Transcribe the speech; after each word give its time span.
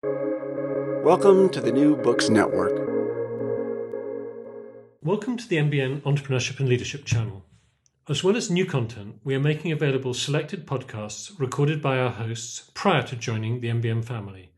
Welcome 0.00 1.48
to 1.48 1.60
the 1.60 1.72
New 1.72 1.96
Books 1.96 2.28
Network. 2.28 2.70
Welcome 5.02 5.36
to 5.36 5.48
the 5.48 5.56
NBN 5.56 6.02
Entrepreneurship 6.02 6.60
and 6.60 6.68
Leadership 6.68 7.04
channel. 7.04 7.44
As 8.08 8.22
well 8.22 8.36
as 8.36 8.48
new 8.48 8.64
content, 8.64 9.16
we 9.24 9.34
are 9.34 9.40
making 9.40 9.72
available 9.72 10.14
selected 10.14 10.68
podcasts 10.68 11.32
recorded 11.40 11.82
by 11.82 11.98
our 11.98 12.10
hosts 12.10 12.70
prior 12.74 13.02
to 13.02 13.16
joining 13.16 13.60
the 13.60 13.70
NBN 13.70 14.04
family. 14.04 14.52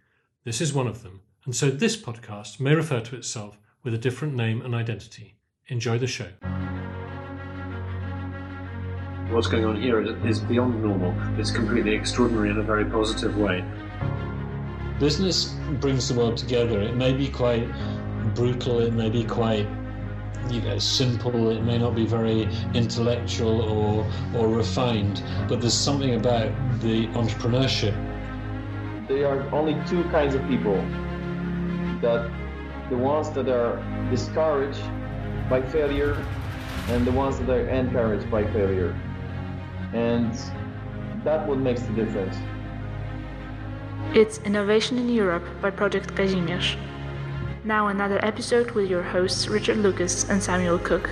This 0.44 0.60
is 0.60 0.74
one 0.74 0.86
of 0.86 1.02
them, 1.02 1.22
and 1.46 1.56
so 1.56 1.70
this 1.70 1.96
podcast 1.96 2.60
may 2.60 2.74
refer 2.74 3.00
to 3.00 3.16
itself 3.16 3.56
with 3.82 3.94
a 3.94 3.98
different 3.98 4.34
name 4.34 4.60
and 4.60 4.74
identity. 4.74 5.38
Enjoy 5.68 5.96
the 5.96 6.06
show. 6.06 6.28
What's 9.30 9.46
going 9.46 9.64
on 9.64 9.80
here 9.80 10.02
is 10.26 10.40
beyond 10.40 10.82
normal. 10.82 11.14
It's 11.40 11.50
completely 11.50 11.94
extraordinary 11.94 12.50
in 12.50 12.58
a 12.58 12.62
very 12.62 12.84
positive 12.84 13.38
way. 13.38 13.64
Business 15.00 15.56
brings 15.80 16.08
the 16.08 16.14
world 16.14 16.36
together. 16.36 16.82
It 16.82 16.94
may 16.94 17.14
be 17.14 17.26
quite 17.26 17.66
brutal, 18.34 18.80
it 18.80 18.92
may 18.92 19.08
be 19.08 19.24
quite 19.24 19.66
you 20.50 20.60
know, 20.60 20.78
simple, 20.78 21.48
it 21.48 21.62
may 21.62 21.78
not 21.78 21.94
be 21.94 22.04
very 22.04 22.46
intellectual 22.74 23.62
or, 23.62 24.06
or 24.36 24.48
refined, 24.48 25.22
but 25.48 25.62
there's 25.62 25.72
something 25.72 26.16
about 26.16 26.52
the 26.80 27.06
entrepreneurship. 27.08 27.94
There 29.08 29.26
are 29.26 29.48
only 29.54 29.74
two 29.88 30.04
kinds 30.10 30.34
of 30.34 30.46
people 30.48 30.76
that 32.02 32.30
the 32.90 32.96
ones 32.98 33.30
that 33.30 33.48
are 33.48 33.82
discouraged 34.10 34.82
by 35.48 35.62
failure 35.62 36.22
and 36.88 37.06
the 37.06 37.12
ones 37.12 37.38
that 37.38 37.48
are 37.48 37.68
encouraged 37.70 38.30
by 38.30 38.44
failure. 38.52 38.94
And 39.94 40.34
that 41.24 41.48
what 41.48 41.56
makes 41.56 41.80
the 41.80 41.92
difference. 41.94 42.36
It's 44.14 44.38
Innovation 44.38 44.98
in 44.98 45.08
Europe 45.08 45.44
by 45.62 45.70
Project 45.70 46.14
Kazimierz. 46.14 46.76
Now 47.62 47.88
another 47.88 48.18
episode 48.24 48.72
with 48.72 48.90
your 48.90 49.02
hosts 49.04 49.46
Richard 49.46 49.76
Lucas 49.76 50.28
and 50.28 50.42
Samuel 50.42 50.78
Cook. 50.78 51.08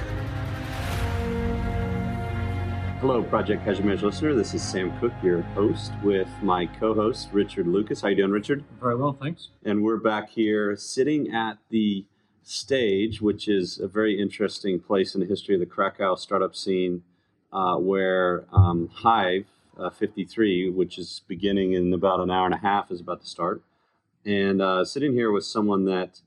Hello, 3.00 3.22
Project 3.22 3.64
Kazimierz 3.64 4.02
listener. 4.02 4.34
This 4.34 4.52
is 4.54 4.62
Sam 4.62 4.98
Cook, 4.98 5.12
your 5.22 5.42
host, 5.42 5.92
with 6.02 6.28
my 6.42 6.66
co-host 6.66 7.28
Richard 7.32 7.68
Lucas. 7.68 8.00
How 8.00 8.08
you 8.08 8.16
doing, 8.16 8.32
Richard? 8.32 8.64
Very 8.80 8.96
well, 8.96 9.12
thanks. 9.12 9.50
And 9.64 9.84
we're 9.84 9.98
back 9.98 10.30
here 10.30 10.74
sitting 10.76 11.32
at 11.32 11.58
the 11.70 12.04
stage, 12.42 13.20
which 13.20 13.46
is 13.46 13.78
a 13.78 13.86
very 13.86 14.20
interesting 14.20 14.80
place 14.80 15.14
in 15.14 15.20
the 15.20 15.26
history 15.26 15.54
of 15.54 15.60
the 15.60 15.66
Krakow 15.66 16.16
startup 16.16 16.56
scene, 16.56 17.04
uh, 17.52 17.76
where 17.76 18.46
um, 18.52 18.88
Hive 18.92 19.46
uh, 19.78 19.90
53, 19.90 20.70
which 20.70 20.98
is 20.98 21.22
beginning 21.28 21.72
in 21.72 21.92
about 21.92 22.20
an 22.20 22.30
hour 22.30 22.46
and 22.46 22.54
a 22.54 22.58
half, 22.58 22.90
is 22.90 23.00
about 23.00 23.20
to 23.20 23.26
start. 23.26 23.62
And 24.24 24.60
uh, 24.60 24.84
sitting 24.84 25.12
here 25.12 25.30
with 25.30 25.44
someone 25.44 25.84
that 25.86 26.20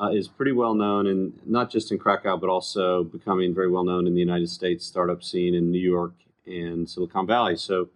uh, 0.00 0.10
is 0.10 0.28
pretty 0.28 0.52
well 0.52 0.74
known, 0.74 1.06
and 1.06 1.38
not 1.44 1.70
just 1.70 1.90
in 1.90 1.98
Krakow, 1.98 2.36
but 2.36 2.48
also 2.48 3.04
becoming 3.04 3.54
very 3.54 3.70
well 3.70 3.84
known 3.84 4.06
in 4.06 4.14
the 4.14 4.20
United 4.20 4.48
States 4.48 4.84
startup 4.86 5.22
scene 5.22 5.54
in 5.54 5.70
New 5.70 5.80
York 5.80 6.12
and 6.46 6.88
Silicon 6.88 7.26
Valley. 7.26 7.56
So 7.56 7.88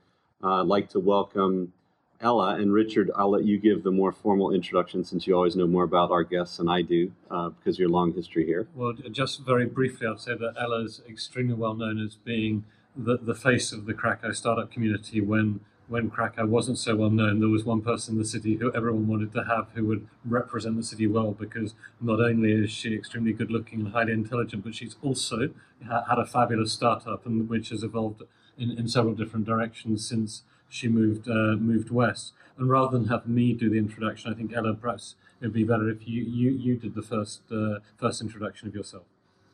uh, 0.42 0.60
I'd 0.60 0.66
like 0.66 0.88
to 0.90 1.00
welcome 1.00 1.72
Ella 2.20 2.55
and 2.56 2.72
Richard. 2.72 3.10
I'll 3.16 3.30
let 3.30 3.44
you 3.44 3.58
give 3.58 3.83
the 3.83 3.90
more 3.90 4.12
formal 4.12 4.52
introduction 4.52 5.05
since 5.05 5.27
you 5.27 5.34
always 5.34 5.56
know 5.56 5.66
more 5.66 5.84
about 5.84 6.10
our 6.10 6.24
guests 6.24 6.56
than 6.56 6.68
I 6.68 6.83
do 6.83 7.12
uh, 7.30 7.50
because 7.50 7.77
of 7.77 7.80
your 7.80 7.88
long 7.88 8.12
history 8.12 8.46
here. 8.46 8.68
Well, 8.74 8.94
just 9.10 9.44
very 9.44 9.66
briefly, 9.66 10.06
I'd 10.06 10.20
say 10.20 10.34
that 10.36 10.55
Ella 10.60 10.84
is 10.84 11.02
extremely 11.08 11.55
well 11.55 11.74
known 11.74 12.00
as 12.00 12.14
being 12.16 12.64
the, 12.96 13.16
the 13.16 13.34
face 13.34 13.72
of 13.72 13.86
the 13.86 13.94
Krakow 13.94 14.32
startup 14.32 14.70
community 14.70 15.20
when 15.20 15.60
when 15.88 16.08
Krakow 16.08 16.46
wasn't 16.46 16.78
so 16.78 16.96
well 16.96 17.10
known, 17.10 17.40
there 17.40 17.50
was 17.50 17.64
one 17.64 17.82
person 17.82 18.14
in 18.14 18.18
the 18.18 18.24
city 18.24 18.56
who 18.56 18.72
everyone 18.72 19.08
wanted 19.08 19.32
to 19.34 19.44
have 19.44 19.66
who 19.74 19.84
would 19.86 20.08
represent 20.24 20.76
the 20.76 20.82
city 20.82 21.06
well 21.06 21.32
because 21.32 21.74
not 22.00 22.18
only 22.18 22.52
is 22.52 22.70
she 22.70 22.94
extremely 22.94 23.32
good 23.32 23.50
looking 23.50 23.80
and 23.80 23.92
highly 23.92 24.12
intelligent, 24.12 24.64
but 24.64 24.74
she's 24.74 24.96
also 25.02 25.50
had 25.86 26.18
a 26.18 26.24
fabulous 26.24 26.72
startup 26.72 27.26
and 27.26 27.48
which 27.48 27.68
has 27.68 27.83
evolved 27.83 28.22
in, 28.56 28.70
in 28.70 28.89
several 28.89 29.14
different 29.14 29.44
directions 29.44 30.08
since 30.08 30.44
she 30.68 30.88
moved 30.88 31.28
uh, 31.28 31.56
moved 31.58 31.90
west. 31.90 32.33
And 32.56 32.70
rather 32.70 32.96
than 32.96 33.08
have 33.08 33.27
me 33.27 33.52
do 33.52 33.68
the 33.68 33.78
introduction, 33.78 34.33
I 34.33 34.36
think 34.36 34.52
Ella, 34.55 34.74
perhaps 34.74 35.17
it 35.40 35.46
would 35.46 35.52
be 35.52 35.64
better 35.64 35.90
if 35.90 36.08
you 36.08 36.22
you, 36.22 36.50
you 36.52 36.77
did 36.77 36.94
the 36.94 37.02
first 37.02 37.42
uh, 37.50 37.80
first 37.98 38.22
introduction 38.22 38.68
of 38.68 38.74
yourself. 38.74 39.05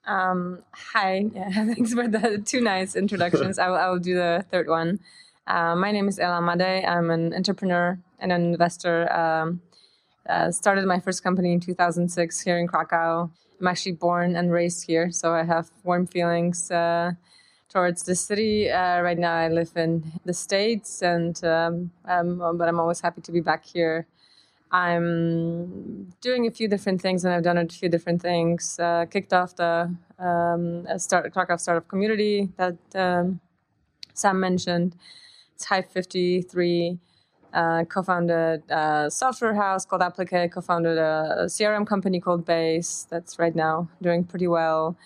Um, 0.08 0.60
hi, 0.72 1.26
yeah, 1.34 1.50
thanks 1.52 1.92
for 1.92 2.08
the 2.08 2.42
two 2.44 2.62
nice 2.62 2.96
introductions. 2.96 3.58
I 3.58 3.68
will, 3.68 3.76
I 3.76 3.88
will 3.90 3.98
do 3.98 4.14
the 4.14 4.44
third 4.50 4.66
one. 4.66 5.00
Uh, 5.46 5.76
my 5.76 5.92
name 5.92 6.08
is 6.08 6.18
Ela 6.18 6.40
Madej. 6.40 6.88
I'm 6.88 7.10
an 7.10 7.34
entrepreneur 7.34 7.98
and 8.18 8.32
an 8.32 8.42
investor. 8.42 9.12
Um, 9.12 9.60
uh, 10.26 10.50
started 10.50 10.86
my 10.86 10.98
first 10.98 11.22
company 11.22 11.52
in 11.52 11.60
2006 11.60 12.40
here 12.40 12.58
in 12.58 12.66
Krakow. 12.66 13.30
I'm 13.60 13.66
actually 13.66 13.92
born 13.92 14.34
and 14.34 14.50
raised 14.50 14.86
here, 14.86 15.10
so 15.10 15.34
I 15.34 15.44
have 15.44 15.70
warm 15.84 16.06
feelings 16.06 16.70
uh, 16.70 17.12
towards 17.68 18.04
the 18.04 18.14
city. 18.14 18.70
Uh, 18.70 19.02
right 19.02 19.18
now, 19.18 19.34
I 19.34 19.48
live 19.48 19.72
in 19.76 20.10
the 20.24 20.32
States, 20.32 21.02
and 21.02 21.42
um, 21.44 21.90
um, 22.06 22.56
but 22.56 22.66
I'm 22.66 22.80
always 22.80 23.00
happy 23.00 23.20
to 23.20 23.32
be 23.32 23.40
back 23.40 23.66
here. 23.66 24.06
I'm 24.70 26.12
doing 26.20 26.46
a 26.46 26.50
few 26.50 26.68
different 26.68 27.00
things, 27.00 27.24
and 27.24 27.32
I've 27.34 27.42
done 27.42 27.58
a 27.58 27.66
few 27.68 27.88
different 27.88 28.20
things. 28.20 28.78
Uh, 28.78 29.06
kicked 29.10 29.32
off 29.32 29.56
the 29.56 29.94
um, 30.18 30.86
start, 30.98 31.32
Krakow 31.32 31.56
startup 31.56 31.88
community 31.88 32.50
that 32.56 32.76
um, 32.94 33.40
Sam 34.14 34.40
mentioned 34.40 34.94
it's 35.54 35.64
Hive 35.64 35.90
53. 35.90 36.98
Uh, 37.52 37.84
co-founded 37.84 38.62
a 38.70 39.10
software 39.10 39.54
house 39.54 39.86
called 39.86 40.02
Applicake, 40.02 40.52
co-founded 40.52 40.98
a, 40.98 41.46
CRM 41.46 41.86
company 41.86 42.20
called 42.20 42.44
Base 42.44 43.06
that's 43.10 43.38
right 43.38 43.56
now 43.56 43.88
doing 44.02 44.22
pretty 44.22 44.46
well. 44.46 44.96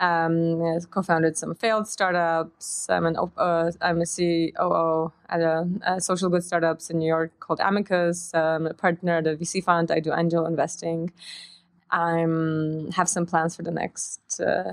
Um, 0.00 0.80
co-founded 0.90 1.36
some 1.36 1.54
failed 1.54 1.86
startups. 1.86 2.88
I'm 2.88 3.04
an 3.04 3.16
uh, 3.36 3.70
I'm 3.82 4.00
a 4.00 4.06
COO 4.06 5.12
at 5.28 5.40
a, 5.42 5.68
a, 5.82 6.00
social 6.00 6.30
good 6.30 6.42
startups 6.42 6.88
in 6.88 6.98
New 6.98 7.06
York 7.06 7.38
called 7.38 7.60
Amicus. 7.60 8.34
I'm 8.34 8.66
a 8.66 8.72
partner 8.72 9.18
at 9.18 9.26
a 9.26 9.36
VC 9.36 9.62
fund. 9.62 9.90
I 9.90 10.00
do 10.00 10.14
angel 10.14 10.46
investing. 10.46 11.12
I'm 11.90 12.90
have 12.92 13.10
some 13.10 13.26
plans 13.26 13.54
for 13.56 13.62
the 13.62 13.70
next 13.70 14.40
uh, 14.40 14.72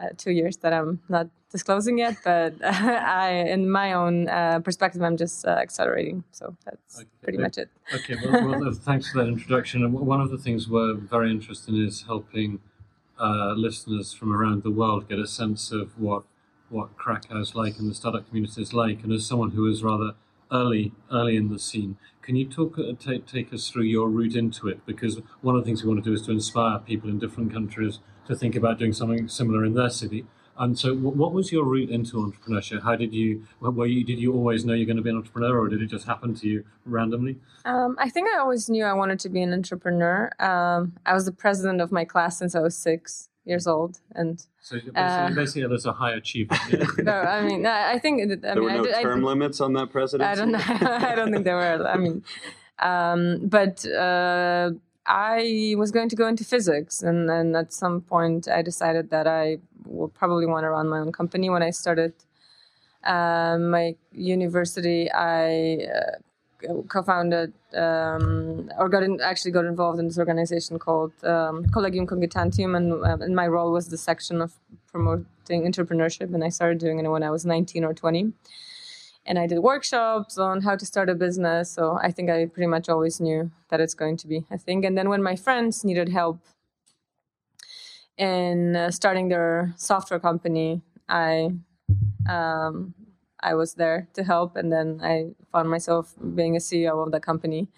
uh, 0.00 0.08
two 0.16 0.30
years 0.30 0.56
that 0.58 0.72
I'm 0.72 1.00
not 1.08 1.28
disclosing 1.50 1.98
yet, 1.98 2.16
but 2.24 2.54
I, 2.64 3.44
in 3.48 3.70
my 3.70 3.92
own 3.92 4.28
uh, 4.28 4.60
perspective, 4.60 5.02
I'm 5.02 5.16
just 5.16 5.44
uh, 5.46 5.50
accelerating. 5.50 6.24
So 6.32 6.56
that's 6.64 7.00
okay. 7.00 7.08
pretty 7.22 7.38
much 7.38 7.58
it. 7.58 7.68
Okay, 7.94 8.16
well, 8.24 8.60
well, 8.60 8.72
thanks 8.74 9.10
for 9.10 9.18
that 9.18 9.28
introduction. 9.28 9.84
And 9.84 9.92
one 9.92 10.20
of 10.20 10.30
the 10.30 10.38
things 10.38 10.68
we're 10.68 10.94
very 10.94 11.30
interested 11.30 11.74
in 11.74 11.86
is 11.86 12.02
helping 12.02 12.60
uh, 13.20 13.52
listeners 13.56 14.12
from 14.12 14.32
around 14.32 14.62
the 14.62 14.70
world 14.70 15.08
get 15.08 15.18
a 15.18 15.26
sense 15.26 15.70
of 15.70 15.98
what 15.98 16.24
what 16.68 16.96
Krakow's 16.96 17.54
like 17.54 17.78
and 17.78 17.90
the 17.90 17.94
startup 17.94 18.28
community 18.28 18.62
is 18.62 18.72
like. 18.72 19.02
And 19.02 19.12
as 19.12 19.26
someone 19.26 19.50
who 19.50 19.66
is 19.66 19.82
rather 19.82 20.12
early 20.52 20.92
early 21.12 21.36
in 21.36 21.50
the 21.50 21.58
scene, 21.58 21.96
can 22.22 22.36
you 22.36 22.46
talk 22.46 22.78
uh, 22.78 22.92
take 22.98 23.26
take 23.26 23.52
us 23.52 23.68
through 23.68 23.84
your 23.84 24.08
route 24.08 24.36
into 24.36 24.68
it? 24.68 24.84
Because 24.86 25.20
one 25.40 25.56
of 25.56 25.62
the 25.62 25.66
things 25.66 25.82
we 25.82 25.88
want 25.88 26.02
to 26.02 26.10
do 26.10 26.14
is 26.14 26.22
to 26.22 26.32
inspire 26.32 26.78
people 26.78 27.10
in 27.10 27.18
different 27.18 27.52
countries 27.52 27.98
to 28.26 28.36
think 28.36 28.54
about 28.54 28.78
doing 28.78 28.92
something 28.92 29.28
similar 29.28 29.64
in 29.64 29.74
their 29.74 29.90
city. 29.90 30.26
And 30.60 30.78
so, 30.78 30.94
what 30.94 31.32
was 31.32 31.50
your 31.50 31.64
route 31.64 31.88
into 31.88 32.16
entrepreneurship? 32.18 32.82
How 32.82 32.94
did 32.94 33.14
you? 33.14 33.46
Were 33.60 33.86
you? 33.86 34.04
Did 34.04 34.18
you 34.18 34.34
always 34.34 34.62
know 34.66 34.74
you're 34.74 34.84
going 34.84 34.98
to 34.98 35.02
be 35.02 35.08
an 35.08 35.16
entrepreneur, 35.16 35.58
or 35.58 35.68
did 35.68 35.80
it 35.80 35.86
just 35.86 36.06
happen 36.06 36.34
to 36.34 36.46
you 36.46 36.64
randomly? 36.84 37.38
Um, 37.64 37.96
I 37.98 38.10
think 38.10 38.28
I 38.28 38.38
always 38.38 38.68
knew 38.68 38.84
I 38.84 38.92
wanted 38.92 39.18
to 39.20 39.30
be 39.30 39.40
an 39.40 39.54
entrepreneur. 39.54 40.30
Um, 40.38 40.98
I 41.06 41.14
was 41.14 41.24
the 41.24 41.32
president 41.32 41.80
of 41.80 41.90
my 41.90 42.04
class 42.04 42.36
since 42.36 42.54
I 42.54 42.60
was 42.60 42.76
six 42.76 43.30
years 43.46 43.66
old, 43.66 44.00
and 44.14 44.44
so 44.60 44.76
basically, 44.76 45.00
uh, 45.00 45.30
basically 45.30 45.66
there's 45.66 45.86
a 45.86 45.94
high 45.94 46.12
achiever. 46.12 46.54
no, 46.98 47.12
I 47.12 47.40
mean, 47.40 47.64
I 47.64 47.98
think 47.98 48.20
I 48.20 48.34
there 48.34 48.54
mean, 48.56 48.64
were 48.64 48.82
no 48.82 48.94
I, 48.94 49.02
term 49.02 49.24
I, 49.24 49.28
limits 49.28 49.62
on 49.62 49.72
that 49.72 49.90
presidency. 49.90 50.30
I 50.30 50.34
don't 50.34 50.52
know. 50.52 50.60
I 51.08 51.14
don't 51.14 51.32
think 51.32 51.44
there 51.44 51.56
were. 51.56 51.88
I 51.88 51.96
mean, 51.96 52.22
um, 52.78 53.48
but. 53.48 53.86
Uh, 53.86 54.72
I 55.06 55.74
was 55.76 55.90
going 55.90 56.08
to 56.10 56.14
go 56.14 56.28
into 56.28 56.44
physics, 56.44 57.02
and 57.02 57.28
then 57.28 57.56
at 57.56 57.72
some 57.72 58.00
point 58.02 58.46
I 58.46 58.62
decided 58.62 59.10
that 59.10 59.26
I 59.26 59.58
will 59.84 60.08
probably 60.08 60.46
want 60.46 60.64
to 60.64 60.70
run 60.70 60.88
my 60.88 60.98
own 60.98 61.12
company. 61.12 61.50
When 61.50 61.62
I 61.62 61.70
started 61.70 62.12
uh, 63.04 63.58
my 63.58 63.94
university, 64.12 65.10
I 65.12 65.86
uh, 65.96 66.72
co-founded 66.88 67.52
um, 67.74 68.70
or 68.78 68.88
got 68.88 69.02
in, 69.02 69.20
actually 69.20 69.52
got 69.52 69.64
involved 69.64 69.98
in 69.98 70.06
this 70.08 70.18
organization 70.18 70.78
called 70.78 71.12
um, 71.24 71.64
Collegium 71.66 72.06
Cogitatium, 72.06 72.74
and, 72.74 72.92
uh, 73.04 73.18
and 73.20 73.34
my 73.34 73.46
role 73.46 73.72
was 73.72 73.88
the 73.88 73.98
section 73.98 74.40
of 74.40 74.52
promoting 74.92 75.62
entrepreneurship. 75.62 76.34
And 76.34 76.44
I 76.44 76.48
started 76.48 76.78
doing 76.78 76.98
it 76.98 77.08
when 77.08 77.22
I 77.22 77.30
was 77.30 77.46
19 77.46 77.84
or 77.84 77.94
20 77.94 78.32
and 79.26 79.38
I 79.38 79.46
did 79.46 79.58
workshops 79.60 80.38
on 80.38 80.62
how 80.62 80.76
to 80.76 80.86
start 80.86 81.08
a 81.08 81.14
business. 81.14 81.70
So 81.70 81.98
I 82.02 82.10
think 82.10 82.30
I 82.30 82.46
pretty 82.46 82.66
much 82.66 82.88
always 82.88 83.20
knew 83.20 83.50
that 83.68 83.80
it's 83.80 83.94
going 83.94 84.16
to 84.18 84.26
be 84.26 84.44
a 84.50 84.58
thing. 84.58 84.84
And 84.84 84.96
then 84.96 85.08
when 85.08 85.22
my 85.22 85.36
friends 85.36 85.84
needed 85.84 86.08
help 86.08 86.40
in 88.20 88.76
uh, 88.76 88.92
starting 88.92 89.30
their 89.30 89.74
software 89.78 90.20
company, 90.20 90.82
I 91.08 91.52
um, 92.28 92.94
I 93.40 93.54
was 93.54 93.74
there 93.74 94.08
to 94.14 94.24
help, 94.24 94.56
and 94.56 94.72
then 94.72 95.00
I 95.02 95.32
found 95.52 95.70
myself 95.70 96.14
being 96.36 96.56
a 96.56 96.60
CEO 96.60 97.04
of 97.06 97.12
the 97.12 97.20
company. 97.20 97.68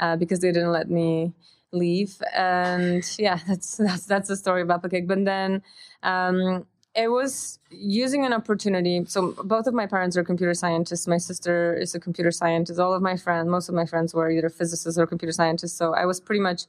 uh, 0.00 0.16
because 0.16 0.40
they 0.40 0.52
didn't 0.52 0.72
let 0.72 0.90
me 0.90 1.34
leave. 1.72 2.22
And 2.34 3.04
yeah, 3.18 3.40
that's 3.48 3.78
that's 3.78 4.06
that's 4.06 4.28
the 4.28 4.36
story 4.36 4.62
of 4.62 4.68
Applicake. 4.68 5.08
But 5.08 5.26
then 5.26 5.62
um, 6.04 6.66
it 6.96 7.08
was 7.10 7.60
using 7.70 8.26
an 8.26 8.34
opportunity. 8.34 9.04
So 9.06 9.34
both 9.44 9.68
of 9.68 9.74
my 9.74 9.86
parents 9.86 10.16
are 10.18 10.24
computer 10.24 10.54
scientists. 10.54 11.08
My 11.08 11.18
sister 11.18 11.74
is 11.76 11.94
a 11.96 12.00
computer 12.00 12.32
scientist. 12.32 12.80
All 12.80 12.94
of 12.94 13.02
my 13.02 13.16
friends, 13.16 13.48
most 13.48 13.70
of 13.70 13.76
my 13.76 13.86
friends 13.86 14.14
were 14.14 14.30
either 14.30 14.50
physicists 14.50 14.98
or 14.98 15.06
computer 15.06 15.32
scientists. 15.32 15.74
So 15.74 15.94
I 15.94 16.06
was 16.06 16.20
pretty 16.20 16.40
much 16.42 16.64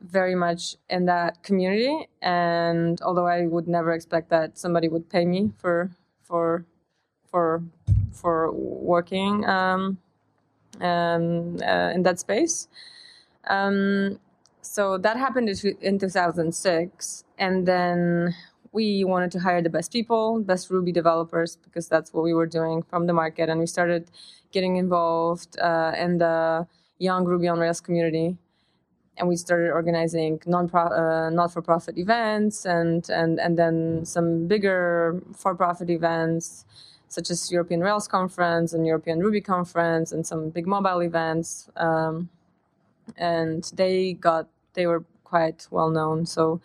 very 0.00 0.34
much 0.34 0.76
in 0.90 1.06
that 1.06 1.42
community. 1.42 2.08
And 2.20 3.00
although 3.02 3.26
I 3.26 3.46
would 3.46 3.68
never 3.68 3.92
expect 3.92 4.30
that 4.30 4.58
somebody 4.58 4.88
would 4.88 5.08
pay 5.08 5.24
me 5.24 5.52
for 5.58 5.90
for 6.22 6.64
for 7.30 7.62
for 8.12 8.52
working 8.52 9.44
um, 9.46 9.98
um, 10.80 11.58
uh, 11.62 11.90
in 11.94 12.02
that 12.02 12.18
space. 12.18 12.68
Um, 13.48 14.18
so 14.60 14.96
that 14.98 15.16
happened 15.16 15.48
in 15.80 15.98
2006, 15.98 17.24
and 17.38 17.66
then 17.66 18.34
we 18.70 19.04
wanted 19.04 19.30
to 19.32 19.40
hire 19.40 19.60
the 19.60 19.68
best 19.68 19.92
people, 19.92 20.40
best 20.40 20.70
Ruby 20.70 20.92
developers, 20.92 21.56
because 21.56 21.88
that's 21.88 22.12
what 22.12 22.22
we 22.22 22.32
were 22.32 22.46
doing 22.46 22.82
from 22.82 23.06
the 23.06 23.12
market. 23.12 23.48
And 23.48 23.58
we 23.60 23.66
started 23.66 24.10
getting 24.52 24.76
involved 24.76 25.58
uh, 25.58 25.92
in 25.96 26.18
the 26.18 26.66
young 26.98 27.24
Ruby 27.24 27.48
on 27.48 27.58
Rails 27.58 27.80
community. 27.80 28.36
And 29.18 29.28
we 29.28 29.36
started 29.36 29.70
organizing 29.70 30.40
non 30.46 30.70
uh, 30.74 31.30
not 31.30 31.52
for 31.52 31.62
profit 31.62 31.98
events 31.98 32.64
and, 32.64 33.08
and, 33.10 33.38
and 33.38 33.58
then 33.58 34.04
some 34.04 34.46
bigger 34.46 35.22
for 35.34 35.54
profit 35.54 35.90
events, 35.90 36.64
such 37.08 37.30
as 37.30 37.52
European 37.52 37.80
Rails 37.80 38.08
Conference 38.08 38.72
and 38.72 38.86
European 38.86 39.20
Ruby 39.20 39.40
Conference, 39.40 40.12
and 40.12 40.26
some 40.26 40.48
big 40.48 40.66
mobile 40.66 41.02
events. 41.02 41.68
Um, 41.76 42.30
and 43.16 43.70
they 43.74 44.14
got, 44.14 44.48
they 44.74 44.86
were 44.86 45.04
quite 45.24 45.66
well 45.70 45.90
known. 45.90 46.24
So 46.26 46.60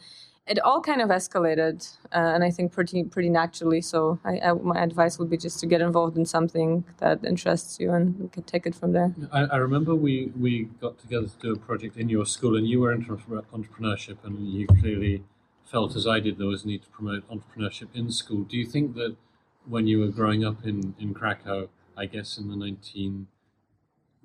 it 0.48 0.60
all 0.60 0.82
kind 0.82 1.02
of 1.02 1.10
escalated, 1.10 1.98
uh, 2.14 2.34
and 2.34 2.44
I 2.44 2.52
think 2.52 2.72
pretty 2.72 3.04
pretty 3.04 3.30
naturally. 3.30 3.82
So 3.82 4.20
I, 4.24 4.40
I, 4.40 4.54
my 4.54 4.82
advice 4.82 5.20
would 5.20 5.30
be 5.30 5.38
just 5.38 5.60
to 5.60 5.68
get 5.68 5.82
involved 5.82 6.18
in 6.18 6.26
something 6.26 6.84
that 6.98 7.24
interests 7.26 7.80
you, 7.80 7.92
and 7.92 8.18
you 8.20 8.30
can 8.30 8.44
take 8.44 8.66
it 8.66 8.76
from 8.76 8.94
there. 8.94 9.14
I, 9.32 9.42
I 9.44 9.58
remember 9.58 9.96
we 9.96 10.32
we 10.40 10.70
got 10.82 10.98
together 11.00 11.28
to 11.28 11.38
do 11.40 11.54
a 11.54 11.58
project 11.58 11.98
in 11.98 12.10
your 12.10 12.26
school, 12.26 12.56
and 12.58 12.68
you 12.68 12.80
were 12.82 12.92
into 12.92 13.12
entrepreneurship, 13.54 14.18
and 14.24 14.48
you 14.48 14.68
clearly 14.68 15.24
felt, 15.66 15.96
as 15.96 16.08
I 16.08 16.20
did, 16.20 16.38
there 16.38 16.48
was 16.48 16.64
a 16.64 16.68
need 16.68 16.84
to 16.84 16.90
promote 16.90 17.30
entrepreneurship 17.30 17.90
in 17.94 18.12
school. 18.12 18.44
Do 18.44 18.58
you 18.58 18.66
think 18.66 18.96
that 18.96 19.18
when 19.66 19.86
you 19.88 20.00
were 20.00 20.08
growing 20.08 20.46
up 20.46 20.66
in 20.66 20.96
in 21.00 21.14
Krakow, 21.14 21.70
I 21.98 22.06
guess 22.06 22.38
in 22.38 22.48
the 22.48 22.56
nineteen 22.56 23.28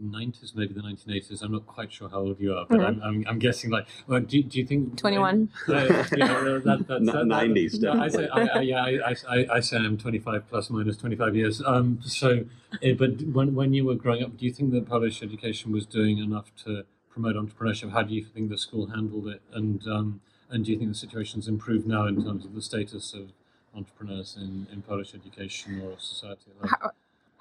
90s, 0.02 0.54
maybe 0.54 0.74
the 0.74 0.80
1980s. 0.80 1.42
I'm 1.42 1.52
not 1.52 1.66
quite 1.66 1.92
sure 1.92 2.08
how 2.08 2.20
old 2.20 2.40
you 2.40 2.54
are, 2.54 2.66
but 2.68 2.80
mm-hmm. 2.80 3.02
I'm, 3.02 3.02
I'm, 3.02 3.24
I'm, 3.28 3.38
guessing 3.38 3.70
like, 3.70 3.86
well, 4.06 4.20
do, 4.20 4.42
do 4.42 4.58
you 4.58 4.66
think 4.66 4.96
21? 4.98 5.48
Uh, 5.68 5.72
that, 5.72 6.10
that, 6.10 6.86
90s, 6.88 7.80
no, 7.80 7.92
I 7.92 8.08
say, 8.08 8.28
I, 8.28 8.46
I, 8.46 8.60
yeah, 8.60 8.82
I, 8.82 9.14
I, 9.28 9.46
I, 9.54 9.60
say 9.60 9.76
I'm 9.76 9.96
25 9.96 10.48
plus 10.48 10.70
minus 10.70 10.96
25 10.96 11.36
years. 11.36 11.62
Um, 11.64 12.00
so, 12.02 12.44
eh, 12.82 12.92
but 12.92 13.22
when, 13.22 13.54
when 13.54 13.72
you 13.74 13.84
were 13.84 13.94
growing 13.94 14.22
up, 14.22 14.36
do 14.36 14.44
you 14.44 14.52
think 14.52 14.72
that 14.72 14.86
Polish 14.86 15.22
education 15.22 15.72
was 15.72 15.86
doing 15.86 16.18
enough 16.18 16.54
to 16.64 16.84
promote 17.10 17.36
entrepreneurship? 17.36 17.92
How 17.92 18.02
do 18.02 18.14
you 18.14 18.24
think 18.24 18.50
the 18.50 18.58
school 18.58 18.86
handled 18.86 19.28
it? 19.28 19.42
And, 19.52 19.86
um, 19.86 20.20
and 20.50 20.64
do 20.64 20.72
you 20.72 20.78
think 20.78 20.90
the 20.90 20.98
situation's 20.98 21.48
improved 21.48 21.86
now 21.86 22.06
in 22.06 22.22
terms 22.22 22.44
of 22.44 22.54
the 22.54 22.62
status 22.62 23.14
of 23.14 23.32
entrepreneurs 23.74 24.36
in, 24.38 24.66
in 24.72 24.82
Polish 24.82 25.14
education 25.14 25.80
or 25.80 25.98
society? 25.98 26.50
How, 26.64 26.90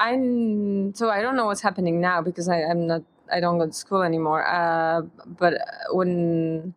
I'm 0.02 0.96
so 0.96 1.10
I 1.10 1.22
don't 1.22 1.36
know 1.36 1.46
what's 1.46 1.62
happening 1.62 2.02
now 2.02 2.22
because 2.22 2.48
I, 2.50 2.64
I'm 2.64 2.88
not 2.88 3.04
I 3.32 3.40
don't 3.40 3.60
go 3.60 3.68
to 3.68 3.74
school 3.74 4.02
anymore. 4.02 4.46
Uh, 4.48 5.02
but 5.26 5.54
when 5.92 6.74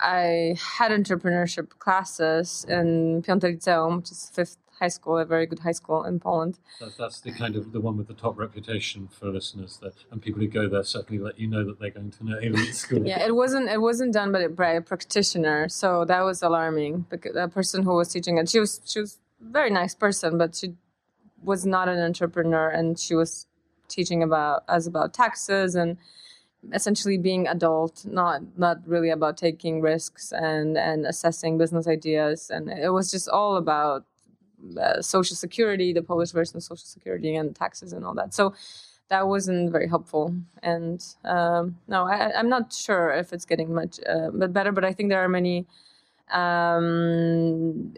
I 0.00 0.56
had 0.78 0.92
entrepreneurship 0.92 1.68
classes 1.78 2.64
in 2.68 3.22
Piąte 3.22 3.48
Liceum, 3.54 3.98
which 3.98 4.10
is 4.12 4.30
fifth 4.34 4.56
high 4.78 4.88
school, 4.88 5.18
a 5.18 5.24
very 5.24 5.46
good 5.46 5.60
high 5.60 5.72
school 5.72 6.04
in 6.04 6.18
Poland. 6.18 6.58
That, 6.80 6.96
that's 6.96 7.20
the 7.20 7.32
kind 7.32 7.54
of 7.56 7.72
the 7.72 7.80
one 7.80 7.96
with 7.96 8.08
the 8.08 8.14
top 8.14 8.38
reputation 8.38 9.08
for 9.08 9.26
listeners, 9.28 9.78
that 9.82 9.94
and 10.10 10.22
people 10.22 10.40
who 10.40 10.48
go 10.48 10.68
there 10.68 10.84
certainly 10.84 11.22
let 11.22 11.38
you 11.38 11.48
know 11.48 11.64
that 11.64 11.80
they're 11.80 11.90
going 11.90 12.12
to 12.12 12.20
an 12.22 12.38
elite 12.42 12.74
school. 12.84 13.04
yeah, 13.06 13.24
it 13.24 13.34
wasn't 13.34 13.68
it 13.68 13.80
wasn't 13.80 14.12
done 14.12 14.30
by, 14.32 14.46
by 14.46 14.70
a 14.70 14.80
practitioner, 14.80 15.68
so 15.68 16.04
that 16.04 16.20
was 16.20 16.40
alarming. 16.42 17.06
Because 17.10 17.34
the 17.34 17.48
person 17.48 17.82
who 17.82 17.94
was 17.94 18.08
teaching 18.08 18.38
it, 18.38 18.48
she 18.48 18.60
was 18.60 18.80
she 18.84 19.00
was 19.00 19.18
a 19.40 19.52
very 19.52 19.70
nice 19.70 19.94
person, 19.94 20.38
but 20.38 20.54
she 20.54 20.74
was 21.44 21.66
not 21.66 21.88
an 21.88 21.98
entrepreneur 21.98 22.68
and 22.68 22.98
she 22.98 23.14
was 23.14 23.46
teaching 23.88 24.22
about 24.22 24.62
us 24.68 24.86
about 24.86 25.12
taxes 25.12 25.74
and 25.74 25.98
essentially 26.72 27.18
being 27.18 27.46
adult 27.48 28.04
not 28.06 28.40
not 28.56 28.76
really 28.86 29.10
about 29.10 29.36
taking 29.36 29.80
risks 29.80 30.32
and 30.32 30.78
and 30.78 31.04
assessing 31.06 31.58
business 31.58 31.86
ideas. 31.86 32.50
And 32.50 32.70
it 32.70 32.90
was 32.90 33.10
just 33.10 33.28
all 33.28 33.56
about 33.56 34.04
uh, 34.80 35.02
social 35.02 35.36
security 35.36 35.92
the 35.92 36.02
polish 36.02 36.30
version 36.30 36.56
of 36.56 36.62
social 36.62 36.86
security 36.86 37.34
and 37.34 37.54
taxes 37.54 37.92
and 37.92 38.04
all 38.04 38.14
that. 38.14 38.32
So 38.32 38.54
that 39.08 39.26
wasn't 39.28 39.72
very 39.72 39.88
helpful. 39.88 40.34
And 40.62 41.04
um, 41.24 41.76
no 41.88 42.06
I, 42.06 42.38
am 42.38 42.48
not 42.48 42.72
sure 42.72 43.10
if 43.10 43.32
it's 43.32 43.44
getting 43.44 43.74
much 43.74 43.98
uh, 44.08 44.30
but 44.32 44.52
better 44.52 44.72
but 44.72 44.84
i 44.84 44.92
think 44.92 45.10
there 45.10 45.22
are 45.22 45.28
many 45.28 45.66
um, 46.32 47.94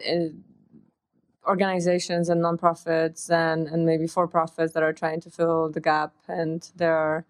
organizations 1.47 2.29
and 2.29 2.41
nonprofits 2.41 3.29
and, 3.29 3.67
and 3.67 3.85
maybe 3.85 4.07
for 4.07 4.27
profits 4.27 4.73
that 4.73 4.83
are 4.83 4.93
trying 4.93 5.21
to 5.21 5.29
fill 5.29 5.69
the 5.69 5.81
gap. 5.81 6.13
And 6.27 6.69
there 6.75 6.95
are 6.95 7.25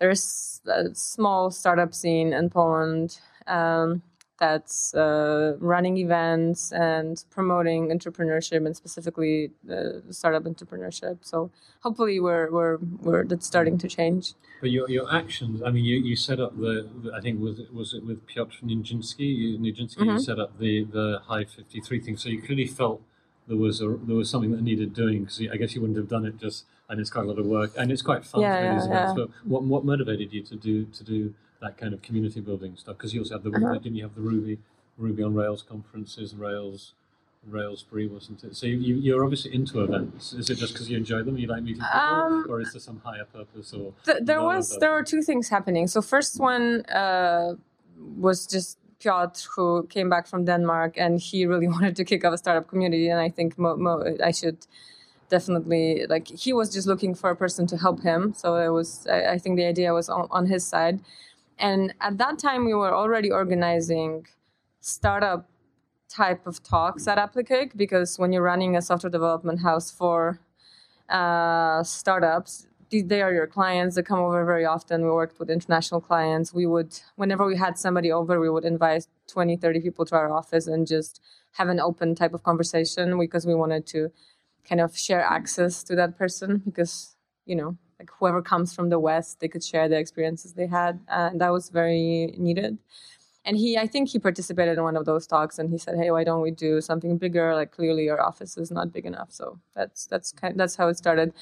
there's 0.00 0.60
a 0.66 0.94
small 0.94 1.50
startup 1.50 1.94
scene 1.94 2.32
in 2.32 2.50
Poland 2.50 3.20
um, 3.46 4.02
that's 4.38 4.92
uh, 4.94 5.56
running 5.60 5.96
events 5.98 6.72
and 6.72 7.24
promoting 7.30 7.88
entrepreneurship 7.88 8.66
and 8.66 8.76
specifically 8.76 9.52
uh, 9.70 10.00
startup 10.10 10.44
entrepreneurship. 10.44 11.18
So 11.22 11.50
hopefully 11.80 12.18
we're 12.20 12.50
we're 12.50 12.78
we're 13.02 13.24
that's 13.24 13.46
starting 13.46 13.78
to 13.78 13.88
change. 13.88 14.34
But 14.60 14.70
your, 14.70 14.88
your 14.88 15.14
actions, 15.14 15.62
I 15.62 15.70
mean, 15.70 15.84
you, 15.84 15.98
you 15.98 16.16
set 16.16 16.40
up 16.40 16.56
the, 16.56 16.88
I 17.14 17.20
think 17.20 17.40
was 17.40 17.58
it 17.58 17.72
was 17.72 17.94
it 17.94 18.04
with 18.04 18.26
Piotr 18.26 18.56
Nijinsky, 18.64 19.58
Nijinsky 19.58 19.98
mm-hmm. 19.98 20.10
you 20.10 20.18
set 20.18 20.38
up 20.38 20.58
the 20.58 20.84
the 20.84 21.20
fifty 21.56 21.80
three 21.80 22.00
thing. 22.00 22.16
So 22.16 22.28
you 22.28 22.42
clearly 22.42 22.66
felt 22.66 23.02
there 23.46 23.56
was 23.56 23.80
a, 23.80 23.88
there 23.88 24.16
was 24.16 24.30
something 24.30 24.50
that 24.52 24.62
needed 24.62 24.94
doing 24.94 25.24
because 25.24 25.40
I 25.52 25.56
guess 25.56 25.74
you 25.74 25.80
wouldn't 25.80 25.98
have 25.98 26.08
done 26.08 26.24
it 26.24 26.38
just 26.38 26.64
and 26.88 27.00
it's 27.00 27.10
quite 27.10 27.24
a 27.24 27.28
lot 27.28 27.38
of 27.38 27.46
work 27.46 27.72
and 27.76 27.90
it's 27.90 28.02
quite 28.02 28.24
fun 28.24 28.42
yeah, 28.42 28.60
to 28.60 28.68
do 28.68 28.74
these 28.74 28.88
yeah, 28.88 28.92
events. 28.92 29.18
Yeah. 29.18 29.24
But 29.24 29.50
what 29.50 29.62
what 29.64 29.84
motivated 29.84 30.32
you 30.32 30.42
to 30.42 30.56
do 30.56 30.84
to 30.86 31.04
do 31.04 31.34
that 31.60 31.76
kind 31.76 31.94
of 31.94 32.02
community 32.02 32.40
building 32.40 32.76
stuff? 32.76 32.96
Because 32.96 33.14
you 33.14 33.20
also 33.20 33.34
have 33.34 33.44
the 33.44 33.50
uh-huh. 33.50 33.74
didn't 33.74 33.96
you 33.96 34.02
have 34.02 34.14
the 34.14 34.20
Ruby 34.20 34.58
Ruby 34.96 35.22
on 35.22 35.34
Rails 35.34 35.62
conferences, 35.62 36.34
Rails 36.34 36.94
Rails 37.46 37.82
free, 37.82 38.06
wasn't 38.06 38.42
it? 38.44 38.56
So 38.56 38.66
you, 38.66 38.96
you're 38.96 39.22
obviously 39.22 39.54
into 39.54 39.82
events. 39.82 40.32
Is 40.32 40.48
it 40.48 40.56
just 40.56 40.72
because 40.72 40.88
you 40.88 40.96
enjoy 40.96 41.22
them? 41.22 41.36
You 41.36 41.46
like 41.46 41.62
meeting 41.62 41.82
people, 41.82 42.00
um, 42.00 42.46
or 42.48 42.60
is 42.60 42.72
there 42.72 42.80
some 42.80 43.02
higher 43.04 43.24
purpose? 43.24 43.74
Or 43.74 43.92
th- 44.04 44.18
there 44.22 44.42
was 44.42 44.68
purpose? 44.68 44.80
there 44.80 44.90
were 44.92 45.02
two 45.02 45.20
things 45.20 45.48
happening. 45.50 45.86
So 45.86 46.00
first 46.00 46.40
one 46.40 46.84
uh, 46.86 47.54
was 47.98 48.46
just 48.46 48.78
Piotr, 49.04 49.40
who 49.54 49.86
came 49.88 50.08
back 50.08 50.26
from 50.26 50.44
Denmark, 50.44 50.94
and 50.96 51.20
he 51.20 51.46
really 51.46 51.68
wanted 51.76 51.96
to 51.96 52.04
kick 52.04 52.24
off 52.24 52.34
a 52.34 52.38
startup 52.38 52.68
community. 52.68 53.08
And 53.08 53.20
I 53.20 53.28
think 53.28 53.58
mo- 53.58 53.76
mo- 53.76 54.16
I 54.24 54.30
should 54.30 54.66
definitely 55.28 56.06
like 56.08 56.28
he 56.28 56.52
was 56.52 56.72
just 56.72 56.86
looking 56.86 57.14
for 57.14 57.30
a 57.30 57.36
person 57.36 57.66
to 57.66 57.76
help 57.76 58.02
him. 58.02 58.34
So 58.34 58.56
it 58.56 58.68
was 58.68 59.06
I, 59.06 59.34
I 59.34 59.38
think 59.38 59.56
the 59.56 59.66
idea 59.66 59.92
was 59.92 60.08
on, 60.08 60.28
on 60.30 60.46
his 60.46 60.66
side. 60.66 61.00
And 61.58 61.94
at 62.00 62.18
that 62.18 62.38
time, 62.38 62.64
we 62.64 62.74
were 62.74 62.94
already 62.94 63.30
organizing 63.30 64.26
startup 64.80 65.48
type 66.08 66.46
of 66.46 66.62
talks 66.62 67.06
at 67.06 67.18
Applicake 67.18 67.76
because 67.76 68.18
when 68.18 68.32
you're 68.32 68.42
running 68.42 68.76
a 68.76 68.82
software 68.82 69.10
development 69.10 69.60
house 69.62 69.90
for 69.90 70.40
uh, 71.08 71.82
startups, 71.82 72.66
they 73.02 73.22
are 73.22 73.32
your 73.32 73.46
clients. 73.46 73.96
They 73.96 74.02
come 74.02 74.18
over 74.18 74.44
very 74.44 74.64
often. 74.64 75.02
We 75.02 75.10
worked 75.10 75.38
with 75.38 75.50
international 75.50 76.00
clients. 76.00 76.52
We 76.52 76.66
would, 76.66 76.98
whenever 77.16 77.46
we 77.46 77.56
had 77.56 77.78
somebody 77.78 78.12
over, 78.12 78.40
we 78.40 78.50
would 78.50 78.64
invite 78.64 79.06
20, 79.28 79.56
30 79.56 79.80
people 79.80 80.04
to 80.06 80.16
our 80.16 80.32
office 80.32 80.66
and 80.66 80.86
just 80.86 81.20
have 81.52 81.68
an 81.68 81.80
open 81.80 82.14
type 82.14 82.34
of 82.34 82.42
conversation 82.42 83.18
because 83.18 83.46
we 83.46 83.54
wanted 83.54 83.86
to 83.86 84.10
kind 84.68 84.80
of 84.80 84.96
share 84.96 85.22
access 85.22 85.82
to 85.84 85.94
that 85.96 86.16
person 86.18 86.62
because, 86.64 87.16
you 87.46 87.56
know, 87.56 87.76
like 87.98 88.10
whoever 88.18 88.42
comes 88.42 88.74
from 88.74 88.88
the 88.88 88.98
West, 88.98 89.40
they 89.40 89.48
could 89.48 89.62
share 89.62 89.88
the 89.88 89.96
experiences 89.98 90.54
they 90.54 90.66
had. 90.66 91.00
Uh, 91.08 91.30
and 91.32 91.40
that 91.40 91.52
was 91.52 91.68
very 91.70 92.34
needed. 92.38 92.78
And 93.46 93.56
he, 93.58 93.76
I 93.76 93.86
think 93.86 94.08
he 94.08 94.18
participated 94.18 94.78
in 94.78 94.84
one 94.84 94.96
of 94.96 95.04
those 95.04 95.26
talks 95.26 95.58
and 95.58 95.70
he 95.70 95.76
said, 95.78 95.96
Hey, 95.96 96.10
why 96.10 96.24
don't 96.24 96.40
we 96.40 96.50
do 96.50 96.80
something 96.80 97.18
bigger? 97.18 97.54
Like 97.54 97.72
clearly 97.72 98.08
our 98.08 98.20
office 98.20 98.56
is 98.56 98.70
not 98.70 98.92
big 98.92 99.04
enough. 99.04 99.32
So 99.32 99.60
that's, 99.76 100.06
that's 100.06 100.32
kind, 100.32 100.58
that's 100.58 100.76
how 100.76 100.88
it 100.88 100.96
started 100.96 101.34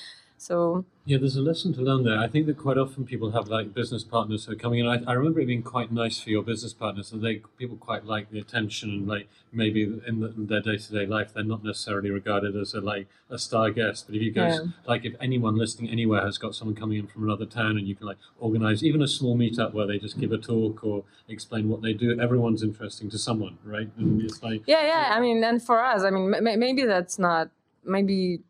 So 0.43 0.85
yeah, 1.05 1.19
there's 1.19 1.37
a 1.37 1.41
lesson 1.41 1.73
to 1.75 1.81
learn 1.81 2.03
there. 2.03 2.19
I 2.19 2.27
think 2.27 2.47
that 2.47 2.59
quite 2.59 2.77
often 2.77 3.05
people 3.05 3.31
have 3.31 3.47
like 3.47 3.73
business 3.73 4.03
partners 4.03 4.45
who 4.45 4.53
are 4.53 4.57
coming 4.57 4.81
in. 4.81 4.87
I, 4.89 4.99
I 5.07 5.13
remember 5.13 5.39
it 5.41 5.47
being 5.47 5.63
quite 5.63 5.93
nice 5.93 6.21
for 6.21 6.31
your 6.31 6.43
business 6.43 6.73
partners, 6.73 7.13
and 7.13 7.23
they 7.23 7.43
people 7.59 7.77
quite 7.77 8.05
like 8.05 8.31
the 8.33 8.41
attention 8.41 8.91
and 8.91 9.07
like 9.07 9.29
maybe 9.53 9.83
in, 9.85 10.19
the, 10.21 10.29
in 10.33 10.47
their 10.49 10.61
day 10.61 10.79
to 10.79 10.93
day 10.93 11.07
life 11.07 11.33
they're 11.33 11.45
not 11.45 11.63
necessarily 11.63 12.11
regarded 12.11 12.57
as 12.57 12.75
a 12.75 12.81
like 12.81 13.07
a 13.31 13.39
star 13.39 13.71
guest. 13.71 14.07
But 14.09 14.17
if 14.17 14.23
you 14.23 14.33
guys 14.33 14.59
Yeah. 14.61 14.71
like 14.85 15.05
if 15.05 15.15
anyone 15.21 15.57
listening 15.57 15.91
anywhere 15.91 16.23
has 16.23 16.39
got 16.39 16.57
someone 16.57 16.75
coming 16.75 16.99
in 16.99 17.07
from 17.07 17.23
another 17.23 17.47
town, 17.47 17.79
and 17.79 17.87
you 17.87 17.95
can 17.95 18.09
like 18.09 18.19
organize 18.41 18.83
even 18.83 19.01
a 19.01 19.09
small 19.09 19.37
meetup 19.37 19.73
where 19.75 19.87
they 19.87 19.99
just 19.99 20.19
give 20.19 20.33
a 20.33 20.39
talk 20.39 20.83
or 20.83 21.05
explain 21.29 21.69
what 21.69 21.83
they 21.83 21.93
do, 21.93 22.19
everyone's 22.21 22.65
interesting 22.65 23.09
to 23.11 23.19
someone, 23.19 23.59
right? 23.65 23.89
And 23.97 24.21
it's 24.23 24.43
like 24.43 24.63
yeah, 24.67 24.83
yeah. 24.85 25.11
I 25.17 25.21
mean, 25.21 25.45
and 25.45 25.63
for 25.63 25.81
us, 25.85 26.03
I 26.03 26.11
mean, 26.11 26.35
m- 26.35 26.59
maybe 26.59 26.83
that's 26.85 27.17
not 27.17 27.51
maybe 27.85 28.41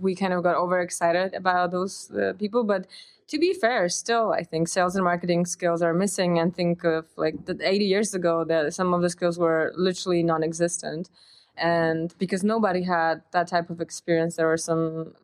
we 0.00 0.14
kind 0.14 0.32
of 0.32 0.42
got 0.42 0.56
overexcited 0.56 1.34
about 1.34 1.70
those 1.70 2.10
uh, 2.10 2.32
people, 2.38 2.64
but 2.64 2.86
to 3.28 3.38
be 3.38 3.54
fair, 3.54 3.88
still, 3.88 4.32
I 4.32 4.42
think 4.42 4.68
sales 4.68 4.94
and 4.94 5.04
marketing 5.04 5.46
skills 5.46 5.80
are 5.82 5.94
missing. 5.94 6.38
And 6.38 6.54
think 6.54 6.84
of 6.84 7.06
like 7.16 7.46
the 7.46 7.56
80 7.60 7.84
years 7.84 8.14
ago, 8.14 8.44
that 8.44 8.74
some 8.74 8.92
of 8.92 9.00
the 9.00 9.08
skills 9.08 9.38
were 9.38 9.72
literally 9.76 10.22
non-existent, 10.22 11.08
and 11.56 12.14
because 12.18 12.44
nobody 12.44 12.82
had 12.82 13.22
that 13.32 13.48
type 13.48 13.70
of 13.70 13.80
experience, 13.80 14.36
there 14.36 14.46
were 14.46 14.56
some 14.56 15.14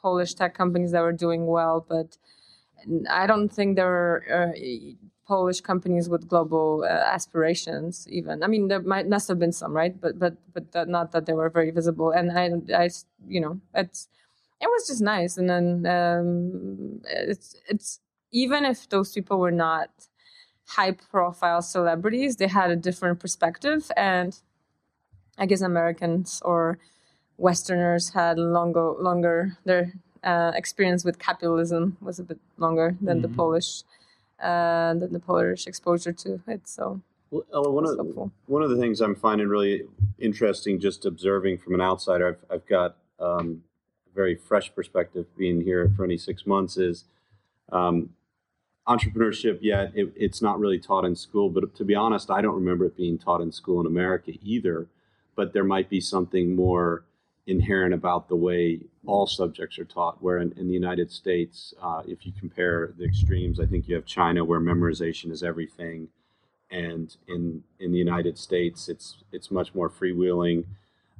Polish 0.00 0.34
tech 0.34 0.54
companies 0.54 0.92
that 0.92 1.02
were 1.02 1.12
doing 1.12 1.46
well, 1.46 1.84
but 1.86 2.16
I 3.10 3.26
don't 3.26 3.50
think 3.50 3.76
there 3.76 3.86
were 3.86 4.24
uh, 4.30 4.58
Polish 5.32 5.60
companies 5.72 6.06
with 6.12 6.22
global 6.34 6.66
uh, 6.84 7.14
aspirations. 7.16 7.92
Even 8.18 8.34
I 8.44 8.48
mean, 8.52 8.64
there 8.70 8.82
might 8.94 9.08
must 9.14 9.28
have 9.30 9.38
been 9.44 9.52
some, 9.62 9.72
right? 9.82 9.94
But 10.04 10.12
but 10.22 10.34
but 10.54 10.64
that, 10.72 10.86
not 10.96 11.06
that 11.12 11.24
they 11.26 11.36
were 11.40 11.50
very 11.58 11.70
visible. 11.80 12.08
And 12.18 12.26
I, 12.42 12.44
I 12.84 12.86
you 13.34 13.40
know, 13.44 13.54
it's 13.82 14.00
it 14.64 14.68
was 14.74 14.82
just 14.90 15.02
nice. 15.16 15.32
And 15.40 15.48
then 15.52 15.66
um, 15.98 17.00
it's 17.28 17.48
it's 17.72 18.00
even 18.42 18.60
if 18.72 18.78
those 18.94 19.10
people 19.16 19.38
were 19.44 19.56
not 19.68 19.90
high 20.76 20.92
profile 21.12 21.62
celebrities, 21.62 22.32
they 22.36 22.48
had 22.60 22.70
a 22.70 22.76
different 22.88 23.16
perspective, 23.24 23.82
and 23.96 24.32
I 25.38 25.46
guess 25.46 25.60
Americans 25.62 26.42
or 26.44 26.78
Westerners 27.38 28.10
had 28.10 28.38
longer 28.38 28.86
longer 29.08 29.58
their 29.64 29.84
uh, 30.22 30.52
experience 30.54 31.04
with 31.04 31.18
capitalism 31.18 31.96
was 32.00 32.18
a 32.18 32.24
bit 32.30 32.38
longer 32.64 32.88
than 33.00 33.22
the 33.22 33.28
Mhm. 33.28 33.36
Polish 33.36 33.70
uh, 34.42 34.94
than 34.94 35.12
the 35.12 35.20
Polish 35.20 35.66
exposure 35.66 36.12
to 36.12 36.40
it. 36.46 36.68
So 36.68 37.00
Well, 37.30 37.44
Ella, 37.52 37.70
one 37.70 37.86
of 37.86 37.96
helpful. 37.96 38.32
one 38.46 38.62
of 38.62 38.70
the 38.70 38.76
things 38.76 39.00
I'm 39.00 39.14
finding 39.14 39.48
really 39.48 39.84
interesting, 40.18 40.80
just 40.80 41.06
observing 41.06 41.58
from 41.58 41.74
an 41.74 41.80
outsider, 41.80 42.28
I've 42.28 42.44
I've 42.54 42.66
got 42.66 42.96
um, 43.18 43.62
a 44.10 44.14
very 44.14 44.34
fresh 44.36 44.74
perspective 44.74 45.26
being 45.36 45.60
here 45.60 45.92
for 45.96 46.02
only 46.04 46.18
six 46.18 46.46
months. 46.46 46.76
Is 46.76 47.04
um, 47.70 48.10
entrepreneurship 48.88 49.58
yet 49.60 49.92
it, 49.94 50.12
it's 50.16 50.42
not 50.42 50.58
really 50.58 50.78
taught 50.78 51.04
in 51.04 51.14
school, 51.14 51.48
but 51.50 51.74
to 51.76 51.84
be 51.84 51.94
honest, 51.94 52.30
I 52.30 52.40
don't 52.40 52.54
remember 52.56 52.86
it 52.86 52.96
being 52.96 53.18
taught 53.18 53.40
in 53.40 53.52
school 53.52 53.80
in 53.80 53.86
America 53.86 54.32
either. 54.42 54.88
But 55.36 55.52
there 55.52 55.64
might 55.64 55.88
be 55.88 56.00
something 56.00 56.54
more 56.54 57.04
inherent 57.46 57.94
about 57.94 58.28
the 58.28 58.36
way 58.36 58.80
all 59.06 59.26
subjects 59.26 59.78
are 59.78 59.84
taught. 59.84 60.22
Where 60.22 60.38
in, 60.38 60.52
in 60.52 60.68
the 60.68 60.74
United 60.74 61.10
States, 61.10 61.74
uh, 61.82 62.02
if 62.06 62.26
you 62.26 62.32
compare 62.38 62.92
the 62.96 63.04
extremes, 63.04 63.60
I 63.60 63.66
think 63.66 63.88
you 63.88 63.94
have 63.94 64.06
China 64.06 64.44
where 64.44 64.60
memorization 64.60 65.30
is 65.30 65.42
everything 65.42 66.08
and 66.70 67.16
in 67.26 67.62
in 67.78 67.92
the 67.92 67.98
United 67.98 68.38
States, 68.38 68.88
it's 68.88 69.16
it's 69.32 69.50
much 69.50 69.74
more 69.74 69.90
freewheeling. 69.90 70.64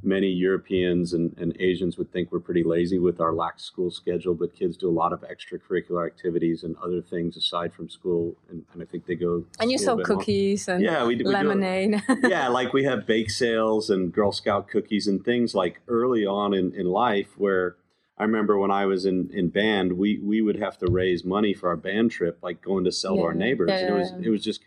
Many 0.02 0.28
Europeans 0.28 1.12
and, 1.12 1.36
and 1.36 1.54
Asians 1.60 1.98
would 1.98 2.10
think 2.10 2.32
we're 2.32 2.40
pretty 2.40 2.62
lazy 2.62 2.98
with 2.98 3.20
our 3.20 3.34
lax 3.34 3.64
school 3.64 3.90
schedule, 3.90 4.34
but 4.34 4.54
kids 4.54 4.76
do 4.76 4.88
a 4.88 4.90
lot 5.02 5.12
of 5.12 5.20
extracurricular 5.22 6.06
activities 6.06 6.64
and 6.64 6.74
other 6.82 7.02
things 7.02 7.36
aside 7.36 7.74
from 7.74 7.88
school, 7.90 8.34
and, 8.48 8.64
and 8.72 8.82
I 8.82 8.86
think 8.86 9.04
they 9.06 9.14
go. 9.14 9.44
and 9.58 9.70
you 9.70 9.76
sell 9.76 9.98
cookies 9.98 10.68
and 10.68 10.82
Yeah, 10.82 11.04
we 11.04 11.16
do- 11.16 11.24
we 11.24 11.30
do- 11.30 11.36
lemonade. 11.36 12.02
yeah, 12.22 12.48
like 12.48 12.72
we 12.72 12.84
have 12.84 13.06
bake 13.06 13.30
sales 13.30 13.90
and 13.90 14.10
Girl 14.12 14.32
Scout 14.32 14.68
cookies 14.68 15.06
and 15.06 15.22
things 15.24 15.54
like 15.54 15.80
early 15.86 16.24
on 16.24 16.54
in, 16.54 16.72
in 16.74 16.86
life 16.86 17.36
where 17.36 17.76
I 18.16 18.24
remember 18.24 18.58
when 18.58 18.70
I 18.70 18.84
was 18.86 19.06
in, 19.06 19.30
in 19.32 19.48
band, 19.48 19.92
we, 19.94 20.18
we 20.18 20.42
would 20.42 20.56
have 20.56 20.76
to 20.78 20.90
raise 20.90 21.24
money 21.24 21.54
for 21.54 21.68
our 21.70 21.76
band 21.76 22.10
trip, 22.10 22.38
like 22.42 22.60
going 22.60 22.84
to 22.84 22.92
sell 22.92 23.16
to 23.16 23.22
our 23.22 23.32
neighbors. 23.34 23.70
Yeah, 23.70 23.78
And 23.78 23.88
it 23.88 23.98
was 23.98 24.10
yeah, 24.10 24.16
yeah. 24.18 24.26
it 24.26 24.30
was 24.30 24.44
just 24.44 24.60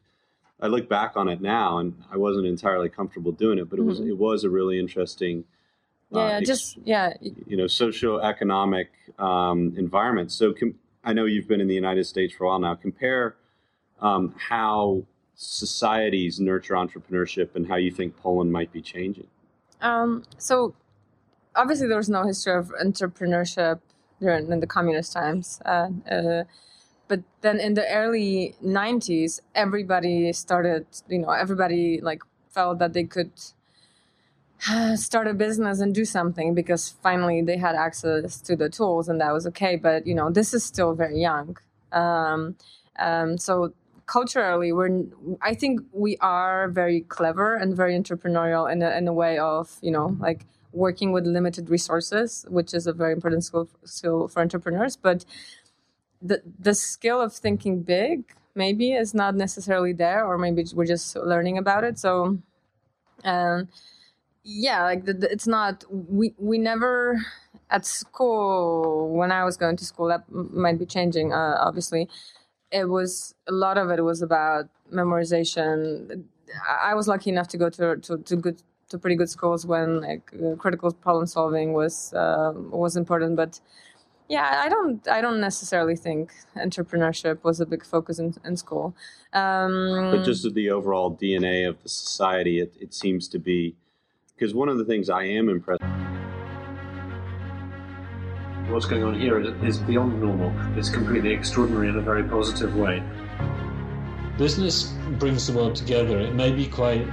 I 0.59 0.67
look 0.67 0.87
back 0.87 1.13
on 1.15 1.27
it 1.27 1.41
now 1.41 1.79
and 1.79 1.93
I 2.11 2.17
wasn't 2.17 2.45
entirely 2.47 2.89
comfortable 2.89 3.31
doing 3.31 3.57
it, 3.57 3.69
but 3.69 3.79
it 3.79 3.83
was 3.83 3.99
Mhm. 3.99 4.07
it 4.07 4.17
was 4.17 4.43
a 4.43 4.49
really 4.49 4.79
interesting 4.79 5.43
uh, 6.13 6.19
yeah, 6.19 6.37
ex- 6.37 6.47
just 6.47 6.77
yeah, 6.85 7.13
you 7.21 7.57
know 7.57 7.65
socioeconomic 7.65 8.87
um, 9.19 9.73
environment. 9.77 10.31
So 10.31 10.53
com- 10.53 10.75
I 11.03 11.11
know 11.13 11.25
you've 11.25 11.47
been 11.47 11.59
in 11.59 11.67
the 11.67 11.75
United 11.75 12.05
States 12.05 12.33
for 12.33 12.45
a 12.45 12.47
while 12.47 12.59
now. 12.59 12.75
Compare 12.75 13.35
um, 13.99 14.33
how 14.37 15.03
societies 15.35 16.39
nurture 16.39 16.75
entrepreneurship 16.75 17.55
and 17.55 17.67
how 17.67 17.75
you 17.75 17.91
think 17.91 18.15
Poland 18.17 18.51
might 18.51 18.71
be 18.71 18.81
changing. 18.81 19.27
Um, 19.81 20.23
so 20.37 20.75
obviously 21.55 21.87
there 21.87 21.97
was 21.97 22.09
no 22.09 22.23
history 22.25 22.53
of 22.53 22.71
entrepreneurship 22.81 23.79
during 24.21 24.49
in 24.51 24.59
the 24.59 24.67
communist 24.67 25.11
times. 25.13 25.59
Uh, 25.65 25.89
uh, 26.09 26.43
but 27.07 27.21
then 27.41 27.59
in 27.59 27.73
the 27.73 27.87
early 27.89 28.55
90s, 28.63 29.39
everybody 29.55 30.31
started, 30.33 30.85
you 31.07 31.19
know, 31.19 31.29
everybody 31.29 31.99
like 32.01 32.23
felt 32.49 32.79
that 32.79 32.93
they 32.93 33.03
could 33.03 33.31
start 34.95 35.27
a 35.27 35.33
business 35.33 35.79
and 35.79 35.93
do 35.93 36.05
something 36.05 36.53
because 36.53 36.95
finally 37.03 37.41
they 37.41 37.57
had 37.57 37.75
access 37.75 38.39
to 38.41 38.55
the 38.55 38.69
tools 38.69 39.09
and 39.09 39.19
that 39.21 39.33
was 39.33 39.45
okay. 39.47 39.75
But, 39.75 40.07
you 40.07 40.15
know, 40.15 40.31
this 40.31 40.53
is 40.53 40.63
still 40.63 40.93
very 40.93 41.19
young. 41.19 41.57
Um, 41.91 42.55
um, 42.97 43.37
so 43.37 43.73
culturally 44.05 44.71
we're 44.73 45.03
i 45.41 45.53
think 45.53 45.79
we 45.93 46.17
are 46.17 46.67
very 46.67 47.01
clever 47.01 47.55
and 47.55 47.75
very 47.75 47.97
entrepreneurial 47.97 48.71
in 48.71 48.81
a, 48.81 48.89
in 48.97 49.07
a 49.07 49.13
way 49.13 49.37
of 49.37 49.77
you 49.81 49.91
know 49.91 50.15
like 50.19 50.45
working 50.73 51.11
with 51.11 51.25
limited 51.25 51.69
resources 51.69 52.45
which 52.49 52.73
is 52.73 52.87
a 52.87 52.93
very 52.93 53.13
important 53.13 53.43
skill, 53.43 53.69
skill 53.85 54.27
for 54.27 54.41
entrepreneurs 54.41 54.97
but 54.97 55.23
the 56.23 56.41
the 56.59 56.75
skill 56.75 57.21
of 57.21 57.33
thinking 57.33 57.83
big 57.83 58.33
maybe 58.55 58.93
is 58.93 59.13
not 59.13 59.35
necessarily 59.35 59.93
there 59.93 60.25
or 60.25 60.37
maybe 60.37 60.65
we're 60.75 60.85
just 60.85 61.15
learning 61.17 61.57
about 61.59 61.83
it 61.83 61.99
so 61.99 62.39
um 63.23 63.67
yeah 64.43 64.83
like 64.83 65.05
the, 65.05 65.13
the- 65.13 65.31
it's 65.31 65.47
not 65.47 65.83
we 65.91 66.33
we 66.37 66.57
never 66.57 67.19
at 67.69 67.85
school 67.85 69.09
when 69.15 69.31
i 69.31 69.43
was 69.43 69.57
going 69.57 69.77
to 69.77 69.85
school 69.85 70.07
that 70.07 70.23
might 70.31 70.79
be 70.79 70.85
changing 70.85 71.33
uh, 71.33 71.57
obviously 71.59 72.09
it 72.71 72.85
was 72.89 73.35
a 73.47 73.51
lot 73.51 73.77
of 73.77 73.89
it 73.91 74.01
was 74.03 74.21
about 74.21 74.67
memorization. 74.93 76.25
I 76.69 76.93
was 76.95 77.07
lucky 77.07 77.29
enough 77.29 77.47
to 77.49 77.57
go 77.57 77.69
to 77.69 77.97
to, 77.97 78.17
to 78.17 78.35
good 78.35 78.61
to 78.89 78.97
pretty 78.97 79.15
good 79.15 79.29
schools 79.29 79.65
when 79.65 80.01
like 80.01 80.31
uh, 80.35 80.55
critical 80.55 80.91
problem 80.91 81.25
solving 81.27 81.73
was 81.73 82.13
uh, 82.13 82.53
was 82.55 82.95
important. 82.97 83.35
But 83.35 83.59
yeah, 84.29 84.61
I 84.63 84.69
don't 84.69 85.07
I 85.07 85.21
don't 85.21 85.41
necessarily 85.41 85.95
think 85.95 86.33
entrepreneurship 86.55 87.43
was 87.43 87.59
a 87.59 87.65
big 87.65 87.85
focus 87.85 88.19
in, 88.19 88.35
in 88.45 88.57
school. 88.57 88.95
Um, 89.33 90.11
but 90.11 90.23
just 90.23 90.51
the 90.53 90.69
overall 90.69 91.15
DNA 91.15 91.67
of 91.67 91.81
the 91.83 91.89
society, 91.89 92.59
it, 92.59 92.73
it 92.79 92.93
seems 92.93 93.27
to 93.29 93.39
be 93.39 93.75
because 94.35 94.53
one 94.53 94.69
of 94.69 94.77
the 94.77 94.85
things 94.85 95.09
I 95.09 95.23
am 95.23 95.49
impressed. 95.49 95.83
what's 98.69 98.85
going 98.87 99.03
on 99.03 99.19
here 99.19 99.39
is, 99.39 99.77
is 99.77 99.77
beyond 99.79 100.19
normal. 100.19 100.51
It's 100.77 100.89
completely 100.89 101.31
extraordinary 101.31 101.89
in 101.89 101.97
a 101.97 102.01
very 102.01 102.23
positive 102.23 102.75
way. 102.75 103.03
Business 104.37 104.93
brings 105.19 105.45
the 105.45 105.53
world 105.53 105.75
together. 105.75 106.17
It 106.19 106.33
may 106.33 106.51
be 106.51 106.67
quite 106.67 107.05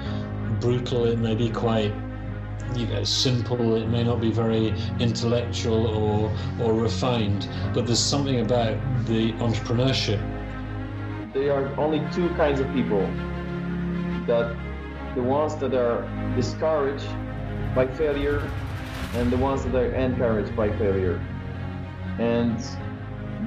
brutal, 0.61 1.05
it 1.05 1.19
may 1.19 1.35
be 1.35 1.50
quite 1.50 1.93
you 2.77 2.87
know, 2.87 3.05
simple, 3.05 3.77
it 3.77 3.89
may 3.89 4.05
not 4.05 4.21
be 4.21 4.31
very 4.31 4.75
intellectual 4.99 5.87
or, 5.87 6.33
or 6.61 6.75
refined, 6.75 7.49
but 7.75 7.87
there's 7.87 7.99
something 7.99 8.41
about 8.41 8.79
the 9.07 9.33
entrepreneurship 9.35 10.21
There 11.33 11.53
are 11.53 11.81
only 11.81 12.00
two 12.12 12.29
kinds 12.31 12.61
of 12.61 12.73
people. 12.73 13.03
That 14.27 14.57
the 15.15 15.23
ones 15.23 15.57
that 15.57 15.75
are 15.75 16.03
discouraged 16.37 17.07
by 17.75 17.87
failure 17.87 18.43
and 19.15 19.31
the 19.31 19.37
ones 19.37 19.65
that 19.65 19.75
are 19.75 19.95
encouraged 19.95 20.55
by 20.57 20.71
failure. 20.79 21.21
And 22.19 22.59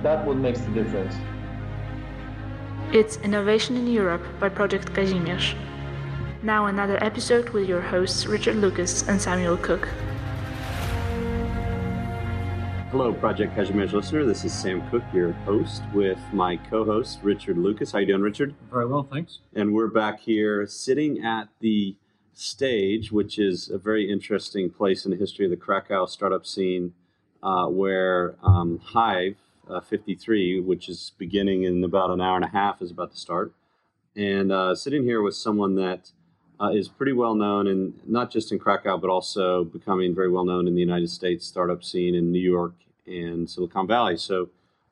that 0.02 0.26
what 0.26 0.38
makes 0.38 0.62
the 0.62 0.72
difference. 0.72 1.16
It's 2.92 3.18
Innovation 3.18 3.76
in 3.76 3.88
Europe 3.88 4.24
by 4.40 4.50
Project 4.50 4.94
Kazimierz. 4.94 5.56
Now 6.44 6.66
another 6.66 7.02
episode 7.02 7.52
with 7.52 7.70
your 7.70 7.80
hosts 7.80 8.26
Richard 8.26 8.58
Lucas 8.58 9.08
and 9.08 9.22
Samuel 9.22 9.56
Cook. 9.56 9.88
Hello, 12.92 13.14
Project 13.14 13.56
Kazimierz 13.56 13.94
listener. 13.94 14.26
This 14.26 14.44
is 14.44 14.52
Sam 14.52 14.86
Cook, 14.90 15.04
your 15.14 15.32
host, 15.32 15.84
with 15.94 16.20
my 16.34 16.58
co-host 16.58 17.20
Richard 17.24 17.58
Lucas. 17.58 17.94
How 17.94 18.00
you 18.00 18.08
doing, 18.08 18.22
Richard? 18.22 18.54
Very 18.70 18.86
well, 18.88 19.08
thanks. 19.10 19.40
And 19.56 19.74
we're 19.74 19.88
back 19.88 20.20
here 20.20 20.68
sitting 20.68 21.24
at 21.24 21.48
the 21.62 21.96
stage, 22.34 23.10
which 23.10 23.40
is 23.40 23.70
a 23.70 23.78
very 23.78 24.12
interesting 24.12 24.70
place 24.70 25.06
in 25.06 25.12
the 25.12 25.18
history 25.18 25.46
of 25.46 25.52
the 25.52 25.56
Krakow 25.56 26.06
startup 26.08 26.46
scene, 26.46 26.94
uh, 27.42 27.68
where 27.68 28.36
um, 28.44 28.80
Hive 28.84 29.38
uh, 29.70 29.80
53, 29.80 30.60
which 30.60 30.90
is 30.90 31.14
beginning 31.18 31.64
in 31.64 31.82
about 31.86 32.10
an 32.10 32.20
hour 32.20 32.36
and 32.36 32.44
a 32.44 32.50
half, 32.50 32.82
is 32.82 32.92
about 32.92 33.12
to 33.12 33.18
start. 33.18 33.54
And 34.14 34.52
uh, 34.52 34.76
sitting 34.76 35.06
here 35.06 35.22
with 35.22 35.36
someone 35.36 35.76
that 35.76 36.12
uh, 36.60 36.70
is 36.70 36.88
pretty 36.88 37.14
well 37.14 37.36
known, 37.36 37.68
and 37.68 37.94
not 38.08 38.32
just 38.32 38.52
in 38.52 38.60
Krakow, 38.60 38.98
but 38.98 39.10
also 39.10 39.64
becoming 39.64 40.14
very 40.14 40.30
well 40.30 40.46
known 40.46 40.68
in 40.68 40.76
the 40.76 40.82
United 40.82 41.10
States 41.10 41.46
startup 41.46 41.84
scene 41.84 42.16
in 42.16 42.32
New 42.32 42.40
York 42.40 42.74
and 43.06 43.50
Silicon 43.50 43.88
Valley. 43.88 44.18
So 44.18 44.50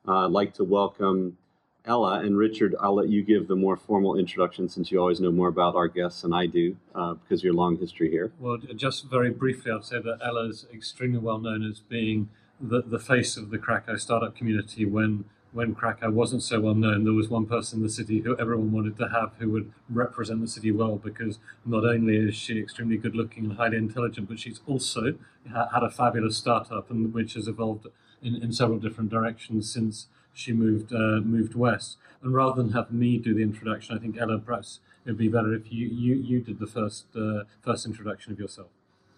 uh, 0.08 0.26
I'd 0.26 0.32
like 0.32 0.54
to 0.56 0.64
welcome 0.64 1.38
Ella 1.86 2.20
and 2.20 2.38
Richard. 2.38 2.76
I'll 2.80 2.96
let 2.96 3.10
you 3.10 3.24
give 3.24 3.48
the 3.48 3.56
more 3.56 3.76
formal 3.76 4.18
introduction 4.18 4.70
since 4.70 4.92
you 4.92 5.00
always 5.00 5.20
know 5.20 5.32
more 5.32 5.48
about 5.48 5.76
our 5.76 5.88
guests 5.88 6.22
than 6.22 6.34
I 6.34 6.46
do 6.46 6.76
uh, 6.94 7.14
because 7.14 7.40
of 7.40 7.46
your 7.46 7.54
long 7.54 7.78
history 7.78 8.10
here. 8.10 8.32
Well, 8.40 8.58
just 8.58 9.10
very 9.10 9.30
briefly, 9.30 9.72
I'd 9.72 9.86
say 9.86 10.00
that 10.00 10.20
Ella 10.24 10.48
is 10.50 10.66
extremely 10.74 11.20
well 11.20 11.40
known 11.40 11.64
as 11.64 11.80
being 11.80 12.30
the, 12.60 12.82
the 12.82 13.00
face 13.00 13.38
of 13.38 13.50
the 13.50 13.58
Krakow 13.58 13.98
startup 13.98 14.36
community 14.36 14.86
when 14.86 15.26
when 15.54 15.76
Krakow 15.76 16.10
wasn't 16.12 16.44
so 16.44 16.62
well 16.62 16.76
known, 16.76 17.04
there 17.04 17.14
was 17.14 17.30
one 17.30 17.46
person 17.46 17.80
in 17.80 17.84
the 17.84 17.90
city 17.90 18.22
who 18.22 18.38
everyone 18.38 18.72
wanted 18.72 18.98
to 18.98 19.10
have 19.10 19.34
who 19.40 19.50
would 19.52 19.72
represent 19.90 20.42
the 20.42 20.48
city 20.48 20.72
well 20.72 20.96
because 20.96 21.40
not 21.66 21.84
only 21.84 22.16
is 22.16 22.36
she 22.36 22.60
extremely 22.60 22.98
good 22.98 23.16
looking 23.16 23.46
and 23.46 23.58
highly 23.58 23.78
intelligent, 23.78 24.30
but 24.30 24.40
she's 24.40 24.62
also 24.66 25.16
had 25.46 25.84
a 25.84 25.90
fabulous 25.90 26.38
startup 26.38 26.90
and 26.90 27.14
which 27.14 27.34
has 27.34 27.48
evolved 27.48 27.88
in, 28.22 28.36
in 28.36 28.54
several 28.54 28.80
different 28.80 29.10
directions 29.10 29.72
since 29.72 30.08
she 30.34 30.54
moved 30.54 30.94
uh, 30.94 31.20
moved 31.22 31.56
west. 31.56 31.98
And 32.24 32.34
rather 32.34 32.62
than 32.62 32.72
have 32.72 32.92
me 32.92 33.18
do 33.18 33.34
the 33.34 33.42
introduction, 33.42 33.98
I 33.98 34.00
think 34.00 34.18
Ella, 34.18 34.40
perhaps 34.40 34.80
it'd 35.06 35.18
be 35.18 35.28
better 35.28 35.54
if 35.54 35.72
you 35.72 35.88
you, 35.88 36.16
you 36.16 36.40
did 36.40 36.60
the 36.60 36.68
first 36.68 37.08
uh, 37.16 37.44
first 37.62 37.86
introduction 37.86 38.32
of 38.32 38.40
yourself. 38.40 38.70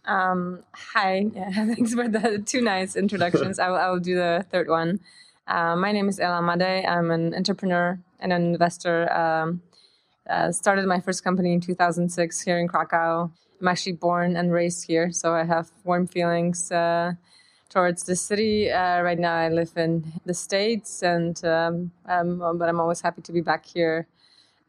Um, 0.05 0.63
hi, 0.73 1.29
yeah, 1.33 1.51
thanks 1.51 1.93
for 1.93 2.07
the 2.07 2.41
two 2.43 2.61
nice 2.61 2.95
introductions. 2.95 3.59
I 3.59 3.69
will, 3.69 3.77
I 3.77 3.89
will 3.89 3.99
do 3.99 4.15
the 4.15 4.45
third 4.49 4.67
one. 4.67 4.99
Uh, 5.45 5.75
my 5.75 5.91
name 5.91 6.07
is 6.07 6.19
Ela 6.19 6.41
Madej. 6.41 6.87
I'm 6.87 7.11
an 7.11 7.35
entrepreneur 7.35 7.99
and 8.19 8.31
an 8.31 8.43
investor. 8.53 9.11
Um, 9.11 9.61
uh, 10.29 10.51
started 10.53 10.85
my 10.85 11.01
first 11.01 11.23
company 11.23 11.51
in 11.51 11.59
2006 11.59 12.41
here 12.41 12.57
in 12.59 12.67
Krakow. 12.67 13.29
I'm 13.59 13.67
actually 13.67 13.93
born 13.93 14.37
and 14.37 14.53
raised 14.53 14.87
here, 14.87 15.11
so 15.11 15.33
I 15.33 15.43
have 15.43 15.69
warm 15.83 16.07
feelings 16.07 16.71
uh, 16.71 17.13
towards 17.69 18.03
the 18.03 18.15
city. 18.15 18.71
Uh, 18.71 19.01
right 19.01 19.19
now, 19.19 19.35
I 19.35 19.49
live 19.49 19.73
in 19.75 20.13
the 20.25 20.33
States, 20.33 21.03
and 21.03 21.43
um, 21.43 21.91
um, 22.05 22.57
but 22.57 22.69
I'm 22.69 22.79
always 22.79 23.01
happy 23.01 23.21
to 23.21 23.31
be 23.33 23.41
back 23.41 23.65
here. 23.65 24.07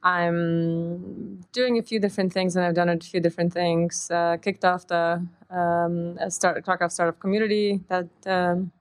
I'm 0.02 1.40
doing 1.52 1.78
a 1.78 1.82
few 1.82 2.00
different 2.00 2.32
things, 2.32 2.56
and 2.56 2.64
I've 2.64 2.74
done 2.74 2.88
a 2.88 2.98
few 2.98 3.20
different 3.20 3.52
things. 3.52 4.10
Uh, 4.10 4.38
kicked 4.42 4.64
off 4.64 4.88
the 4.88 5.24
um, 5.50 6.18
start, 6.30 6.64
Krakow 6.64 6.88
startup 6.88 7.20
community 7.20 7.80
that 7.88 8.08
um, 8.26 8.72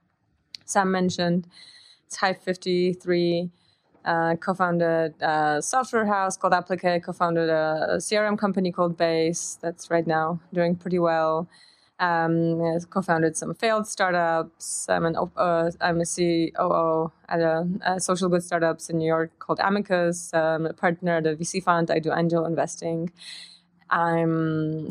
Sam 0.64 0.90
mentioned. 0.90 1.46
Hive 2.12 2.40
53. 2.42 3.50
Uh, 4.04 4.36
co-founded 4.36 5.14
a 5.22 5.62
software 5.62 6.06
house 6.06 6.36
called 6.36 6.52
Applicake. 6.52 7.04
Co-founded 7.04 7.48
a, 7.48 7.86
a 7.92 7.96
CRM 7.96 8.38
company 8.38 8.70
called 8.70 8.96
Base. 8.96 9.58
That's 9.62 9.90
right 9.90 10.06
now 10.06 10.40
doing 10.52 10.76
pretty 10.76 10.98
well. 10.98 11.48
Um, 12.00 12.80
co-founded 12.90 13.36
some 13.36 13.54
failed 13.54 13.86
startups. 13.86 14.88
I'm 14.88 15.06
an 15.06 15.16
uh, 15.16 15.70
I'm 15.80 16.00
a 16.00 16.04
COO 16.04 17.12
at 17.28 17.40
a, 17.40 17.68
a, 17.82 18.00
social 18.00 18.28
good 18.28 18.42
startups 18.42 18.90
in 18.90 18.98
New 18.98 19.06
York 19.06 19.38
called 19.38 19.60
Amicus. 19.60 20.34
I'm 20.34 20.66
a 20.66 20.72
partner 20.72 21.18
at 21.18 21.26
a 21.26 21.36
VC 21.36 21.62
fund. 21.62 21.90
I 21.90 22.00
do 22.00 22.12
angel 22.12 22.44
investing. 22.46 23.10
I 23.90 24.24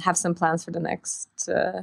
have 0.03 0.17
some 0.17 0.34
plans 0.34 0.63
for 0.63 0.72
the 0.72 0.79
next 0.79 1.50
uh, 1.50 1.82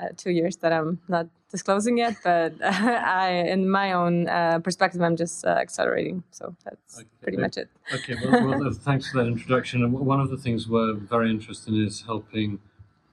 uh, 0.00 0.08
two 0.16 0.30
years 0.30 0.56
that 0.56 0.72
I'm 0.72 1.00
not 1.08 1.28
disclosing 1.54 1.96
yet, 1.98 2.16
but 2.24 2.52
I, 2.64 3.30
in 3.54 3.70
my 3.70 3.92
own 3.92 4.28
uh, 4.28 4.58
perspective, 4.58 5.00
I'm 5.00 5.16
just 5.16 5.46
uh, 5.46 5.50
accelerating. 5.50 6.24
So 6.32 6.54
that's 6.64 6.98
okay. 6.98 7.08
pretty 7.22 7.38
much 7.38 7.56
it. 7.56 7.68
Okay. 7.92 8.16
Well, 8.22 8.58
well, 8.58 8.72
thanks 8.72 9.08
for 9.08 9.18
that 9.18 9.28
introduction. 9.28 9.84
And 9.84 9.92
one 9.92 10.20
of 10.20 10.30
the 10.30 10.36
things 10.36 10.68
we're 10.68 10.94
very 10.94 11.30
interested 11.30 11.72
in 11.72 11.86
is 11.86 12.02
helping 12.02 12.58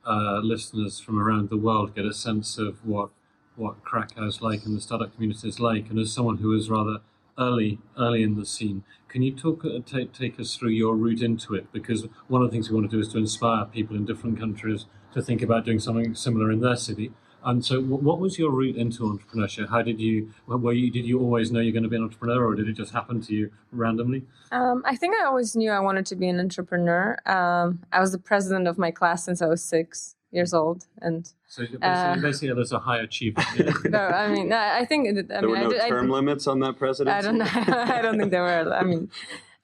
uh, 0.08 0.40
listeners 0.40 1.00
from 1.00 1.20
around 1.20 1.50
the 1.50 1.58
world 1.58 1.94
get 1.96 2.06
a 2.06 2.14
sense 2.14 2.58
of 2.58 2.84
what 2.86 3.10
what 3.58 3.84
Krakow's 3.84 4.42
like 4.42 4.66
and 4.66 4.76
the 4.76 4.82
startup 4.82 5.14
community 5.14 5.48
is 5.48 5.60
like. 5.60 5.90
And 5.92 6.00
as 6.00 6.12
someone 6.12 6.38
who 6.38 6.52
is 6.58 6.68
rather 6.70 6.98
early 7.38 7.78
early 7.98 8.24
in 8.24 8.36
the 8.36 8.46
scene, 8.46 8.84
can 9.08 9.22
you 9.22 9.34
talk 9.36 9.64
uh, 9.64 9.80
take 9.86 10.14
take 10.14 10.40
us 10.40 10.56
through 10.56 10.72
your 10.72 10.96
route 10.96 11.22
into 11.22 11.54
it? 11.54 11.72
Because 11.72 12.08
one 12.28 12.42
of 12.42 12.50
the 12.50 12.52
things 12.52 12.70
we 12.70 12.76
want 12.76 12.90
to 12.90 12.98
do 12.98 13.02
is 13.02 13.10
to 13.10 13.20
inspire 13.20 13.66
people 13.66 13.96
in 13.96 14.06
different 14.06 14.40
countries 14.40 14.86
to 15.14 15.22
think 15.22 15.42
about 15.44 15.66
doing 15.66 15.80
something 15.80 16.16
similar 16.16 16.52
in 16.52 16.62
their 16.62 16.78
city. 16.78 17.12
And 17.44 17.66
so, 17.66 17.82
what 17.82 18.20
was 18.20 18.38
your 18.38 18.52
route 18.52 18.76
into 18.76 19.04
entrepreneurship? 19.04 19.70
How 19.70 19.82
did 19.82 20.00
you, 20.00 20.32
were 20.48 20.74
you, 20.74 20.92
did 20.92 21.06
you 21.06 21.20
always 21.20 21.52
know 21.52 21.60
you're 21.60 21.74
going 21.74 21.84
to 21.84 21.90
be 21.90 21.96
an 21.96 22.04
entrepreneur, 22.04 22.46
or 22.46 22.56
did 22.56 22.68
it 22.68 22.74
just 22.74 22.94
happen 22.94 23.22
to 23.22 23.34
you 23.34 23.52
randomly? 23.72 24.24
Um, 24.52 24.84
I 24.86 24.96
think 24.96 25.16
I 25.16 25.26
always 25.26 25.56
knew 25.56 25.72
I 25.72 25.80
wanted 25.80 26.06
to 26.08 26.16
be 26.16 26.28
an 26.28 26.40
entrepreneur. 26.40 27.18
Um, 27.26 27.80
I 27.92 28.00
was 28.00 28.12
the 28.12 28.20
president 28.20 28.68
of 28.68 28.78
my 28.78 28.92
class 28.92 29.26
since 29.26 29.42
I 29.42 29.48
was 29.48 29.64
six 29.64 30.16
years 30.32 30.54
old, 30.54 30.86
and 31.02 31.34
so 31.48 31.64
basically, 31.64 31.88
uh, 31.88 32.16
basically 32.16 32.54
there's 32.54 32.72
a 32.72 32.80
high 32.80 33.00
achiever. 33.00 33.44
no, 33.90 34.00
I 34.00 34.28
mean, 34.30 34.54
I 34.54 34.86
think 34.86 35.08
I 35.08 35.22
there 35.22 35.42
mean, 35.42 35.50
were 35.50 35.58
no 35.58 35.68
I 35.68 35.70
did, 35.70 35.90
term 35.90 36.12
I, 36.12 36.16
limits 36.16 36.48
on 36.48 36.60
that 36.60 36.78
presidency. 36.78 37.18
I 37.18 37.22
don't 37.22 37.38
know. 37.38 37.46
I 37.96 38.02
don't 38.02 38.20
think 38.20 38.32
there 38.32 38.44
were. 38.44 38.74
I 38.74 38.84
mean, 38.84 39.10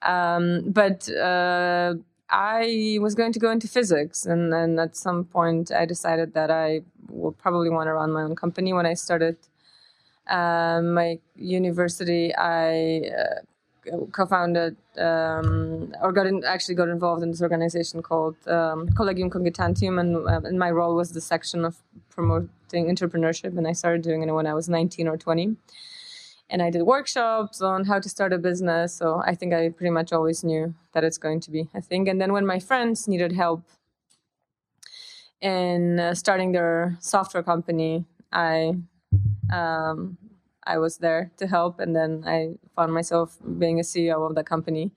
um, 0.02 0.70
but 0.70 1.08
uh, 1.10 1.94
I 2.30 2.98
was 3.00 3.14
going 3.14 3.32
to 3.32 3.38
go 3.38 3.50
into 3.50 3.68
physics, 3.68 4.26
and 4.26 4.52
then 4.52 4.78
at 4.78 4.96
some 4.96 5.24
point 5.24 5.72
I 5.72 5.86
decided 5.86 6.34
that 6.34 6.50
I 6.50 6.82
will 7.08 7.32
probably 7.32 7.70
want 7.70 7.88
to 7.88 7.94
run 7.94 8.12
my 8.12 8.22
own 8.22 8.36
company. 8.36 8.72
When 8.72 8.86
I 8.86 8.94
started 8.94 9.36
uh, 10.26 10.80
my 10.82 11.18
university, 11.36 12.34
I 12.36 13.02
uh, 13.22 13.96
co-founded 14.12 14.76
um, 14.98 15.94
or 16.02 16.12
got 16.12 16.26
in, 16.26 16.44
actually 16.44 16.74
got 16.74 16.88
involved 16.88 17.22
in 17.22 17.30
this 17.30 17.42
organization 17.42 18.02
called 18.02 18.36
um, 18.46 18.88
Collegium 18.90 19.30
Cogitantium, 19.30 19.98
and, 20.00 20.16
uh, 20.16 20.40
and 20.44 20.58
my 20.58 20.70
role 20.70 20.94
was 20.94 21.12
the 21.12 21.20
section 21.20 21.64
of 21.64 21.76
promoting 22.10 22.86
entrepreneurship, 22.86 23.56
and 23.56 23.66
I 23.66 23.72
started 23.72 24.02
doing 24.02 24.22
it 24.22 24.32
when 24.32 24.46
I 24.46 24.54
was 24.54 24.68
19 24.68 25.08
or 25.08 25.16
20 25.16 25.56
and 26.50 26.62
I 26.62 26.70
did 26.70 26.82
workshops 26.82 27.60
on 27.60 27.84
how 27.84 27.98
to 28.00 28.08
start 28.08 28.32
a 28.32 28.38
business. 28.38 28.94
So 28.94 29.22
I 29.26 29.34
think 29.34 29.52
I 29.52 29.68
pretty 29.68 29.90
much 29.90 30.12
always 30.12 30.42
knew 30.42 30.74
that 30.92 31.04
it's 31.04 31.18
going 31.18 31.40
to 31.40 31.50
be 31.50 31.68
a 31.74 31.82
thing. 31.82 32.08
And 32.08 32.20
then 32.20 32.32
when 32.32 32.46
my 32.46 32.58
friends 32.58 33.06
needed 33.06 33.32
help 33.32 33.62
in 35.40 36.00
uh, 36.00 36.14
starting 36.14 36.52
their 36.52 36.96
software 37.00 37.42
company, 37.42 38.04
I 38.32 38.74
um, 39.52 40.18
I 40.66 40.78
was 40.78 40.98
there 40.98 41.30
to 41.38 41.46
help, 41.46 41.80
and 41.80 41.96
then 41.96 42.24
I 42.26 42.54
found 42.76 42.92
myself 42.92 43.38
being 43.58 43.80
a 43.80 43.82
CEO 43.82 44.28
of 44.28 44.34
the 44.34 44.44
company 44.44 44.92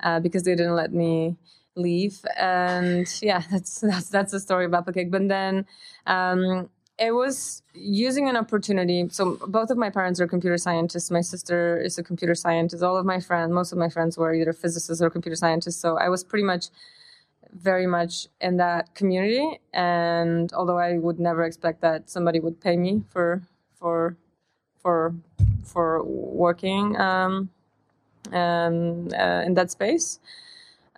uh, 0.00 0.20
because 0.20 0.44
they 0.44 0.54
didn't 0.54 0.76
let 0.76 0.92
me 0.92 1.36
leave. 1.74 2.24
And 2.38 3.06
yeah, 3.22 3.42
that's 3.50 3.80
that's 3.80 4.08
that's 4.08 4.32
the 4.32 4.40
story 4.40 4.64
about 4.64 4.92
cake. 4.94 5.10
But 5.10 5.28
then 5.28 5.66
um, 6.06 6.68
it 6.98 7.12
was 7.12 7.62
using 7.74 8.28
an 8.28 8.36
opportunity. 8.36 9.08
So 9.10 9.38
both 9.46 9.70
of 9.70 9.78
my 9.78 9.90
parents 9.90 10.20
are 10.20 10.26
computer 10.26 10.58
scientists. 10.58 11.10
My 11.10 11.20
sister 11.20 11.80
is 11.80 11.96
a 11.98 12.02
computer 12.02 12.34
scientist. 12.34 12.82
All 12.82 12.96
of 12.96 13.06
my 13.06 13.20
friends, 13.20 13.52
most 13.52 13.72
of 13.72 13.78
my 13.78 13.88
friends 13.88 14.18
were 14.18 14.34
either 14.34 14.52
physicists 14.52 15.00
or 15.00 15.08
computer 15.10 15.36
scientists. 15.36 15.80
So 15.80 15.96
I 15.96 16.08
was 16.08 16.24
pretty 16.24 16.44
much 16.44 16.66
very 17.52 17.86
much 17.86 18.28
in 18.40 18.56
that 18.58 18.94
community. 18.94 19.60
And 19.72 20.52
although 20.52 20.78
I 20.78 20.98
would 20.98 21.18
never 21.18 21.44
expect 21.44 21.80
that 21.82 22.10
somebody 22.10 22.40
would 22.40 22.60
pay 22.60 22.76
me 22.76 23.02
for 23.08 23.42
for 23.78 24.16
for 24.82 25.14
for 25.64 26.02
working 26.04 26.96
um, 26.96 27.50
um, 28.32 29.08
uh, 29.18 29.42
in 29.46 29.54
that 29.54 29.70
space. 29.70 30.20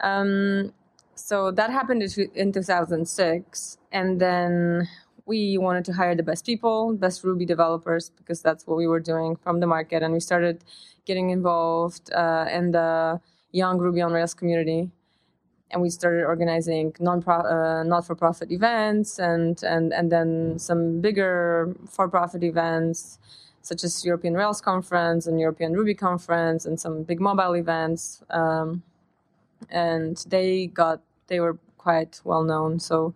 Um, 0.01 0.73
so 1.15 1.51
that 1.51 1.71
happened 1.71 2.03
in 2.35 2.53
2006, 2.53 3.79
and 3.93 4.21
then 4.21 4.89
we 5.27 5.59
wanted 5.59 5.85
to 5.85 5.93
hire 5.93 6.15
the 6.15 6.23
best 6.23 6.47
people, 6.47 6.95
best 6.95 7.23
Ruby 7.23 7.45
developers, 7.45 8.11
because 8.17 8.41
that's 8.41 8.67
what 8.67 8.77
we 8.77 8.87
were 8.87 9.01
doing 9.01 9.37
from 9.37 9.61
the 9.61 9.67
market. 9.67 10.03
And 10.03 10.13
we 10.15 10.21
started 10.21 10.65
getting 11.05 11.31
involved 11.31 12.13
uh, 12.13 12.47
in 12.51 12.73
the 12.73 13.21
young 13.53 13.79
Ruby 13.79 14.01
on 14.01 14.13
Rails 14.13 14.35
community. 14.35 14.91
And 15.71 15.81
we 15.81 15.91
started 15.91 16.25
organizing 16.25 16.95
non 16.99 17.23
uh, 17.29 17.83
not 17.85 18.07
for 18.07 18.15
profit 18.15 18.51
events 18.51 19.19
and, 19.19 19.63
and, 19.63 19.93
and 19.93 20.11
then 20.11 20.59
some 20.59 21.01
bigger 21.01 21.75
for 21.89 22.09
profit 22.09 22.43
events, 22.43 23.19
such 23.63 23.85
as 23.85 24.05
European 24.05 24.35
Rails 24.35 24.61
Conference 24.61 25.27
and 25.27 25.39
European 25.39 25.73
Ruby 25.75 25.95
Conference, 25.95 26.67
and 26.67 26.79
some 26.81 27.05
big 27.05 27.21
mobile 27.21 27.55
events. 27.55 28.23
Um, 28.31 28.83
and 29.71 30.17
they 30.29 30.67
got, 30.67 31.01
they 31.29 31.39
were 31.39 31.59
quite 31.79 32.21
well 32.25 32.43
known. 32.43 32.81
So 32.81 33.15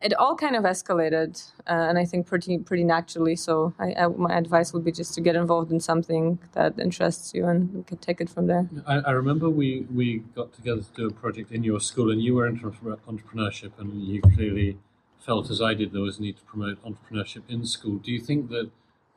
it 0.00 0.12
all 0.14 0.36
kind 0.36 0.54
of 0.54 0.64
escalated, 0.64 1.50
uh, 1.66 1.88
and 1.88 1.98
I 1.98 2.04
think 2.04 2.26
pretty 2.26 2.58
pretty 2.58 2.84
naturally. 2.84 3.36
So 3.36 3.74
I, 3.78 3.94
I, 3.94 4.06
my 4.08 4.36
advice 4.36 4.72
would 4.72 4.84
be 4.84 4.92
just 4.92 5.14
to 5.14 5.20
get 5.20 5.36
involved 5.36 5.72
in 5.72 5.80
something 5.80 6.38
that 6.52 6.78
interests 6.78 7.34
you, 7.34 7.46
and 7.46 7.86
can 7.86 7.98
take 7.98 8.20
it 8.20 8.28
from 8.28 8.46
there. 8.46 8.68
I, 8.86 8.98
I 8.98 9.10
remember 9.12 9.48
we 9.48 9.86
we 9.92 10.18
got 10.34 10.52
together 10.52 10.82
to 10.82 10.92
do 10.94 11.06
a 11.06 11.12
project 11.12 11.50
in 11.50 11.64
your 11.64 11.80
school, 11.80 12.10
and 12.10 12.22
you 12.22 12.34
were 12.34 12.46
into 12.46 12.66
entrepreneurship, 13.08 13.72
and 13.78 14.02
you 14.02 14.20
clearly 14.20 14.78
felt, 15.18 15.50
as 15.50 15.60
I 15.60 15.74
did, 15.74 15.92
there 15.92 16.02
was 16.02 16.18
a 16.18 16.22
need 16.22 16.36
to 16.36 16.44
promote 16.44 16.82
entrepreneurship 16.84 17.42
in 17.48 17.66
school. 17.66 17.96
Do 17.96 18.12
you 18.12 18.20
think 18.20 18.48
that 18.50 18.70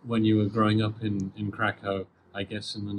when 0.04 0.26
you 0.26 0.38
were 0.38 0.46
growing 0.46 0.82
up 0.82 1.04
in, 1.04 1.32
in 1.36 1.52
Krakow, 1.52 2.08
I 2.34 2.44
guess 2.44 2.76
in 2.76 2.88
the 2.88 2.94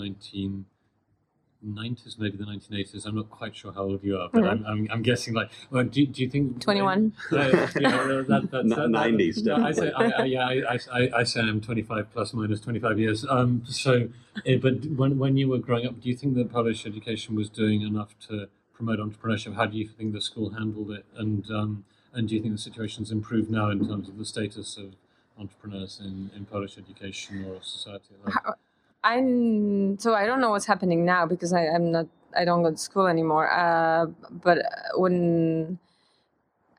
1990s, 1.66 2.18
maybe 2.18 2.36
the 2.36 2.44
1980s. 2.44 3.06
I'm 3.06 3.16
not 3.16 3.30
quite 3.30 3.54
sure 3.54 3.72
how 3.72 3.82
old 3.82 4.02
you 4.02 4.18
are, 4.18 4.28
but 4.32 4.42
Mhm. 4.42 4.50
I'm, 4.50 4.66
I'm, 4.66 4.88
I'm 4.90 5.02
guessing 5.02 5.34
like, 5.34 5.50
well, 5.70 5.84
do, 5.84 6.06
do 6.06 6.22
you 6.22 6.30
think 6.30 6.60
21. 6.60 7.12
Uh, 7.30 7.36
yeah, 7.36 7.66
that, 7.70 8.26
that, 8.28 8.50
that's, 8.50 8.54
N- 8.54 8.92
90s, 8.92 9.44
that- 9.44 9.58
I 9.60 9.72
say. 9.72 9.92
I, 9.92 10.04
I, 10.10 10.24
yeah, 10.24 10.46
I, 10.48 10.78
I, 10.92 11.10
I 11.18 11.22
say 11.24 11.40
I'm 11.40 11.60
25 11.60 12.10
plus 12.12 12.32
minus 12.32 12.60
25 12.60 12.98
years. 12.98 13.26
Um, 13.28 13.62
so, 13.66 14.08
eh, 14.46 14.56
but 14.56 14.84
when 14.86 15.18
when 15.18 15.36
you 15.36 15.48
were 15.48 15.58
growing 15.58 15.86
up, 15.86 16.00
do 16.00 16.08
you 16.08 16.16
think 16.16 16.34
that 16.36 16.50
Polish 16.50 16.86
education 16.86 17.34
was 17.34 17.48
doing 17.48 17.82
enough 17.82 18.14
to 18.28 18.48
promote 18.72 18.98
entrepreneurship? 18.98 19.54
How 19.54 19.66
do 19.66 19.76
you 19.76 19.86
think 19.86 20.12
the 20.12 20.20
school 20.20 20.50
handled 20.50 20.90
it? 20.92 21.04
And 21.16 21.50
um, 21.50 21.84
and 22.12 22.28
do 22.28 22.34
you 22.34 22.40
think 22.42 22.54
the 22.54 22.58
situation's 22.60 23.10
improved 23.12 23.50
now 23.50 23.70
in 23.70 23.86
terms 23.86 24.08
of 24.08 24.18
the 24.18 24.24
status 24.24 24.76
of 24.76 24.94
entrepreneurs 25.38 26.00
in, 26.02 26.30
in 26.34 26.44
Polish 26.46 26.76
education 26.78 27.44
or 27.44 27.62
society? 27.62 28.14
at 28.26 28.34
large? 28.44 28.56
I'm 29.02 29.98
so 29.98 30.14
I 30.14 30.26
don't 30.26 30.40
know 30.40 30.50
what's 30.50 30.66
happening 30.66 31.04
now 31.04 31.26
because 31.26 31.52
I, 31.52 31.66
I'm 31.66 31.90
not 31.90 32.06
I 32.36 32.44
don't 32.44 32.62
go 32.62 32.70
to 32.70 32.76
school 32.76 33.06
anymore. 33.06 33.50
Uh, 33.50 34.06
but 34.30 34.58
when 34.94 35.78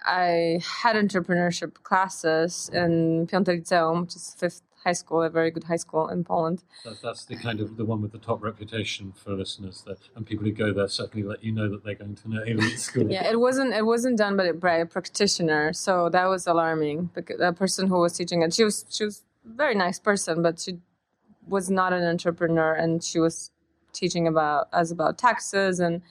I 0.05 0.61
had 0.81 0.95
entrepreneurship 0.95 1.83
classes 1.83 2.69
in 2.73 3.27
Piąte 3.27 3.59
Liceum, 3.59 4.01
which 4.01 4.15
is 4.15 4.35
fifth 4.37 4.61
high 4.83 4.93
school, 4.93 5.21
a 5.21 5.29
very 5.29 5.51
good 5.51 5.65
high 5.65 5.75
school 5.75 6.07
in 6.07 6.23
Poland. 6.23 6.63
That, 6.83 7.01
that's 7.03 7.25
the 7.25 7.35
kind 7.35 7.59
of 7.59 7.77
the 7.77 7.85
one 7.85 8.01
with 8.01 8.11
the 8.11 8.17
top 8.17 8.41
reputation 8.41 9.11
for 9.11 9.33
listeners, 9.33 9.83
that, 9.85 9.99
and 10.15 10.25
people 10.25 10.45
who 10.45 10.51
go 10.51 10.73
there 10.73 10.87
certainly 10.87 11.27
let 11.27 11.43
you 11.43 11.51
know 11.51 11.69
that 11.69 11.83
they're 11.83 11.95
going 11.95 12.15
to 12.15 12.27
an 12.27 12.47
elite 12.47 12.79
school. 12.89 13.11
Yeah, 13.11 13.29
it 13.29 13.39
wasn't 13.39 13.73
it 13.73 13.85
wasn't 13.85 14.17
done 14.17 14.37
by, 14.37 14.51
by 14.53 14.75
a 14.77 14.85
practitioner, 14.85 15.73
so 15.73 16.09
that 16.09 16.25
was 16.25 16.47
alarming. 16.47 17.11
Because 17.13 17.37
the 17.37 17.53
person 17.53 17.87
who 17.87 17.99
was 17.99 18.13
teaching 18.13 18.41
it, 18.41 18.53
she 18.53 18.63
was 18.63 18.85
she 18.89 19.05
was 19.05 19.23
a 19.45 19.55
very 19.55 19.75
nice 19.75 19.99
person, 19.99 20.41
but 20.41 20.59
she 20.59 20.79
was 21.51 21.69
not 21.69 21.93
an 21.93 22.03
entrepreneur, 22.03 22.73
and 22.73 23.03
she 23.03 23.19
was 23.19 23.51
teaching 23.93 24.27
about 24.27 24.69
us 24.73 24.91
about 24.91 25.17
taxes 25.17 25.79
and 25.79 26.01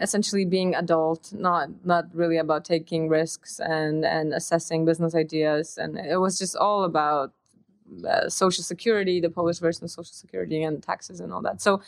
essentially 0.00 0.44
being 0.44 0.74
adult, 0.74 1.32
not 1.32 1.68
not 1.84 2.04
really 2.12 2.38
about 2.38 2.64
taking 2.64 3.08
risks 3.08 3.60
and 3.60 4.04
and 4.04 4.34
assessing 4.34 4.84
business 4.84 5.14
ideas, 5.14 5.78
and 5.78 5.98
it 5.98 6.18
was 6.18 6.38
just 6.38 6.56
all 6.56 6.84
about 6.84 7.32
uh, 8.08 8.28
social 8.28 8.64
security, 8.64 9.20
the 9.20 9.30
Polish 9.30 9.58
version 9.58 9.84
of 9.84 9.90
social 9.90 10.12
security, 10.12 10.62
and 10.62 10.82
taxes 10.82 11.20
and 11.20 11.32
all 11.32 11.42
that. 11.42 11.62
So 11.62 11.80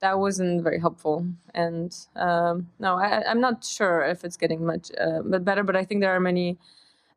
that 0.00 0.18
wasn't 0.18 0.62
very 0.62 0.80
helpful. 0.80 1.26
And 1.54 1.96
um, 2.14 2.68
no, 2.78 2.98
I, 2.98 3.28
I'm 3.28 3.40
not 3.40 3.64
sure 3.64 4.02
if 4.02 4.24
it's 4.24 4.36
getting 4.36 4.64
much 4.64 4.90
uh, 5.00 5.22
better, 5.22 5.64
but 5.64 5.76
I 5.76 5.84
think 5.84 6.00
there 6.00 6.14
are 6.14 6.20
many 6.20 6.56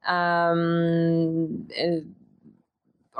um, 0.08 1.68
uh, 1.80 2.02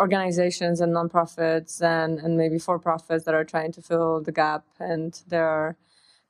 organizations 0.06 0.82
and 0.82 0.92
nonprofits 0.94 1.82
and, 1.82 2.20
and 2.20 2.36
maybe 2.38 2.58
for 2.60 2.78
profits 2.80 3.24
that 3.26 3.36
are 3.36 3.46
trying 3.46 3.72
to 3.74 3.82
fill 3.82 4.22
the 4.22 4.32
gap. 4.32 4.64
And 4.80 5.12
there 5.28 5.48
are 5.48 5.78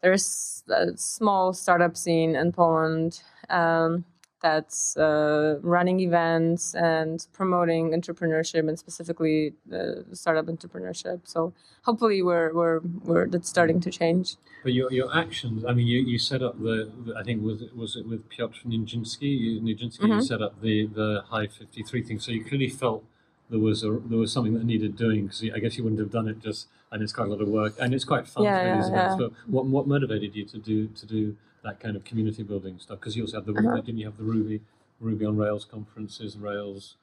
there's 0.04 0.64
a 0.70 0.98
small 0.98 1.54
startup 1.54 1.96
scene 1.96 2.36
in 2.36 2.52
Poland 2.52 3.22
um, 3.50 4.04
that's 4.42 4.98
uh, 4.98 5.60
running 5.62 6.00
events 6.00 6.74
and 6.74 7.28
promoting 7.40 7.92
entrepreneurship 7.92 8.68
and 8.68 8.78
specifically 8.80 9.54
uh, 9.72 10.02
startup 10.14 10.48
entrepreneurship. 10.48 11.20
So 11.34 11.54
hopefully 11.88 12.20
we're 12.24 12.52
we're 12.60 12.80
we're 13.08 13.28
that's 13.28 13.48
starting 13.56 13.80
to 13.82 13.92
change. 13.92 14.28
But 14.64 14.74
your, 14.74 14.92
your 14.92 15.10
actions, 15.24 15.64
I 15.70 15.74
mean, 15.74 15.88
you, 15.88 16.00
you 16.02 16.20
set 16.20 16.42
up 16.48 16.56
the, 16.60 16.92
the- 17.06 17.16
I 17.16 17.24
think, 17.24 17.42
was 17.50 17.62
it, 17.66 17.76
was 17.76 17.96
it 17.96 18.06
with 18.08 18.28
Piotr 18.30 18.60
Nijinsky? 18.68 19.32
You, 19.44 19.52
Nijinsky, 19.68 20.02
you 20.08 20.14
Mhm. 20.16 20.24
set 20.32 20.42
up 20.48 20.54
the, 20.62 20.86
the 21.00 21.10
Hive 21.32 21.52
53 21.54 22.04
thing. 22.04 22.20
So 22.20 22.30
you 22.32 22.44
clearly 22.46 22.70
felt 22.70 23.04
there 23.52 23.60
was 23.60 23.84
a, 23.84 23.92
there 24.10 24.18
was 24.18 24.32
something 24.32 24.54
that 24.56 24.64
needed 24.66 24.96
doing 24.98 25.26
because 25.28 25.44
I 25.54 25.60
guess 25.60 25.78
you 25.78 25.84
wouldn't 25.84 26.00
have 26.00 26.10
done 26.12 26.28
it 26.28 26.40
just, 26.42 26.68
and 26.92 27.04
it's 27.04 27.14
quite 27.14 27.28
a 27.28 27.32
lot 27.32 27.42
of 27.42 27.50
work 27.50 27.74
and 27.80 27.94
it's 27.94 28.06
quite 28.06 28.26
fun 28.28 28.44
Yeah, 28.46 28.58
to 28.58 28.64
do 28.64 28.94
yeah, 28.94 29.10
yeah. 29.10 29.16
But 29.20 29.32
what, 29.48 29.66
what 29.66 29.88
motivated 29.88 30.36
you 30.36 30.46
to 30.46 30.58
do, 30.58 30.88
to 30.88 31.06
do 31.06 31.36
that 31.64 31.80
kind 31.80 31.96
of 31.98 32.04
community 32.06 32.44
building 32.44 32.80
stuff? 32.80 33.00
Because 33.00 33.16
you 33.16 33.24
also 33.24 33.38
have 33.38 33.46
the, 33.46 33.54
Uh-huh. 33.54 33.76
didn't 33.82 34.00
you 34.00 34.06
have 34.06 34.18
the 34.18 34.24
Ruby, 34.24 34.62
Ruby 35.02 35.26
on 35.26 35.38
Rails 35.38 35.66
conferences, 35.66 36.38
Rails, 36.38 36.96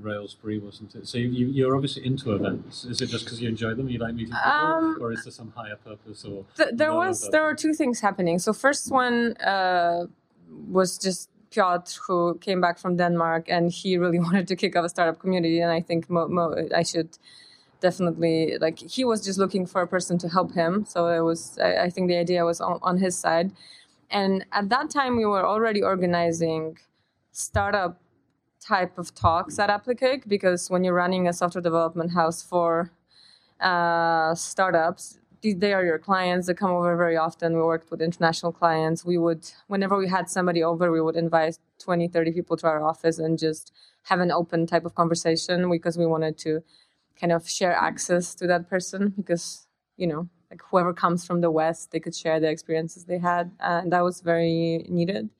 Railsbury, 0.00 0.58
wasn't 0.62 0.94
it? 0.94 1.06
So 1.06 1.18
you, 1.18 1.28
you, 1.28 1.46
you're 1.48 1.74
obviously 1.76 2.06
into 2.06 2.32
events. 2.34 2.84
Is 2.84 3.00
it 3.02 3.06
just 3.06 3.24
because 3.24 3.40
you 3.42 3.48
enjoy 3.48 3.74
them, 3.74 3.88
you 3.88 3.98
like 3.98 4.14
meeting 4.14 4.32
people, 4.32 4.50
Um, 4.50 4.98
or 5.00 5.12
is 5.12 5.24
there 5.24 5.32
some 5.32 5.52
higher 5.54 5.76
purpose? 5.76 6.24
Or 6.24 6.46
Th- 6.56 6.70
there 6.72 6.94
was 6.94 7.22
other- 7.24 7.30
there 7.32 7.42
were 7.42 7.54
two 7.54 7.74
things 7.74 8.00
happening. 8.00 8.38
So 8.38 8.52
first 8.52 8.90
one 8.90 9.36
uh, 9.38 10.06
was 10.78 10.96
just 10.96 11.28
Piotr 11.50 11.92
who 12.06 12.38
came 12.38 12.60
back 12.60 12.78
from 12.78 12.96
Denmark 12.96 13.46
and 13.48 13.70
he 13.70 13.96
really 13.96 14.18
wanted 14.28 14.48
to 14.48 14.56
kick 14.56 14.76
off 14.76 14.84
a 14.84 14.88
startup 14.88 15.18
community, 15.18 15.60
and 15.60 15.72
I 15.72 15.80
think 15.80 16.08
mo- 16.10 16.28
mo- 16.28 16.68
I 16.74 16.82
should 16.82 17.18
definitely 17.80 18.58
like 18.60 18.78
he 18.78 19.04
was 19.04 19.24
just 19.24 19.38
looking 19.38 19.66
for 19.66 19.80
a 19.82 19.86
person 19.86 20.18
to 20.18 20.28
help 20.28 20.52
him. 20.54 20.84
So 20.84 21.08
it 21.08 21.20
was 21.20 21.58
I, 21.58 21.84
I 21.84 21.90
think 21.90 22.08
the 22.08 22.16
idea 22.16 22.44
was 22.44 22.60
on, 22.60 22.78
on 22.82 22.98
his 22.98 23.16
side, 23.18 23.52
and 24.10 24.44
at 24.52 24.68
that 24.70 24.90
time 24.90 25.16
we 25.16 25.26
were 25.26 25.46
already 25.46 25.82
organizing 25.82 26.78
startup 27.32 28.00
type 28.60 28.98
of 28.98 29.14
talks 29.14 29.58
at 29.58 29.70
Applicake 29.70 30.28
because 30.28 30.68
when 30.70 30.84
you're 30.84 30.94
running 30.94 31.26
a 31.26 31.32
software 31.32 31.62
development 31.62 32.12
house 32.12 32.42
for 32.42 32.92
uh, 33.60 34.34
startups, 34.34 35.19
they 35.42 35.72
are 35.72 35.84
your 35.84 35.98
clients. 35.98 36.46
They 36.46 36.54
come 36.54 36.70
over 36.70 36.96
very 36.96 37.16
often. 37.16 37.54
We 37.54 37.62
worked 37.62 37.90
with 37.90 38.02
international 38.02 38.52
clients. 38.52 39.04
We 39.04 39.18
would, 39.18 39.50
whenever 39.68 39.96
we 39.96 40.08
had 40.08 40.28
somebody 40.28 40.62
over, 40.62 40.90
we 40.92 41.00
would 41.00 41.16
invite 41.16 41.58
20, 41.78 42.08
30 42.08 42.32
people 42.32 42.56
to 42.58 42.66
our 42.66 42.82
office 42.82 43.18
and 43.18 43.38
just 43.38 43.72
have 44.04 44.20
an 44.20 44.30
open 44.30 44.66
type 44.66 44.84
of 44.84 44.94
conversation 44.94 45.70
because 45.70 45.96
we 45.96 46.06
wanted 46.06 46.38
to 46.38 46.62
kind 47.18 47.32
of 47.32 47.48
share 47.48 47.74
access 47.74 48.34
to 48.34 48.46
that 48.46 48.68
person 48.68 49.14
because, 49.16 49.66
you 49.96 50.06
know, 50.06 50.28
like 50.50 50.62
whoever 50.70 50.92
comes 50.92 51.24
from 51.24 51.40
the 51.40 51.50
West, 51.50 51.90
they 51.92 52.00
could 52.00 52.14
share 52.14 52.40
the 52.40 52.48
experiences 52.48 53.04
they 53.04 53.18
had. 53.18 53.52
And 53.60 53.92
that 53.92 54.02
was 54.02 54.20
very 54.20 54.84
needed 54.88 55.30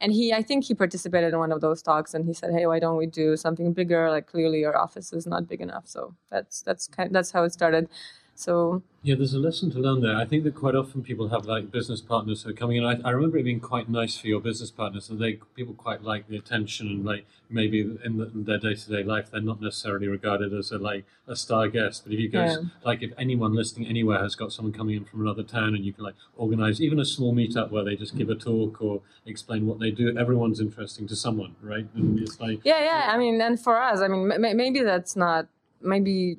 and 0.00 0.12
he 0.12 0.32
i 0.32 0.42
think 0.42 0.64
he 0.64 0.74
participated 0.74 1.32
in 1.32 1.38
one 1.38 1.52
of 1.52 1.60
those 1.60 1.82
talks 1.82 2.14
and 2.14 2.26
he 2.26 2.32
said 2.32 2.52
hey 2.52 2.66
why 2.66 2.78
don't 2.78 2.96
we 2.96 3.06
do 3.06 3.36
something 3.36 3.72
bigger 3.72 4.10
like 4.10 4.26
clearly 4.26 4.64
our 4.64 4.76
office 4.76 5.12
is 5.12 5.26
not 5.26 5.48
big 5.48 5.60
enough 5.60 5.84
so 5.86 6.14
that's 6.30 6.62
that's 6.62 6.88
kind 6.88 7.14
that's 7.14 7.30
how 7.30 7.44
it 7.44 7.52
started 7.52 7.88
so 8.34 8.82
Yeah, 9.02 9.16
there's 9.16 9.34
a 9.34 9.38
lesson 9.38 9.70
to 9.72 9.78
learn 9.78 10.00
there. 10.00 10.16
I 10.16 10.24
think 10.24 10.44
that 10.44 10.54
quite 10.54 10.74
often 10.74 11.02
people 11.02 11.28
have 11.28 11.44
like 11.44 11.70
business 11.70 12.00
partners 12.00 12.42
who 12.42 12.50
are 12.50 12.54
coming 12.54 12.78
in. 12.78 12.84
I, 12.84 12.98
I 13.04 13.10
remember 13.10 13.36
it 13.38 13.42
being 13.44 13.60
quite 13.60 13.88
nice 13.88 14.16
for 14.18 14.28
your 14.28 14.40
business 14.40 14.70
partners, 14.70 15.10
and 15.10 15.20
they 15.20 15.34
people 15.54 15.74
quite 15.74 16.02
like 16.02 16.26
the 16.28 16.36
attention 16.38 16.86
and 16.88 17.04
like 17.04 17.26
maybe 17.50 17.80
in, 17.80 18.16
the, 18.18 18.24
in 18.34 18.44
their 18.44 18.58
day 18.58 18.74
to 18.74 18.90
day 18.90 19.02
life 19.04 19.30
they're 19.30 19.42
not 19.42 19.60
necessarily 19.60 20.08
regarded 20.08 20.52
as 20.54 20.70
a 20.72 20.78
like 20.78 21.04
a 21.28 21.36
star 21.36 21.68
guest. 21.68 22.04
But 22.04 22.14
if 22.14 22.20
you 22.20 22.28
guys 22.28 22.56
Yeah. 22.58 22.68
like 22.84 23.02
if 23.02 23.12
anyone 23.18 23.52
listening 23.54 23.86
anywhere 23.88 24.20
has 24.20 24.34
got 24.34 24.52
someone 24.52 24.72
coming 24.72 24.96
in 24.96 25.04
from 25.04 25.20
another 25.20 25.42
town, 25.42 25.74
and 25.74 25.84
you 25.84 25.92
can 25.92 26.02
like 26.04 26.14
organize 26.36 26.80
even 26.80 26.98
a 26.98 27.04
small 27.04 27.34
meetup 27.34 27.70
where 27.70 27.84
they 27.84 27.96
just 27.96 28.16
give 28.16 28.30
a 28.30 28.34
talk 28.34 28.80
or 28.80 29.02
explain 29.26 29.66
what 29.66 29.78
they 29.80 29.90
do, 29.90 30.16
everyone's 30.16 30.60
interesting 30.60 31.06
to 31.08 31.14
someone, 31.16 31.54
right? 31.62 31.86
And 31.94 32.18
it's 32.20 32.40
like 32.40 32.60
yeah 32.64 32.80
yeah 32.82 33.12
i 33.12 33.18
mean 33.18 33.38
and 33.40 33.60
for 33.60 33.76
us 33.80 34.00
i 34.00 34.08
mean 34.08 34.32
maybe 34.56 34.80
that's 34.82 35.14
not 35.14 35.46
maybe 35.82 36.38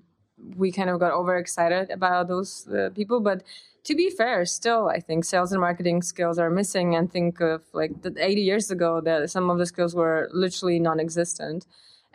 we 0.55 0.71
kind 0.71 0.89
of 0.89 0.99
got 0.99 1.11
overexcited 1.11 1.89
about 1.91 2.27
those 2.27 2.67
uh, 2.67 2.89
people 2.95 3.19
but 3.19 3.43
to 3.83 3.95
be 3.95 4.09
fair 4.09 4.45
still 4.45 4.89
i 4.89 4.99
think 4.99 5.23
sales 5.23 5.51
and 5.51 5.61
marketing 5.61 6.01
skills 6.01 6.37
are 6.37 6.49
missing 6.49 6.95
and 6.95 7.11
think 7.11 7.39
of 7.41 7.61
like 7.73 8.01
the 8.01 8.13
80 8.17 8.41
years 8.41 8.71
ago 8.71 9.01
that 9.01 9.29
some 9.29 9.49
of 9.49 9.57
the 9.57 9.65
skills 9.65 9.95
were 9.95 10.29
literally 10.33 10.79
non-existent. 10.79 11.65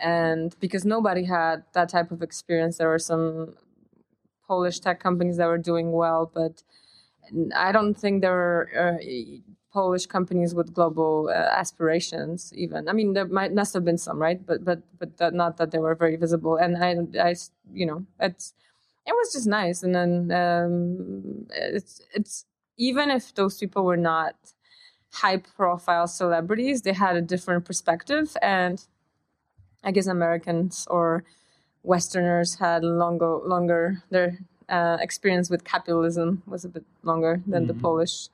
And 0.03 0.57
because 0.61 0.87
nobody 0.87 1.25
had 1.25 1.65
that 1.75 1.91
type 1.91 2.11
of 2.11 2.23
experience 2.23 2.79
there 2.79 2.89
were 2.89 2.99
some 2.99 3.55
polish 4.47 4.81
tech 4.81 4.99
companies 4.99 5.37
that 5.37 5.47
were 5.47 5.59
doing 5.59 5.93
well 5.93 6.31
but 6.35 6.63
i 7.55 7.71
don't 7.71 7.95
think 7.95 8.21
there 8.21 8.33
were 8.33 8.69
uh, 8.83 9.05
Polish 9.73 10.07
companies 10.07 10.55
with 10.55 10.75
global 10.75 11.29
uh, 11.29 11.33
aspirations. 11.35 12.53
Even 12.57 12.89
I 12.89 12.93
mean, 12.93 13.13
there 13.15 13.27
might 13.27 13.55
must 13.55 13.75
have 13.75 13.85
been 13.85 13.99
some, 13.99 14.19
right? 14.19 14.45
But 14.45 14.65
but 14.65 14.83
but 14.99 15.17
that, 15.19 15.35
not 15.35 15.57
that 15.59 15.71
they 15.71 15.79
were 15.79 15.95
very 15.95 16.17
visible. 16.17 16.57
And 16.57 16.77
I, 16.83 16.97
I 17.29 17.35
you 17.73 17.87
know, 17.87 18.05
it's 18.21 18.55
it 19.07 19.13
was 19.13 19.33
just 19.33 19.47
nice. 19.47 19.83
And 19.83 19.95
then 19.95 20.33
um, 20.33 21.47
it's 21.51 22.01
it's 22.15 22.47
even 22.77 23.11
if 23.11 23.35
those 23.35 23.59
people 23.59 23.85
were 23.85 23.97
not 23.97 24.37
high 25.13 25.39
profile 25.39 26.07
celebrities, 26.07 26.83
they 26.83 26.93
had 26.93 27.17
a 27.17 27.23
different 27.23 27.65
perspective. 27.65 28.37
And 28.43 28.85
I 29.85 29.91
guess 29.93 30.07
Americans 30.07 30.87
or 30.91 31.25
Westerners 31.83 32.57
had 32.57 32.85
longer 32.85 33.39
longer 33.47 34.03
their 34.11 34.39
uh, 34.69 34.99
experience 35.01 35.51
with 35.51 35.65
capitalism 35.65 36.43
was 36.47 36.65
a 36.65 36.69
bit 36.69 36.85
longer 37.03 37.43
than 37.47 37.67
the 37.67 37.75
Mhm. 37.75 37.83
Polish 37.83 38.29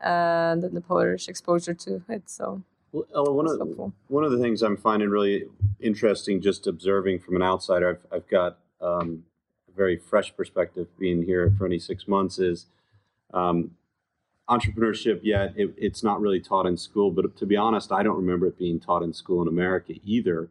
uh, 0.00 0.54
than 0.56 0.74
the 0.74 0.80
Polish 0.80 1.28
exposure 1.28 1.74
to 1.74 2.02
it. 2.08 2.28
So 2.28 2.62
Well, 2.92 3.06
Ella, 3.14 3.32
one 3.32 3.46
of 3.48 3.56
helpful. 3.58 3.92
one 4.08 4.24
of 4.24 4.30
the 4.30 4.38
things 4.38 4.62
I'm 4.62 4.76
finding 4.76 5.08
really 5.10 5.44
interesting, 5.80 6.40
just 6.40 6.66
observing 6.66 7.20
from 7.20 7.36
an 7.36 7.42
outsider, 7.42 7.88
I've 7.88 8.06
I've 8.16 8.28
got 8.28 8.58
um, 8.80 9.24
a 9.68 9.76
very 9.76 9.96
fresh 9.96 10.36
perspective 10.36 10.86
being 10.98 11.22
here 11.22 11.52
for 11.56 11.64
only 11.64 11.78
six 11.78 12.06
months. 12.06 12.38
Is 12.38 12.66
um, 13.32 13.72
entrepreneurship? 14.48 15.20
Yeah, 15.22 15.48
it, 15.56 15.74
it's 15.76 16.02
not 16.02 16.20
really 16.20 16.40
taught 16.40 16.66
in 16.66 16.76
school, 16.76 17.10
but 17.10 17.36
to 17.36 17.46
be 17.46 17.56
honest, 17.56 17.92
I 17.92 18.02
don't 18.02 18.16
remember 18.16 18.46
it 18.46 18.58
being 18.58 18.80
taught 18.80 19.02
in 19.02 19.12
school 19.12 19.42
in 19.42 19.48
America 19.48 19.94
either. 20.04 20.48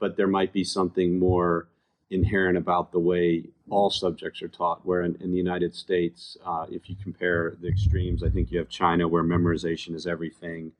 But 0.00 0.16
there 0.16 0.28
might 0.28 0.52
be 0.52 0.62
something 0.62 1.18
more 1.18 1.66
inherent 2.10 2.56
about 2.56 2.92
the 2.92 2.98
way 2.98 3.44
all 3.68 3.90
subjects 3.90 4.42
are 4.42 4.48
taught. 4.48 4.84
Where 4.84 5.02
in, 5.02 5.16
in 5.20 5.30
the 5.30 5.36
United 5.36 5.74
States, 5.74 6.36
uh, 6.44 6.66
if 6.70 6.88
you 6.88 6.96
compare 7.02 7.56
the 7.60 7.68
extremes, 7.68 8.22
I 8.22 8.30
think 8.30 8.50
you 8.50 8.58
have 8.58 8.68
China 8.68 9.06
where 9.06 9.22
memorization 9.22 9.94
is 9.94 10.06
everything, 10.06 10.72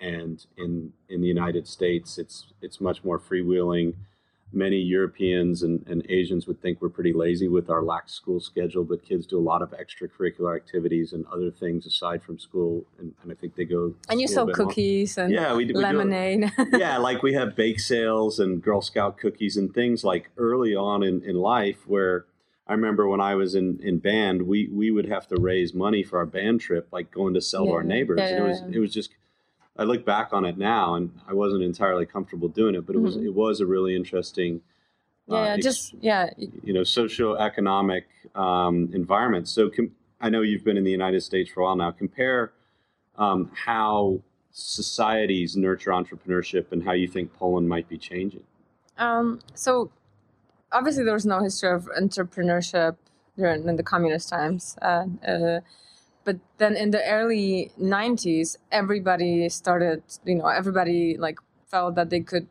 and 0.00 0.44
in 0.56 0.92
in 1.08 1.20
the 1.20 1.28
United 1.28 1.66
States, 1.66 2.18
it's 2.18 2.52
it's 2.60 2.80
much 2.80 3.04
more 3.04 3.18
freewheeling 3.18 3.94
many 4.54 4.76
Europeans 4.76 5.62
and, 5.62 5.84
and, 5.86 6.04
Asians 6.08 6.46
would 6.46 6.60
think 6.60 6.80
we're 6.80 6.88
pretty 6.88 7.12
lazy 7.12 7.48
with 7.48 7.70
our 7.70 7.82
lax 7.82 8.12
school 8.12 8.40
schedule, 8.40 8.84
but 8.84 9.04
kids 9.04 9.26
do 9.26 9.38
a 9.38 9.40
lot 9.40 9.62
of 9.62 9.72
extracurricular 9.72 10.54
activities 10.56 11.12
and 11.12 11.24
other 11.32 11.50
things 11.50 11.86
aside 11.86 12.22
from 12.22 12.38
school. 12.38 12.84
And, 12.98 13.14
and 13.22 13.32
I 13.32 13.34
think 13.34 13.54
they 13.56 13.64
go. 13.64 13.94
And 14.08 14.20
you 14.20 14.28
sell 14.28 14.46
cookies 14.46 15.16
more. 15.16 15.26
and 15.26 15.34
yeah, 15.34 15.54
we, 15.54 15.66
we 15.66 15.72
lemonade. 15.74 16.52
yeah, 16.72 16.98
like 16.98 17.22
we 17.22 17.32
have 17.34 17.56
bake 17.56 17.80
sales 17.80 18.38
and 18.38 18.62
Girl 18.62 18.80
Scout 18.80 19.18
cookies 19.18 19.56
and 19.56 19.72
things 19.72 20.04
like 20.04 20.30
early 20.36 20.74
on 20.74 21.02
in, 21.02 21.22
in 21.22 21.36
life 21.36 21.86
where 21.86 22.26
I 22.66 22.72
remember 22.72 23.06
when 23.06 23.20
I 23.20 23.34
was 23.34 23.54
in, 23.54 23.78
in 23.82 23.98
band, 23.98 24.42
we, 24.42 24.68
we 24.68 24.90
would 24.90 25.08
have 25.08 25.26
to 25.28 25.36
raise 25.36 25.74
money 25.74 26.02
for 26.02 26.18
our 26.18 26.26
band 26.26 26.60
trip, 26.60 26.88
like 26.92 27.10
going 27.10 27.34
to 27.34 27.40
sell 27.40 27.64
yeah. 27.64 27.70
to 27.70 27.76
our 27.76 27.82
neighbors. 27.82 28.18
Yeah, 28.20 28.30
yeah, 28.30 28.38
it 28.38 28.48
was 28.48 28.60
it 28.72 28.78
was 28.78 28.92
just 28.92 29.10
I 29.76 29.84
look 29.84 30.04
back 30.04 30.32
on 30.32 30.44
it 30.44 30.56
now, 30.56 30.94
and 30.94 31.10
I 31.28 31.34
wasn't 31.34 31.62
entirely 31.62 32.06
comfortable 32.06 32.48
doing 32.48 32.74
it, 32.74 32.86
but 32.86 32.94
it 32.94 32.98
mm-hmm. 32.98 33.06
was 33.06 33.16
it 33.16 33.34
was 33.34 33.60
a 33.60 33.66
really 33.66 33.96
interesting. 33.96 34.60
Uh, 35.30 35.36
yeah, 35.36 35.56
just 35.56 35.94
yeah. 36.00 36.30
You 36.36 36.72
know, 36.72 36.82
socioeconomic 36.82 38.04
um, 38.34 38.90
environment. 38.92 39.48
So 39.48 39.70
com- 39.70 39.92
I 40.20 40.30
know 40.30 40.42
you've 40.42 40.64
been 40.64 40.76
in 40.76 40.84
the 40.84 40.90
United 40.90 41.22
States 41.22 41.50
for 41.50 41.60
a 41.60 41.64
while 41.64 41.76
now. 41.76 41.90
Compare 41.90 42.52
um, 43.16 43.50
how 43.54 44.20
societies 44.52 45.56
nurture 45.56 45.90
entrepreneurship 45.90 46.70
and 46.70 46.84
how 46.84 46.92
you 46.92 47.08
think 47.08 47.32
Poland 47.34 47.68
might 47.68 47.88
be 47.88 47.98
changing. 47.98 48.44
Um, 48.96 49.40
so 49.54 49.90
obviously, 50.70 51.04
there 51.04 51.14
was 51.14 51.26
no 51.26 51.40
history 51.40 51.70
of 51.70 51.88
entrepreneurship 52.00 52.96
during 53.36 53.66
in 53.68 53.76
the 53.76 53.82
communist 53.82 54.28
times. 54.28 54.76
Uh, 54.80 55.06
uh, 55.26 55.60
but 56.24 56.38
then 56.58 56.76
in 56.76 56.90
the 56.90 57.04
early 57.08 57.70
90s 57.80 58.56
everybody 58.72 59.48
started 59.48 60.02
you 60.24 60.34
know 60.34 60.46
everybody 60.46 61.16
like 61.18 61.38
felt 61.66 61.94
that 61.94 62.10
they 62.10 62.20
could 62.20 62.48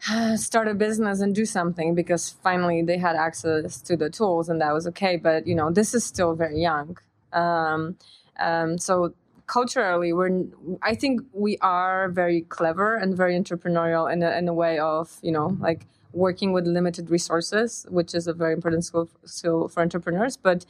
start 0.36 0.68
a 0.68 0.74
business 0.74 1.20
and 1.20 1.34
do 1.34 1.44
something 1.44 1.94
because 1.94 2.30
finally 2.42 2.82
they 2.82 2.98
had 2.98 3.16
access 3.16 3.80
to 3.82 3.96
the 3.96 4.10
tools 4.10 4.48
and 4.48 4.60
that 4.60 4.72
was 4.72 4.86
okay. 4.86 5.16
But 5.16 5.46
you 5.46 5.54
know 5.54 5.70
this 5.70 5.94
is 5.94 6.04
still 6.04 6.34
very 6.34 6.60
young. 6.60 6.98
Um, 7.32 7.96
um, 8.38 8.78
so 8.78 9.14
culturally 9.46 10.12
we're 10.12 10.44
i 10.82 10.94
think 10.94 11.22
we 11.32 11.56
are 11.62 12.10
very 12.10 12.42
clever 12.42 12.96
and 12.96 13.16
very 13.16 13.34
entrepreneurial 13.34 14.12
in 14.12 14.22
a, 14.22 14.30
in 14.36 14.46
a 14.46 14.52
way 14.52 14.78
of 14.78 15.16
you 15.22 15.32
know 15.32 15.56
like 15.58 15.86
working 16.12 16.52
with 16.52 16.66
limited 16.66 17.08
resources 17.10 17.86
which 17.88 18.14
is 18.14 18.26
a 18.26 18.34
very 18.34 18.52
important 18.52 18.84
skill, 18.84 19.08
skill 19.24 19.68
for 19.68 19.80
entrepreneurs. 19.80 20.36
But 20.36 20.64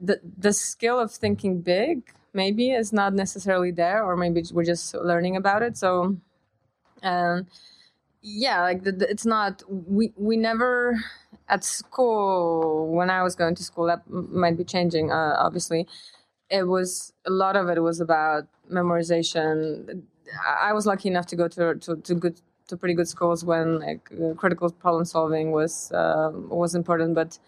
the 0.00 0.20
the 0.38 0.52
skill 0.52 0.98
of 0.98 1.10
thinking 1.10 1.60
big 1.60 2.12
maybe 2.32 2.70
is 2.70 2.92
not 2.92 3.14
necessarily 3.14 3.70
there 3.70 4.04
or 4.04 4.16
maybe 4.16 4.44
we're 4.52 4.64
just 4.64 4.94
learning 4.94 5.36
about 5.36 5.62
it. 5.62 5.76
So 5.76 6.16
um 7.02 7.46
yeah 8.22 8.62
like 8.62 8.82
the, 8.82 8.92
the, 8.92 9.10
it's 9.10 9.26
not 9.26 9.62
we 9.68 10.12
we 10.16 10.36
never 10.36 10.96
at 11.48 11.62
school 11.62 12.88
when 12.88 13.10
i 13.10 13.22
was 13.22 13.36
going 13.36 13.54
to 13.54 13.62
school 13.62 13.86
that 13.86 14.02
might 14.10 14.56
be 14.56 14.64
changing 14.64 15.10
uh, 15.12 15.36
obviously. 15.38 15.86
It 16.50 16.64
was 16.68 17.12
a 17.26 17.30
lot 17.30 17.56
of 17.56 17.68
it 17.68 17.80
was 17.82 18.00
about 18.00 18.46
memorization. 18.70 20.02
I 20.46 20.72
was 20.72 20.86
lucky 20.86 21.08
enough 21.08 21.26
to 21.26 21.36
go 21.36 21.48
to 21.48 21.74
to, 21.74 21.96
to 21.96 22.14
good 22.14 22.40
to 22.68 22.76
pretty 22.76 22.94
good 22.94 23.08
schools 23.08 23.44
when 23.44 23.80
like 23.80 24.10
uh, 24.12 24.34
critical 24.34 24.70
problem 24.70 25.04
solving 25.04 25.52
was 25.52 25.92
uh, 25.92 26.30
was 26.32 26.74
important 26.74 27.14
but 27.14 27.38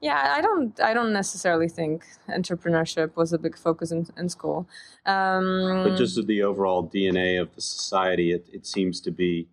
yeah 0.00 0.34
i 0.36 0.40
don't 0.40 0.80
i 0.80 0.94
don't 0.94 1.12
necessarily 1.12 1.68
think 1.68 2.04
entrepreneurship 2.28 3.14
was 3.16 3.32
a 3.32 3.38
big 3.38 3.56
focus 3.56 3.90
in, 3.90 4.06
in 4.16 4.28
school. 4.28 4.66
Um, 5.06 5.84
but 5.84 5.96
just 5.96 6.26
the 6.26 6.42
overall 6.42 6.88
dna 6.88 7.40
of 7.40 7.54
the 7.54 7.60
society 7.60 8.32
it, 8.32 8.46
it 8.52 8.66
seems 8.66 9.00
to 9.02 9.10
be 9.10 9.46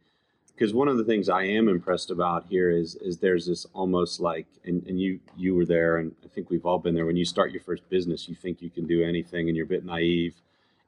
because 0.53 0.73
one 0.73 0.87
of 0.87 0.97
the 0.97 1.03
things 1.03 1.29
i 1.29 1.43
am 1.43 1.67
impressed 1.69 2.11
about 2.11 2.45
here 2.49 2.69
is 2.71 2.95
is 2.95 3.17
there's 3.17 3.45
this 3.45 3.65
almost 3.73 4.19
like 4.19 4.47
and, 4.65 4.85
and 4.87 4.99
you 4.99 5.19
you 5.35 5.55
were 5.55 5.65
there 5.65 5.97
and 5.97 6.13
i 6.23 6.27
think 6.27 6.49
we've 6.49 6.65
all 6.65 6.79
been 6.79 6.95
there. 6.95 7.05
When 7.05 7.17
you 7.17 7.25
start 7.25 7.51
your 7.51 7.61
first 7.61 7.87
business 7.89 8.27
you 8.27 8.35
think 8.35 8.61
you 8.61 8.69
can 8.69 8.85
do 8.85 9.03
anything 9.03 9.47
and 9.47 9.55
you're 9.55 9.65
a 9.65 9.69
bit 9.69 9.85
naive. 9.85 10.35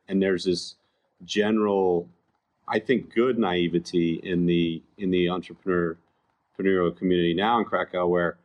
And 0.07 0.21
there's 0.21 0.45
this 0.45 0.75
general 1.25 2.07
i 2.67 2.79
think 2.79 3.13
good 3.13 3.37
naivety 3.37 4.19
in 4.23 4.45
the 4.45 4.81
in 4.97 5.11
the 5.11 5.29
entrepreneur 5.29 5.97
entrepreneurial 6.57 6.95
community 6.95 7.33
now 7.33 7.59
in 7.59 7.65
krakow 7.65 8.07
where 8.07 8.37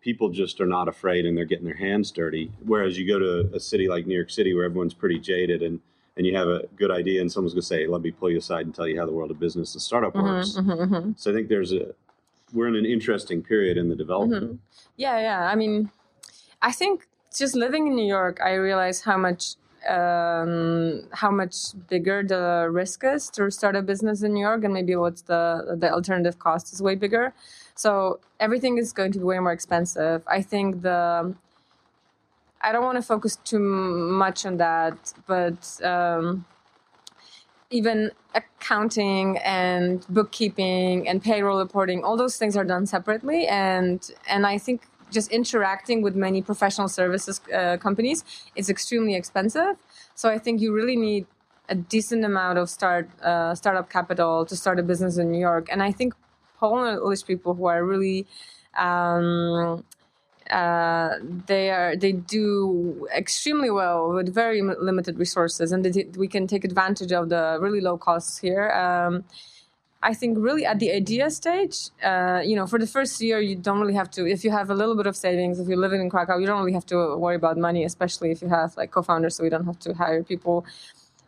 people 0.00 0.30
just 0.30 0.60
are 0.60 0.66
not 0.66 0.88
afraid 0.88 1.26
and 1.26 1.36
they're 1.36 1.44
getting 1.44 1.64
their 1.64 1.74
hands 1.74 2.10
dirty. 2.10 2.50
Whereas 2.64 2.98
you 2.98 3.06
go 3.06 3.18
to 3.18 3.54
a 3.54 3.60
city 3.60 3.88
like 3.88 4.06
New 4.06 4.14
York 4.14 4.30
City 4.30 4.54
where 4.54 4.64
everyone's 4.64 4.94
pretty 4.94 5.18
jaded 5.18 5.62
and 5.62 5.80
and 6.16 6.26
you 6.26 6.36
have 6.36 6.48
a 6.48 6.66
good 6.76 6.90
idea 6.90 7.20
and 7.20 7.30
someone's 7.30 7.54
going 7.54 7.62
to 7.62 7.66
say, 7.66 7.86
"Let 7.86 8.02
me 8.02 8.10
pull 8.10 8.30
you 8.30 8.38
aside 8.38 8.66
and 8.66 8.74
tell 8.74 8.86
you 8.86 8.98
how 8.98 9.06
the 9.06 9.12
world 9.12 9.30
of 9.30 9.38
business 9.38 9.74
and 9.74 9.80
startup 9.80 10.12
mm-hmm, 10.12 10.26
works." 10.26 10.52
Mm-hmm, 10.52 10.94
mm-hmm. 10.94 11.12
So 11.16 11.30
I 11.30 11.34
think 11.34 11.48
there's 11.48 11.72
a 11.72 11.94
we're 12.52 12.66
in 12.66 12.76
an 12.76 12.84
interesting 12.84 13.42
period 13.42 13.76
in 13.78 13.88
the 13.88 13.96
development. 13.96 14.44
Mm-hmm. 14.44 14.56
Yeah, 14.96 15.18
yeah. 15.20 15.46
I 15.46 15.54
mean, 15.54 15.90
I 16.60 16.72
think 16.72 17.06
just 17.34 17.54
living 17.54 17.86
in 17.86 17.94
New 17.94 18.06
York, 18.06 18.40
I 18.44 18.54
realize 18.54 19.02
how 19.02 19.16
much 19.16 19.54
um, 19.88 21.02
how 21.12 21.30
much 21.30 21.56
bigger 21.88 22.22
the 22.22 22.68
risk 22.70 23.04
is 23.04 23.30
to 23.30 23.50
start 23.50 23.76
a 23.76 23.82
business 23.82 24.22
in 24.22 24.34
New 24.34 24.40
York, 24.40 24.64
and 24.64 24.74
maybe 24.74 24.96
what's 24.96 25.22
the 25.22 25.76
the 25.78 25.92
alternative 25.92 26.38
cost 26.38 26.72
is 26.72 26.82
way 26.82 26.94
bigger. 26.94 27.32
So 27.74 28.20
everything 28.38 28.78
is 28.78 28.92
going 28.92 29.12
to 29.12 29.18
be 29.18 29.24
way 29.24 29.38
more 29.38 29.52
expensive. 29.52 30.22
I 30.26 30.42
think 30.42 30.82
the 30.82 31.34
I 32.62 32.72
don't 32.72 32.84
want 32.84 32.96
to 32.96 33.02
focus 33.02 33.36
too 33.44 33.58
much 33.58 34.44
on 34.44 34.58
that, 34.58 35.14
but 35.26 35.80
um, 35.82 36.44
even 37.70 38.10
accounting 38.34 39.38
and 39.38 40.06
bookkeeping 40.08 41.08
and 41.08 41.22
payroll 41.22 41.58
reporting, 41.58 42.04
all 42.04 42.16
those 42.16 42.36
things 42.36 42.56
are 42.56 42.64
done 42.64 42.86
separately, 42.86 43.46
and 43.46 44.10
and 44.28 44.46
I 44.46 44.58
think 44.58 44.82
just 45.10 45.30
interacting 45.30 46.02
with 46.02 46.14
many 46.14 46.42
professional 46.42 46.88
services 46.88 47.40
uh, 47.54 47.76
companies 47.76 48.24
is 48.56 48.68
extremely 48.68 49.14
expensive. 49.14 49.76
So 50.14 50.28
I 50.28 50.38
think 50.38 50.60
you 50.60 50.72
really 50.72 50.96
need 50.96 51.26
a 51.68 51.74
decent 51.74 52.24
amount 52.24 52.58
of 52.58 52.68
start 52.68 53.08
uh, 53.22 53.54
startup 53.54 53.88
capital 53.90 54.44
to 54.46 54.56
start 54.56 54.78
a 54.78 54.82
business 54.82 55.18
in 55.18 55.30
New 55.30 55.38
York. 55.38 55.68
And 55.70 55.82
I 55.82 55.92
think 55.92 56.14
Polish 56.58 57.24
people 57.24 57.54
who 57.54 57.66
are 57.66 57.84
really 57.84 58.26
um, 58.76 59.84
uh, 60.50 61.14
they 61.46 61.70
are 61.70 61.96
they 61.96 62.12
do 62.12 63.08
extremely 63.16 63.70
well 63.70 64.12
with 64.12 64.34
very 64.34 64.62
limited 64.62 65.18
resources, 65.18 65.70
and 65.72 65.84
they, 65.84 66.06
we 66.16 66.26
can 66.26 66.46
take 66.46 66.64
advantage 66.64 67.12
of 67.12 67.28
the 67.28 67.58
really 67.60 67.80
low 67.80 67.96
costs 67.96 68.38
here. 68.38 68.70
Um, 68.72 69.24
I 70.02 70.14
think 70.14 70.38
really 70.38 70.64
at 70.64 70.78
the 70.78 70.90
idea 70.92 71.28
stage, 71.30 71.90
uh, 72.02 72.40
you 72.42 72.56
know, 72.56 72.66
for 72.66 72.78
the 72.78 72.86
first 72.86 73.20
year, 73.20 73.38
you 73.40 73.54
don't 73.54 73.78
really 73.80 73.94
have 73.94 74.10
to. 74.12 74.26
If 74.26 74.44
you 74.44 74.50
have 74.50 74.70
a 74.70 74.74
little 74.74 74.96
bit 74.96 75.06
of 75.06 75.14
savings, 75.14 75.60
if 75.60 75.68
you're 75.68 75.76
living 75.76 76.00
in 76.00 76.08
Krakow, 76.08 76.38
you 76.38 76.46
don't 76.46 76.58
really 76.58 76.72
have 76.72 76.86
to 76.86 77.16
worry 77.16 77.36
about 77.36 77.58
money, 77.58 77.84
especially 77.84 78.30
if 78.30 78.40
you 78.40 78.48
have 78.48 78.74
like 78.78 78.90
co-founders, 78.92 79.36
so 79.36 79.44
you 79.44 79.50
don't 79.50 79.66
have 79.66 79.78
to 79.80 79.92
hire 79.92 80.22
people, 80.22 80.64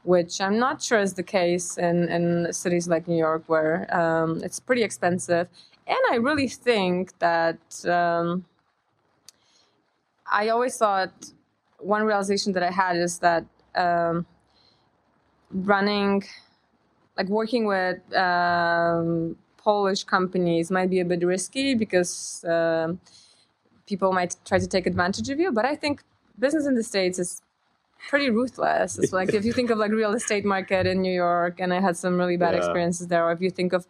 which 0.05 0.41
I'm 0.41 0.59
not 0.59 0.83
sure 0.83 1.01
is 1.01 1.13
the 1.15 1.23
case 1.23 1.77
in 1.77 2.09
in 2.09 2.51
cities 2.53 2.89
like 2.89 3.07
New 3.07 3.19
York, 3.19 3.43
where 3.47 3.95
um, 3.95 4.41
it's 4.43 4.59
pretty 4.59 4.83
expensive. 4.83 5.49
And 5.87 5.99
I 6.11 6.17
really 6.17 6.49
think 6.49 7.19
that 7.19 7.61
um, 7.87 8.47
I 10.31 10.49
always 10.49 10.79
thought 10.79 11.13
one 11.79 12.05
realization 12.05 12.53
that 12.55 12.63
I 12.63 12.71
had 12.71 12.97
is 12.97 13.19
that 13.19 13.45
um, 13.75 14.25
running 15.51 16.25
like 17.17 17.29
working 17.29 17.67
with 17.67 18.01
um, 18.15 19.37
Polish 19.57 20.05
companies 20.05 20.71
might 20.71 20.91
be 20.91 21.01
a 21.01 21.05
bit 21.05 21.25
risky 21.25 21.75
because 21.75 22.45
uh, 22.45 22.95
people 23.87 24.13
might 24.13 24.37
try 24.45 24.59
to 24.59 24.67
take 24.67 24.87
advantage 24.87 25.29
of 25.29 25.39
you. 25.39 25.53
But 25.53 25.65
I 25.65 25.77
think 25.77 26.03
business 26.39 26.67
in 26.67 26.75
the 26.75 26.83
states 26.83 27.19
is 27.19 27.43
pretty 28.09 28.31
ruthless. 28.31 28.99
It's 28.99 29.13
like 29.13 29.35
if 29.35 29.45
you 29.45 29.53
think 29.53 29.71
of 29.71 29.79
like 29.79 29.93
real 29.93 30.13
estate 30.13 30.45
market 30.45 30.87
in 30.87 31.01
New 31.03 31.13
York, 31.13 31.61
and 31.61 31.73
I 31.73 31.81
had 31.81 31.97
some 31.97 32.19
really 32.19 32.37
bad 32.37 32.55
yeah. 32.55 32.59
experiences 32.59 33.09
there. 33.09 33.25
Or 33.27 33.33
if 33.33 33.41
you 33.41 33.51
think 33.51 33.73
of 33.73 33.87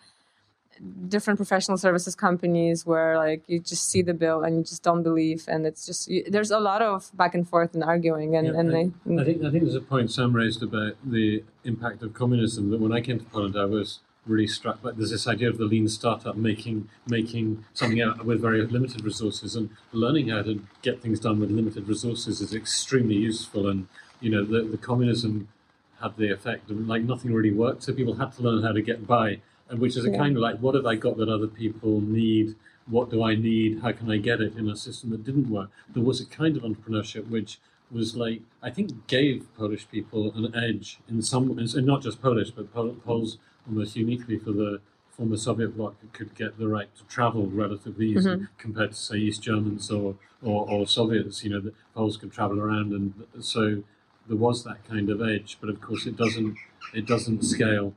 different 1.09 1.39
professional 1.39 1.77
services 1.77 2.15
companies 2.15 2.87
where 2.87 3.17
like 3.17 3.43
you 3.47 3.61
just 3.61 3.89
see 3.89 4.03
the 4.03 4.15
bill 4.15 4.43
and 4.43 4.57
you 4.57 4.63
just 4.63 4.83
don't 4.83 5.03
believe 5.03 5.45
and 5.49 5.67
it's 5.67 5.87
just 5.87 6.09
you, 6.09 6.25
there's 6.29 6.51
a 6.51 6.59
lot 6.59 6.83
of 6.83 7.11
back 7.17 7.35
and 7.35 7.49
forth 7.49 7.75
and 7.75 7.85
arguing 7.85 8.37
and, 8.37 8.47
yeah, 8.47 8.59
and 8.59 8.69
I, 8.71 8.73
they, 8.73 8.81
I 8.81 8.85
mm. 8.85 9.25
think 9.25 9.45
I 9.45 9.51
think 9.51 9.65
there's 9.65 9.75
a 9.75 9.81
point 9.81 10.11
Sam 10.11 10.35
raised 10.35 10.63
about 10.63 10.95
the 11.05 11.45
impact 11.65 12.03
of 12.03 12.15
communism 12.15 12.71
that 12.71 12.81
when 12.81 12.93
I 12.93 13.01
came 13.01 13.19
to 13.19 13.25
Poland 13.27 13.57
I 13.57 13.65
was 13.65 14.01
really 14.27 14.47
struck 14.47 14.83
by 14.83 14.93
there's 14.93 15.11
this 15.11 15.27
idea 15.27 15.49
of 15.49 15.59
the 15.59 15.65
lean 15.65 15.89
startup 15.89 16.37
making 16.37 16.89
making 17.07 17.65
something 17.75 18.01
out 18.01 18.25
with 18.25 18.41
very 18.41 18.65
limited 18.67 19.05
resources 19.05 19.57
and 19.57 19.69
learning 19.93 20.29
how 20.29 20.43
to 20.43 20.65
get 20.81 21.03
things 21.03 21.21
done 21.21 21.41
with 21.41 21.51
limited 21.51 21.89
resources 21.89 22.41
is 22.41 22.55
extremely 22.55 23.17
useful 23.17 23.69
and 23.69 23.89
you 24.21 24.31
know 24.31 24.45
the, 24.45 24.63
the 24.63 24.79
communism 24.79 25.49
had 26.01 26.17
the 26.17 26.31
effect 26.31 26.71
of 26.71 26.89
like 26.89 27.03
nothing 27.03 27.33
really 27.33 27.53
worked 27.53 27.83
so 27.83 27.93
people 27.93 28.15
had 28.15 28.33
to 28.33 28.43
learn 28.43 28.63
how 28.63 28.73
to 28.73 28.83
get 28.83 29.07
by 29.07 29.41
and 29.73 29.81
which 29.81 29.97
is 29.97 30.05
a 30.05 30.11
yeah. 30.11 30.19
kind 30.19 30.37
of 30.37 30.43
like, 30.43 30.59
what 30.59 30.77
have 30.77 30.87
I 30.87 30.95
got 30.95 31.17
that 31.17 31.29
other 31.29 31.49
people 31.49 32.01
need? 32.01 32.55
what 32.87 33.11
do 33.11 33.23
I 33.23 33.35
need? 33.37 33.81
How 33.81 33.93
can 33.93 34.11
I 34.11 34.17
get 34.17 34.41
it 34.41 34.57
in 34.57 34.69
a 34.69 34.77
system 34.77 35.11
that 35.11 35.25
didn't 35.25 35.49
work? 35.49 35.71
There 35.95 36.03
was 36.03 36.21
a 36.21 36.27
kind 36.27 36.57
of 36.57 36.65
entrepreneurship 36.65 37.29
which 37.29 37.59
was 37.91 38.17
like 38.17 38.43
I 38.63 38.71
think 38.71 39.07
gave 39.07 39.47
Polish 39.57 39.89
people 39.89 40.33
an 40.35 40.55
edge 40.55 40.99
in 41.09 41.23
some, 41.23 41.55
ways, 41.55 41.75
and 41.75 41.87
not 41.87 42.03
just 42.03 42.21
Polish, 42.21 42.51
but 42.51 42.73
Pol- 42.75 42.97
Poles 43.05 43.39
almost 43.69 43.97
uniquely 43.97 44.39
for 44.39 44.53
the 44.53 44.81
former 45.11 45.37
Soviet 45.37 45.77
bloc 45.77 45.95
could 46.13 46.35
get 46.35 46.59
the 46.59 46.67
right 46.67 46.93
to 46.97 47.05
travel 47.05 47.47
relatively 47.47 48.07
easily 48.09 48.37
Mm-hmm. 48.37 48.45
compared 48.59 48.91
to 48.93 48.97
say 48.99 49.17
East 49.17 49.43
Germans 49.43 49.91
or, 49.91 50.17
or 50.43 50.69
or 50.69 50.87
Soviets. 50.87 51.45
You 51.45 51.51
know, 51.51 51.61
the 51.61 51.75
Poles 51.95 52.17
could 52.17 52.33
travel 52.33 52.59
around, 52.61 52.93
and 52.93 53.13
so 53.41 53.85
there 54.27 54.37
was 54.37 54.65
that 54.65 54.85
kind 54.89 55.09
of 55.11 55.23
edge. 55.23 55.59
But 55.61 55.71
of 55.71 55.81
course, 55.81 56.07
it 56.07 56.17
doesn't 56.17 56.57
it 56.95 57.07
doesn't 57.07 57.45
scale 57.45 57.95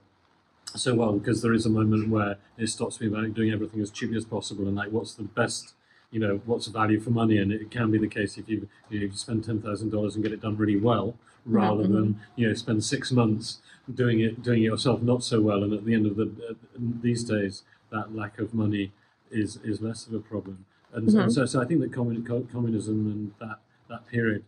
so 0.76 0.94
well 0.96 1.14
because 1.14 1.42
there 1.42 1.54
is 1.54 1.66
a 1.66 1.70
moment 1.70 2.10
where 2.10 2.38
it 2.58 2.68
stops 2.68 3.00
me 3.00 3.08
about 3.08 3.34
doing 3.34 3.52
everything 3.52 3.82
as 3.82 3.92
cheaply 3.92 4.18
as 4.18 4.26
possible 4.26 4.68
and 4.68 4.76
like 4.76 4.92
what's 4.92 5.14
the 5.16 5.24
best 5.24 5.74
you 6.12 6.20
know 6.20 6.42
what's 6.46 6.66
the 6.66 6.72
value 6.72 7.00
for 7.00 7.12
money 7.12 7.38
and 7.38 7.52
it 7.52 7.72
can 7.72 7.92
be 7.92 7.98
the 7.98 8.08
case 8.08 8.38
if 8.38 8.48
you 8.50 8.68
you, 8.90 9.00
know, 9.00 9.06
you 9.06 9.12
spend 9.14 9.44
ten 9.44 9.62
thousand 9.62 9.90
dollars 9.90 10.16
and 10.16 10.24
get 10.24 10.34
it 10.34 10.42
done 10.42 10.58
really 10.58 10.80
well 10.80 11.16
rather 11.46 11.84
Mhm. 11.84 11.94
than 11.94 12.20
you 12.36 12.48
know 12.48 12.54
spend 12.54 12.84
six 12.84 13.12
months 13.12 13.60
doing 13.94 14.20
it 14.20 14.42
doing 14.44 14.60
it 14.64 14.66
yourself 14.66 15.02
not 15.02 15.24
so 15.24 15.42
well 15.42 15.64
and 15.64 15.74
at 15.74 15.86
the 15.86 15.94
end 15.94 16.06
of 16.06 16.16
the 16.16 16.26
uh, 16.50 16.54
these 17.02 17.24
days 17.24 17.64
that 17.92 18.16
lack 18.16 18.40
of 18.40 18.54
money 18.54 18.92
is 19.32 19.58
is 19.64 19.82
less 19.82 20.08
of 20.08 20.14
a 20.14 20.20
problem 20.20 20.66
and 20.94 21.12
so, 21.12 21.18
Mhm. 21.20 21.32
so 21.32 21.46
so 21.46 21.62
I 21.62 21.66
think 21.66 21.82
that 21.82 21.92
commun- 21.94 22.24
communism 22.52 22.98
and 23.12 23.32
that 23.40 23.60
that 23.90 24.08
period 24.08 24.44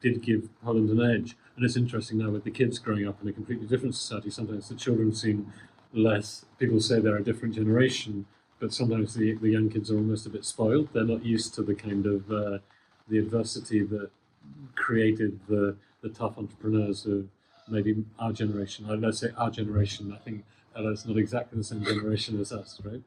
did 0.00 0.20
give 0.22 0.48
Poland 0.62 0.90
an 0.90 1.00
edge. 1.00 1.36
And 1.56 1.64
it's 1.64 1.76
interesting 1.76 2.18
now 2.18 2.30
with 2.30 2.44
the 2.44 2.50
kids 2.50 2.78
growing 2.78 3.08
up 3.08 3.20
in 3.22 3.28
a 3.28 3.32
completely 3.32 3.66
different 3.66 3.94
society. 3.94 4.30
Sometimes 4.30 4.68
the 4.68 4.74
children 4.74 5.14
seem 5.14 5.52
less. 5.92 6.44
People 6.58 6.80
say 6.80 7.00
they're 7.00 7.16
a 7.16 7.24
different 7.24 7.54
generation, 7.54 8.26
but 8.60 8.72
sometimes 8.74 9.14
the, 9.14 9.34
the 9.34 9.48
young 9.48 9.70
kids 9.70 9.90
are 9.90 9.96
almost 9.96 10.26
a 10.26 10.30
bit 10.30 10.44
spoiled. 10.44 10.90
They're 10.92 11.04
not 11.04 11.24
used 11.24 11.54
to 11.54 11.62
the 11.62 11.74
kind 11.74 12.04
of 12.06 12.30
uh, 12.30 12.58
the 13.08 13.18
adversity 13.18 13.82
that 13.84 14.10
created 14.74 15.40
the 15.48 15.76
the 16.02 16.10
tough 16.10 16.38
entrepreneurs 16.38 17.06
of 17.06 17.26
maybe 17.68 18.04
our 18.18 18.32
generation. 18.32 18.86
I, 18.88 18.94
Let's 18.94 19.18
say 19.18 19.30
our 19.36 19.50
generation. 19.50 20.12
I 20.12 20.18
think 20.18 20.44
Ela's 20.78 21.06
not 21.06 21.16
exactly 21.16 21.58
the 21.58 21.64
same 21.64 21.82
generation 21.82 22.38
as 22.40 22.52
us, 22.52 22.80
right? 22.84 23.02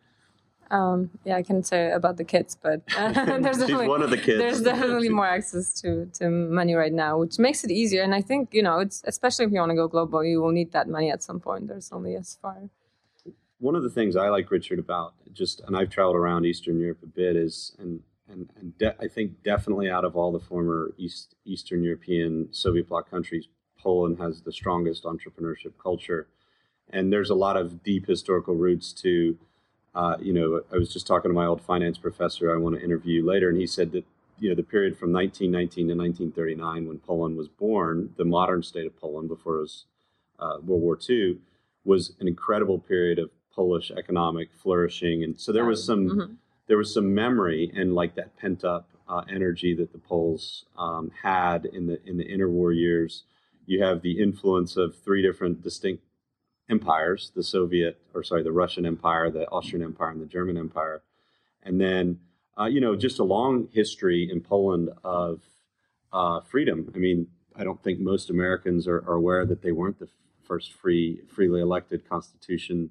Um, 0.72 1.10
yeah, 1.26 1.36
I 1.36 1.42
can 1.42 1.64
say 1.64 1.92
about 1.92 2.18
the 2.18 2.24
kids, 2.24 2.56
but 2.62 2.82
uh, 2.98 3.12
there's 3.40 3.58
She's 3.58 3.58
definitely 3.58 3.88
one 3.88 4.04
of 4.04 4.10
the 4.12 4.18
kids. 4.18 4.40
there's 4.40 4.62
definitely 4.74 5.10
more 5.10 5.26
access 5.26 5.74
to, 5.82 6.06
to 6.14 6.30
money 6.30 6.76
right 6.76 6.94
now, 6.94 7.18
which 7.18 7.40
makes 7.40 7.64
it 7.64 7.72
easier. 7.72 8.04
And 8.04 8.14
I 8.14 8.22
think 8.22 8.54
you 8.54 8.62
know, 8.62 8.80
it's 8.80 9.04
especially 9.06 9.46
if 9.46 9.52
you 9.52 9.60
want 9.60 9.72
to 9.72 9.76
go 9.76 9.88
global, 9.88 10.24
you 10.24 10.42
will 10.42 10.52
need 10.52 10.72
that 10.74 10.88
money 10.88 11.12
at 11.12 11.24
some 11.24 11.40
point. 11.40 11.68
There's 11.68 11.92
only 11.92 12.16
as 12.16 12.38
far. 12.42 12.70
one 13.60 13.76
of 13.76 13.84
the 13.84 13.90
things 13.90 14.16
I 14.16 14.30
like 14.30 14.52
Richard 14.52 14.80
about 14.80 15.14
just, 15.34 15.62
and 15.66 15.76
I've 15.76 15.90
traveled 15.90 16.16
around 16.16 16.46
Eastern 16.46 16.80
Europe 16.80 17.00
a 17.04 17.08
bit, 17.08 17.36
is 17.36 17.76
and 17.80 18.02
and, 18.28 18.52
and 18.60 18.78
de- 18.78 18.96
I 19.02 19.08
think 19.08 19.42
definitely 19.44 19.90
out 19.90 20.06
of 20.06 20.16
all 20.16 20.32
the 20.32 20.40
former 20.40 20.94
East 20.98 21.36
Eastern 21.46 21.84
European 21.84 22.50
Soviet 22.52 22.88
bloc 22.88 23.10
countries, 23.10 23.48
Poland 23.80 24.20
has 24.20 24.42
the 24.42 24.52
strongest 24.52 25.04
entrepreneurship 25.04 25.74
culture, 25.82 26.28
and 26.90 27.12
there's 27.12 27.32
a 27.32 27.36
lot 27.36 27.58
of 27.58 27.82
deep 27.82 28.06
historical 28.06 28.54
roots 28.56 28.94
to. 28.94 29.40
Uh, 29.96 30.16
you 30.22 30.34
know, 30.34 30.62
I 30.72 30.78
was 30.78 30.94
just 30.94 31.08
talking 31.08 31.30
to 31.30 31.36
my 31.36 31.46
old 31.46 31.62
finance 31.62 31.98
professor 31.98 32.54
I 32.54 32.58
want 32.58 32.76
to 32.76 32.84
interview 32.84 33.26
later, 33.26 33.50
and 33.50 33.58
he 33.58 33.68
said 33.68 33.92
that 33.94 34.06
you 34.40 34.50
know 34.50 34.56
the 34.56 34.64
period 34.64 34.98
from 34.98 35.12
1919 35.12 35.88
to 35.90 35.96
1939 35.96 36.88
when 36.88 37.00
Poland 37.00 37.38
was 37.38 37.48
born, 37.50 38.14
the 38.18 38.26
modern 38.26 38.64
state 38.64 38.86
of 38.86 39.00
Poland 39.00 39.28
before 39.28 39.58
it 39.58 39.62
was 39.62 39.86
uh, 40.40 40.58
World 40.64 40.82
War 40.82 40.98
II, 41.10 41.38
was 41.84 42.14
an 42.20 42.28
incredible 42.28 42.80
period 42.80 43.20
of 43.20 43.32
Polish 43.54 43.92
economic 43.92 44.50
flourishing, 44.54 45.24
and 45.24 45.40
so 45.40 45.52
there 45.52 45.66
was 45.66 45.84
some 45.84 46.10
Mhm. 46.10 46.36
there 46.68 46.78
was 46.78 46.94
some 46.94 47.14
memory 47.16 47.72
and 47.76 47.96
like 47.96 48.16
that 48.16 48.38
pent 48.38 48.64
up 48.64 48.90
uh, 49.10 49.24
energy 49.28 49.74
that 49.74 49.92
the 49.92 49.98
Poles 49.98 50.66
um, 50.78 51.10
had 51.24 51.66
in 51.66 51.88
the 51.88 52.00
in 52.08 52.18
the 52.18 52.26
interwar 52.26 52.76
years. 52.76 53.24
You 53.66 53.84
have 53.84 54.02
the 54.02 54.20
influence 54.20 54.78
of 54.78 54.96
three 54.96 55.22
different 55.22 55.62
distinct 55.64 56.04
empires: 56.70 57.32
the 57.36 57.44
Soviet, 57.44 58.00
or 58.14 58.24
sorry, 58.24 58.44
the 58.44 58.52
Russian 58.52 58.86
Empire, 58.86 59.30
the 59.30 59.48
Austrian 59.50 59.84
Empire, 59.84 60.12
and 60.12 60.22
the 60.22 60.26
German 60.26 60.58
Empire, 60.58 61.02
and 61.64 61.80
then 61.80 62.20
uh, 62.60 62.66
you 62.66 62.82
know 62.82 62.96
just 62.96 63.20
a 63.20 63.24
long 63.24 63.68
history 63.72 64.30
in 64.32 64.42
Poland 64.42 64.90
of 65.04 65.42
uh, 66.14 66.42
freedom. 66.42 66.92
I 66.96 66.98
mean, 66.98 67.28
I 67.56 67.64
don't 67.64 67.82
think 67.84 68.00
most 68.00 68.30
Americans 68.30 68.88
are, 68.88 69.00
are 69.08 69.16
aware 69.16 69.46
that 69.46 69.62
they 69.62 69.72
weren't 69.72 70.00
the 70.00 70.08
first 70.44 70.74
free, 70.74 71.22
freely 71.28 71.62
elected 71.62 72.08
constitution, 72.10 72.90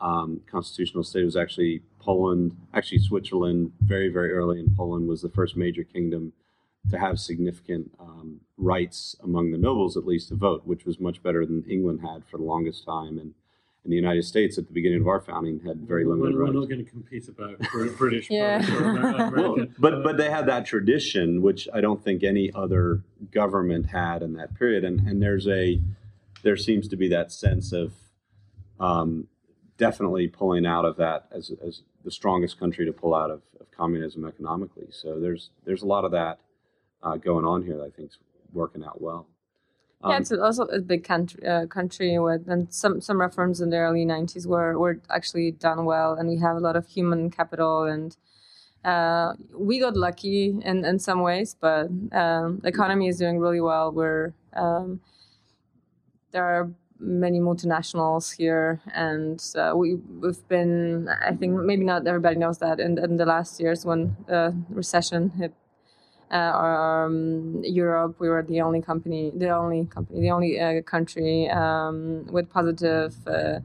um, 0.00 0.40
constitutional 0.50 1.04
state. 1.04 1.22
It 1.22 1.26
was 1.26 1.36
actually 1.36 1.82
Poland, 1.98 2.56
actually 2.72 2.98
Switzerland, 2.98 3.72
very, 3.80 4.08
very 4.08 4.32
early 4.32 4.60
in 4.60 4.74
Poland 4.74 5.06
was 5.08 5.20
the 5.20 5.28
first 5.28 5.56
major 5.56 5.84
kingdom 5.84 6.32
to 6.90 6.98
have 6.98 7.18
significant 7.18 7.90
um, 7.98 8.40
rights 8.56 9.16
among 9.22 9.50
the 9.50 9.58
nobles, 9.58 9.96
at 9.96 10.06
least, 10.06 10.28
to 10.28 10.34
vote, 10.34 10.62
which 10.64 10.84
was 10.84 11.00
much 11.00 11.22
better 11.22 11.46
than 11.46 11.64
England 11.68 12.00
had 12.02 12.24
for 12.30 12.36
the 12.36 12.44
longest 12.44 12.84
time. 12.84 13.18
And, 13.18 13.32
and 13.84 13.92
the 13.92 13.96
United 13.96 14.24
States, 14.24 14.58
at 14.58 14.66
the 14.66 14.72
beginning 14.72 15.00
of 15.00 15.08
our 15.08 15.20
founding, 15.20 15.60
had 15.60 15.80
very 15.86 16.04
limited 16.04 16.34
we're, 16.34 16.46
we're 16.46 16.52
not 16.52 16.68
going 16.68 16.84
to 16.84 16.90
compete 16.90 17.28
about 17.28 17.58
British 17.96 18.30
Yeah. 18.30 18.62
Polish 18.62 18.80
or 18.80 18.98
Amer- 18.98 19.36
Well, 19.36 19.66
but 19.78 20.02
but 20.02 20.16
they 20.16 20.30
had 20.30 20.46
that 20.46 20.64
tradition, 20.66 21.42
which 21.42 21.68
I 21.72 21.80
don't 21.80 22.02
think 22.02 22.22
any 22.22 22.50
other 22.54 23.02
government 23.30 23.86
had 23.86 24.22
in 24.22 24.34
that 24.34 24.54
period. 24.54 24.84
And 24.84 25.00
and 25.00 25.22
there's 25.22 25.46
a 25.48 25.80
there 26.42 26.56
seems 26.56 26.88
to 26.88 26.96
be 26.96 27.08
that 27.08 27.32
sense 27.32 27.72
of 27.72 27.92
um, 28.80 29.28
definitely 29.78 30.28
pulling 30.28 30.66
out 30.66 30.84
of 30.84 30.96
that 30.96 31.26
as 31.30 31.52
as 31.66 31.82
the 32.04 32.10
strongest 32.10 32.58
country 32.58 32.84
to 32.86 32.92
pull 32.92 33.14
out 33.14 33.30
of, 33.30 33.42
of 33.60 33.70
communism 33.70 34.26
economically. 34.26 34.86
So 34.90 35.18
there's 35.20 35.50
there's 35.64 35.82
a 35.82 35.86
lot 35.86 36.04
of 36.04 36.10
that 36.12 36.38
uh, 37.04 37.16
going 37.16 37.44
on 37.44 37.62
here 37.62 37.76
that 37.76 37.84
I 37.84 37.90
think's 37.90 38.18
working 38.52 38.84
out 38.84 39.00
well. 39.00 39.26
yeah, 40.02 40.16
Um, 40.16 40.22
it's 40.22 40.32
also 40.32 40.64
a 40.64 40.80
big 40.80 41.04
country, 41.04 41.46
uh, 41.46 41.66
country 41.66 42.18
with 42.18 42.48
and 42.48 42.72
some 42.72 43.00
some 43.00 43.20
reforms 43.20 43.60
in 43.60 43.70
the 43.70 43.76
early 43.76 44.04
'90s 44.04 44.46
were 44.46 44.78
were 44.78 45.00
actually 45.10 45.52
done 45.52 45.84
well, 45.84 46.14
and 46.14 46.28
we 46.28 46.38
have 46.38 46.56
a 46.56 46.60
lot 46.60 46.76
of 46.76 46.86
human 46.88 47.30
capital, 47.30 47.84
and 47.84 48.16
uh, 48.84 49.34
we 49.56 49.80
got 49.80 49.96
lucky 49.96 50.56
in 50.62 50.84
in 50.84 50.98
some 50.98 51.20
ways, 51.20 51.56
but 51.60 51.88
um, 52.12 52.60
the 52.62 52.68
economy 52.68 53.08
is 53.08 53.18
doing 53.18 53.38
really 53.38 53.60
well. 53.60 53.92
We're 53.92 54.32
um, 54.52 55.00
there 56.32 56.44
are 56.44 56.70
many 56.98 57.40
multinationals 57.40 58.36
here, 58.36 58.80
and 58.92 59.42
uh, 59.56 59.72
we 59.74 59.96
we've 60.20 60.46
been. 60.48 61.08
I 61.08 61.32
think 61.34 61.52
maybe 61.54 61.84
not 61.84 62.06
everybody 62.06 62.36
knows 62.36 62.58
that 62.58 62.78
in 62.80 62.98
in 62.98 63.16
the 63.16 63.26
last 63.26 63.60
years 63.60 63.84
when 63.86 64.16
the 64.26 64.54
recession 64.68 65.30
hit 65.30 65.52
uh, 65.52 65.63
um, 66.38 67.62
Europe, 67.64 68.16
we 68.18 68.28
were 68.28 68.42
the 68.42 68.60
only 68.60 68.82
company, 68.82 69.32
the 69.34 69.50
only 69.50 69.86
company, 69.86 70.20
the 70.20 70.30
only 70.30 70.60
uh, 70.60 70.82
country 70.82 71.48
um, 71.50 72.26
with 72.26 72.50
positive 72.50 73.14
uh, 73.26 73.60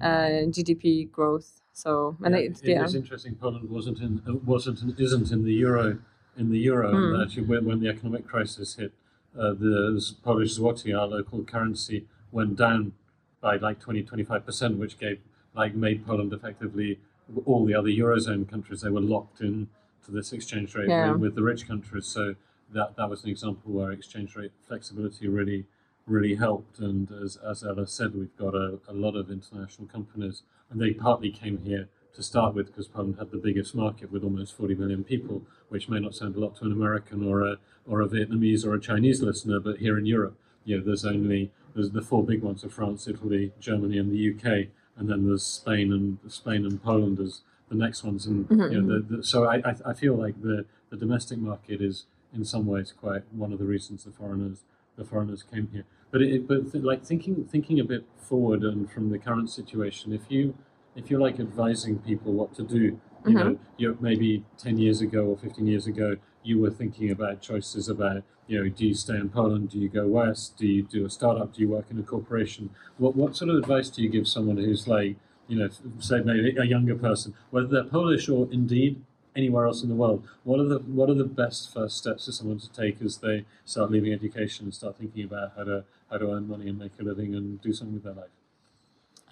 uh, 0.00 0.46
GDP 0.54 1.10
growth. 1.10 1.60
So, 1.72 2.16
and 2.24 2.34
yeah, 2.34 2.40
it, 2.40 2.62
it 2.62 2.68
yeah, 2.70 2.84
is 2.84 2.94
interesting. 2.94 3.34
Poland 3.34 3.68
wasn't 3.68 3.98
in 3.98 4.22
uh, 4.28 4.34
wasn't 4.34 4.80
and 4.82 4.98
isn't 4.98 5.30
in 5.32 5.44
the 5.44 5.52
euro 5.52 5.98
in 6.36 6.50
the 6.50 6.58
euro. 6.58 6.90
And 6.94 7.22
actually, 7.22 7.44
when, 7.44 7.64
when 7.64 7.80
the 7.80 7.88
economic 7.88 8.26
crisis 8.26 8.76
hit, 8.76 8.92
uh, 9.38 9.52
the 9.52 10.14
Polish 10.22 10.56
zloty, 10.58 10.98
our 10.98 11.06
local 11.06 11.44
currency, 11.44 12.06
went 12.32 12.56
down 12.56 12.92
by 13.40 13.56
like 13.56 13.80
20 13.80 14.02
25 14.02 14.46
percent, 14.46 14.78
which 14.78 14.98
gave 14.98 15.20
like 15.54 15.74
made 15.74 16.06
Poland 16.06 16.32
effectively 16.32 17.00
all 17.44 17.64
the 17.64 17.74
other 17.74 17.88
eurozone 17.88 18.48
countries. 18.48 18.82
They 18.82 18.90
were 18.90 19.00
locked 19.00 19.40
in 19.40 19.68
to 20.04 20.10
this 20.10 20.32
exchange 20.32 20.74
rate 20.74 20.88
Yeah. 20.88 21.12
with, 21.12 21.20
with 21.20 21.34
the 21.34 21.42
rich 21.42 21.66
countries. 21.66 22.06
So 22.06 22.34
that 22.72 22.96
that 22.96 23.08
was 23.10 23.24
an 23.24 23.30
example 23.30 23.72
where 23.72 23.90
exchange 23.92 24.34
rate 24.36 24.52
flexibility 24.66 25.28
really 25.28 25.66
really 26.06 26.34
helped. 26.34 26.78
And 26.78 27.10
as, 27.10 27.36
as 27.38 27.64
Ela 27.64 27.86
said, 27.86 28.14
we've 28.14 28.36
got 28.36 28.54
a, 28.54 28.78
a 28.86 28.92
lot 28.92 29.16
of 29.16 29.30
international 29.30 29.88
companies, 29.88 30.42
and 30.70 30.78
they 30.78 30.92
partly 30.92 31.30
came 31.30 31.58
here 31.62 31.88
to 32.14 32.22
start 32.22 32.54
with 32.54 32.66
because 32.66 32.88
Poland 32.88 33.16
had 33.18 33.30
the 33.30 33.38
biggest 33.38 33.74
market 33.74 34.12
with 34.12 34.22
almost 34.22 34.54
40 34.56 34.74
million 34.74 35.02
people, 35.02 35.42
which 35.70 35.88
may 35.88 35.98
not 35.98 36.14
sound 36.14 36.36
a 36.36 36.40
lot 36.40 36.56
to 36.56 36.64
an 36.64 36.72
American 36.72 37.26
or 37.26 37.40
a 37.42 37.56
or 37.86 38.00
a 38.00 38.06
Vietnamese 38.08 38.64
or 38.66 38.74
a 38.74 38.80
Chinese 38.80 39.20
listener, 39.22 39.60
but 39.60 39.78
here 39.78 39.98
in 39.98 40.06
Europe, 40.06 40.36
you 40.64 40.76
know, 40.76 40.84
there's 40.84 41.04
only 41.04 41.50
there's 41.74 41.90
the 41.90 42.02
four 42.02 42.22
big 42.24 42.42
ones 42.42 42.62
of 42.64 42.72
France, 42.72 43.08
Italy, 43.08 43.52
Germany, 43.58 43.98
and 43.98 44.12
the 44.12 44.30
UK, 44.34 44.68
and 44.96 45.08
then 45.10 45.26
there's 45.26 45.42
Spain 45.44 45.92
and 45.92 46.18
Spain 46.30 46.64
and 46.64 46.82
Poland 46.82 47.18
as 47.18 47.40
the 47.68 47.74
next 47.74 48.04
ones. 48.04 48.26
And 48.26 48.48
mm-hmm, 48.48 48.72
you 48.72 48.80
know, 48.80 48.88
the, 48.88 49.00
mm-hmm. 49.00 49.16
the, 49.16 49.24
so 49.24 49.44
I, 49.44 49.56
I 49.56 49.74
I 49.86 49.92
feel 49.94 50.14
like 50.14 50.40
the 50.42 50.66
the 50.90 50.96
domestic 50.96 51.38
market 51.38 51.80
is 51.80 52.06
in 52.34 52.44
some 52.44 52.66
ways 52.66 52.92
quite 52.92 53.22
one 53.32 53.52
of 53.52 53.58
the 53.58 53.64
reasons 53.64 54.04
the 54.04 54.10
foreigners 54.10 54.64
the 54.96 55.04
foreigners 55.04 55.42
came 55.42 55.68
here. 55.72 55.84
But 56.10 56.22
it, 56.22 56.46
but 56.46 56.70
th- 56.72 56.84
like 56.84 57.04
thinking 57.04 57.44
thinking 57.44 57.80
a 57.80 57.84
bit 57.84 58.04
forward 58.16 58.62
and 58.62 58.90
from 58.90 59.10
the 59.10 59.18
current 59.18 59.50
situation, 59.50 60.12
if 60.12 60.30
you 60.30 60.56
if 60.94 61.10
you're 61.10 61.20
like 61.20 61.40
advising 61.40 61.98
people 61.98 62.32
what 62.32 62.54
to 62.54 62.62
do, 62.62 62.76
you 62.76 63.00
mm-hmm. 63.24 63.34
know, 63.34 63.58
you 63.76 63.98
maybe 64.00 64.44
ten 64.58 64.78
years 64.78 65.00
ago 65.00 65.24
or 65.24 65.36
fifteen 65.36 65.66
years 65.66 65.86
ago, 65.86 66.16
you 66.42 66.60
were 66.60 66.70
thinking 66.70 67.10
about 67.10 67.40
choices 67.40 67.88
about 67.88 68.22
you 68.46 68.62
know, 68.62 68.68
do 68.68 68.86
you 68.86 68.94
stay 68.94 69.16
in 69.16 69.30
Poland? 69.30 69.70
Do 69.70 69.78
you 69.78 69.88
go 69.88 70.06
west? 70.06 70.58
Do 70.58 70.66
you 70.66 70.82
do 70.82 71.06
a 71.06 71.10
startup? 71.10 71.54
Do 71.54 71.62
you 71.62 71.68
work 71.68 71.86
in 71.90 71.98
a 71.98 72.02
corporation? 72.02 72.70
What 72.98 73.16
what 73.16 73.36
sort 73.36 73.50
of 73.50 73.56
advice 73.56 73.88
do 73.88 74.02
you 74.02 74.08
give 74.08 74.28
someone 74.28 74.58
who's 74.58 74.86
like 74.86 75.16
you 75.48 75.58
know, 75.58 75.68
say 75.98 76.20
maybe 76.20 76.56
a 76.56 76.64
younger 76.64 76.94
person, 76.94 77.34
whether 77.50 77.66
they're 77.66 77.84
Polish 77.84 78.28
or 78.28 78.48
indeed 78.50 79.02
anywhere 79.36 79.66
else 79.66 79.82
in 79.82 79.88
the 79.88 79.94
world. 79.94 80.26
What 80.44 80.60
are 80.60 80.64
the 80.64 80.78
what 80.78 81.10
are 81.10 81.14
the 81.14 81.24
best 81.24 81.72
first 81.72 81.96
steps 81.96 82.26
for 82.26 82.32
someone 82.32 82.58
to 82.60 82.70
take 82.70 83.02
as 83.02 83.18
they 83.18 83.44
start 83.64 83.90
leaving 83.90 84.12
education 84.12 84.66
and 84.66 84.74
start 84.74 84.96
thinking 84.98 85.24
about 85.24 85.52
how 85.56 85.64
to 85.64 85.84
how 86.10 86.18
to 86.18 86.32
earn 86.32 86.48
money 86.48 86.68
and 86.68 86.78
make 86.78 86.92
a 87.00 87.02
living 87.02 87.34
and 87.34 87.60
do 87.60 87.72
something 87.72 87.94
with 87.94 88.04
their 88.04 88.14
life? 88.14 88.30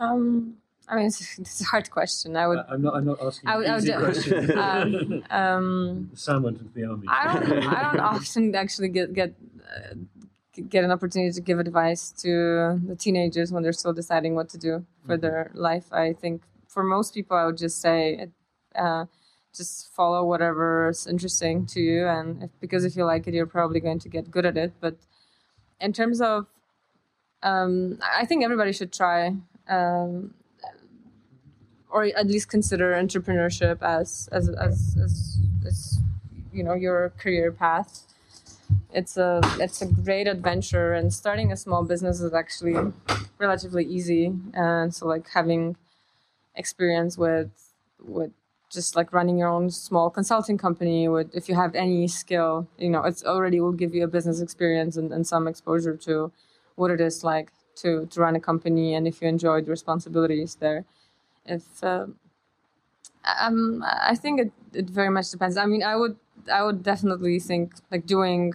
Um, 0.00 0.56
I 0.88 0.96
mean, 0.96 1.06
it's, 1.06 1.38
it's 1.38 1.60
a 1.60 1.64
hard 1.64 1.90
question. 1.90 2.36
I 2.36 2.48
would. 2.48 2.58
I, 2.58 2.74
am 2.74 2.82
not. 2.82 2.94
I'm 2.94 3.04
not 3.04 3.22
asking 3.22 3.48
I 3.48 3.56
would- 3.56 3.66
I 3.66 3.76
would 3.76 4.50
um, 4.56 5.24
um, 5.30 6.10
Sam 6.14 6.42
went 6.42 6.60
into 6.60 6.72
the 6.72 6.84
army. 6.84 7.06
I 7.08 7.34
don't. 7.34 7.52
I 7.66 7.82
don't 7.82 8.00
often 8.16 8.54
actually 8.54 8.88
get 8.88 9.14
get 9.14 9.34
uh, 9.74 9.94
get 10.60 10.84
an 10.84 10.90
opportunity 10.90 11.32
to 11.32 11.40
give 11.40 11.58
advice 11.58 12.10
to 12.10 12.80
the 12.86 12.96
teenagers 12.96 13.52
when 13.52 13.62
they're 13.62 13.72
still 13.72 13.92
deciding 13.92 14.34
what 14.34 14.48
to 14.50 14.58
do 14.58 14.84
for 15.06 15.16
their 15.16 15.50
life. 15.54 15.92
I 15.92 16.12
think 16.12 16.42
for 16.68 16.82
most 16.82 17.14
people, 17.14 17.36
I 17.36 17.46
would 17.46 17.56
just 17.56 17.80
say, 17.80 18.28
uh, 18.74 19.06
just 19.54 19.92
follow 19.92 20.24
whatever 20.24 20.88
is 20.88 21.06
interesting 21.06 21.66
to 21.66 21.80
you, 21.80 22.06
and 22.06 22.44
if, 22.44 22.50
because 22.60 22.84
if 22.84 22.96
you 22.96 23.04
like 23.04 23.26
it, 23.26 23.34
you're 23.34 23.46
probably 23.46 23.80
going 23.80 23.98
to 23.98 24.08
get 24.08 24.30
good 24.30 24.46
at 24.46 24.56
it. 24.56 24.72
But 24.80 24.96
in 25.80 25.92
terms 25.92 26.20
of, 26.20 26.46
um, 27.42 27.98
I 28.02 28.24
think 28.24 28.44
everybody 28.44 28.72
should 28.72 28.92
try. 28.92 29.36
Um, 29.68 30.34
or 31.90 32.04
at 32.04 32.26
least 32.26 32.48
consider 32.48 32.94
entrepreneurship 32.94 33.82
as 33.82 34.28
as, 34.32 34.48
as 34.48 34.96
as 35.04 35.38
as 35.66 36.00
you 36.52 36.64
know 36.64 36.74
your 36.74 37.10
career 37.18 37.52
path 37.52 38.11
it's 38.92 39.16
a 39.16 39.40
it's 39.58 39.82
a 39.82 39.86
great 39.86 40.26
adventure 40.26 40.92
and 40.92 41.12
starting 41.12 41.52
a 41.52 41.56
small 41.56 41.84
business 41.84 42.20
is 42.20 42.32
actually 42.34 42.76
relatively 43.38 43.84
easy 43.84 44.32
and 44.54 44.94
so 44.94 45.06
like 45.06 45.28
having 45.30 45.76
experience 46.56 47.16
with 47.18 47.50
with 48.00 48.30
just 48.70 48.96
like 48.96 49.12
running 49.12 49.38
your 49.38 49.48
own 49.48 49.70
small 49.70 50.10
consulting 50.10 50.58
company 50.58 51.08
with 51.08 51.34
if 51.34 51.48
you 51.48 51.54
have 51.54 51.74
any 51.74 52.08
skill 52.08 52.66
you 52.78 52.90
know 52.90 53.02
it's 53.04 53.24
already 53.24 53.60
will 53.60 53.72
give 53.72 53.94
you 53.94 54.04
a 54.04 54.08
business 54.08 54.40
experience 54.40 54.96
and, 54.96 55.12
and 55.12 55.26
some 55.26 55.48
exposure 55.48 55.96
to 55.96 56.32
what 56.76 56.90
it 56.90 57.00
is 57.00 57.24
like 57.24 57.52
to 57.76 58.06
to 58.06 58.20
run 58.20 58.36
a 58.36 58.40
company 58.40 58.94
and 58.94 59.06
if 59.06 59.22
you 59.22 59.28
enjoy 59.28 59.60
the 59.60 59.70
responsibilities 59.70 60.56
there 60.56 60.84
if 61.46 61.82
uh, 61.84 62.06
um, 63.40 63.84
I 63.86 64.14
think 64.14 64.40
it, 64.40 64.52
it 64.72 64.90
very 64.90 65.10
much 65.10 65.30
depends. 65.30 65.56
I 65.56 65.66
mean, 65.66 65.82
I 65.82 65.96
would 65.96 66.16
I 66.50 66.64
would 66.64 66.82
definitely 66.82 67.38
think 67.40 67.74
like 67.90 68.06
doing, 68.06 68.54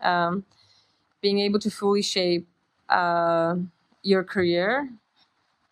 um, 0.00 0.44
being 1.22 1.40
able 1.40 1.58
to 1.60 1.70
fully 1.70 2.02
shape 2.02 2.46
uh, 2.88 3.56
your 4.02 4.24
career 4.24 4.90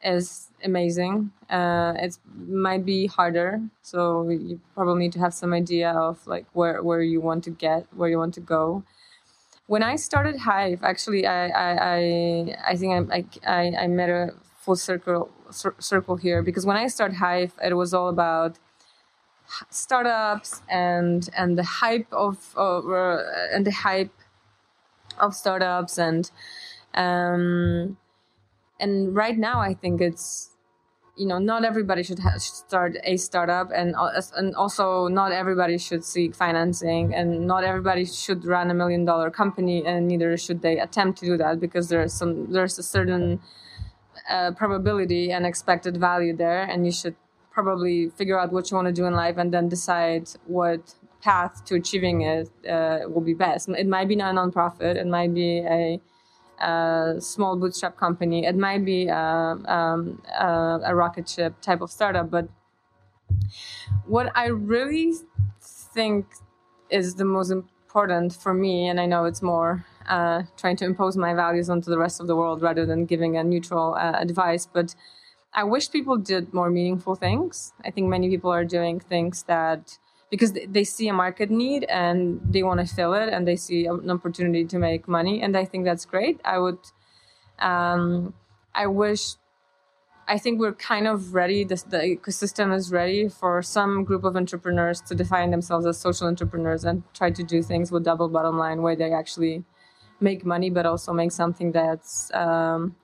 is 0.03 0.51
amazing. 0.65 1.33
Uh, 1.51 1.95
it 1.99 2.19
might 2.37 2.85
be 2.85 3.07
harder, 3.07 3.61
so 3.83 4.29
you 4.29 4.61
probably 4.75 4.99
need 5.05 5.13
to 5.15 5.21
have 5.21 5.35
some 5.35 5.53
idea 5.53 5.91
of 5.93 6.27
like 6.27 6.47
where 6.53 6.83
where 6.83 7.03
you 7.03 7.21
want 7.21 7.45
to 7.45 7.51
get, 7.51 7.87
where 7.95 8.09
you 8.11 8.19
want 8.19 8.35
to 8.35 8.41
go. 8.41 8.83
When 9.67 9.83
I 9.83 9.97
started 9.97 10.39
Hive, 10.41 10.83
actually, 10.83 11.27
I 11.27 11.49
I 11.49 11.97
I, 11.97 12.57
I 12.73 12.77
think 12.77 13.13
I, 13.13 13.25
I 13.47 13.63
I 13.85 13.87
met 13.89 14.11
a 14.11 14.35
full 14.59 14.77
circle 14.77 15.31
cir- 15.51 15.77
circle 15.79 16.17
here 16.17 16.43
because 16.43 16.67
when 16.67 16.77
I 16.77 16.87
started 16.89 17.17
Hive, 17.17 17.53
it 17.65 17.75
was 17.75 17.95
all 17.95 18.09
about 18.09 18.59
startups 19.71 20.63
and 20.69 21.29
and 21.37 21.59
the 21.59 21.65
hype 21.65 22.13
of 22.13 22.55
uh, 22.57 23.19
and 23.53 23.67
the 23.67 23.73
hype 23.73 24.13
of 25.19 25.35
startups 25.35 25.99
and 25.99 26.31
um 26.95 27.97
and 28.81 29.15
right 29.15 29.39
now 29.39 29.61
I 29.61 29.75
think 29.75 30.01
it's 30.01 30.51
you 31.17 31.27
know 31.27 31.39
not 31.39 31.65
everybody 31.65 32.03
should, 32.03 32.19
ha- 32.19 32.33
should 32.33 32.55
start 32.55 32.97
a 33.05 33.17
startup 33.17 33.71
and 33.75 33.95
al- 33.95 34.13
and 34.37 34.55
also 34.57 35.07
not 35.09 35.31
everybody 35.33 35.79
should 35.79 36.05
seek 36.05 36.35
financing 36.35 37.15
and 37.15 37.47
not 37.47 37.63
everybody 37.63 38.05
should 38.05 38.45
run 38.45 38.71
a 38.71 38.75
million 38.75 39.05
dollar 39.05 39.31
company 39.31 39.85
and 39.87 40.09
neither 40.09 40.37
should 40.37 40.63
they 40.63 40.79
attempt 40.79 41.19
to 41.21 41.27
do 41.27 41.37
that 41.37 41.61
because 41.61 41.89
there's 41.89 42.13
some 42.13 42.51
there's 42.53 42.79
a 42.79 42.83
certain 42.83 43.41
uh, 44.29 44.51
probability 44.53 45.31
and 45.31 45.47
expected 45.47 45.97
value 45.97 46.35
there 46.37 46.63
and 46.63 46.85
you 46.85 46.93
should 46.93 47.15
probably 47.55 48.11
figure 48.11 48.39
out 48.39 48.53
what 48.53 48.71
you 48.71 48.75
want 48.75 48.87
to 48.87 48.93
do 48.93 49.07
in 49.07 49.15
life 49.15 49.37
and 49.39 49.55
then 49.55 49.69
decide 49.69 50.29
what 50.47 50.95
path 51.23 51.65
to 51.65 51.75
achieving 51.77 52.21
it 52.21 52.51
uh, 52.69 52.99
will 53.09 53.23
be 53.23 53.33
best 53.33 53.69
it 53.69 53.87
might 53.87 54.09
be 54.09 54.15
a 54.15 54.33
non-profit 54.33 54.97
it 54.97 55.07
might 55.07 55.33
be 55.33 55.61
a 55.61 56.01
a 56.61 57.17
small 57.19 57.57
bootstrap 57.57 57.97
company. 57.97 58.47
It 58.47 58.57
might 58.57 58.85
be 58.85 59.09
a, 59.09 59.17
um, 59.17 60.23
a, 60.39 60.81
a 60.85 60.95
rocket 60.95 61.29
ship 61.29 61.61
type 61.61 61.81
of 61.81 61.91
startup, 61.91 62.31
but 62.31 62.49
what 64.07 64.31
I 64.35 64.47
really 64.47 65.13
think 65.61 66.27
is 66.91 67.17
the 67.17 67.25
most 67.25 67.51
important 67.51 68.35
for 68.35 68.55
me, 68.55 68.89
and 68.89 69.01
I 69.01 69.07
know 69.07 69.25
it's 69.25 69.43
more 69.43 69.85
uh, 70.09 70.43
trying 70.57 70.77
to 70.77 70.85
impose 70.85 71.17
my 71.17 71.35
values 71.35 71.71
onto 71.71 71.91
the 71.91 71.99
rest 71.99 72.21
of 72.21 72.27
the 72.27 72.37
world 72.37 72.63
rather 72.63 72.87
than 72.87 73.07
giving 73.07 73.37
a 73.37 73.45
neutral 73.45 73.95
uh, 73.95 74.13
advice, 74.19 74.67
but 74.67 74.95
I 75.55 75.65
wish 75.65 75.91
people 75.91 76.17
did 76.17 76.53
more 76.53 76.71
meaningful 76.71 77.15
things. 77.15 77.73
I 77.85 77.91
think 77.91 78.09
many 78.09 78.29
people 78.29 78.51
are 78.51 78.65
doing 78.65 79.01
things 79.01 79.45
that 79.45 79.99
because 80.31 80.53
they- 80.53 80.85
see 80.85 81.07
a 81.09 81.13
market 81.13 81.51
need 81.51 81.85
and 81.85 82.41
they 82.45 82.63
want 82.63 82.81
to 82.81 82.87
fill 82.95 83.15
it 83.15 83.29
and 83.33 83.47
they 83.47 83.57
see 83.57 83.87
an 83.87 84.11
opportunity 84.11 84.65
to 84.65 84.79
make 84.79 85.07
money 85.07 85.41
and 85.43 85.57
i 85.57 85.65
think 85.65 85.85
that's 85.85 86.05
great 86.05 86.41
i 86.45 86.59
would 86.59 86.79
um, 87.61 88.35
i 88.75 88.87
wish 88.87 89.37
i 90.29 90.39
think 90.39 90.61
we're 90.61 90.73
kind 90.93 91.07
of 91.07 91.35
ready 91.35 91.65
the, 91.65 91.77
the 91.89 91.99
ecosystem 91.99 92.75
is 92.75 92.91
ready 92.93 93.29
for 93.29 93.63
some 93.63 94.05
group 94.05 94.25
of 94.25 94.37
entrepreneurs 94.37 95.01
to 95.03 95.15
define 95.15 95.51
themselves 95.51 95.87
as 95.87 95.99
social 95.99 96.27
entrepreneurs 96.27 96.85
and 96.85 97.03
try 97.15 97.31
to 97.31 97.43
do 97.43 97.63
things 97.63 97.93
with 97.93 98.05
double 98.05 98.29
bottom 98.29 98.59
line 98.59 98.83
where 98.83 98.97
they 98.97 99.13
actually 99.13 99.65
make 100.21 100.45
money 100.45 100.71
but 100.71 100.87
also 100.87 101.13
make 101.13 101.33
something 101.33 101.73
that's 101.73 102.31
um, 102.35 102.97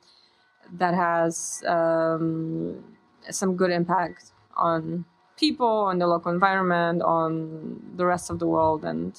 that 0.72 0.94
has 0.94 1.62
um, 1.66 2.82
some 3.30 3.56
good 3.56 3.70
impact 3.70 4.32
on 4.56 5.04
people, 5.36 5.66
on 5.66 5.98
the 5.98 6.06
local 6.06 6.30
environment, 6.32 7.02
on 7.02 7.80
the 7.96 8.04
rest 8.04 8.30
of 8.30 8.38
the 8.38 8.46
world, 8.46 8.84
and 8.84 9.18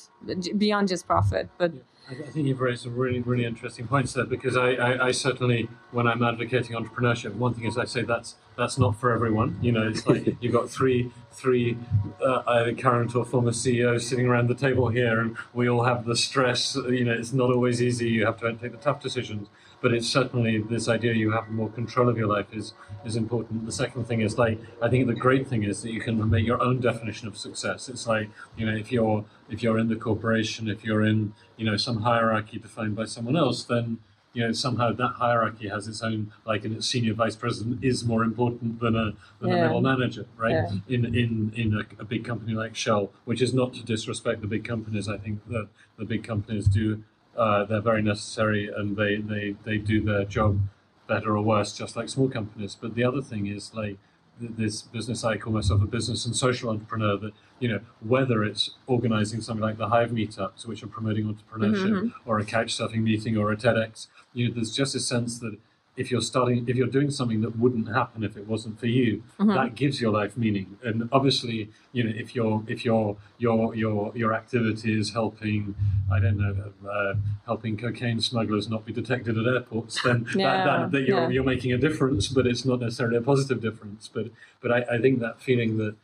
beyond 0.57 0.87
just 0.87 1.07
profit. 1.07 1.49
But 1.57 1.73
I 2.09 2.13
I 2.13 2.29
think 2.29 2.47
you've 2.47 2.59
raised 2.59 2.83
some 2.83 2.95
really, 2.95 3.21
really 3.21 3.45
interesting 3.45 3.87
points 3.87 4.13
there 4.13 4.25
because 4.25 4.57
I, 4.57 4.71
I, 4.73 5.07
I 5.07 5.11
certainly, 5.11 5.69
when 5.91 6.07
I'm 6.07 6.23
advocating 6.23 6.75
entrepreneurship, 6.75 7.35
one 7.35 7.53
thing 7.53 7.65
is 7.65 7.77
I 7.77 7.85
say 7.85 8.01
that's 8.01 8.35
that's 8.57 8.77
not 8.77 8.95
for 8.99 9.11
everyone. 9.11 9.57
You 9.61 9.71
know, 9.71 9.87
it's 9.87 10.05
like 10.05 10.35
you've 10.41 10.53
got 10.53 10.69
three 10.69 11.11
three 11.31 11.77
uh, 12.23 12.43
either 12.47 12.73
current 12.75 13.15
or 13.15 13.23
former 13.25 13.53
CEOs 13.53 14.07
sitting 14.07 14.27
around 14.27 14.47
the 14.47 14.55
table 14.55 14.89
here, 14.89 15.19
and 15.19 15.37
we 15.53 15.69
all 15.69 15.83
have 15.83 16.05
the 16.05 16.15
stress. 16.15 16.75
You 16.75 17.05
know, 17.05 17.13
it's 17.13 17.33
not 17.33 17.49
always 17.49 17.81
easy. 17.81 18.09
You 18.09 18.25
have 18.25 18.39
to 18.41 18.53
take 18.53 18.71
the 18.71 18.77
tough 18.77 19.01
decisions. 19.01 19.47
But 19.81 19.93
it's 19.93 20.07
certainly 20.07 20.59
this 20.59 20.87
idea 20.87 21.13
you 21.13 21.31
have 21.31 21.49
more 21.49 21.69
control 21.69 22.07
of 22.07 22.17
your 22.17 22.27
life 22.27 22.47
is 22.53 22.73
is 23.03 23.15
important. 23.15 23.65
The 23.65 23.71
second 23.71 24.05
thing 24.05 24.21
is 24.21 24.37
like 24.37 24.59
I 24.81 24.89
think 24.89 25.07
the 25.07 25.15
great 25.15 25.47
thing 25.47 25.63
is 25.63 25.81
that 25.81 25.91
you 25.91 26.01
can 26.01 26.29
make 26.29 26.45
your 26.45 26.61
own 26.61 26.79
definition 26.79 27.27
of 27.27 27.37
success. 27.37 27.89
It's 27.89 28.05
like 28.05 28.29
you 28.55 28.65
know 28.65 28.75
if 28.75 28.91
you're 28.91 29.25
if 29.49 29.63
you're 29.63 29.79
in 29.79 29.89
the 29.89 29.95
corporation, 29.95 30.67
if 30.67 30.83
you're 30.83 31.03
in 31.03 31.33
you 31.57 31.65
know 31.65 31.77
some 31.77 32.01
hierarchy 32.01 32.59
defined 32.59 32.95
by 32.95 33.05
someone 33.05 33.35
else, 33.35 33.63
then 33.63 33.97
you 34.33 34.45
know 34.45 34.51
somehow 34.51 34.93
that 34.93 35.13
hierarchy 35.17 35.67
has 35.67 35.87
its 35.87 36.01
own 36.01 36.31
like 36.45 36.63
a 36.63 36.81
senior 36.81 37.13
vice 37.13 37.35
president 37.35 37.83
is 37.83 38.05
more 38.05 38.23
important 38.23 38.79
than 38.79 38.95
a 38.95 39.13
than 39.39 39.51
a 39.51 39.61
middle 39.63 39.81
manager, 39.81 40.25
right? 40.37 40.51
Yeah. 40.51 40.71
In 40.87 41.05
in 41.15 41.51
in 41.55 41.73
a, 41.73 42.01
a 42.01 42.05
big 42.05 42.23
company 42.23 42.53
like 42.53 42.75
Shell, 42.75 43.11
which 43.25 43.41
is 43.41 43.53
not 43.53 43.73
to 43.73 43.83
disrespect 43.83 44.41
the 44.41 44.47
big 44.47 44.63
companies. 44.63 45.09
I 45.09 45.17
think 45.17 45.47
that 45.49 45.67
the 45.97 46.05
big 46.05 46.23
companies 46.23 46.67
do 46.67 47.03
uh, 47.37 47.65
they're 47.65 47.81
very 47.81 48.01
necessary 48.01 48.69
and 48.75 48.97
they, 48.97 49.17
they, 49.17 49.55
they 49.63 49.77
do 49.77 50.01
their 50.01 50.25
job 50.25 50.59
better 51.07 51.35
or 51.35 51.41
worse, 51.41 51.73
just 51.77 51.95
like 51.95 52.09
small 52.09 52.29
companies. 52.29 52.77
But 52.79 52.95
the 52.95 53.03
other 53.03 53.21
thing 53.21 53.47
is 53.47 53.73
like 53.73 53.97
this 54.39 54.81
business, 54.81 55.23
I 55.23 55.37
call 55.37 55.53
myself 55.53 55.81
a 55.81 55.85
business 55.85 56.25
and 56.25 56.35
social 56.35 56.69
entrepreneur 56.69 57.17
that, 57.17 57.33
you 57.59 57.69
know, 57.69 57.79
whether 57.99 58.43
it's 58.43 58.71
organizing 58.87 59.41
something 59.41 59.61
like 59.61 59.77
the 59.77 59.89
Hive 59.89 60.11
meetups, 60.11 60.65
which 60.65 60.83
are 60.83 60.87
promoting 60.87 61.25
entrepreneurship, 61.25 62.13
or 62.25 62.39
a 62.39 62.45
couch 62.45 62.75
surfing 62.75 63.03
meeting 63.03 63.37
or 63.37 63.51
a 63.51 63.57
TEDx, 63.57 64.07
you 64.33 64.47
know, 64.47 64.53
there's 64.55 64.75
just 64.75 64.95
a 64.95 64.99
sense 64.99 65.39
that 65.39 65.57
if 65.97 66.09
you're 66.09 66.21
starting, 66.21 66.67
if 66.69 66.75
you're 66.75 66.87
doing 66.87 67.11
something 67.11 67.41
that 67.41 67.57
wouldn't 67.57 67.93
happen 67.93 68.23
if 68.23 68.37
it 68.37 68.47
wasn't 68.47 68.79
for 68.79 68.87
you, 68.87 69.23
that 69.55 69.75
gives 69.75 69.99
your 69.99 70.11
life 70.11 70.37
meaning. 70.37 70.77
And 70.83 71.09
obviously, 71.11 71.69
you 71.91 72.03
know, 72.03 72.13
if 72.15 72.33
your 72.33 72.63
if 72.67 72.85
your 72.85 73.17
your 73.37 73.75
your 73.75 74.11
your 74.15 74.33
activity 74.33 74.97
is 74.97 75.11
helping, 75.11 75.75
I 76.11 76.19
don't 76.19 76.37
know, 76.37 76.73
uh, 76.89 77.15
helping 77.45 77.77
cocaine 77.77 78.21
smugglers 78.21 78.69
not 78.69 78.85
be 78.85 78.93
detected 78.93 79.37
at 79.37 79.45
airports, 79.45 80.01
then 80.03 80.25
Yeah, 80.35 80.57
that, 80.65 80.65
that, 80.65 80.91
that 80.91 81.01
you're 81.01 81.23
yeah. 81.23 81.29
you're 81.29 81.43
making 81.43 81.73
a 81.73 81.77
difference, 81.77 82.27
but 82.29 82.47
it's 82.47 82.63
not 82.65 82.79
necessarily 82.79 83.17
a 83.17 83.21
positive 83.21 83.61
difference. 83.61 84.09
But 84.13 84.27
but 84.61 84.71
I, 84.71 84.95
I 84.95 85.01
think 85.01 85.19
that 85.19 85.41
feeling 85.41 85.77
that 85.77 85.95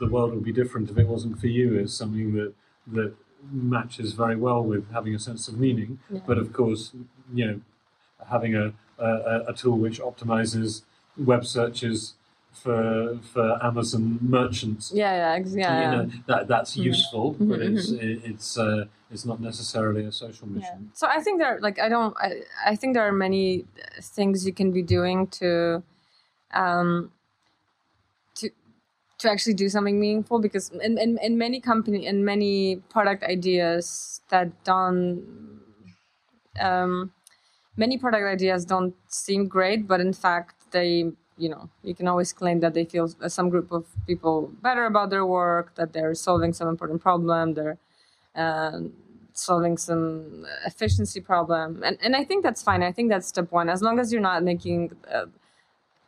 the 0.00 0.06
world 0.08 0.32
would 0.34 0.44
be 0.44 0.52
different 0.52 0.90
if 0.90 0.96
it 0.96 1.06
wasn't 1.06 1.38
for 1.38 1.48
you 1.48 1.78
is 1.78 1.94
something 1.94 2.34
that 2.34 2.54
that 2.92 3.14
matches 3.52 4.14
very 4.14 4.36
well 4.36 4.62
with 4.64 4.90
having 4.92 5.14
a 5.14 5.18
sense 5.18 5.48
of 5.48 5.58
meaning. 5.58 5.98
But 6.26 6.38
of 6.38 6.52
course, 6.54 6.92
you 7.32 7.46
know, 7.46 7.60
having 8.30 8.54
a, 8.56 8.72
a, 8.98 9.44
a 9.48 9.54
tool 9.54 9.78
which 9.78 10.00
optimizes 10.00 10.82
web 11.16 11.44
searches 11.46 12.14
for 12.52 13.18
for 13.32 13.58
Amazon 13.64 14.18
merchants. 14.22 14.92
Yeah, 14.94 15.36
yeah, 15.36 15.44
yeah. 15.54 15.80
You 15.82 15.90
know 15.96 16.10
that 16.26 16.48
that's 16.48 16.76
useful, 16.76 17.32
but 17.38 17.60
Mhm, 17.60 17.72
it's 17.72 17.90
it's 18.30 18.58
uh, 18.58 18.84
it's 19.10 19.24
not 19.24 19.40
necessarily 19.40 20.04
a 20.04 20.12
social 20.12 20.48
Yeah. 20.48 20.54
mission. 20.60 20.90
So 20.94 21.06
I 21.06 21.20
think 21.20 21.38
there, 21.38 21.58
like, 21.60 21.78
I 21.78 21.88
don't. 21.88 22.14
I, 22.18 22.42
I 22.64 22.76
think 22.76 22.94
there 22.94 23.06
are 23.06 23.12
many 23.12 23.64
things 24.00 24.46
you 24.46 24.52
can 24.52 24.72
be 24.72 24.82
doing 24.82 25.26
to, 25.38 25.82
um, 26.52 27.12
to, 28.36 28.50
to 29.18 29.30
actually 29.30 29.54
do 29.54 29.68
something 29.68 29.98
meaningful. 30.00 30.38
Because 30.40 30.70
in, 30.70 30.98
in, 30.98 31.18
in 31.18 31.38
many 31.38 31.60
company, 31.60 32.06
in 32.06 32.24
many 32.24 32.76
product 32.88 33.22
ideas 33.24 34.20
that 34.30 34.48
don't, 34.64 35.22
um, 36.60 37.12
many 37.76 37.98
product 37.98 38.24
ideas 38.26 38.64
don't 38.64 38.94
seem 39.08 39.46
great, 39.48 39.86
but 39.86 40.00
in 40.00 40.12
fact 40.12 40.70
they, 40.72 41.12
you 41.38 41.48
know, 41.48 41.68
you 41.82 41.94
can 41.94 42.08
always 42.08 42.32
claim 42.32 42.60
that 42.60 42.74
they 42.74 42.84
feel 42.84 43.10
uh, 43.22 43.28
some 43.28 43.48
group 43.50 43.72
of 43.72 43.86
people 44.06 44.50
better 44.62 44.84
about 44.86 45.10
their 45.10 45.26
work, 45.26 45.74
that 45.76 45.92
they're 45.92 46.14
solving 46.14 46.52
some 46.52 46.68
important 46.68 47.00
problem, 47.02 47.54
they're. 47.54 47.78
Um, 48.36 48.92
solving 49.34 49.76
some 49.76 50.46
efficiency 50.66 51.20
problem. 51.20 51.82
And 51.84 51.98
and 52.02 52.14
i 52.16 52.24
think 52.24 52.42
that's 52.44 52.62
fine. 52.62 52.82
I 52.82 52.92
think 52.92 53.10
that's 53.10 53.26
step 53.28 53.50
one. 53.52 53.68
As 53.68 53.82
long 53.82 53.98
as 53.98 54.12
you're 54.12 54.22
not 54.22 54.42
making 54.44 54.92
uh, 55.12 55.26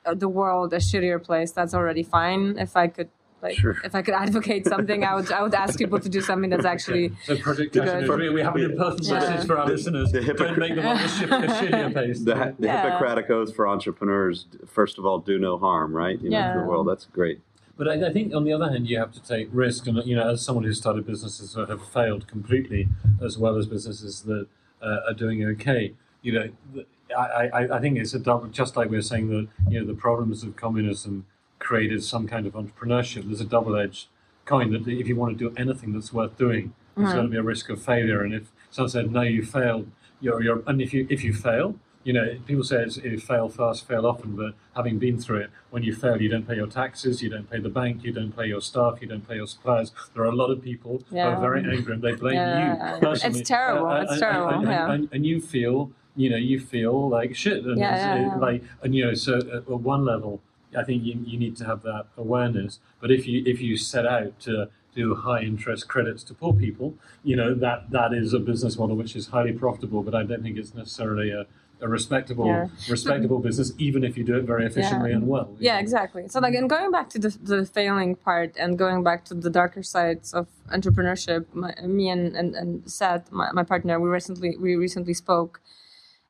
uh, 0.07 0.15
the 0.15 0.29
world 0.29 0.73
a 0.73 0.79
shittier 0.79 1.23
place 1.23 1.53
that's 1.53 1.75
already 1.75 2.03
fine. 2.03 2.57
If 2.59 2.77
i 2.77 2.87
could 2.89 3.11
like 3.43 3.57
Sure. 3.59 3.77
if 3.85 3.95
i 3.95 4.03
could 4.03 4.15
advocate 4.15 4.67
something 4.67 5.05
i 5.05 5.15
would 5.15 5.31
i 5.31 5.43
would 5.43 5.55
ask 5.55 5.79
people 5.79 6.01
to 6.01 6.09
do 6.09 6.21
something 6.21 6.51
that's 6.51 6.65
actually 6.65 7.13
So 7.27 7.37
Project 7.37 7.75
Good. 7.75 8.09
We, 8.09 8.31
we 8.31 8.41
have 8.41 8.57
an 8.57 8.63
important 8.71 9.05
Yeah. 9.07 9.15
message 9.21 9.47
for 9.47 9.59
our 9.59 9.67
The- 9.67 9.73
listeners. 9.73 10.13
the 10.13 10.21
Don't 10.35 10.59
make 10.59 10.75
them 10.75 10.87
on 10.87 10.97
a, 10.97 11.09
ship, 11.09 11.31
a 11.31 11.35
shittier 11.59 11.93
pace. 11.95 12.21
The, 12.21 12.55
the 12.59 12.67
Yeah. 12.67 12.83
Hippocratic 12.85 13.29
Oath 13.31 13.55
for 13.55 13.69
entrepreneurs, 13.69 14.47
first 14.67 14.99
of 14.99 15.05
all, 15.07 15.19
do 15.19 15.39
no 15.39 15.59
harm, 15.59 15.95
right? 15.95 16.19
You 16.21 16.31
know, 16.31 16.39
Yeah. 16.39 16.57
the 16.59 16.65
world. 16.65 16.89
That's 16.89 17.05
great. 17.07 17.41
But 17.79 17.89
I, 17.89 18.07
I 18.09 18.13
think 18.13 18.35
on 18.35 18.45
the 18.45 18.53
other 18.55 18.71
hand, 18.73 18.89
you 18.89 18.99
have 18.99 19.13
to 19.13 19.23
take 19.23 19.49
risk, 19.53 19.87
and 19.87 19.97
you 20.07 20.17
know, 20.17 20.27
as 20.31 20.41
someone 20.43 20.65
who 20.65 20.73
started 20.73 21.07
businesses 21.07 21.53
that 21.55 21.69
have 21.69 21.87
failed 21.87 22.27
completely, 22.27 22.89
as 23.23 23.37
well 23.37 23.57
as 23.59 23.67
businesses 23.67 24.23
that 24.23 24.47
uh, 24.83 25.09
are 25.09 25.15
doing 25.15 25.45
okay, 25.45 25.93
you 26.23 26.33
know, 26.33 26.85
I, 27.17 27.49
I, 27.59 27.77
I 27.77 27.81
think 27.81 27.99
it's 27.99 28.15
a 28.15 28.19
double. 28.19 28.47
Just 28.49 28.77
like 28.77 28.89
we 28.91 28.97
are 28.97 29.03
saying 29.13 29.29
that 29.29 29.49
you 29.69 29.79
know 29.81 29.87
the 29.87 29.95
problems 29.95 30.43
of 30.43 30.57
communism 30.57 31.27
created 31.59 32.03
some 32.05 32.27
kind 32.27 32.47
of 32.47 32.55
entrepreneurship. 32.55 33.27
There's 33.27 33.41
a 33.41 33.45
double-edged 33.45 34.07
coin 34.45 34.73
that 34.73 34.87
if 34.87 35.09
you 35.09 35.17
want 35.17 35.37
to 35.39 35.49
do 35.49 35.55
anything 35.57 35.93
that's 35.93 36.13
worth 36.13 36.37
doing, 36.37 36.75
there's 36.97 37.13
going 37.13 37.27
to 37.27 37.31
be 37.31 37.37
a 37.37 37.43
risk 37.43 37.69
of 37.69 37.83
failure. 37.83 38.23
And 38.23 38.33
if 38.35 38.51
someone 38.71 38.91
said 38.91 39.11
no, 39.11 39.23
you 39.23 39.43
failed, 39.45 39.91
you're, 40.21 40.43
you're 40.43 40.63
and 40.67 40.81
if 40.81 40.95
you 40.95 41.07
if 41.11 41.23
you 41.25 41.33
fail, 41.35 41.75
you 42.05 42.13
know, 42.13 42.39
people 42.47 42.63
say 42.63 42.83
it's, 42.85 42.97
you 42.99 43.19
fail 43.19 43.49
fast, 43.49 43.87
fail 43.87 44.07
often, 44.07 44.37
but 44.37 44.55
having 44.77 44.99
been 44.99 45.19
through 45.19 45.39
it, 45.41 45.51
when 45.71 45.83
you 45.83 45.93
fail, 45.95 46.23
you 46.23 46.29
don't 46.29 46.47
pay 46.47 46.55
your 46.55 46.69
taxes, 46.69 47.21
you 47.23 47.29
don't 47.29 47.51
pay 47.51 47.59
the 47.59 47.69
bank, 47.69 48.05
you 48.05 48.13
don't 48.13 48.35
pay 48.35 48.47
your 48.47 48.61
staff, 48.61 48.99
you 49.03 49.09
don't 49.09 49.29
pay 49.29 49.35
your 49.37 49.47
suppliers. 49.49 49.93
There 50.15 50.23
are 50.23 50.29
a 50.29 50.35
lot 50.35 50.51
of 50.51 50.63
people 50.63 51.03
who 51.11 51.19
are 51.19 51.41
very 51.41 51.61
angry 51.65 51.93
and 51.95 52.03
they 52.03 52.13
blame 52.15 52.35
Yeah. 52.37 52.95
you 52.95 53.01
personally. 53.01 53.41
It's 53.41 53.49
terrible. 53.49 53.87
Uh, 53.89 54.03
It's 54.03 54.13
and- 54.13 54.21
terrible, 54.21 54.49
And, 54.51 54.63
and, 54.63 54.71
yeah. 54.71 54.93
and, 54.93 55.09
and 55.13 55.27
you 55.27 55.41
feel, 55.41 55.91
you 56.15 56.31
know, 56.31 56.37
you 56.37 56.61
feel 56.61 57.09
like 57.09 57.35
shit. 57.35 57.65
And 57.65 57.77
Yeah, 57.79 57.97
yeah, 57.97 58.21
yeah. 58.29 58.37
like, 58.37 58.63
and 58.83 58.95
you 58.95 59.05
know, 59.07 59.15
so 59.15 59.39
at 59.39 59.69
one 59.69 60.05
level, 60.05 60.41
I 60.77 60.85
think 60.85 61.05
you, 61.05 61.15
you 61.25 61.39
need 61.39 61.57
to 61.59 61.65
have 61.65 61.83
that 61.83 62.07
awareness. 62.17 62.79
But 63.01 63.11
if 63.11 63.27
you 63.27 63.43
if 63.47 63.61
you 63.61 63.77
set 63.77 64.07
out 64.07 64.39
to 64.41 64.69
do 64.95 65.15
high 65.15 65.43
interest 65.43 65.89
credits 65.89 66.23
to 66.25 66.35
poor 66.35 66.53
people, 66.55 66.95
you 67.23 67.37
know 67.37 67.55
that 67.55 67.91
that 67.91 68.13
is 68.15 68.33
a 68.33 68.39
business 68.39 68.79
model 68.79 68.97
which 68.97 69.15
is 69.17 69.29
highly 69.29 69.53
profitable. 69.53 70.03
But 70.03 70.15
I 70.15 70.23
don't 70.25 70.43
think 70.43 70.57
it's 70.57 70.75
necessarily 70.75 71.31
a, 71.31 71.47
a 71.83 71.89
respectable 71.89 72.47
Yeah. 72.47 72.69
respectable 72.89 73.39
business, 73.39 73.73
even 73.79 74.03
if 74.05 74.17
you 74.17 74.25
do 74.25 74.37
it 74.37 74.45
very 74.45 74.65
efficiently 74.65 75.11
Yeah. 75.11 75.17
and 75.17 75.27
well. 75.29 75.49
yeah 75.59 75.75
know. 75.75 75.81
exactly 75.81 76.23
so 76.29 76.41
like 76.41 76.55
and 76.55 76.69
going 76.71 76.91
back 76.91 77.11
to 77.11 77.19
the, 77.19 77.31
the 77.53 77.67
failing 77.67 78.17
part 78.17 78.51
and 78.63 78.79
going 78.79 79.03
back 79.03 79.21
to 79.27 79.35
the 79.35 79.51
darker 79.51 79.83
sides 79.83 80.33
of 80.33 80.47
entrepreneurship 80.73 81.45
my, 81.53 81.75
me 81.99 82.09
and, 82.09 82.35
and, 82.35 82.55
and 82.55 82.91
Seth, 82.91 83.31
my, 83.31 83.53
my 83.53 83.63
partner 83.63 84.01
we 84.01 84.09
recently 84.09 84.57
we 84.65 84.75
recently 84.87 85.13
spoke 85.13 85.61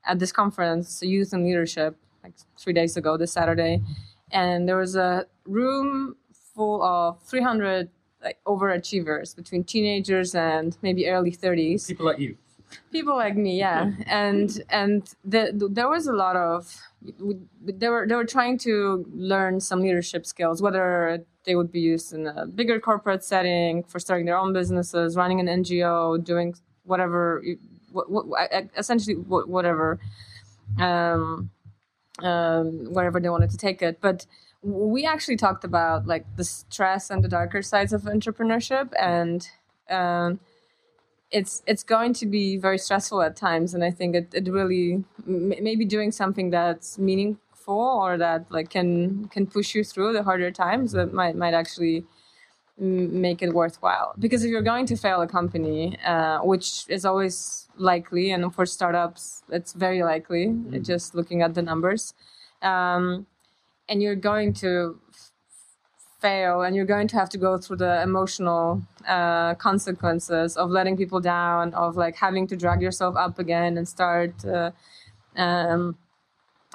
at 0.05 0.19
this 0.19 0.33
conference 0.33 1.01
youth 1.15 1.33
and 1.33 1.45
leadership 1.45 1.97
like 2.25 2.35
three 2.61 2.73
days 2.73 2.97
ago 2.97 3.17
this 3.17 3.33
saturday 3.33 3.75
and 4.33 4.69
there 4.69 4.77
was 4.77 4.97
a 4.97 5.27
room 5.47 6.17
full 6.55 6.83
of 6.83 7.23
300 7.23 7.89
like 8.23 8.39
overachievers 8.47 9.37
between 9.37 9.63
teenagers 9.63 10.35
and 10.35 10.77
maybe 10.83 11.09
early 11.09 11.31
30s 11.31 11.87
People 11.87 12.07
like 12.07 12.19
you. 12.19 12.37
people 12.91 13.15
like 13.17 13.37
me 13.37 13.59
yeah. 13.59 13.93
And 14.07 14.63
and 14.71 15.15
the, 15.25 15.53
the, 15.55 15.69
there 15.69 15.89
was 15.89 16.07
a 16.07 16.13
lot 16.13 16.37
of 16.37 16.81
they 17.63 17.89
were 17.89 18.07
they 18.09 18.15
were 18.17 18.25
trying 18.25 18.59
to 18.59 19.05
learn 19.15 19.61
some 19.61 19.81
leadership 19.81 20.27
skills 20.27 20.61
whether 20.63 21.25
they 21.45 21.55
would 21.55 21.71
be 21.71 21.81
used 21.81 22.13
in 22.13 22.27
a 22.27 22.47
bigger 22.47 22.81
corporate 22.81 23.23
setting 23.23 23.85
for 23.85 24.01
starting 24.01 24.27
their 24.27 24.37
own 24.39 24.53
businesses 24.53 25.15
running 25.17 25.39
an 25.41 25.47
ngo 25.63 26.23
doing 26.25 26.55
whatever 26.85 27.43
what, 27.93 28.11
what, 28.27 28.51
essentially 28.77 29.15
whatever. 29.17 29.99
Um, 30.79 31.51
um, 32.23 32.93
wherever 32.93 33.21
they 33.21 33.29
wanted 33.29 33.51
to 33.51 33.57
take 33.59 33.83
it. 33.83 34.01
But 34.01 34.27
we 34.63 35.05
actually 35.07 35.37
talked 35.37 35.65
about 35.65 36.07
like 36.07 36.25
the 36.37 36.45
stress 36.45 37.11
and 37.11 37.23
the 37.23 37.29
darker 37.29 37.63
sides 37.63 37.93
of 37.93 38.03
entrepreneurship 38.03 38.93
and 38.99 39.49
um, 39.91 40.41
it's 41.31 41.63
it's 41.67 41.83
going 41.83 42.13
to 42.15 42.27
be 42.27 42.57
very 42.57 42.79
stressful 42.79 43.23
at 43.23 43.37
times 43.37 43.75
and 43.75 43.85
i 43.85 43.91
think 43.91 44.15
it, 44.15 44.33
it 44.35 44.49
really 44.51 45.05
m- 45.27 45.49
maybe 45.61 45.85
doing 45.85 46.13
something 46.13 46.51
that's 46.51 46.99
meaningful 46.99 47.75
or 48.03 48.17
that 48.17 48.47
like 48.51 48.71
can 48.71 49.27
can 49.29 49.47
push 49.47 49.75
you 49.75 49.85
through 49.85 50.13
the 50.13 50.23
harder 50.23 50.51
times 50.51 50.93
that 50.93 51.13
might 51.13 51.37
might 51.37 51.55
actually 51.55 52.05
make 52.79 53.43
it 53.43 53.53
worthwhile. 53.55 54.15
Because 54.19 54.45
if 54.45 54.51
you're 54.51 54.63
going 54.63 54.87
to 54.87 54.97
fail 54.97 55.23
a 55.23 55.27
company 55.27 55.99
uh, 56.05 56.41
which 56.41 56.85
is 56.89 57.05
always 57.05 57.69
likely 57.77 58.31
and 58.31 58.55
for 58.55 58.67
startups 58.67 59.43
it's 59.51 59.73
very 59.73 60.03
likely 60.03 60.55
just 60.83 61.15
looking 61.15 61.43
at 61.43 61.55
the 61.55 61.63
numbers 61.63 62.15
um, 62.63 63.27
and 63.89 64.03
you're 64.03 64.15
going 64.15 64.53
to 64.53 64.99
f- 65.11 65.33
fail 66.21 66.63
and 66.63 66.75
you're 66.75 66.87
going 66.87 67.07
to 67.07 67.17
have 67.17 67.29
to 67.29 67.39
go 67.39 67.59
through 67.59 67.77
the 67.77 68.03
emotional 68.03 68.83
uh, 69.07 69.55
consequences 69.55 70.57
of 70.57 70.71
letting 70.71 70.97
people 70.97 71.21
down 71.21 71.73
of 71.75 71.97
like 71.97 72.17
having 72.17 72.47
to 72.47 72.57
drag 72.57 72.81
yourself 72.81 73.15
up 73.17 73.39
again 73.39 73.77
and 73.77 73.87
start 73.87 74.45
uh, 74.45 74.71
um, 75.37 75.97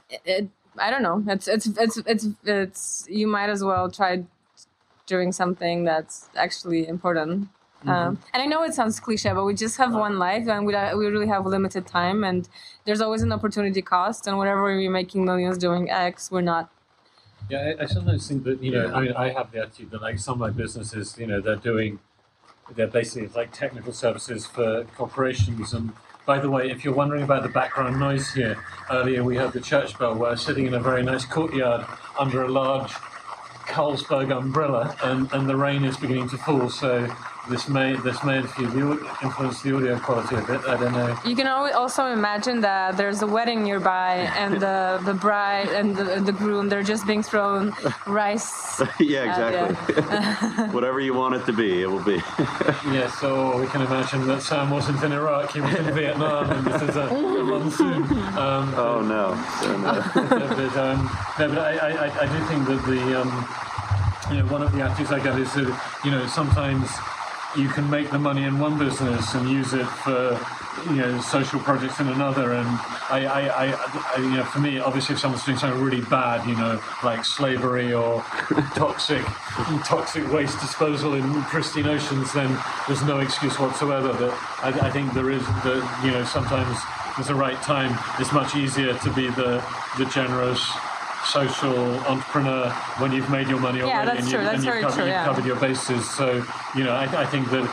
it, 0.10 0.22
it, 0.26 0.49
i 0.78 0.89
don't 0.89 1.04
know. 1.04 1.24
It's 1.28 1.47
it's 1.47 1.68
it's 1.68 1.97
it's 2.06 2.28
it's 2.45 3.06
you 3.10 3.28
might 3.28 3.49
as 3.49 3.64
well 3.64 3.89
try 3.91 4.24
doing 5.16 5.32
something 5.41 5.84
that's 5.89 6.16
actually 6.45 6.82
important 6.95 7.49
um, 7.88 8.20
and 8.34 8.43
I 8.43 8.45
know 8.45 8.64
it 8.64 8.74
sounds 8.74 8.99
cliche, 8.99 9.34
but 9.34 9.43
we 9.43 9.55
just 9.55 9.78
have 9.78 9.93
one 9.93 10.20
life, 10.20 10.47
and 10.47 10.66
we 10.66 10.74
we 10.74 11.05
really 11.07 11.28
have 11.28 11.45
limited 11.45 11.88
time, 11.88 12.24
and 12.24 12.47
there's 12.86 13.01
always 13.01 13.24
an 13.24 13.32
opportunity 13.32 13.82
cost. 13.82 14.28
And 14.28 14.38
whatever 14.38 14.64
we're 14.64 14.91
making 14.91 15.26
millions 15.26 15.57
doing 15.57 15.89
X, 15.89 16.32
we're 16.32 16.41
not 16.41 16.70
Yeah, 17.49 17.74
I, 17.80 17.84
I 17.84 17.86
sometimes 17.88 18.28
think 18.28 18.43
that 18.43 18.62
you 18.62 18.72
know, 18.72 18.93
I 18.93 19.01
mean, 19.01 19.14
I 19.14 19.30
have 19.30 19.51
the 19.51 19.59
attitude 19.62 19.89
that 19.91 20.01
like 20.01 20.20
some 20.20 20.34
of 20.34 20.39
my 20.39 20.51
businesses, 20.51 21.16
you 21.18 21.26
know, 21.26 21.41
they're 21.41 21.55
doing, 21.55 21.99
they're 22.76 22.88
basically 22.88 23.30
like 23.30 23.51
technical 23.51 23.93
services 23.93 24.45
for 24.45 24.84
corporations. 24.95 25.74
And 25.74 25.91
by 26.28 26.39
the 26.39 26.51
way, 26.51 26.70
if 26.70 26.86
you're 26.86 26.93
wondering 26.93 27.24
about 27.24 27.41
the 27.41 27.49
background 27.49 27.99
noise 27.99 28.32
here, 28.32 28.64
earlier 28.91 29.24
we 29.24 29.38
heard 29.38 29.53
the 29.53 29.59
church 29.59 29.97
bell. 29.97 30.14
We're 30.14 30.36
sitting 30.36 30.68
in 30.68 30.76
a 30.76 30.80
very 30.80 31.01
nice 31.01 31.26
courtyard 31.26 31.84
under 32.20 32.43
a 32.43 32.47
large 32.47 32.93
Carlsberg 33.72 34.36
umbrella, 34.36 34.95
and, 35.01 35.32
and 35.32 35.49
the 35.49 35.55
rain 35.55 35.86
is 35.86 35.95
beginning 35.95 36.28
to 36.30 36.38
fall. 36.38 36.69
So 36.69 37.07
this 37.50 37.68
may 37.68 37.96
this 37.98 38.24
may 38.24 38.38
influence 38.38 38.74
the, 38.74 38.82
au- 38.84 39.18
influence 39.24 39.62
the 39.62 39.76
audio 39.76 39.98
quality 40.00 40.36
a 40.36 40.42
bit. 40.42 40.62
I 40.68 40.78
don't 40.80 40.94
know. 40.94 41.18
You 41.26 41.36
can 41.36 41.48
also 41.48 42.06
imagine 42.06 42.62
that 42.62 42.98
there's 42.98 43.22
a 43.24 43.28
wedding 43.28 43.64
nearby, 43.64 44.30
and 44.38 44.60
the, 44.62 45.02
the 45.04 45.14
bride 45.14 45.68
and 45.70 45.96
the, 45.96 46.20
the 46.22 46.32
groom 46.32 46.70
they're 46.70 46.84
just 46.84 47.06
being 47.08 47.24
thrown 47.24 47.74
rice. 48.06 48.80
yeah, 49.00 49.24
exactly. 49.30 49.76
Whatever 50.72 51.00
you 51.00 51.14
want 51.14 51.36
it 51.36 51.46
to 51.48 51.54
be, 51.54 51.82
it 51.82 51.88
will 51.89 52.04
be. 52.04 52.22
Yeah, 52.94 53.10
so 53.20 53.58
we 53.60 53.68
can 53.68 53.82
imagine 53.82 54.28
that 54.28 54.42
Sam 54.44 54.70
wasn't 54.70 55.04
in 55.04 55.12
Iraq; 55.12 55.52
he 55.54 55.62
was 55.62 55.74
in 55.76 55.94
Vietnam, 55.96 56.50
and 56.52 56.66
this 56.68 56.82
is 56.84 56.96
a, 56.96 57.08
a 57.08 57.44
monsoon. 57.44 58.04
Um, 58.38 58.74
oh 58.78 59.02
no. 59.02 59.34
So, 59.62 59.78
no. 59.78 59.94
but, 60.14 60.78
um, 60.78 61.10
no, 61.39 61.48
but 61.50 61.58
I, 61.58 61.78
I, 61.78 62.06
I- 62.06 62.20
I 62.22 62.26
do 62.28 62.46
think 62.46 62.68
that 62.68 62.86
the 62.86 63.20
um, 63.20 63.30
you 64.32 64.44
know 64.44 64.46
one 64.52 64.62
of 64.62 64.72
the 64.74 64.82
attitudes 64.82 65.12
I 65.12 65.20
get 65.20 65.38
is 65.39 65.52
that 65.56 66.00
you 66.06 66.12
know 66.12 66.28
sometimes 66.28 66.88
you 67.58 67.68
can 67.68 67.89
make 67.89 68.10
the 68.10 68.20
money 68.20 68.43
in 68.43 68.60
one 68.60 68.78
business 68.78 69.34
and 69.34 69.49
use 69.49 69.74
it 69.74 69.86
for 69.86 70.39
you 70.89 70.95
know 70.95 71.20
social 71.22 71.60
projects 71.60 71.99
in 71.99 72.08
another. 72.08 72.54
And 72.54 72.68
I, 73.10 73.26
I, 73.26 73.66
I, 73.66 73.91
I 74.16 74.22
you 74.22 74.30
know 74.38 74.43
for 74.43 74.60
me, 74.60 74.80
obviously, 74.80 75.16
if 75.16 75.22
someone's 75.22 75.43
doing 75.43 75.58
something 75.58 75.82
really 75.82 76.02
bad, 76.02 76.47
you 76.47 76.56
know, 76.56 76.82
like 77.04 77.26
slavery 77.26 77.93
or 77.93 78.22
toxic 78.76 79.24
toxic 79.86 80.32
waste 80.32 80.60
disposal 80.60 81.16
in 81.16 81.43
pristine 81.43 81.88
oceans, 81.88 82.34
then 82.34 82.58
there's 82.88 83.04
no 83.04 83.20
excuse 83.20 83.60
whatsoever. 83.60 84.14
But 84.14 84.32
I, 84.64 84.88
I 84.88 84.91
think 84.91 85.14
there 85.14 85.30
is 85.30 85.45
the 85.64 85.88
you 86.04 86.12
know 86.12 86.24
sometimes 86.24 86.78
there's 87.18 87.30
a 87.30 87.36
right 87.36 87.62
time. 87.62 87.97
It's 88.20 88.32
much 88.32 88.56
easier 88.56 88.97
to 88.97 89.14
be 89.14 89.30
the 89.30 89.64
the 89.97 90.06
generous 90.06 90.72
social 91.32 91.79
entrepreneur 92.01 92.69
when 92.99 93.11
you've 93.11 93.29
made 93.29 93.47
your 93.47 93.59
money 93.59 93.79
Yeah, 93.79 93.86
already 93.86 94.05
that's 94.05 94.19
and, 94.21 94.29
true. 94.29 94.39
you, 94.39 94.45
That's 94.45 94.55
and 94.55 94.63
you've, 94.65 94.73
very 94.73 94.82
covered, 94.84 94.95
true, 94.95 95.05
you've 95.05 95.23
covered 95.23 95.45
your 95.45 95.59
bases. 95.59 96.09
So 96.09 96.43
you 96.75 96.84
know, 96.84 96.91
I, 96.91 97.23
I 97.23 97.25
think 97.25 97.49
that 97.51 97.63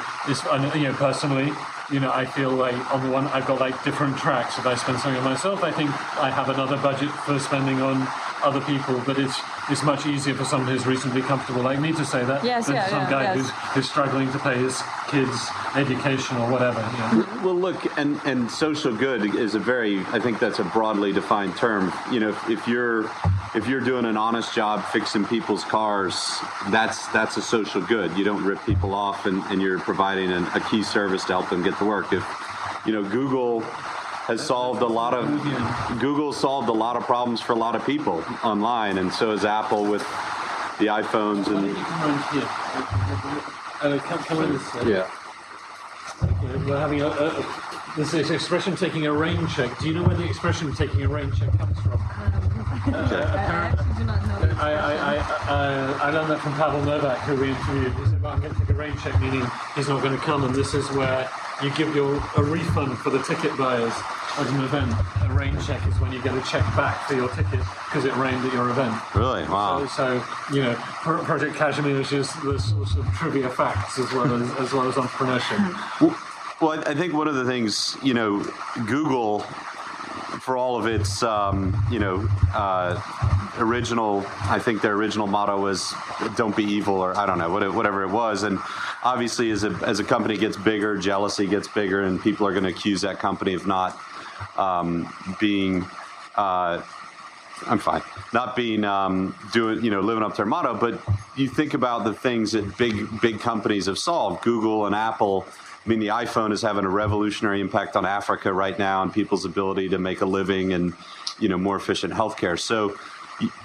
and, 0.53 0.81
you 0.81 0.89
know 0.89 0.95
personally. 0.95 1.51
You 1.91 2.01
know, 2.01 2.13
I 2.13 2.27
feel 2.27 2.51
like 2.51 2.77
on 2.93 3.03
the 3.03 3.11
one 3.11 3.27
I've 3.29 3.47
got 3.47 3.61
like 3.61 3.83
different 3.83 4.19
tracks. 4.19 4.59
If 4.59 4.67
I 4.67 4.75
spend 4.75 5.01
something 5.01 5.17
on 5.17 5.25
myself, 5.25 5.65
I 5.65 5.73
think 5.73 5.89
I 6.21 6.29
have 6.31 6.51
another 6.51 6.77
budget 6.77 7.11
for 7.25 7.39
spending 7.39 7.81
on 7.81 8.07
other 8.43 8.61
people. 8.61 9.01
But 9.07 9.19
it's 9.19 9.39
it's 9.71 9.83
much 9.83 10.07
easier 10.07 10.35
for 10.35 10.45
someone 10.45 10.71
who's 10.71 10.87
reasonably 10.87 11.23
comfortable 11.23 11.63
like 11.63 11.81
me 11.81 11.93
to 11.93 12.05
say 12.05 12.25
that 12.25 12.45
Yes, 12.45 12.67
than 12.67 12.77
yeah, 12.77 12.89
some 12.89 13.03
yeah, 13.03 13.11
guy 13.11 13.23
yes. 13.23 13.37
who's 13.37 13.51
who's 13.51 13.91
struggling 13.91 14.31
to 14.33 14.39
pay 14.39 14.57
his 14.57 14.81
kids 15.09 15.49
education 15.75 16.37
or 16.37 16.51
whatever. 16.51 16.81
You 16.81 16.99
know. 16.99 17.41
Well, 17.45 17.55
look, 17.55 17.99
and, 17.99 18.21
and 18.25 18.51
social 18.51 18.95
good 18.95 19.35
is 19.35 19.55
a 19.55 19.59
very, 19.59 20.01
I 20.07 20.21
think 20.21 20.39
that's 20.39 20.59
a 20.59 20.65
broadly 20.65 21.13
defined 21.13 21.57
term. 21.57 21.93
You 22.11 22.21
know, 22.21 22.29
if, 22.31 22.51
if 22.51 22.69
you're 22.69 23.11
if 23.55 23.67
you're 23.67 23.81
doing 23.81 24.05
an 24.05 24.17
honest 24.17 24.55
job 24.55 24.85
fixing 24.87 25.25
people's 25.27 25.65
cars, 25.65 26.39
that's 26.71 27.09
that's 27.09 27.37
a 27.37 27.43
social 27.43 27.81
good. 27.81 28.17
You 28.17 28.25
don't 28.25 28.45
rip 28.45 28.65
people 28.65 28.95
off, 28.95 29.27
and, 29.27 29.43
and 29.45 29.61
you're 29.63 29.79
providing 29.79 30.31
an, 30.31 30.45
a 30.55 30.61
key 30.61 30.83
service 30.83 31.25
to 31.25 31.33
help 31.33 31.51
them 31.51 31.63
get 31.63 31.77
to 31.79 31.85
work. 31.85 32.13
If 32.13 32.25
you 32.87 32.93
know, 32.93 33.03
Google 33.03 33.63
has 34.29 34.45
solved 34.45 34.83
a 34.83 34.87
lot 34.87 35.15
of 35.15 35.27
Google 35.99 36.35
solved 36.35 36.69
a 36.69 36.73
lot 36.73 36.97
of 36.97 37.03
problems 37.05 37.41
for 37.41 37.55
a 37.55 37.57
lot 37.57 37.75
of 37.75 37.85
people 37.87 38.23
online, 38.45 38.99
and 38.99 39.11
so 39.11 39.31
has 39.31 39.47
Apple 39.47 39.85
with 39.85 40.03
the 40.79 40.87
iPhones 40.87 41.47
and 41.47 41.75
Uh, 43.81 43.99
come, 44.01 44.19
come 44.19 44.45
in 44.45 44.53
this, 44.53 44.75
yeah. 44.85 45.09
We're 46.67 46.77
having 46.79 47.01
a, 47.01 47.07
a, 47.07 47.29
a 47.29 47.95
this 47.97 48.13
is 48.13 48.31
expression 48.31 48.77
taking 48.77 49.07
a 49.07 49.13
rain 49.13 49.47
check. 49.49 49.79
Do 49.79 49.89
you 49.89 49.95
know 49.95 50.03
where 50.03 50.17
the 50.17 50.25
expression 50.25 50.75
taking 50.75 51.03
a 51.03 51.09
rain 51.09 51.33
check 51.33 51.57
comes 51.59 51.79
from? 51.81 51.93
I 51.99 53.73
actually 53.73 53.95
do 53.97 54.05
not 54.05 54.27
know. 54.27 54.57
I, 54.61 54.73
I, 54.73 55.15
I, 55.15 55.17
uh, 55.17 55.99
I 56.03 56.11
learned 56.11 56.31
that 56.31 56.41
from 56.41 56.53
Pavel 56.55 56.83
Novak, 56.83 57.19
who 57.21 57.37
we 57.37 57.49
interviewed. 57.51 57.95
He 57.95 58.05
said, 58.05 58.21
well, 58.21 58.33
I'm 58.35 58.41
going 58.41 58.53
to 58.53 58.61
take 58.61 58.69
a 58.69 58.75
rain 58.75 58.95
check, 58.99 59.19
meaning 59.23 59.47
he's 59.75 59.89
not 59.89 60.03
going 60.03 60.15
to 60.15 60.23
come, 60.23 60.45
and 60.45 60.55
this 60.55 60.75
is 60.75 60.91
where 60.93 61.31
you 61.63 61.71
give 61.75 61.95
your 61.95 62.17
a 62.37 62.43
refund 62.43 62.99
for 62.99 63.11
the 63.11 63.23
ticket 63.23 63.57
buyers 63.59 63.93
at 64.39 64.47
an 64.49 64.63
event. 64.63 64.93
A 65.23 65.33
rain 65.35 65.59
check 65.61 65.85
is 65.89 65.99
when 66.01 66.13
you 66.13 66.23
get 66.23 66.35
a 66.37 66.41
check 66.43 66.63
back 66.77 67.07
for 67.09 67.15
your 67.15 67.29
ticket 67.31 67.61
because 67.87 68.05
it 68.05 68.15
rained 68.17 68.45
at 68.47 68.53
your 68.53 68.71
event. 68.71 68.95
Really? 69.15 69.43
Wow. 69.45 69.87
So, 69.87 70.23
you 70.53 70.63
know, 70.63 70.75
Pro- 70.77 71.23
Project 71.25 71.57
Kashmir 71.57 72.01
is 72.01 72.11
just 72.11 72.41
the 72.43 72.59
sorts 72.59 72.95
of 72.95 73.07
trivia 73.15 73.49
facts 73.49 73.99
as 73.99 74.13
well 74.13 74.33
as, 74.35 74.51
as 74.59 74.73
well 74.73 74.89
as 74.89 74.95
entrepreneurship. 74.95 76.01
Well, 76.01 76.17
well, 76.61 76.83
I 76.87 76.95
think 76.95 77.15
one 77.15 77.29
of 77.29 77.35
the 77.35 77.45
things, 77.45 77.97
you 78.03 78.15
know, 78.15 78.45
Google, 78.87 79.45
for 80.49 80.57
all 80.57 80.79
of 80.79 80.87
its, 80.87 81.23
um, 81.23 81.77
you 81.91 81.99
know, 81.99 82.27
uh, 82.55 82.99
original, 83.59 84.25
I 84.45 84.59
think 84.59 84.81
their 84.81 84.95
original 84.95 85.27
motto 85.27 85.61
was 85.61 85.93
"Don't 86.37 86.57
be 86.57 86.65
evil," 86.65 86.95
or 86.95 87.15
I 87.19 87.27
don't 87.27 87.37
know, 87.37 87.51
what- 87.51 87.75
whatever 87.75 88.03
it 88.03 88.09
was. 88.09 88.45
And 88.45 88.59
obviously, 89.05 89.51
as 89.51 89.63
a 89.65 89.79
as 89.83 90.01
a 90.01 90.05
company 90.05 90.39
gets 90.39 90.57
bigger, 90.57 90.97
jealousy 90.97 91.47
gets 91.47 91.69
bigger, 91.69 92.01
and 92.01 92.19
people 92.23 92.47
are 92.47 92.53
going 92.53 92.65
to 92.65 92.71
accuse 92.71 93.03
that 93.03 93.19
company 93.19 93.53
of 93.53 93.67
not 93.67 94.01
um, 94.57 95.13
being. 95.39 95.85
Uh, 96.35 96.81
I'm 97.67 97.79
fine. 97.79 98.03
Not 98.33 98.57
being 98.57 98.85
um, 98.85 99.35
doing, 99.53 99.85
you 99.85 99.91
know, 99.91 100.01
living 100.01 100.23
up 100.23 100.31
to 100.31 100.37
their 100.39 100.47
motto, 100.47 100.73
but 100.79 100.99
you 101.37 101.47
think 101.47 101.75
about 101.75 102.05
the 102.05 102.15
things 102.15 102.53
that 102.53 102.79
big 102.79 103.21
big 103.21 103.39
companies 103.39 103.85
have 103.85 103.99
solved. 103.99 104.43
Google 104.43 104.87
and 104.87 104.95
Apple. 104.95 105.45
I 105.89 105.91
mean, 105.91 106.01
the 106.01 106.09
iPhone 106.09 106.53
is 106.53 106.61
having 106.61 106.85
a 106.85 106.89
revolutionary 106.91 107.63
impact 107.63 107.97
on 107.97 108.05
Africa 108.05 108.53
right 108.53 108.79
now 108.79 109.03
and 109.03 109.11
people's 109.11 109.47
ability 109.47 109.89
to 109.89 109.99
make 109.99 110.21
a 110.21 110.27
living 110.27 110.75
and, 110.75 110.93
you 111.39 111.49
know, 111.49 111.57
more 111.57 111.77
efficient 111.77 112.13
healthcare. 112.13 112.61
So 112.61 112.99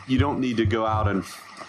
you, 0.08 0.18
don't 0.18 0.40
need 0.40 0.56
to 0.56 0.66
go 0.66 0.86
out 0.86 1.10
and 1.10 1.26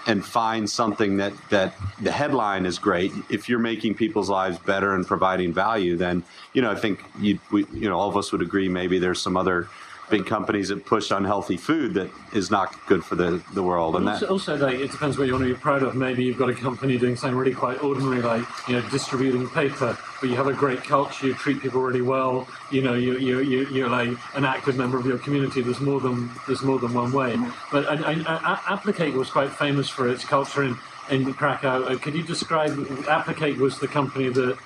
and 0.06 0.24
find 0.24 0.70
something 0.70 1.16
that 1.16 1.32
that 1.50 1.74
the 2.00 2.12
headline 2.12 2.66
is 2.66 2.78
great. 2.78 3.10
If 3.28 3.48
you're 3.48 3.58
making 3.58 3.96
people's 3.96 4.30
lives 4.30 4.56
better 4.60 4.94
and 4.94 5.04
providing 5.04 5.52
value, 5.52 5.96
then 5.96 6.22
you 6.52 6.62
know 6.62 6.70
I 6.70 6.76
think 6.76 7.02
you 7.18 7.40
we, 7.50 7.66
you 7.72 7.88
know 7.88 7.98
all 7.98 8.08
of 8.08 8.16
us 8.16 8.30
would 8.30 8.42
agree. 8.42 8.68
Maybe 8.68 9.00
there's 9.00 9.20
some 9.20 9.36
other 9.36 9.66
big 10.14 10.26
companies 10.26 10.68
that 10.68 10.86
push 10.86 11.10
unhealthy 11.10 11.56
food 11.56 11.94
that 11.94 12.08
is 12.32 12.50
not 12.50 12.68
good 12.86 13.04
for 13.04 13.16
the, 13.16 13.42
the 13.52 13.62
world, 13.62 13.96
and 13.96 14.06
that 14.06 14.22
Also, 14.22 14.28
also 14.28 14.56
like, 14.56 14.78
it 14.78 14.90
depends 14.92 15.18
what 15.18 15.26
you 15.26 15.32
want 15.32 15.44
to 15.44 15.52
be 15.52 15.60
proud 15.60 15.82
of. 15.82 15.96
Maybe 15.96 16.24
you've 16.24 16.38
got 16.38 16.50
a 16.50 16.54
company 16.54 16.96
doing 16.98 17.16
something 17.16 17.36
really 17.36 17.54
quite 17.54 17.82
ordinary, 17.82 18.22
like 18.22 18.44
you 18.68 18.74
know 18.74 18.88
distributing 18.90 19.48
paper, 19.48 19.98
but 20.20 20.30
you 20.30 20.36
have 20.36 20.46
a 20.46 20.52
great 20.52 20.82
culture. 20.84 21.26
You 21.26 21.34
treat 21.34 21.60
people 21.60 21.80
really 21.80 22.02
well. 22.02 22.46
You 22.70 22.82
know, 22.82 22.94
you 22.94 23.18
you 23.18 23.40
you 23.40 23.66
you're 23.74 23.88
like 23.88 24.16
an 24.34 24.44
active 24.44 24.76
member 24.76 24.98
of 24.98 25.06
your 25.06 25.18
community. 25.18 25.60
There's 25.62 25.80
more 25.80 26.00
than 26.00 26.30
there's 26.46 26.62
more 26.62 26.78
than 26.78 26.94
one 26.94 27.10
way. 27.10 27.36
But 27.72 27.82
I, 27.88 27.94
I, 27.94 28.14
I, 28.50 28.76
Applicake 28.76 29.14
was 29.14 29.30
quite 29.30 29.50
famous 29.50 29.88
for 29.88 30.08
its 30.08 30.24
culture 30.24 30.62
in 30.62 30.76
in 31.10 31.34
Krakow. 31.34 31.84
Uh, 31.84 31.98
could 31.98 32.14
you 32.14 32.22
describe? 32.22 32.72
Applicake 33.18 33.58
was 33.58 33.80
the 33.80 33.88
company 33.88 34.28
that 34.28 34.56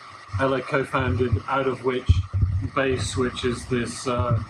Ela 0.41 0.61
co-founded, 0.61 1.33
out 1.49 1.67
of 1.67 1.85
which 1.85 2.11
Base, 2.75 3.17
which 3.17 3.45
is 3.45 3.65
this. 3.67 4.07
Uh, 4.07 4.43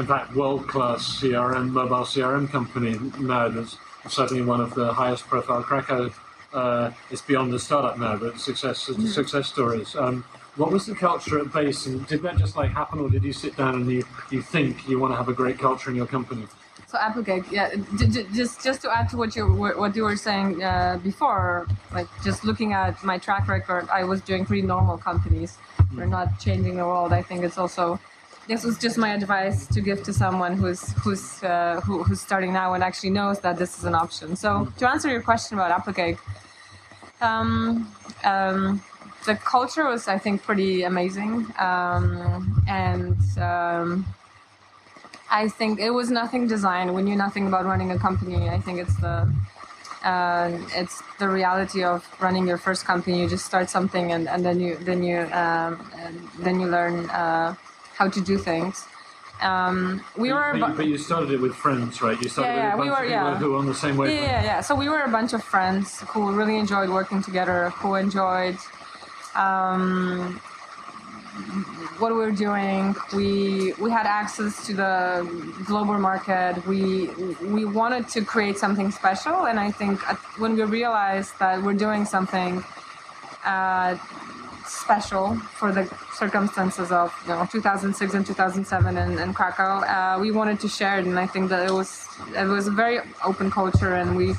in 0.00 0.06
fact, 0.06 0.34
world-class 0.34 1.20
CRM, 1.20 1.70
mobile 1.70 2.04
CRM 2.04 2.50
company 2.50 2.98
now 3.20 3.48
that's 3.48 3.76
certainly 4.08 4.42
one 4.42 4.60
of 4.60 4.74
the 4.74 4.92
highest 4.92 5.24
profile 5.26 5.62
Krakow. 5.62 6.10
Uh, 6.52 6.90
it's 7.10 7.22
beyond 7.22 7.52
the 7.52 7.58
startup 7.58 7.98
now, 7.98 8.16
but 8.16 8.40
success 8.40 8.78
success 9.12 9.46
stories. 9.46 9.94
Um, 9.94 10.24
what 10.56 10.72
was 10.72 10.86
the 10.86 10.94
culture 10.94 11.38
at 11.38 11.52
base, 11.52 11.86
and 11.86 12.04
did 12.08 12.22
that 12.22 12.38
just 12.38 12.56
like 12.56 12.70
happen, 12.70 12.98
or 12.98 13.08
did 13.08 13.22
you 13.22 13.32
sit 13.32 13.56
down 13.56 13.74
and 13.76 13.90
you, 13.90 14.04
you 14.30 14.42
think 14.42 14.88
you 14.88 14.98
want 14.98 15.12
to 15.12 15.16
have 15.16 15.28
a 15.28 15.32
great 15.32 15.58
culture 15.58 15.90
in 15.90 15.96
your 15.96 16.06
company? 16.06 16.46
So 16.88 16.98
Applicake, 16.98 17.48
yeah. 17.52 17.70
Just 18.32 18.64
just 18.64 18.82
to 18.82 18.90
add 18.90 19.08
to 19.10 19.16
what 19.16 19.36
you 19.36 19.44
were- 19.46 19.76
what 19.82 19.94
you 19.94 20.02
were 20.02 20.16
saying 20.16 20.60
uh, 20.60 20.98
before, 21.04 21.68
like 21.92 22.08
just 22.24 22.42
looking 22.42 22.72
at 22.72 22.92
my 23.04 23.16
track 23.26 23.46
record, 23.46 23.88
I 24.00 24.02
was 24.02 24.20
doing 24.22 24.44
pretty 24.44 24.66
normal 24.66 24.96
companies. 24.98 25.56
We're 25.96 26.06
not 26.18 26.40
changing 26.40 26.74
the 26.78 26.86
world. 26.86 27.12
I 27.12 27.22
think 27.22 27.44
it's 27.44 27.58
also 27.58 28.00
this 28.50 28.64
was 28.64 28.76
just 28.78 28.98
my 28.98 29.10
advice 29.14 29.64
to 29.68 29.80
give 29.80 30.02
to 30.02 30.12
someone 30.12 30.54
who's 30.60 30.82
who's 31.02 31.24
uh, 31.44 31.80
who, 31.84 32.02
who's 32.02 32.20
starting 32.20 32.52
now 32.52 32.74
and 32.74 32.82
actually 32.82 33.10
knows 33.10 33.38
that 33.46 33.56
this 33.62 33.78
is 33.78 33.84
an 33.84 33.94
option. 33.94 34.34
So 34.34 34.50
to 34.78 34.90
answer 34.92 35.08
your 35.08 35.22
question 35.22 35.56
about 35.56 35.70
Applicake, 35.78 36.18
um, 37.20 37.88
um, 38.24 38.82
the 39.24 39.36
culture 39.36 39.86
was 39.92 40.08
I 40.08 40.18
think 40.18 40.42
pretty 40.42 40.82
amazing, 40.82 41.32
um, 41.58 42.62
and. 42.68 43.18
Um, 43.38 44.04
I 45.32 45.46
think 45.48 45.78
it 45.78 45.90
was 45.90 46.10
nothing 46.10 46.48
designed. 46.48 46.92
We 46.92 47.02
knew 47.02 47.14
nothing 47.14 47.46
about 47.46 47.64
running 47.64 47.92
a 47.92 47.98
company. 48.06 48.48
I 48.48 48.58
think 48.58 48.80
it's 48.80 48.96
the 48.96 49.32
uh, 50.02 50.50
it's 50.74 50.96
the 51.20 51.28
reality 51.28 51.84
of 51.84 51.98
running 52.20 52.48
your 52.48 52.58
first 52.58 52.84
company. 52.84 53.20
You 53.20 53.28
just 53.28 53.46
start 53.46 53.70
something, 53.70 54.10
and, 54.10 54.28
and 54.28 54.44
then 54.44 54.58
you 54.58 54.74
then 54.88 55.04
you 55.04 55.18
um, 55.42 55.72
then 56.40 56.58
you 56.58 56.66
learn 56.66 57.08
uh, 57.10 57.54
how 58.00 58.08
to 58.08 58.20
do 58.32 58.36
things. 58.50 58.74
Um, 59.50 60.02
we 60.22 60.28
were, 60.36 60.50
But, 60.58 60.68
you- 60.70 60.74
but 60.80 60.86
you 60.92 60.98
started 61.08 61.30
it 61.36 61.40
with 61.46 61.54
friends, 61.64 61.92
right? 62.06 62.18
You 62.22 62.28
started 62.34 62.50
Yeah, 62.50 62.56
yeah, 62.62 62.74
with 62.74 62.80
a 62.80 62.82
we 62.84 62.88
were- 62.94 62.96
of 62.96 63.10
people 63.14 63.30
yeah. 63.32 63.40
who 63.42 63.46
were 63.52 63.58
on 63.62 63.66
the 63.74 63.78
same 63.84 63.94
yeah, 63.94 64.00
wavelength. 64.02 64.22
yeah, 64.32 64.50
yeah. 64.50 64.60
So 64.68 64.72
we 64.82 64.88
were 64.92 65.02
a 65.10 65.12
bunch 65.18 65.32
of 65.38 65.42
friends 65.54 65.86
who 66.10 66.20
really 66.40 66.56
enjoyed 66.64 66.88
working 66.98 67.20
together. 67.28 67.58
Who 67.80 67.90
enjoyed 68.06 68.58
um, 69.44 70.40
what 72.00 72.10
we 72.16 72.18
were 72.26 72.36
doing. 72.48 72.82
We 73.18 73.30
we 73.84 73.88
had 73.98 74.06
access 74.20 74.52
to 74.66 74.72
the 74.82 74.94
global 75.70 75.96
market. 76.10 76.52
We 76.72 76.82
we 77.56 77.62
wanted 77.80 78.04
to 78.14 78.20
create 78.32 78.56
something 78.64 78.88
special, 79.00 79.36
and 79.48 79.56
I 79.68 79.70
think 79.80 79.96
when 80.42 80.52
we 80.58 80.62
realized 80.80 81.32
that 81.42 81.54
we're 81.64 81.80
doing 81.86 82.02
something 82.14 82.52
uh, 83.54 83.90
special 84.90 85.36
for 85.58 85.70
the 85.70 85.84
circumstances 86.14 86.90
of 86.90 87.14
you 87.22 87.32
know 87.32 87.46
2006 87.46 88.14
and 88.14 88.26
2007 88.26 88.96
in, 88.96 89.18
in 89.20 89.32
Krakow, 89.32 89.72
uh, 89.86 90.18
we 90.20 90.32
wanted 90.32 90.58
to 90.58 90.68
share 90.68 90.98
it, 90.98 91.06
and 91.06 91.16
I 91.16 91.28
think 91.28 91.48
that 91.50 91.62
it 91.68 91.72
was 91.80 91.90
it 92.36 92.48
was 92.56 92.66
a 92.66 92.74
very 92.82 92.98
open 93.24 93.52
culture, 93.52 93.94
and 93.94 94.16
we 94.16 94.34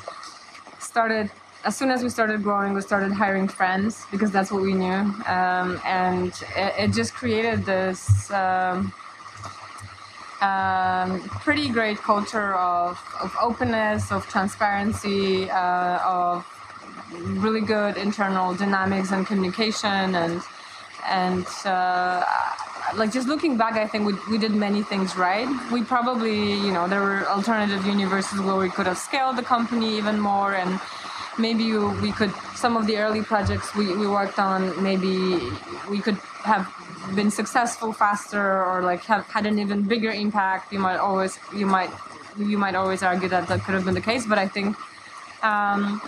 started 0.79 1.31
as 1.63 1.77
soon 1.77 1.89
as 1.89 2.03
we 2.03 2.09
started 2.09 2.43
growing, 2.43 2.73
we 2.73 2.81
started 2.81 3.13
hiring 3.13 3.47
friends 3.47 4.03
because 4.11 4.29
that's 4.35 4.51
what 4.51 4.61
we 4.69 4.73
knew, 4.73 5.01
um, 5.37 5.79
and 5.85 6.31
it, 6.63 6.71
it 6.83 6.89
just 6.99 7.13
created 7.13 7.57
this 7.73 8.01
um, 8.31 8.91
um, 10.41 11.21
pretty 11.45 11.69
great 11.69 11.99
culture 12.11 12.55
of, 12.55 12.99
of 13.23 13.31
openness, 13.47 14.11
of 14.11 14.27
transparency, 14.27 15.49
uh, 15.49 15.99
of 16.19 16.45
really 17.11 17.61
good 17.61 17.97
internal 17.97 18.53
dynamics 18.53 19.11
and 19.11 19.25
communication, 19.25 20.15
and 20.15 20.41
and 21.07 21.45
uh, 21.65 22.25
like 22.95 23.11
just 23.11 23.27
looking 23.27 23.57
back, 23.57 23.73
I 23.73 23.87
think 23.87 24.05
we, 24.05 24.13
we 24.29 24.37
did 24.37 24.51
many 24.51 24.83
things 24.83 25.15
right. 25.15 25.47
We 25.71 25.83
probably, 25.83 26.53
you 26.53 26.71
know, 26.71 26.87
there 26.87 27.01
were 27.01 27.27
alternative 27.27 27.85
universes 27.85 28.39
where 28.39 28.55
we 28.55 28.69
could 28.69 28.87
have 28.87 28.97
scaled 28.97 29.37
the 29.37 29.43
company 29.43 29.97
even 29.97 30.19
more 30.19 30.53
and 30.53 30.79
maybe 31.39 31.77
we 31.77 32.11
could 32.11 32.31
some 32.55 32.75
of 32.75 32.85
the 32.87 32.97
early 32.97 33.23
projects 33.23 33.73
we, 33.73 33.95
we 33.95 34.05
worked 34.05 34.37
on 34.37 34.59
maybe 34.83 35.39
we 35.89 35.99
could 36.01 36.17
have 36.43 36.69
been 37.15 37.31
successful 37.31 37.93
faster 37.93 38.63
or 38.65 38.83
like 38.83 39.01
have 39.05 39.25
had 39.27 39.45
an 39.45 39.57
even 39.57 39.81
bigger 39.81 40.11
impact 40.11 40.73
you 40.73 40.77
might 40.77 40.97
always 40.97 41.39
you 41.55 41.65
might 41.65 41.89
you 42.37 42.57
might 42.57 42.75
always 42.75 43.03
argue 43.03 43.27
that 43.29 43.47
that 43.47 43.63
could 43.63 43.73
have 43.73 43.85
been 43.85 43.93
the 43.93 44.01
case, 44.01 44.25
but 44.25 44.37
I 44.37 44.47
think 44.47 44.75
um, 45.43 46.01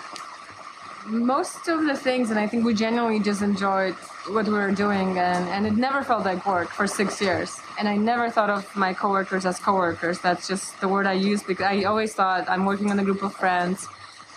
most 1.06 1.68
of 1.68 1.86
the 1.86 1.96
things, 1.96 2.30
and 2.30 2.40
I 2.40 2.48
think 2.48 2.66
we 2.66 2.74
genuinely 2.74 3.20
just 3.20 3.42
enjoyed 3.42 3.94
what 4.30 4.46
we 4.46 4.54
were 4.54 4.72
doing, 4.72 5.18
and, 5.18 5.48
and 5.50 5.68
it 5.68 5.76
never 5.76 6.04
felt 6.04 6.26
like 6.26 6.46
work 6.46 6.70
for 6.70 6.88
six 6.88 7.22
years. 7.22 7.58
And 7.78 7.88
I 7.88 7.96
never 7.98 8.30
thought 8.30 8.50
of 8.50 8.74
my 8.76 8.94
coworkers 8.94 9.46
as 9.46 9.60
coworkers. 9.60 10.20
That's 10.20 10.48
just 10.48 10.80
the 10.80 10.88
word 10.88 11.06
I 11.08 11.14
use 11.14 11.44
because 11.44 11.66
I 11.66 11.84
always 11.84 12.14
thought 12.14 12.50
I'm 12.50 12.66
working 12.66 12.92
on 12.92 13.00
a 13.00 13.04
group 13.04 13.24
of 13.24 13.34
friends. 13.34 13.88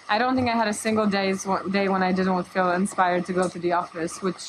I 0.09 0.19
don't 0.19 0.37
think 0.37 0.49
I 0.49 0.53
had 0.53 0.69
a 0.69 0.73
single 0.73 1.07
days 1.07 1.47
day 1.71 1.89
when 1.89 2.03
I 2.03 2.13
didn't 2.13 2.45
feel 2.45 2.71
inspired 2.73 3.27
to 3.27 3.33
go 3.33 3.49
to 3.49 3.59
the 3.59 3.73
office, 3.73 4.23
which 4.23 4.41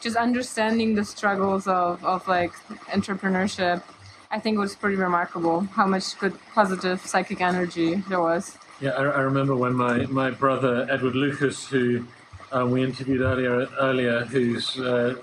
just 0.00 0.16
understanding 0.16 0.94
the 0.94 1.04
struggles 1.04 1.66
of, 1.66 2.04
of 2.04 2.26
like 2.28 2.52
entrepreneurship, 2.88 3.82
I 4.30 4.38
think 4.40 4.58
was 4.58 4.74
pretty 4.74 4.96
remarkable 4.96 5.60
how 5.60 5.86
much 5.86 6.18
good 6.18 6.34
positive 6.54 7.00
psychic 7.00 7.40
energy 7.40 7.96
there 8.08 8.20
was. 8.20 8.58
Yeah, 8.78 8.90
I, 8.90 9.04
I 9.04 9.20
remember 9.20 9.56
when 9.56 9.74
my, 9.74 10.04
my 10.06 10.30
brother 10.30 10.86
Edward 10.90 11.16
Lucas, 11.16 11.66
who 11.66 12.06
uh, 12.54 12.66
we 12.66 12.84
interviewed 12.84 13.22
earlier, 13.22 13.68
earlier, 13.80 14.20
who's 14.24 14.78
uh, 14.78 15.14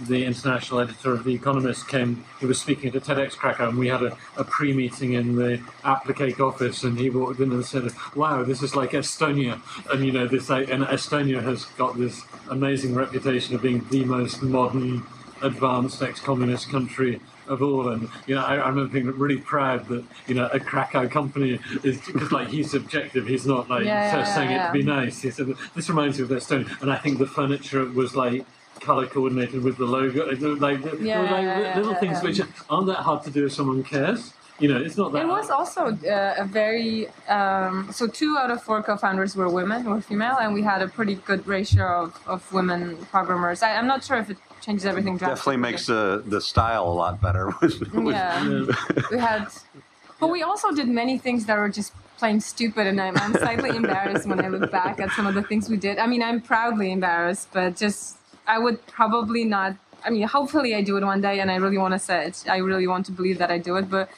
the 0.00 0.24
international 0.24 0.80
editor 0.80 1.12
of 1.12 1.24
The 1.24 1.34
Economist, 1.34 1.88
came. 1.88 2.24
He 2.38 2.46
was 2.46 2.58
speaking 2.58 2.88
at 2.88 2.96
a 2.96 3.00
TEDx 3.00 3.36
Krakow, 3.36 3.68
and 3.68 3.78
we 3.78 3.88
had 3.88 4.02
a, 4.02 4.16
a 4.38 4.44
pre-meeting 4.44 5.12
in 5.12 5.36
the 5.36 5.58
Applicake 5.84 6.40
office, 6.40 6.82
and 6.82 6.98
he 6.98 7.10
walked 7.10 7.38
in 7.40 7.52
and 7.52 7.66
said, 7.66 7.92
"Wow, 8.16 8.44
this 8.44 8.62
is 8.62 8.74
like 8.74 8.92
Estonia," 8.92 9.60
and 9.92 10.02
you 10.02 10.10
know, 10.10 10.26
this 10.26 10.48
and 10.48 10.84
Estonia 10.84 11.42
has 11.42 11.66
got 11.66 11.98
this 11.98 12.22
amazing 12.48 12.94
reputation 12.94 13.54
of 13.54 13.60
being 13.60 13.86
the 13.90 14.06
most 14.06 14.42
modern, 14.42 15.02
advanced 15.42 16.00
ex-communist 16.02 16.70
country 16.70 17.20
of 17.50 17.62
all. 17.62 17.88
And 17.88 18.08
you 18.26 18.34
know, 18.36 18.42
I, 18.42 18.56
I, 18.56 18.68
remember 18.68 18.92
being 18.92 19.06
really 19.18 19.38
proud 19.38 19.86
that 19.88 20.04
you 20.26 20.34
know 20.34 20.48
a 20.52 20.60
Krakow 20.60 21.08
company 21.08 21.58
is 21.82 22.00
because 22.06 22.32
like 22.32 22.48
he's 22.48 22.70
subjective. 22.70 23.26
He's 23.26 23.44
not 23.44 23.68
like 23.68 23.84
yeah, 23.84 24.16
yeah, 24.16 24.34
saying 24.34 24.50
yeah, 24.50 24.64
it 24.64 24.66
to 24.68 24.72
be 24.72 24.82
nice. 24.82 25.20
He 25.20 25.30
said 25.30 25.48
this 25.74 25.88
reminds 25.88 26.18
me 26.18 26.24
of 26.24 26.30
Estonia, 26.30 26.80
and 26.80 26.90
I 26.90 26.96
think 26.96 27.18
the 27.18 27.26
furniture 27.26 27.84
was 27.84 28.16
like 28.16 28.46
color 28.80 29.06
coordinated 29.06 29.62
with 29.62 29.76
the 29.76 29.84
logo. 29.84 30.26
Like, 30.26 30.80
like 30.82 31.76
little 31.76 31.94
things 31.96 32.22
which 32.22 32.40
aren't 32.70 32.86
that 32.86 33.02
hard 33.02 33.24
to 33.24 33.30
do 33.30 33.46
if 33.46 33.52
someone 33.52 33.82
cares. 33.82 34.32
You 34.58 34.68
know, 34.68 34.76
it's 34.78 34.98
not 34.98 35.12
that. 35.12 35.22
It 35.22 35.28
was 35.28 35.48
also 35.48 35.86
uh, 35.86 36.34
a 36.36 36.44
very 36.44 37.08
um, 37.28 37.88
so 37.92 38.06
two 38.06 38.36
out 38.38 38.50
of 38.50 38.62
four 38.62 38.82
co-founders 38.82 39.34
were 39.34 39.48
women, 39.48 39.84
were 39.84 40.02
female, 40.02 40.36
and 40.38 40.52
we 40.52 40.60
had 40.60 40.82
a 40.82 40.88
pretty 40.88 41.14
good 41.14 41.46
ratio 41.46 42.04
of, 42.04 42.20
of 42.26 42.52
women 42.52 42.96
programmers. 43.06 43.62
I, 43.62 43.72
I'm 43.76 43.86
not 43.86 44.04
sure 44.04 44.18
if 44.18 44.28
it 44.28 44.36
changes 44.60 44.84
everything. 44.86 45.16
Definitely 45.16 45.56
makes 45.58 45.86
the 45.86 46.22
the 46.26 46.40
style 46.40 46.86
a 46.88 46.96
lot 47.02 47.20
better. 47.20 47.46
with- 47.62 47.80
with- 47.94 48.14
Yeah, 48.14 48.66
we 49.10 49.18
had, 49.18 49.48
but 50.20 50.28
we 50.28 50.42
also 50.42 50.70
did 50.72 50.88
many 50.88 51.18
things 51.18 51.46
that 51.46 51.58
were 51.58 51.68
just 51.68 51.92
plain 52.18 52.40
stupid, 52.40 52.86
and 52.86 53.00
I'm, 53.00 53.16
I'm 53.16 53.32
slightly 53.34 53.70
embarrassed 53.82 54.26
when 54.28 54.40
I 54.44 54.48
look 54.48 54.70
back 54.70 55.00
at 55.00 55.10
some 55.12 55.26
of 55.26 55.34
the 55.34 55.42
things 55.42 55.68
we 55.70 55.76
did. 55.78 55.98
I 55.98 56.06
mean, 56.06 56.22
I'm 56.22 56.40
proudly 56.40 56.92
embarrassed, 56.92 57.48
but 57.52 57.76
just 57.76 58.18
I 58.46 58.58
would 58.58 58.84
probably 58.86 59.44
not. 59.44 59.74
I 60.04 60.10
mean, 60.10 60.26
hopefully 60.28 60.74
I 60.74 60.82
do 60.82 60.96
it 60.98 61.04
one 61.04 61.20
day, 61.20 61.40
and 61.40 61.50
I 61.50 61.56
really 61.56 61.78
want 61.78 61.94
to 61.94 61.98
say 61.98 62.26
it. 62.26 62.44
I 62.48 62.58
really 62.58 62.86
want 62.86 63.06
to 63.06 63.12
believe 63.12 63.38
that 63.38 63.50
I 63.50 63.58
do 63.58 63.76
it, 63.76 63.88
but 63.90 64.08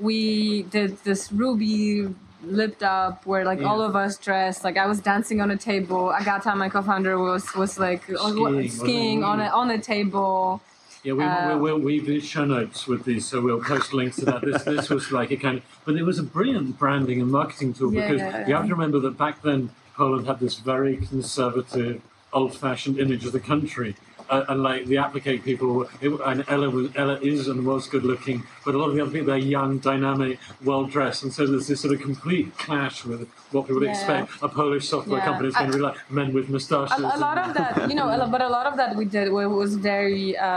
we 0.00 0.62
did 0.64 0.96
this 1.04 1.32
Ruby 1.32 2.14
lip 2.50 2.78
dub 2.78 3.20
where 3.24 3.44
like 3.44 3.62
all 3.62 3.80
of 3.82 3.94
us 3.96 4.16
dressed 4.18 4.64
like 4.64 4.76
I 4.76 4.86
was 4.86 5.00
dancing 5.00 5.40
on 5.40 5.50
a 5.50 5.56
table. 5.56 6.10
Agata, 6.10 6.54
my 6.54 6.68
co-founder, 6.68 7.18
was 7.18 7.54
was 7.54 7.78
like 7.78 8.04
Skiing, 8.04 8.68
skiing 8.70 9.24
on 9.24 9.40
a 9.40 9.46
on 9.46 9.70
a 9.70 9.78
table. 9.78 10.60
Yeah, 11.04 11.12
we, 11.12 11.24
Uh, 11.24 11.56
we, 11.58 11.72
we, 11.72 11.98
we 11.98 12.00
did 12.00 12.24
show 12.24 12.44
notes 12.44 12.86
with 12.88 13.04
these, 13.04 13.24
so 13.24 13.40
we'll 13.40 13.62
post 13.62 13.92
links 13.94 14.16
to 14.16 14.24
that. 14.24 14.40
This, 14.42 14.64
this 14.64 14.90
was 14.90 15.12
like 15.12 15.30
a 15.30 15.36
kind 15.36 15.58
of, 15.58 15.64
but 15.84 15.94
it 15.94 16.02
was 16.02 16.18
a 16.18 16.24
brilliant 16.24 16.76
branding 16.76 17.20
and 17.20 17.30
marketing 17.30 17.72
tool 17.72 17.94
Yeah, 17.94 18.08
because 18.08 18.20
yeah, 18.20 18.48
you 18.48 18.54
have 18.54 18.66
to 18.66 18.74
remember 18.74 18.98
that 19.00 19.16
back 19.16 19.42
then 19.42 19.70
Poland 19.94 20.26
had 20.26 20.40
this 20.40 20.58
very 20.58 20.96
conservative, 20.96 22.02
old-fashioned 22.32 22.98
image 22.98 23.24
of 23.24 23.32
the 23.32 23.40
country. 23.40 23.94
Uh, 24.30 24.44
and 24.50 24.62
like 24.62 24.84
the 24.86 24.96
Applicake 24.96 25.42
people, 25.42 25.88
it, 26.02 26.10
and 26.26 26.44
Ela 26.48 26.68
was 26.68 26.90
Ela 26.96 27.16
is 27.20 27.48
and 27.48 27.64
was 27.64 27.86
good 27.88 28.04
looking, 28.04 28.42
but 28.64 28.74
a 28.74 28.78
lot 28.78 28.90
of 28.90 28.94
the 28.94 29.00
other 29.00 29.10
people 29.10 29.28
they're 29.28 29.38
young, 29.38 29.78
dynamic, 29.78 30.38
well 30.62 30.84
dressed, 30.84 31.22
and 31.22 31.32
so 31.32 31.46
there's 31.46 31.66
this 31.66 31.80
sort 31.80 31.94
of 31.94 32.00
complete 32.02 32.48
clash 32.58 33.04
with 33.06 33.20
what 33.52 33.62
people 33.66 33.76
would 33.80 33.84
Yeah. 33.84 33.90
expect. 33.96 34.30
A 34.42 34.48
Polish 34.48 34.86
software 34.88 35.18
Yeah. 35.20 35.24
company 35.24 35.48
is 35.48 35.54
going 35.56 35.70
to 35.70 35.76
be 35.78 35.82
like 35.82 35.96
men 36.10 36.28
with 36.34 36.46
moustaches. 36.50 36.98
a, 36.98 37.16
a 37.16 37.20
lot 37.26 37.38
of 37.38 37.54
that, 37.54 37.88
you 37.88 37.94
know, 37.94 38.06
but 38.30 38.42
a 38.42 38.48
lot 38.48 38.66
of 38.66 38.76
that 38.76 38.90
we 38.96 39.04
did 39.06 39.32
was 39.32 39.74
very 39.76 40.36
uh, 40.36 40.48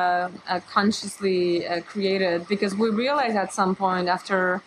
uh, 0.49 0.59
consciously 0.77 1.65
uh, 1.65 1.79
created 1.91 2.47
because 2.53 2.75
we 2.75 2.89
realized 2.89 3.37
at 3.37 3.53
some 3.53 3.73
point 3.75 4.07
after 4.09 4.61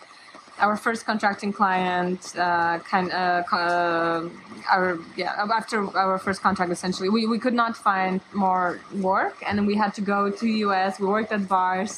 our 0.65 0.77
first 0.77 1.03
contracting 1.11 1.53
client, 1.53 2.21
uh, 2.37 2.79
kind 2.93 3.13
uh, 3.13 3.43
uh, 3.53 4.29
our 4.75 4.99
yeah, 5.17 5.47
after 5.61 5.77
our 6.05 6.19
first 6.19 6.41
contract 6.47 6.71
essentially, 6.73 7.11
we, 7.17 7.27
we 7.35 7.39
could 7.45 7.57
not 7.63 7.73
find 7.77 8.21
more 8.33 8.81
work, 9.11 9.37
and 9.47 9.67
we 9.71 9.75
had 9.83 9.93
to 9.99 10.03
go 10.15 10.31
to 10.31 10.45
US. 10.67 10.99
We 10.99 11.07
worked 11.07 11.33
at 11.33 11.43
bars. 11.49 11.95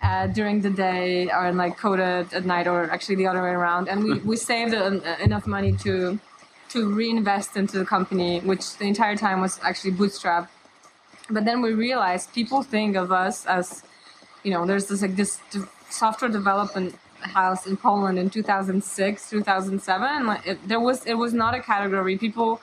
Uh, 0.00 0.28
during 0.28 0.60
the 0.60 0.70
day, 0.70 1.28
or 1.28 1.50
like 1.52 1.76
coded 1.76 2.32
at 2.32 2.44
night, 2.44 2.68
or 2.68 2.88
actually 2.94 3.16
the 3.16 3.26
other 3.26 3.42
way 3.42 3.50
around, 3.50 3.88
and 3.88 3.98
we, 4.04 4.12
we 4.30 4.36
saved 4.36 4.72
uh, 4.72 5.00
enough 5.28 5.44
money 5.44 5.72
to 5.84 6.20
to 6.68 6.78
reinvest 7.00 7.56
into 7.56 7.78
the 7.80 7.84
company, 7.84 8.38
which 8.50 8.64
the 8.78 8.86
entire 8.86 9.16
time 9.16 9.40
was 9.40 9.58
actually 9.64 9.90
bootstrapped. 9.90 10.46
But 11.28 11.44
then 11.44 11.62
we 11.62 11.72
realized 11.72 12.32
people 12.32 12.62
think 12.62 12.94
of 12.94 13.10
us 13.10 13.44
as, 13.46 13.82
you 14.44 14.52
know, 14.52 14.64
there's 14.66 14.86
this 14.86 15.02
like 15.02 15.16
this 15.16 15.40
software 15.90 16.30
development 16.30 16.94
house 17.20 17.66
in 17.66 17.76
Poland 17.76 18.18
in 18.18 18.30
2006, 18.30 19.30
2007. 19.30 20.26
Like 20.26 20.46
it, 20.46 20.68
there 20.68 20.80
was, 20.80 21.04
it 21.06 21.14
was 21.14 21.32
not 21.32 21.54
a 21.54 21.60
category. 21.60 22.16
People 22.18 22.60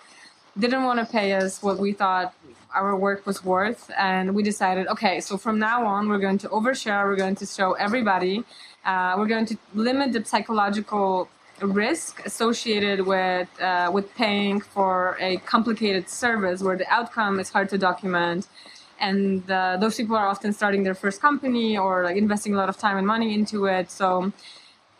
didn't 0.57 0.83
want 0.83 0.99
to 0.99 1.05
pay 1.05 1.33
us 1.33 1.61
what 1.61 1.77
we 1.79 1.91
thought 1.91 2.33
our 2.73 2.95
work 2.95 3.25
was 3.25 3.43
worth, 3.43 3.89
and 3.97 4.35
we 4.35 4.43
decided, 4.43 4.87
okay, 4.87 5.21
so 5.21 5.37
from 5.37 5.59
now 5.59 5.85
on, 5.85 6.09
we're 6.09 6.19
going 6.19 6.37
to 6.39 6.49
overshare. 6.49 7.05
We're 7.05 7.15
going 7.15 7.35
to 7.35 7.45
show 7.45 7.73
everybody. 7.73 8.43
Uh, 8.83 9.15
we're 9.17 9.27
going 9.27 9.45
to 9.45 9.57
limit 9.73 10.11
the 10.11 10.23
psychological 10.25 11.29
risk 11.61 12.25
associated 12.25 12.99
with 13.05 13.49
uh, 13.61 13.89
with 13.93 14.13
paying 14.15 14.59
for 14.59 15.17
a 15.19 15.37
complicated 15.37 16.09
service 16.09 16.61
where 16.61 16.75
the 16.75 16.87
outcome 16.91 17.39
is 17.39 17.49
hard 17.49 17.69
to 17.69 17.77
document 17.77 18.47
and 18.99 19.49
uh, 19.49 19.77
those 19.77 19.95
people 19.95 20.15
are 20.15 20.27
often 20.27 20.53
starting 20.53 20.83
their 20.83 20.95
first 20.95 21.21
company 21.21 21.77
or 21.77 22.03
like 22.03 22.17
investing 22.17 22.53
a 22.53 22.57
lot 22.57 22.69
of 22.69 22.77
time 22.77 22.97
and 22.97 23.05
money 23.05 23.33
into 23.33 23.65
it. 23.65 23.91
So 23.91 24.31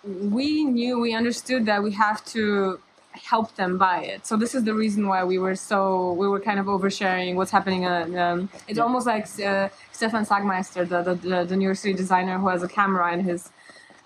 we 0.04 0.64
knew 0.64 1.00
we 1.00 1.14
understood 1.14 1.66
that 1.66 1.82
we 1.84 1.92
have 1.94 2.24
to 2.26 2.80
help 3.12 3.56
them 3.56 3.78
buy 3.78 4.04
it. 4.04 4.28
So 4.28 4.36
this 4.36 4.54
is 4.54 4.66
the 4.66 4.74
reason 4.74 5.08
why 5.08 5.24
we 5.24 5.38
were 5.38 5.56
so 5.56 6.14
we 6.14 6.28
were 6.28 6.40
kind 6.40 6.60
of 6.60 6.66
oversharing 6.66 7.36
what's 7.36 7.52
happening 7.52 7.86
uh, 7.86 8.06
um, 8.18 8.50
it's 8.68 8.78
almost 8.78 9.08
like 9.08 9.26
uh, 9.40 9.70
stefan 9.94 10.26
sagmeister 10.26 10.84
the, 10.86 11.02
the, 11.02 11.16
the, 11.16 11.46
the 11.46 11.56
new 11.56 11.64
york 11.64 11.78
city 11.78 11.94
designer 11.94 12.38
who 12.38 12.50
has 12.50 12.62
a 12.62 12.68
camera 12.68 13.14
in 13.14 13.22
his 13.22 13.52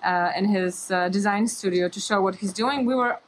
uh, 0.03 0.31
in 0.35 0.45
his 0.45 0.91
uh, 0.91 1.09
design 1.09 1.47
studio 1.47 1.89
to 1.89 1.99
show 1.99 2.21
what 2.21 2.35
he's 2.35 2.53
doing. 2.53 2.85
We 2.85 2.95
were 2.95 3.19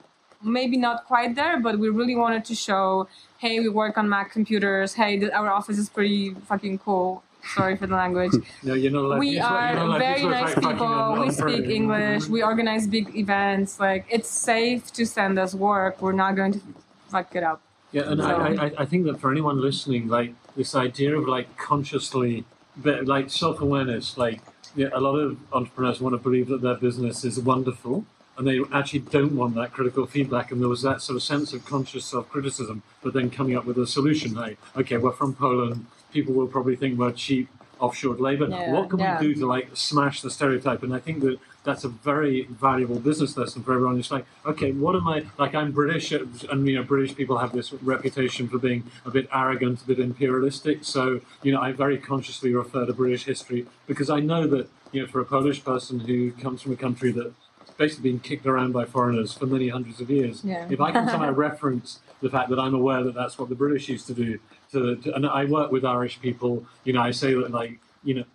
maybe 0.43 0.77
not 0.77 1.05
quite 1.05 1.35
there, 1.35 1.59
but 1.59 1.77
we 1.79 1.89
really 1.89 2.15
wanted 2.15 2.45
to 2.45 2.55
show, 2.55 3.07
hey, 3.41 3.59
we 3.59 3.69
work 3.69 3.97
on 3.97 4.07
Mac 4.07 4.31
computers. 4.31 4.93
Hey, 4.93 5.29
our 5.31 5.49
office 5.49 5.79
is 5.79 5.89
pretty 5.89 6.35
fucking 6.47 6.77
cool. 6.77 7.23
Sorry 7.55 7.75
for 7.75 7.87
the 7.87 7.95
language. 7.95 8.33
no, 8.63 8.75
you're 8.75 8.91
not 8.91 9.15
to 9.15 9.17
we 9.17 9.39
are 9.39 9.73
not 9.73 9.93
to 9.93 9.99
very 9.99 10.23
nice 10.25 10.55
like 10.57 10.77
people. 10.77 11.13
We 11.19 11.31
speak 11.31 11.65
English. 11.65 12.27
We 12.27 12.43
organize 12.43 12.85
big 12.85 13.15
events. 13.15 13.79
Like 13.79 14.05
it's 14.09 14.29
safe 14.29 14.93
to 14.93 15.07
send 15.07 15.39
us 15.39 15.55
work. 15.55 16.03
We're 16.03 16.11
not 16.11 16.35
going 16.35 16.53
to 16.53 16.61
fuck 17.09 17.35
it 17.35 17.41
up. 17.41 17.59
Yeah, 17.91 18.11
and 18.11 18.21
So- 18.21 18.29
I, 18.29 18.65
I, 18.65 18.71
I 18.83 18.85
think 18.85 19.05
that 19.05 19.19
for 19.19 19.31
anyone 19.31 19.59
listening, 19.59 20.07
like 20.07 20.35
this 20.55 20.75
idea 20.75 21.17
of 21.17 21.27
like 21.27 21.57
consciously, 21.57 22.45
like 22.83 23.31
self 23.31 23.59
awareness, 23.59 24.19
like 24.19 24.41
yeah, 24.75 24.89
a 24.93 25.01
lot 25.01 25.15
of 25.15 25.37
entrepreneurs 25.51 25.99
want 25.99 26.13
to 26.13 26.19
believe 26.19 26.47
that 26.49 26.61
their 26.61 26.75
business 26.75 27.25
is 27.25 27.39
wonderful, 27.39 28.05
and 28.41 28.47
they 28.47 28.75
actually 28.75 28.99
don't 28.99 29.35
want 29.35 29.53
that 29.53 29.71
critical 29.71 30.07
feedback. 30.07 30.51
And 30.51 30.59
there 30.59 30.67
was 30.67 30.81
that 30.81 31.03
sort 31.03 31.15
of 31.15 31.21
sense 31.21 31.53
of 31.53 31.63
conscious 31.63 32.05
self 32.05 32.27
criticism, 32.27 32.81
but 33.03 33.13
then 33.13 33.29
coming 33.29 33.55
up 33.55 33.65
with 33.65 33.77
a 33.77 33.85
solution. 33.85 34.33
Like, 34.33 34.57
okay, 34.75 34.97
we're 34.97 35.11
from 35.11 35.35
Poland. 35.35 35.85
People 36.11 36.33
will 36.33 36.47
probably 36.47 36.75
think 36.75 36.97
we're 36.97 37.11
cheap 37.11 37.49
offshore 37.79 38.15
labor. 38.15 38.47
Yeah, 38.49 38.73
what 38.73 38.89
can 38.89 38.97
yeah. 38.97 39.19
we 39.19 39.27
do 39.27 39.35
to 39.41 39.45
like 39.45 39.69
smash 39.75 40.21
the 40.21 40.31
stereotype? 40.31 40.81
And 40.81 40.91
I 40.91 40.97
think 40.97 41.21
that 41.21 41.37
that's 41.63 41.83
a 41.83 41.89
very 41.89 42.45
valuable 42.45 42.99
business 42.99 43.37
lesson 43.37 43.61
for 43.61 43.73
everyone. 43.73 43.99
It's 43.99 44.09
like, 44.09 44.25
okay, 44.43 44.71
what 44.71 44.95
am 44.95 45.07
I 45.07 45.23
like? 45.37 45.53
I'm 45.53 45.71
British, 45.71 46.11
and 46.11 46.67
you 46.67 46.75
know, 46.77 46.83
British 46.83 47.15
people 47.15 47.37
have 47.37 47.51
this 47.51 47.71
reputation 47.73 48.47
for 48.49 48.57
being 48.57 48.89
a 49.05 49.11
bit 49.11 49.29
arrogant, 49.31 49.83
a 49.83 49.85
bit 49.85 49.99
imperialistic. 49.99 50.83
So, 50.83 51.21
you 51.43 51.51
know, 51.51 51.61
I 51.61 51.73
very 51.73 51.99
consciously 51.99 52.55
refer 52.55 52.87
to 52.87 52.93
British 52.93 53.25
history 53.25 53.67
because 53.85 54.09
I 54.09 54.19
know 54.19 54.47
that 54.47 54.67
you 54.91 55.01
know, 55.01 55.07
for 55.07 55.21
a 55.21 55.25
Polish 55.25 55.63
person 55.63 55.99
who 56.01 56.31
comes 56.31 56.61
from 56.61 56.71
a 56.73 56.75
country 56.75 57.11
that's 57.11 57.33
basically 57.81 58.11
been 58.11 58.19
kicked 58.19 58.45
around 58.45 58.71
by 58.73 58.85
foreigners 58.85 59.33
for 59.33 59.47
many 59.47 59.67
hundreds 59.69 59.99
of 59.99 60.09
years, 60.09 60.43
Yeah. 60.45 60.67
if 60.69 60.79
I 60.79 60.91
can 60.91 61.07
somehow 61.09 61.31
reference 61.47 61.99
the 62.21 62.29
fact 62.29 62.49
that 62.51 62.59
I'm 62.59 62.75
aware 62.75 63.01
that 63.03 63.15
that's 63.15 63.39
what 63.39 63.49
the 63.49 63.55
British 63.55 63.89
used 63.89 64.05
to 64.07 64.13
do, 64.13 64.39
to, 64.71 64.95
to, 64.97 65.15
and 65.15 65.25
I 65.25 65.45
work 65.45 65.71
with 65.71 65.83
Irish 65.83 66.21
people, 66.21 66.63
you 66.83 66.93
know, 66.93 67.01
I 67.01 67.11
say 67.11 67.33
that 67.33 67.49
like, 67.49 67.79
you 68.03 68.13
know, 68.13 68.25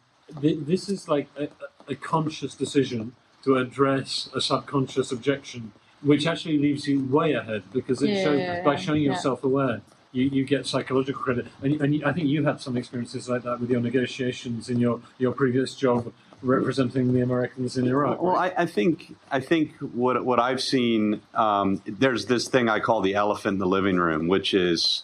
th- 0.43 0.59
this 0.63 0.89
is 0.89 1.09
like 1.09 1.29
a, 1.39 1.47
a 1.89 1.95
conscious 1.95 2.55
decision 2.57 3.13
to 3.45 3.57
address 3.57 4.29
a 4.35 4.41
subconscious 4.41 5.13
objection, 5.13 5.71
which 6.03 6.27
actually 6.27 6.59
leaves 6.59 6.89
you 6.89 7.05
way 7.05 7.33
ahead 7.35 7.63
because 7.73 8.03
it 8.03 8.11
Yeah, 8.11 8.25
shows 8.25 8.41
yeah, 8.41 8.63
by 8.65 8.75
showing 8.75 9.03
yeah. 9.03 9.11
yourself 9.13 9.45
aware. 9.45 9.81
You, 10.11 10.25
you 10.37 10.45
get 10.45 10.67
psychological 10.67 11.23
credit, 11.23 11.47
and, 11.63 11.73
and 11.83 12.03
I 12.05 12.11
think 12.13 12.27
you 12.27 12.45
had 12.45 12.59
some 12.61 12.77
experiences 12.77 13.29
like 13.29 13.43
that 13.43 13.61
with 13.61 13.71
your 13.71 13.81
negotiations 13.81 14.69
in 14.71 14.79
your, 14.81 15.01
your 15.19 15.33
previous 15.33 15.75
job 15.77 16.11
representing 16.43 17.13
the 17.13 17.21
Americans 17.21 17.77
in 17.77 17.87
Iraq. 17.87 18.23
Well? 18.23 18.37
I, 18.37 18.53
I 18.57 18.67
think 18.67 19.15
I 19.31 19.41
think 19.41 19.73
what 19.79 20.25
what 20.25 20.39
I've 20.39 20.63
seen 20.63 21.21
um, 21.35 21.83
there's 21.87 22.27
this 22.27 22.49
thing 22.49 22.69
I 22.69 22.81
call 22.81 23.01
the 23.01 23.15
elephant 23.15 23.55
in 23.55 23.59
the 23.59 23.67
living 23.67 23.97
room, 23.97 24.29
which 24.29 24.55
is, 24.55 25.03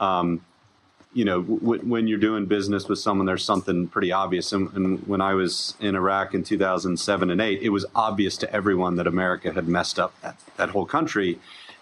um, 0.00 0.44
you 1.12 1.24
know, 1.24 1.42
w- 1.42 1.82
when 1.82 2.06
you're 2.06 2.18
doing 2.18 2.46
business 2.46 2.88
with 2.88 2.98
someone, 2.98 3.26
there's 3.26 3.44
something 3.44 3.88
pretty 3.88 4.12
obvious. 4.12 4.52
And, 4.52 4.72
and 4.74 5.06
when 5.06 5.20
I 5.20 5.34
was 5.34 5.74
in 5.80 5.94
Iraq 5.94 6.34
in 6.34 6.44
2007 6.44 7.30
and 7.30 7.40
eight, 7.40 7.62
it 7.62 7.70
was 7.70 7.86
obvious 7.94 8.36
to 8.38 8.52
everyone 8.52 8.96
that 8.96 9.06
America 9.06 9.52
had 9.52 9.68
messed 9.68 9.98
up 9.98 10.14
that, 10.22 10.38
that 10.56 10.70
whole 10.70 10.86
country. 10.86 11.38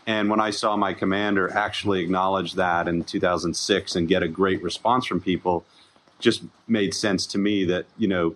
And 0.07 0.28
when 0.28 0.40
I 0.40 0.50
saw 0.50 0.76
my 0.76 0.94
commander 0.94 1.53
actually 1.53 2.03
acknowledge 2.03 2.55
that 2.55 2.88
in 2.88 3.05
2006 3.05 3.94
and 3.94 4.09
get 4.09 4.22
a 4.22 4.28
great 4.28 4.61
response 4.62 5.07
from 5.07 5.20
people, 5.20 5.64
just 6.18 6.42
made 6.66 6.94
sense 6.94 7.26
to 7.26 7.38
me 7.38 7.64
that 7.64 7.84
you 7.98 8.09
know 8.09 8.34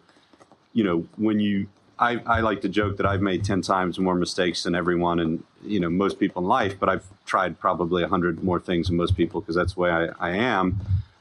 you 0.76 0.84
know, 0.84 1.06
when 1.16 1.40
you, 1.40 1.66
I, 1.98 2.18
I 2.26 2.40
like 2.40 2.60
to 2.60 2.68
joke 2.68 2.98
that 2.98 3.06
I've 3.06 3.22
made 3.22 3.42
10 3.42 3.62
times 3.62 3.98
more 3.98 4.14
mistakes 4.14 4.64
than 4.64 4.74
everyone 4.74 5.18
and, 5.20 5.42
you 5.64 5.80
know, 5.80 5.88
most 5.88 6.20
people 6.20 6.42
in 6.42 6.48
life, 6.48 6.78
but 6.78 6.90
I've 6.90 7.06
tried 7.24 7.58
probably 7.58 8.02
100 8.02 8.44
more 8.44 8.60
things 8.60 8.88
than 8.88 8.96
most 8.98 9.16
people 9.16 9.40
because 9.40 9.56
that's 9.56 9.72
the 9.72 9.80
way 9.80 9.90
I, 9.90 10.08
I 10.20 10.30
am. 10.32 10.78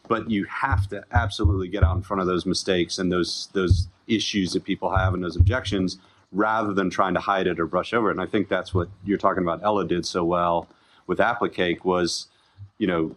But 0.10 0.30
you 0.30 0.44
have 0.44 0.90
to 0.90 1.06
absolutely 1.14 1.70
get 1.70 1.86
out 1.86 1.96
in 1.96 2.02
front 2.02 2.20
of 2.20 2.28
those 2.28 2.46
mistakes 2.46 2.98
and 2.98 3.10
those, 3.10 3.48
those 3.54 3.88
issues 4.08 4.52
that 4.52 4.66
people 4.66 4.94
have 4.94 5.14
and 5.14 5.24
those 5.24 5.38
objections 5.38 6.00
rather 6.34 6.74
than 6.74 6.90
trying 6.90 7.14
to 7.14 7.22
hide 7.22 7.48
it 7.48 7.58
or 7.58 7.66
brush 7.66 7.94
over 7.94 8.10
it. 8.10 8.12
And 8.12 8.22
I 8.22 8.26
think 8.26 8.50
that's 8.50 8.74
what 8.74 8.90
you're 9.06 9.18
talking 9.18 9.42
about. 9.42 9.64
Ela 9.64 9.88
did 9.88 10.06
so 10.06 10.26
well 10.26 10.68
with 11.08 11.20
Applicake 11.20 11.86
was, 11.86 12.28
you 12.78 12.88
know, 12.88 13.16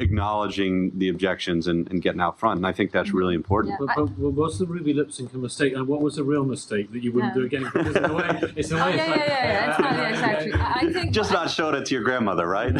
acknowledging 0.00 0.96
the 0.98 1.08
objections 1.08 1.66
and, 1.66 1.90
and 1.90 2.00
getting 2.02 2.20
out 2.20 2.38
front. 2.38 2.56
And 2.58 2.66
I 2.66 2.72
think 2.72 2.92
that's 2.92 3.12
really 3.12 3.34
important. 3.34 3.74
Yeah. 3.80 3.86
But, 3.86 4.06
but, 4.06 4.20
but 4.22 4.30
what's 4.30 4.58
the 4.58 4.66
Ruby 4.66 4.94
lip 4.94 5.10
sync 5.12 5.32
a 5.34 5.38
mistake, 5.38 5.74
and 5.74 5.86
what 5.88 6.00
was 6.00 6.16
the 6.16 6.24
real 6.24 6.44
mistake 6.44 6.92
that 6.92 7.02
you 7.02 7.12
wouldn't 7.12 7.34
Yeah. 7.34 7.40
do 7.40 7.46
again? 7.46 7.64
Because 7.72 7.96
in 7.96 8.04
a 8.04 8.14
way, 8.14 8.40
it's 8.56 8.70
in 8.70 8.76
a 8.78 8.80
Oh, 8.80 8.86
way, 8.86 8.96
yeah, 8.96 9.06
like, 9.10 9.18
yeah, 9.18 9.26
yeah, 9.26 9.42
yeah. 9.42 9.70
It's 9.70 9.78
not, 9.80 9.92
yeah, 9.96 10.08
exactly. 10.08 10.52
I 10.52 10.72
I 10.88 10.92
think 10.92 11.10
Just 11.12 11.32
not 11.32 11.50
showing 11.50 11.74
it 11.74 11.84
to 11.86 11.94
your 11.94 12.04
grandmother, 12.04 12.46
right? 12.46 12.72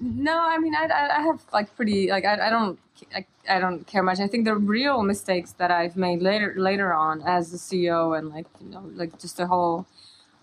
No, 0.00 0.38
I 0.38 0.58
mean, 0.58 0.74
I, 0.74 0.86
I 0.86 1.16
I 1.18 1.20
have 1.22 1.40
like 1.52 1.74
pretty 1.76 2.10
like 2.10 2.24
I, 2.24 2.46
I 2.48 2.50
don't 2.50 2.78
I, 3.14 3.24
I 3.48 3.58
don't 3.60 3.86
care 3.86 4.02
much. 4.02 4.20
I 4.20 4.26
think 4.26 4.44
the 4.44 4.54
real 4.56 5.02
mistakes 5.02 5.52
that 5.58 5.70
I've 5.70 5.96
made 5.96 6.22
later 6.22 6.54
later 6.56 6.92
on 6.92 7.22
as 7.22 7.50
the 7.50 7.58
CEO 7.58 8.16
and 8.18 8.28
like 8.28 8.46
you 8.60 8.68
know 8.70 8.84
like 8.94 9.18
just 9.18 9.36
the 9.36 9.46
whole 9.46 9.86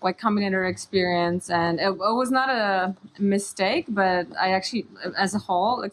Y 0.02 0.12
Combinator 0.12 0.68
experience. 0.68 1.50
And 1.50 1.80
it, 1.80 1.88
it 1.88 2.14
was 2.22 2.30
not 2.30 2.48
a 2.50 2.94
mistake, 3.18 3.86
but 3.88 4.26
I 4.38 4.50
actually 4.50 4.86
as 5.16 5.34
a 5.34 5.38
whole, 5.38 5.86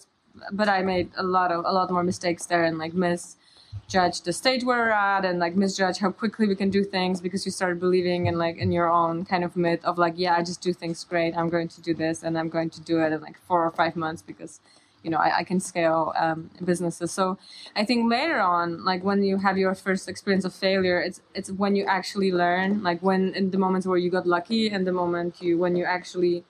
but 0.51 0.69
I 0.69 0.81
made 0.81 1.11
a 1.17 1.23
lot 1.23 1.51
of 1.51 1.65
a 1.65 1.71
lot 1.71 1.89
more 1.91 2.03
mistakes 2.03 2.45
there 2.45 2.63
and 2.63 2.77
like 2.77 2.93
misjudge 2.93 4.21
the 4.21 4.33
stage 4.33 4.63
where 4.63 4.79
we're 4.79 4.91
at 4.91 5.25
and 5.25 5.39
like 5.39 5.55
misjudge 5.55 5.99
how 5.99 6.11
quickly 6.11 6.47
we 6.47 6.55
can 6.55 6.69
do 6.69 6.83
things 6.83 7.21
because 7.21 7.45
you 7.45 7.51
started 7.51 7.79
believing 7.79 8.25
in 8.25 8.37
like 8.37 8.57
in 8.57 8.71
your 8.71 8.89
own 8.89 9.25
kind 9.25 9.43
of 9.43 9.55
myth 9.55 9.83
of 9.85 9.97
like 9.97 10.13
yeah 10.17 10.35
I 10.35 10.43
just 10.43 10.61
do 10.61 10.73
things 10.73 11.03
great. 11.03 11.37
I'm 11.37 11.49
going 11.49 11.69
to 11.69 11.81
do 11.81 11.93
this 11.93 12.23
and 12.23 12.37
I'm 12.37 12.49
going 12.49 12.69
to 12.71 12.81
do 12.81 12.99
it 13.01 13.13
in 13.13 13.21
like 13.21 13.39
four 13.47 13.63
or 13.65 13.71
five 13.71 13.95
months 13.95 14.21
because 14.21 14.59
you 15.03 15.09
know 15.11 15.17
I, 15.17 15.39
I 15.39 15.43
can 15.43 15.59
scale 15.59 16.13
um, 16.15 16.49
businesses. 16.63 17.11
So 17.11 17.37
I 17.75 17.85
think 17.85 18.09
later 18.09 18.39
on 18.39 18.83
like 18.83 19.03
when 19.03 19.23
you 19.23 19.37
have 19.37 19.57
your 19.57 19.75
first 19.75 20.07
experience 20.09 20.45
of 20.45 20.53
failure 20.53 20.99
it's 20.99 21.21
it's 21.35 21.51
when 21.51 21.75
you 21.75 21.85
actually 21.85 22.31
learn 22.31 22.83
like 22.83 23.01
when 23.01 23.33
in 23.35 23.51
the 23.51 23.57
moments 23.57 23.85
where 23.85 23.97
you 23.97 24.09
got 24.09 24.25
lucky 24.25 24.69
and 24.69 24.87
the 24.87 24.91
moment 24.93 25.41
you 25.41 25.57
when 25.57 25.75
you 25.75 25.85
actually 25.85 26.43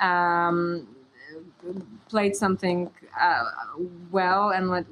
um, 0.00 0.88
played 2.08 2.36
something 2.36 2.90
uh, 3.20 3.44
well 4.10 4.50
and 4.50 4.68
like 4.70 4.86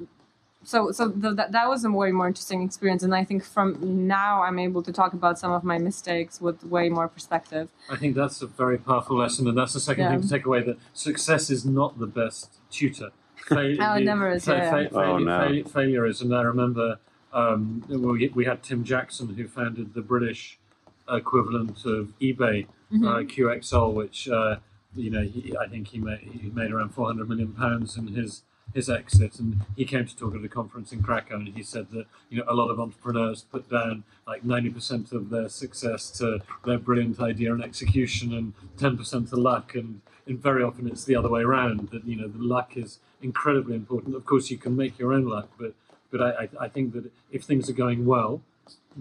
so 0.63 0.91
so 0.91 1.07
the, 1.07 1.31
that, 1.33 1.51
that 1.51 1.69
was 1.69 1.85
a 1.85 1.91
way 1.91 2.11
more 2.11 2.27
interesting 2.27 2.63
experience. 2.63 3.03
And 3.03 3.13
i 3.15 3.23
think 3.23 3.43
from 3.43 4.07
now 4.07 4.41
i'm 4.41 4.57
able 4.59 4.81
to 4.83 4.91
talk 4.91 5.13
about 5.13 5.37
some 5.39 5.51
of 5.51 5.63
my 5.63 5.77
mistakes 5.77 6.41
with 6.41 6.63
way 6.63 6.89
more 6.89 7.07
perspective. 7.07 7.69
I 7.89 7.95
think 7.97 8.15
that's 8.15 8.41
a 8.41 8.47
very 8.47 8.77
powerful 8.79 9.15
lesson, 9.17 9.47
and 9.47 9.57
that's 9.57 9.73
the 9.73 9.79
second 9.79 10.05
Yeah. 10.05 10.11
thing 10.11 10.21
to 10.23 10.29
take 10.29 10.45
away 10.45 10.63
that 10.63 10.77
success 10.93 11.49
is 11.49 11.65
not 11.65 11.99
the 11.99 12.07
best 12.07 12.57
tutor. 12.75 13.11
Fail- 13.47 13.81
Oh, 13.81 13.97
never 13.99 14.29
is, 14.31 14.47
yeah. 14.47 14.69
fa- 14.71 14.89
Oh, 14.91 14.93
failure- 15.01 15.25
no. 15.25 15.39
fail- 15.47 15.65
failure 15.65 16.05
is, 16.05 16.21
and 16.21 16.33
I 16.35 16.41
remember 16.41 16.99
um, 17.33 17.83
we, 17.89 18.29
we 18.29 18.45
had 18.45 18.63
Tim 18.63 18.83
Jackson 18.83 19.35
who 19.35 19.47
founded 19.47 19.93
the 19.93 20.01
British 20.01 20.57
equivalent 21.09 21.85
of 21.85 22.13
eBay, 22.19 22.67
Mm-hmm. 22.93 23.07
uh, 23.07 23.17
QXL, 23.21 23.93
which 23.95 24.29
uh, 24.29 24.57
you 24.95 25.09
know 25.09 25.23
he, 25.23 25.55
I 25.59 25.67
think 25.67 25.87
he 25.87 25.97
made 25.97 26.19
he 26.19 26.49
made 26.51 26.71
around 26.71 26.89
400 26.93 27.27
million 27.27 27.51
pounds 27.51 27.97
in 27.97 28.07
his 28.09 28.43
his 28.75 28.89
exit, 28.91 29.39
and 29.39 29.61
he 29.75 29.85
came 29.85 30.05
to 30.05 30.15
talk 30.15 30.35
at 30.35 30.43
a 30.45 30.47
conference 30.47 30.91
in 30.93 31.01
Krakow, 31.01 31.35
and 31.37 31.47
he 31.47 31.63
said 31.63 31.89
that 31.91 32.05
you 32.29 32.37
know 32.37 32.43
a 32.47 32.53
lot 32.53 32.69
of 32.69 32.79
entrepreneurs 32.79 33.41
put 33.41 33.67
down 33.71 34.03
like 34.27 34.43
90% 34.43 35.11
of 35.13 35.31
their 35.31 35.49
success 35.49 36.11
to 36.19 36.41
their 36.63 36.77
brilliant 36.77 37.19
idea 37.19 37.51
and 37.55 37.63
execution, 37.63 38.31
and 38.33 38.53
10% 38.77 39.29
to 39.31 39.35
luck, 39.35 39.73
and 39.73 40.01
and 40.27 40.41
very 40.41 40.63
often 40.63 40.87
it's 40.87 41.03
the 41.05 41.15
other 41.15 41.29
way 41.29 41.41
around. 41.41 41.89
That 41.91 42.05
you 42.05 42.15
know 42.15 42.27
the 42.27 42.43
luck 42.43 42.75
is 42.77 42.99
incredibly 43.21 43.75
important. 43.75 44.15
Of 44.15 44.25
course, 44.25 44.49
you 44.49 44.57
can 44.57 44.75
make 44.75 44.97
your 44.99 45.13
own 45.13 45.25
luck, 45.25 45.49
but 45.59 45.73
but 46.11 46.21
I 46.21 46.49
I, 46.59 46.67
think 46.67 46.93
that 46.93 47.11
if 47.31 47.43
things 47.43 47.69
are 47.69 47.73
going 47.73 48.05
well. 48.05 48.41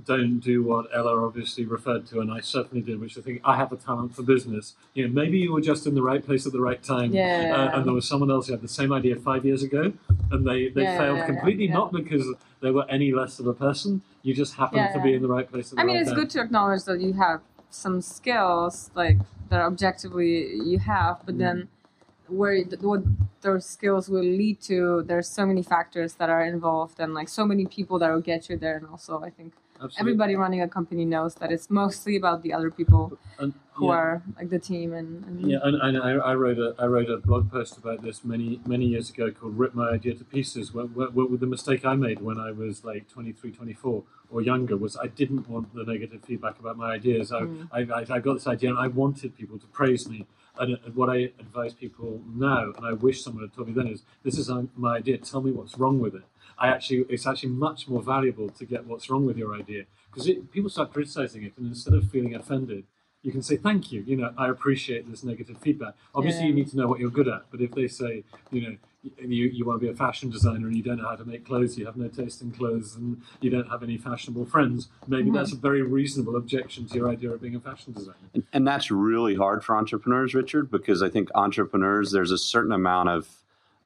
Don't 0.06 0.40
do 0.40 0.64
what 0.64 0.88
Ela 0.92 1.24
obviously 1.24 1.64
referred 1.64 2.04
to, 2.08 2.18
and 2.20 2.28
I 2.28 2.40
certainly 2.40 2.82
did, 2.82 3.00
which 3.00 3.16
I 3.16 3.20
think 3.20 3.40
I 3.44 3.56
have 3.56 3.70
a 3.70 3.76
talent 3.76 4.12
for 4.16 4.24
business. 4.24 4.74
You 4.92 5.06
know, 5.06 5.14
maybe 5.14 5.38
you 5.38 5.52
were 5.52 5.60
just 5.60 5.86
in 5.86 5.94
the 5.94 6.02
right 6.02 6.22
place 6.26 6.46
at 6.46 6.52
the 6.52 6.60
right 6.60 6.82
time, 6.82 7.14
Yeah. 7.14 7.54
uh, 7.72 7.76
and 7.76 7.86
there 7.86 7.92
was 7.94 8.06
someone 8.06 8.28
else 8.28 8.48
who 8.48 8.54
had 8.54 8.60
the 8.60 8.66
same 8.66 8.92
idea 8.92 9.14
five 9.14 9.44
years 9.44 9.62
ago, 9.62 9.92
and 10.32 10.44
they, 10.44 10.68
they 10.68 10.82
Yeah, 10.82 10.98
failed 10.98 11.18
yeah, 11.18 11.26
completely, 11.26 11.68
not 11.68 11.92
because 11.92 12.26
they 12.60 12.72
were 12.72 12.84
any 12.90 13.12
less 13.12 13.38
of 13.38 13.46
a 13.46 13.54
person. 13.54 14.02
You 14.24 14.34
just 14.34 14.54
happened 14.56 14.88
to 14.94 15.00
be 15.00 15.14
in 15.14 15.22
the 15.22 15.28
right 15.28 15.48
place 15.48 15.70
at 15.70 15.76
the 15.76 15.82
i 15.82 15.84
mean 15.84 15.94
right 15.94 16.00
it's 16.02 16.10
time. 16.10 16.18
good 16.18 16.30
to 16.30 16.40
acknowledge 16.40 16.82
that 16.84 17.00
you 17.00 17.12
have 17.12 17.40
some 17.74 18.00
skills 18.00 18.90
like 18.94 19.18
that 19.48 19.60
objectively 19.60 20.54
you 20.64 20.78
have 20.78 21.20
but 21.26 21.38
then 21.38 21.56
mm-hmm. 21.62 22.36
where 22.36 22.62
what 22.80 23.02
those 23.40 23.66
skills 23.66 24.08
will 24.08 24.22
lead 24.22 24.60
to 24.60 25.02
there's 25.06 25.28
so 25.28 25.44
many 25.44 25.62
factors 25.62 26.14
that 26.14 26.30
are 26.30 26.44
involved 26.44 27.00
and 27.00 27.14
like 27.14 27.28
so 27.28 27.44
many 27.44 27.66
people 27.66 27.98
that 27.98 28.10
will 28.10 28.20
get 28.20 28.48
you 28.48 28.56
there 28.56 28.76
and 28.76 28.86
also 28.86 29.20
i 29.22 29.30
think 29.30 29.52
Absolutely. 29.76 30.00
everybody 30.00 30.36
running 30.36 30.62
a 30.62 30.68
company 30.68 31.04
knows 31.04 31.34
that 31.36 31.50
it's 31.50 31.68
mostly 31.68 32.16
about 32.16 32.42
the 32.42 32.52
other 32.52 32.70
people 32.70 33.18
And, 33.38 33.52
who 33.72 33.86
yeah. 33.86 33.92
are 33.92 34.22
like 34.36 34.48
the 34.48 34.58
team 34.58 34.92
and, 34.92 35.24
and 35.24 35.50
Yeah, 35.50 35.58
and, 35.62 35.76
and 35.82 35.98
I, 35.98 36.10
I 36.30 36.34
wrote 36.36 36.58
a 36.58 36.74
I 36.78 36.86
wrote 36.86 37.10
a 37.10 37.16
blog 37.16 37.50
post 37.50 37.76
about 37.76 38.02
this 38.02 38.24
many 38.24 38.60
many 38.66 38.86
years 38.86 39.10
ago 39.10 39.32
called 39.32 39.58
"Rip 39.58 39.74
My 39.74 39.88
Idea 39.90 40.14
to 40.14 40.24
Pieces." 40.24 40.72
What, 40.72 40.90
what, 40.90 41.14
what 41.14 41.40
the 41.40 41.46
mistake 41.46 41.84
I 41.84 41.96
made 41.96 42.20
when 42.20 42.38
I 42.38 42.52
was 42.52 42.84
like 42.84 43.08
23, 43.08 43.50
24 43.50 44.04
or 44.30 44.42
younger 44.42 44.76
was 44.76 44.96
I 44.96 45.08
didn't 45.08 45.48
want 45.48 45.74
the 45.74 45.84
negative 45.84 46.22
feedback 46.24 46.58
about 46.58 46.76
my 46.76 46.92
ideas. 46.92 47.32
I, 47.32 47.46
I, 47.72 47.80
I, 47.80 48.06
I 48.10 48.18
got 48.20 48.34
this 48.34 48.46
idea 48.46 48.70
and 48.70 48.78
I 48.78 48.88
wanted 48.88 49.36
people 49.36 49.58
to 49.58 49.66
praise 49.66 50.08
me. 50.08 50.26
And 50.58 50.74
uh, 50.74 50.90
what 50.94 51.10
I 51.10 51.32
advise 51.38 51.74
people 51.74 52.22
now, 52.32 52.72
and 52.76 52.86
I 52.86 52.92
wish 52.92 53.22
someone 53.22 53.44
had 53.44 53.54
told 53.54 53.68
me 53.68 53.74
then, 53.74 53.88
is 53.88 54.02
this 54.22 54.38
is 54.38 54.48
uh, 54.48 54.62
my 54.76 54.96
idea. 54.96 55.18
Tell 55.18 55.42
me 55.42 55.50
what's 55.50 55.78
wrong 55.78 55.98
with 55.98 56.14
it. 56.14 56.22
I 56.58 56.68
actually, 56.68 57.04
it's 57.08 57.26
actually 57.26 57.50
much 57.50 57.88
more 57.88 58.02
valuable 58.02 58.48
to 58.50 58.64
get 58.64 58.86
what's 58.86 59.10
wrong 59.10 59.26
with 59.26 59.36
your 59.36 59.54
idea 59.54 59.84
because 60.12 60.30
people 60.52 60.70
start 60.70 60.92
criticizing 60.92 61.42
it, 61.42 61.52
and 61.56 61.66
instead 61.68 61.94
of 61.94 62.08
feeling 62.10 62.34
offended, 62.34 62.84
you 63.22 63.32
can 63.32 63.42
say 63.42 63.56
thank 63.56 63.90
you. 63.90 64.02
You 64.06 64.16
know, 64.18 64.32
I 64.36 64.48
appreciate 64.48 65.10
this 65.10 65.24
negative 65.24 65.56
feedback. 65.58 65.94
Obviously, 66.14 66.44
you 66.46 66.52
need 66.52 66.68
to 66.70 66.76
know 66.76 66.86
what 66.86 67.00
you're 67.00 67.10
good 67.10 67.26
at. 67.26 67.46
But 67.50 67.62
if 67.62 67.72
they 67.72 67.88
say, 67.88 68.22
you 68.50 68.62
know, 68.62 68.76
you, 69.18 69.46
you 69.46 69.64
want 69.64 69.80
to 69.80 69.86
be 69.86 69.90
a 69.90 69.96
fashion 69.96 70.28
designer 70.30 70.66
and 70.66 70.76
you 70.76 70.82
don't 70.82 70.98
know 70.98 71.08
how 71.08 71.16
to 71.16 71.24
make 71.24 71.46
clothes, 71.46 71.78
you 71.78 71.86
have 71.86 71.96
no 71.96 72.08
taste 72.08 72.42
in 72.42 72.52
clothes, 72.52 72.96
and 72.96 73.22
you 73.40 73.48
don't 73.50 73.68
have 73.70 73.82
any 73.82 73.96
fashionable 73.96 74.44
friends, 74.44 74.88
maybe 75.08 75.24
Mm-hmm. 75.24 75.36
that's 75.36 75.52
a 75.52 75.56
very 75.56 75.82
reasonable 75.82 76.36
objection 76.36 76.86
to 76.86 76.94
your 76.96 77.08
idea 77.10 77.30
of 77.30 77.40
being 77.40 77.56
a 77.56 77.60
fashion 77.60 77.94
designer. 77.94 78.16
And, 78.34 78.44
and 78.52 78.68
that's 78.68 78.90
really 78.90 79.34
hard 79.36 79.64
for 79.64 79.74
entrepreneurs, 79.74 80.34
Richard, 80.34 80.70
because 80.70 81.02
I 81.02 81.08
think 81.08 81.30
entrepreneurs, 81.34 82.12
there's 82.12 82.30
a 82.30 82.38
certain 82.38 82.72
amount 82.72 83.08
of 83.08 83.28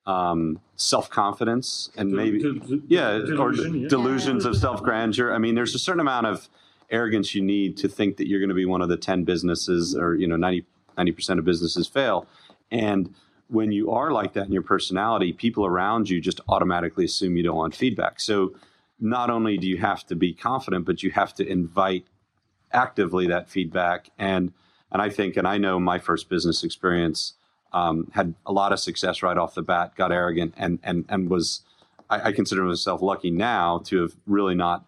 um, 0.08 0.58
self 0.76 1.10
confidence 1.10 1.90
and 1.96 2.10
maybe, 2.10 2.42
Del- 2.42 2.54
del- 2.54 2.80
yeah, 2.88 3.10
or 3.10 3.52
delusion, 3.52 3.74
yeah. 3.82 3.88
delusions 3.88 4.44
of 4.46 4.56
self 4.56 4.82
grandeur. 4.82 5.32
I 5.32 5.38
mean, 5.38 5.54
there's 5.54 5.74
a 5.74 5.78
certain 5.78 6.00
amount 6.00 6.26
of 6.26 6.48
arrogance 6.90 7.34
you 7.34 7.42
need 7.42 7.76
to 7.76 7.88
think 7.88 8.16
that 8.16 8.26
you're 8.26 8.40
going 8.40 8.48
to 8.48 8.54
be 8.54 8.64
one 8.64 8.80
of 8.80 8.88
the 8.88 8.96
10 8.96 9.24
businesses 9.24 9.94
or, 9.94 10.14
you 10.14 10.26
know, 10.26 10.36
90, 10.36 10.64
90% 10.96 11.38
of 11.38 11.44
businesses 11.44 11.86
fail. 11.86 12.26
And 12.70 13.14
when 13.48 13.70
you 13.70 13.90
are 13.90 14.10
like 14.10 14.32
that 14.32 14.46
in 14.46 14.52
your 14.52 14.62
personality, 14.62 15.34
people 15.34 15.66
around 15.66 16.08
you 16.08 16.20
just 16.22 16.40
automatically 16.48 17.04
assume 17.04 17.36
you 17.36 17.42
don't 17.42 17.56
want 17.56 17.74
feedback. 17.74 18.20
So 18.20 18.54
not 18.98 19.28
only 19.28 19.58
do 19.58 19.66
you 19.66 19.76
have 19.76 20.06
to 20.06 20.16
be 20.16 20.32
confident, 20.32 20.86
but 20.86 21.02
you 21.02 21.10
have 21.10 21.34
to 21.34 21.46
invite 21.46 22.06
actively 22.72 23.26
that 23.26 23.48
feedback. 23.50 24.08
And 24.18 24.52
and 24.90 25.02
I 25.02 25.10
think, 25.10 25.36
and 25.36 25.46
I 25.46 25.58
know 25.58 25.78
my 25.78 25.98
first 25.98 26.30
business 26.30 26.64
experience 26.64 27.34
um, 27.72 28.10
had 28.14 28.34
a 28.46 28.52
lot 28.52 28.72
of 28.72 28.80
success 28.80 29.22
right 29.22 29.36
off 29.36 29.54
the 29.54 29.62
bat. 29.62 29.94
Got 29.96 30.12
arrogant 30.12 30.54
and 30.56 30.78
and 30.82 31.04
and 31.08 31.30
was 31.30 31.62
I, 32.08 32.28
I 32.28 32.32
consider 32.32 32.62
myself 32.62 33.02
lucky 33.02 33.30
now 33.30 33.78
to 33.86 34.02
have 34.02 34.16
really 34.26 34.54
not 34.54 34.84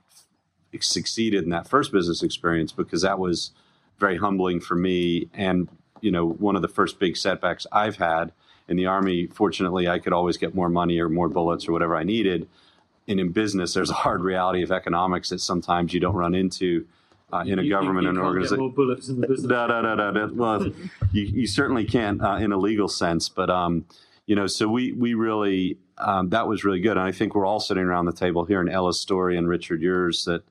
succeeded 0.81 1.45
in 1.45 1.51
that 1.51 1.67
first 1.67 1.93
business 1.93 2.23
experience 2.23 2.73
because 2.73 3.03
that 3.03 3.19
was 3.19 3.51
very 3.99 4.19
humbling 4.19 4.61
for 4.61 4.77
me 4.77 5.29
and 5.35 5.69
you 6.01 6.11
know 6.11 6.27
one 6.27 6.57
of 6.57 6.63
the 6.63 6.69
first 6.69 6.99
big 6.99 7.17
setbacks 7.17 7.67
I've 7.73 7.97
had 7.97 8.33
in 8.69 8.77
the 8.77 8.87
army. 8.87 9.27
Fortunately, 9.27 9.89
I 9.89 9.99
could 9.99 10.13
always 10.13 10.37
get 10.37 10.55
more 10.55 10.69
money 10.69 10.99
or 11.01 11.09
more 11.09 11.29
bullets 11.29 11.69
or 11.69 11.73
whatever 11.73 11.97
I 11.97 12.05
needed. 12.05 12.49
And 13.09 13.19
in 13.19 13.33
business, 13.33 13.75
there's 13.75 13.91
a 13.91 13.95
hard 13.95 14.23
reality 14.23 14.63
of 14.63 14.71
economics 14.71 15.31
that 15.31 15.41
sometimes 15.41 15.93
you 15.93 16.01
don't 16.01 16.15
run 16.15 16.35
into 16.35 16.87
uh, 17.33 17.45
in 17.47 17.59
a 17.59 17.63
You- 17.63 17.69
you- 17.69 17.71
government 17.71 18.05
you 18.05 18.11
and 18.11 18.19
organization. 18.19 18.59
more 18.59 18.73
bullets 18.73 19.09
in 19.09 19.21
the 19.21 19.27
business. 19.29 20.33
Well, 20.35 20.67
you, 21.13 21.23
you 21.25 21.47
certainly 21.47 21.85
can't 21.85 22.23
uh, 22.23 22.37
in 22.37 22.53
a 22.53 22.57
legal 22.59 22.89
sense, 22.89 23.29
but 23.29 23.51
um, 23.51 23.85
you 24.27 24.37
know, 24.37 24.47
so 24.47 24.69
we 24.69 24.93
we 24.93 25.15
really 25.15 25.79
um, 25.99 26.31
that 26.31 26.49
was 26.49 26.65
really 26.65 26.81
good, 26.81 26.93
and 26.97 27.01
I 27.01 27.13
think 27.13 27.35
we're 27.35 27.47
all 27.47 27.61
sitting 27.61 27.85
around 27.85 28.07
the 28.07 28.13
table 28.13 28.45
here 28.45 28.61
in 28.61 28.69
Ela's 28.69 28.99
story 29.01 29.37
and 29.37 29.49
Richard 29.49 29.83
yours 29.83 30.25
that 30.25 30.43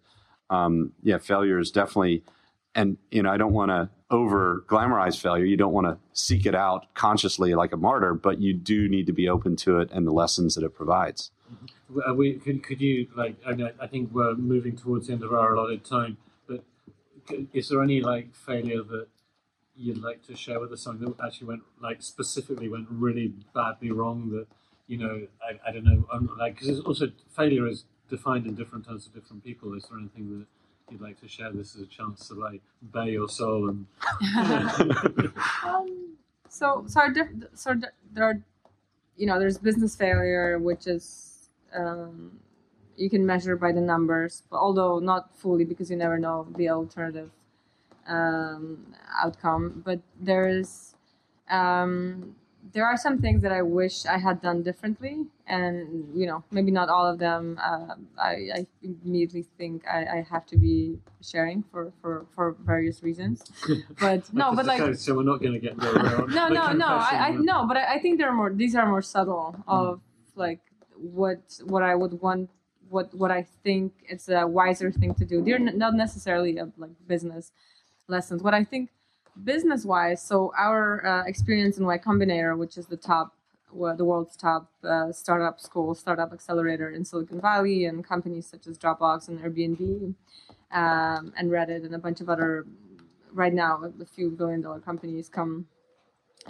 um, 0.50 0.92
yeah, 1.04 1.18
failure 1.18 1.60
is 1.60 1.72
definitely, 1.72 2.24
and 2.76 2.98
you 3.12 3.24
know, 3.24 3.32
I 3.32 3.38
don't 3.38 3.54
want 3.54 3.70
to 3.70 3.90
over 4.12 4.64
glamorize 4.68 5.20
failure. 5.20 5.46
You 5.46 5.58
don't 5.58 5.74
want 5.74 5.86
to 5.88 5.98
seek 6.14 6.46
it 6.48 6.56
out 6.56 6.88
consciously 6.96 7.54
like 7.56 7.72
a 7.72 7.78
martyr, 7.78 8.14
but 8.16 8.40
you 8.42 8.54
do 8.54 8.90
need 8.90 9.06
to 9.08 9.14
be 9.14 9.30
open 9.30 9.56
to 9.58 9.80
it 9.80 9.90
and 9.92 10.08
the 10.08 10.12
lessons 10.12 10.56
that 10.56 10.64
it 10.64 10.74
provides. 10.74 11.30
Uh, 12.08 12.14
we, 12.14 12.34
could, 12.34 12.64
could 12.64 12.82
you 12.82 13.08
like? 13.16 13.36
I, 13.46 13.54
mean, 13.54 13.70
I 13.80 13.88
think 13.88 14.12
we're 14.12 14.36
moving 14.36 14.76
towards 14.76 15.08
the 15.08 15.14
end 15.14 15.24
of 15.24 15.32
our 15.34 15.54
allotted 15.56 15.84
time, 15.86 16.18
is 17.54 17.70
there 17.70 17.82
any 17.82 18.02
like 18.02 18.34
failure 18.36 18.84
that 18.84 19.08
you'd 19.76 20.02
like 20.02 20.26
to 20.28 20.36
share 20.36 20.60
with 20.60 20.72
us? 20.72 20.82
Something 20.82 21.14
that 21.18 21.26
actually 21.26 21.48
went 21.48 21.64
like 21.82 22.02
specifically 22.02 22.70
went 22.70 22.88
really 22.90 23.34
badly 23.54 23.92
wrong. 23.92 24.30
That 24.32 24.48
you 24.88 24.98
know, 24.98 25.28
I, 25.42 25.70
I 25.70 25.72
don't 25.72 25.86
know, 25.86 26.06
like 26.38 26.56
because 26.56 26.70
it's 26.70 26.80
also 26.80 27.08
failure 27.36 27.68
is 27.68 27.86
defined 28.10 28.48
in 28.48 28.56
different 28.56 28.86
terms 28.88 29.06
to 29.06 29.12
different 29.12 29.44
people. 29.44 29.74
Is 29.76 29.86
there 29.90 30.00
anything 30.00 30.40
that 30.40 30.46
you'd 30.92 31.02
like 31.02 31.20
to 31.22 31.28
share? 31.28 31.52
This 31.52 31.76
is 31.76 31.82
a 31.82 31.86
chance 31.88 32.28
to 32.30 32.34
like 32.36 32.62
bare 32.82 33.10
your 33.10 33.30
soul 33.30 33.70
and. 33.70 33.86
Um, 35.66 36.16
so 36.50 36.84
so 36.88 37.02
so 37.54 37.74
th- 37.74 37.94
there 38.14 38.24
are 38.24 38.42
you 39.18 39.28
know 39.28 39.38
there's 39.40 39.58
business 39.58 39.96
failure 39.96 40.58
which 40.58 40.88
is 40.88 41.50
um, 41.76 42.40
you 43.00 43.10
can 43.10 43.26
measure 43.26 43.56
by 43.56 43.72
the 43.72 43.82
numbers 43.82 44.44
but 44.50 44.58
although 44.58 45.00
not 45.00 45.36
fully 45.36 45.64
because 45.64 45.90
you 45.90 45.98
never 45.98 46.18
know 46.20 46.48
the 46.58 46.70
alternative 46.70 47.32
um, 48.08 48.94
outcome 49.24 49.82
but 49.86 50.00
there 50.20 50.48
is 50.48 50.96
um, 51.50 52.36
there 52.74 52.86
are 52.86 52.98
some 52.98 53.20
things 53.20 53.42
that 53.42 53.52
I 53.52 53.62
wish 53.62 54.06
I 54.06 54.18
had 54.18 54.42
done 54.42 54.64
differently 54.64 55.26
and 55.48 56.12
you 56.14 56.28
know 56.28 56.44
maybe 56.52 56.72
not 56.72 56.90
all 56.90 57.06
of 57.06 57.18
them 57.20 57.60
uh, 57.64 57.96
I, 58.18 58.34
I 58.58 58.68
immediately 58.84 59.46
think 59.58 59.88
I, 59.88 60.18
I 60.18 60.26
have 60.30 60.46
to 60.48 60.58
be 60.58 61.00
sharing 61.22 61.64
for, 61.72 61.94
for, 62.02 62.26
for 62.36 62.56
various 62.64 63.02
reasons 63.02 63.44
but 64.00 64.32
no 64.34 64.54
but 64.56 64.66
like 64.66 64.96
so 64.96 65.16
we're 65.16 65.24
not 65.24 65.40
going 65.42 65.54
to 65.54 65.60
get 65.60 65.82
real- 65.82 66.28
no, 66.40 66.48
no, 66.50 66.72
no. 66.74 66.88
I, 66.88 67.28
I 67.28 67.32
no, 67.32 67.66
but 67.68 67.78
I, 67.78 67.96
I 67.96 68.00
think 68.00 68.20
there 68.20 68.30
are 68.30 68.36
more. 68.36 68.52
These 68.54 68.76
are 68.76 68.88
more 68.88 69.02
subtle 69.02 69.56
of 69.68 70.02
like 70.36 70.60
what 70.96 71.40
what 71.64 71.84
I 71.84 71.96
would 71.96 72.22
want, 72.22 72.50
what 72.90 73.14
what 73.14 73.32
I 73.32 73.46
think 73.64 73.94
it's 74.08 74.30
a 74.30 74.46
wiser 74.48 74.92
thing 74.92 75.14
to 75.16 75.26
do. 75.26 75.42
They're 75.44 75.60
not 75.60 75.94
necessarily 75.96 76.58
a, 76.58 76.70
like 76.78 76.92
business 77.08 77.52
lessons. 78.08 78.44
What 78.44 78.54
I 78.54 78.64
think 78.64 78.90
business 79.44 79.86
wise. 79.86 80.22
So 80.22 80.52
our 80.58 81.06
uh, 81.06 81.24
experience 81.26 81.78
in 81.78 81.86
Y 81.86 81.98
Combinator, 81.98 82.58
which 82.58 82.78
is 82.78 82.88
the 82.88 82.98
top. 82.98 83.34
The 83.72 84.04
world's 84.04 84.36
top 84.36 84.68
uh, 84.84 85.12
startup 85.12 85.60
school, 85.60 85.94
startup 85.94 86.34
accelerator 86.34 86.90
in 86.90 87.06
Silicon 87.06 87.40
Valley, 87.40 87.86
and 87.86 88.04
companies 88.04 88.48
such 88.48 88.66
as 88.66 88.80
Dropbox 88.80 89.28
and 89.28 89.40
Airbnb, 89.40 90.16
um, 90.72 91.32
and 91.38 91.52
Reddit, 91.52 91.86
and 91.86 91.94
a 91.94 92.00
bunch 92.00 92.20
of 92.20 92.30
other. 92.30 92.66
Right 93.32 93.54
now, 93.54 93.84
a 94.02 94.06
few 94.06 94.32
billion 94.32 94.62
dollar 94.62 94.80
companies 94.80 95.30
come 95.30 95.68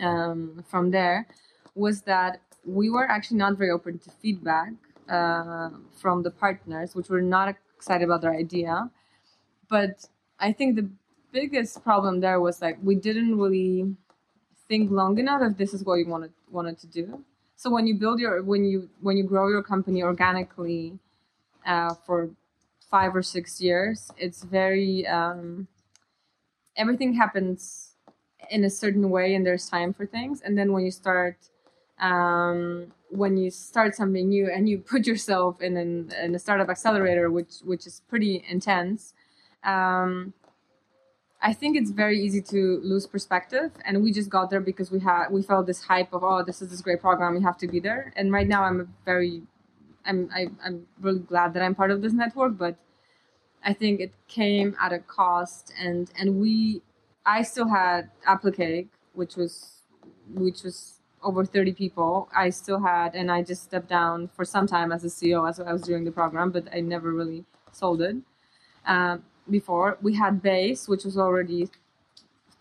um, 0.02 0.64
from 0.70 0.92
there 0.92 1.28
was 1.76 2.02
that 2.04 2.40
we 2.66 2.90
were 2.90 3.10
actually 3.10 3.38
not 3.38 3.58
very 3.58 3.72
open 3.72 4.00
to 4.00 4.10
feedback 4.22 4.72
uh, 5.10 5.70
from 6.02 6.24
the 6.24 6.32
partners, 6.32 6.96
which 6.96 7.10
were 7.10 7.22
not 7.22 7.56
excited 7.76 8.06
about 8.06 8.22
their 8.22 8.34
idea. 8.34 8.90
But 9.70 10.08
I 10.40 10.52
think 10.54 10.76
the 10.76 10.90
biggest 11.32 11.84
problem 11.84 12.20
there 12.20 12.40
was 12.40 12.62
like 12.62 12.78
we 12.84 12.96
didn't 12.96 13.38
really 13.38 13.96
think 14.68 14.92
long 14.92 15.18
enough 15.18 15.42
if 15.44 15.58
this 15.58 15.74
is 15.74 15.84
what 15.84 15.96
you 15.96 16.08
wanted 16.08 16.34
wanted 16.52 16.80
to 16.80 16.88
do. 16.88 17.24
So 17.56 17.70
when 17.70 17.88
you 17.88 17.96
build 17.96 18.20
your 18.20 18.42
when 18.44 18.64
you 18.66 18.90
when 19.02 19.18
you 19.18 19.24
grow 19.24 19.50
your 19.50 19.64
company 19.64 20.04
organically 20.04 21.00
uh, 21.66 21.94
for 22.06 22.30
five 22.90 23.16
or 23.16 23.22
six 23.22 23.62
years, 23.62 24.12
it's 24.18 24.44
very 24.44 25.06
um, 25.08 25.68
everything 26.76 27.14
happens 27.14 27.96
in 28.50 28.64
a 28.64 28.70
certain 28.70 29.10
way 29.10 29.36
and 29.36 29.46
there's 29.46 29.70
time 29.70 29.94
for 29.94 30.06
things 30.06 30.42
and 30.42 30.58
then 30.58 30.72
when 30.72 30.84
you 30.84 30.92
start 30.92 31.38
um, 32.00 32.92
when 33.10 33.38
you 33.38 33.50
start 33.50 33.96
something 33.96 34.30
new 34.30 34.50
and 34.50 34.70
you 34.70 34.78
put 34.78 35.08
yourself 35.08 35.62
in, 35.62 35.78
an, 35.78 36.12
in 36.24 36.36
a 36.36 36.40
startup 36.40 36.70
accelerator 36.70 37.30
which 37.32 37.56
which 37.64 37.88
is 37.88 38.02
pretty 38.10 38.44
intense 38.50 39.14
um, 39.64 40.34
I 41.42 41.54
think 41.54 41.78
it's 41.78 41.92
very 41.92 42.20
easy 42.20 42.42
to 42.42 42.82
lose 42.84 43.08
perspective. 43.08 43.72
And 43.86 44.04
we 44.04 44.12
just 44.12 44.30
got 44.30 44.50
there 44.50 44.60
because 44.60 44.92
we 44.92 45.00
had 45.00 45.30
we 45.30 45.42
felt 45.42 45.68
this 45.68 45.84
hype 45.84 46.14
of 46.14 46.24
oh 46.24 46.44
this 46.44 46.62
is 46.62 46.70
this 46.70 46.82
great 46.82 47.02
program 47.02 47.36
we 47.36 47.44
have 47.44 47.58
to 47.60 47.68
be 47.68 47.80
there. 47.80 48.14
And 48.16 48.32
right 48.32 48.48
now 48.48 48.64
I'm 48.64 48.94
very 49.06 49.44
I'm 50.06 50.30
I, 50.34 50.48
I'm 50.64 50.88
really 51.00 51.20
glad 51.20 51.54
that 51.54 51.64
I'm 51.64 51.76
part 51.76 51.92
of 51.92 52.02
this 52.02 52.14
network 52.14 52.58
but 52.58 52.76
I 53.64 53.74
think 53.74 54.00
it 54.00 54.14
came 54.28 54.76
at 54.82 54.92
a 54.92 55.00
cost. 55.00 55.72
And 55.80 56.12
and 56.18 56.42
we 56.42 56.82
I 57.26 57.44
still 57.44 57.70
had 57.70 58.10
Applicake, 58.28 58.90
which 59.14 59.38
was 59.38 59.84
which 60.34 60.64
was 60.64 60.99
over 61.24 61.46
30 61.46 61.74
people. 61.74 62.30
I 62.36 62.50
still 62.50 62.80
had, 62.80 63.16
and 63.16 63.32
I 63.32 63.44
just 63.44 63.64
stepped 63.64 63.90
down 63.90 64.30
for 64.30 64.46
some 64.46 64.68
time 64.68 64.92
as 64.92 65.04
a 65.04 65.08
CEO 65.08 65.48
as 65.48 65.60
I 65.60 65.72
was 65.74 65.82
doing 65.82 66.04
the 66.06 66.12
program, 66.12 66.52
but 66.52 66.68
I 66.74 66.80
never 66.80 67.12
really 67.12 67.46
sold 67.72 68.02
it. 68.02 68.16
Um, 68.86 69.24
before 69.50 69.98
we 70.02 70.16
had 70.16 70.42
Base, 70.42 70.88
which 70.88 71.04
was 71.04 71.18
already 71.18 71.70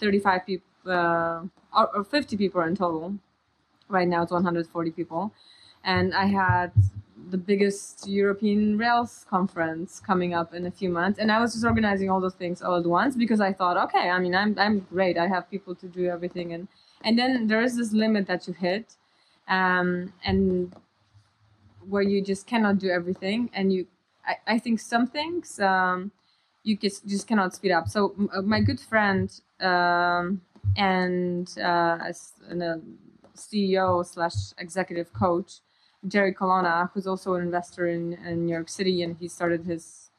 35 0.01 0.47
people 0.47 0.65
uh, 0.87 1.43
or, 1.77 1.97
or 1.97 2.05
50 2.05 2.37
people 2.37 2.61
in 2.63 2.75
total. 2.75 3.15
Right 3.89 4.09
now 4.09 4.23
it's 4.23 4.33
140 4.33 4.91
people, 4.91 5.33
and 5.83 6.15
I 6.15 6.27
had 6.27 6.73
the 7.31 7.39
biggest 7.39 8.07
European 8.07 8.77
Rails 8.77 9.25
conference 9.29 10.01
coming 10.01 10.35
up 10.35 10.53
in 10.53 10.67
a 10.67 10.71
few 10.71 10.91
months, 10.91 11.19
and 11.19 11.33
I 11.33 11.41
was 11.41 11.55
just 11.55 11.65
organizing 11.65 12.11
all 12.11 12.21
those 12.21 12.35
things 12.35 12.61
all 12.61 12.77
at 12.77 12.87
once 12.87 13.17
because 13.17 13.41
I 13.41 13.53
thought, 13.53 13.77
okay, 13.89 14.11
I 14.11 14.19
mean, 14.19 14.35
I'm 14.35 14.59
I'm 14.59 14.81
great. 14.81 15.17
I 15.17 15.27
have 15.27 15.51
people 15.51 15.75
to 15.77 15.87
do 15.87 16.07
everything, 16.07 16.53
and 16.53 16.69
and 17.05 17.19
then 17.19 17.47
there 17.47 17.63
is 17.63 17.77
this 17.77 17.93
limit 17.93 18.27
that 18.27 18.47
you 18.47 18.55
hit, 18.55 18.97
um, 19.49 20.13
and 20.25 20.75
where 21.89 22.03
you 22.03 22.23
just 22.23 22.47
cannot 22.47 22.79
do 22.79 22.91
everything, 22.91 23.51
and 23.53 23.73
you, 23.73 23.87
I, 24.27 24.55
I 24.55 24.59
think 24.59 24.81
some 24.81 25.07
things 25.07 25.59
um, 25.61 26.13
you 26.63 26.77
just 26.77 27.07
just 27.07 27.27
cannot 27.27 27.55
speed 27.55 27.73
up. 27.73 27.89
So 27.89 28.15
uh, 28.33 28.43
my 28.43 28.61
good 28.61 28.81
friend 28.81 29.31
um, 29.61 30.43
and 30.77 31.49
uh, 31.59 31.99
a 32.01 32.81
CEO 33.37 34.05
slash 34.07 34.53
executive 34.59 35.13
coach. 35.13 35.61
Jerry 36.07 36.33
Colonna, 36.33 36.91
who's 36.95 37.09
also 37.09 37.35
an 37.35 37.43
investor 37.43 37.89
in, 37.89 38.13
in 38.25 38.47
New 38.47 38.53
York 38.53 38.69
City, 38.69 39.03
and 39.03 39.17
he 39.19 39.27
started 39.29 39.65
his. 39.65 40.11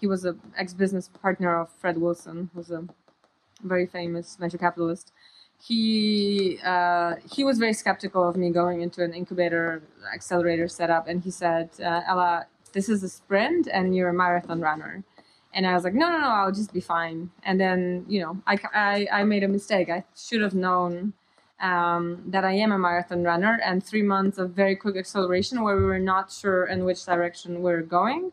He 0.00 0.06
was 0.06 0.24
a 0.24 0.36
ex 0.56 0.72
business 0.74 1.08
partner 1.08 1.58
of 1.58 1.70
Fred 1.70 1.98
Wilson, 1.98 2.50
who's 2.54 2.70
a 2.70 2.86
very 3.62 3.86
famous 3.86 4.36
venture 4.36 4.58
capitalist. 4.58 5.12
He 5.62 6.58
uh, 6.64 7.16
he 7.32 7.44
was 7.44 7.58
very 7.58 7.72
skeptical 7.72 8.28
of 8.28 8.36
me 8.36 8.50
going 8.50 8.82
into 8.82 9.02
an 9.02 9.14
incubator 9.14 9.82
accelerator 10.14 10.68
setup, 10.68 11.08
and 11.08 11.22
he 11.22 11.30
said, 11.30 11.70
uh, 11.80 12.02
"Ela, 12.06 12.46
this 12.72 12.88
is 12.88 13.02
a 13.02 13.08
sprint, 13.08 13.68
and 13.72 13.96
you're 13.96 14.10
a 14.10 14.14
marathon 14.14 14.60
runner." 14.60 15.02
And 15.54 15.66
I 15.66 15.74
was 15.74 15.84
like, 15.84 15.94
"No, 15.94 16.08
no, 16.10 16.18
no, 16.18 16.28
I'll 16.28 16.52
just 16.52 16.72
be 16.72 16.80
fine." 16.80 17.30
And 17.42 17.60
then 17.60 18.04
you 18.08 18.20
know, 18.20 18.42
I 18.46 18.58
I, 18.74 19.08
I 19.20 19.24
made 19.24 19.42
a 19.44 19.48
mistake. 19.48 19.88
I 19.88 20.04
should 20.14 20.42
have 20.42 20.54
known 20.54 21.14
um, 21.60 22.22
that 22.26 22.44
I 22.44 22.52
am 22.52 22.72
a 22.72 22.78
marathon 22.78 23.24
runner, 23.24 23.58
and 23.64 23.82
three 23.82 24.02
months 24.02 24.38
of 24.38 24.50
very 24.50 24.76
quick 24.76 24.96
acceleration 24.96 25.62
where 25.62 25.76
we 25.76 25.84
were 25.84 25.98
not 25.98 26.30
sure 26.30 26.66
in 26.66 26.84
which 26.84 27.04
direction 27.04 27.62
we're 27.62 27.82
going, 27.82 28.32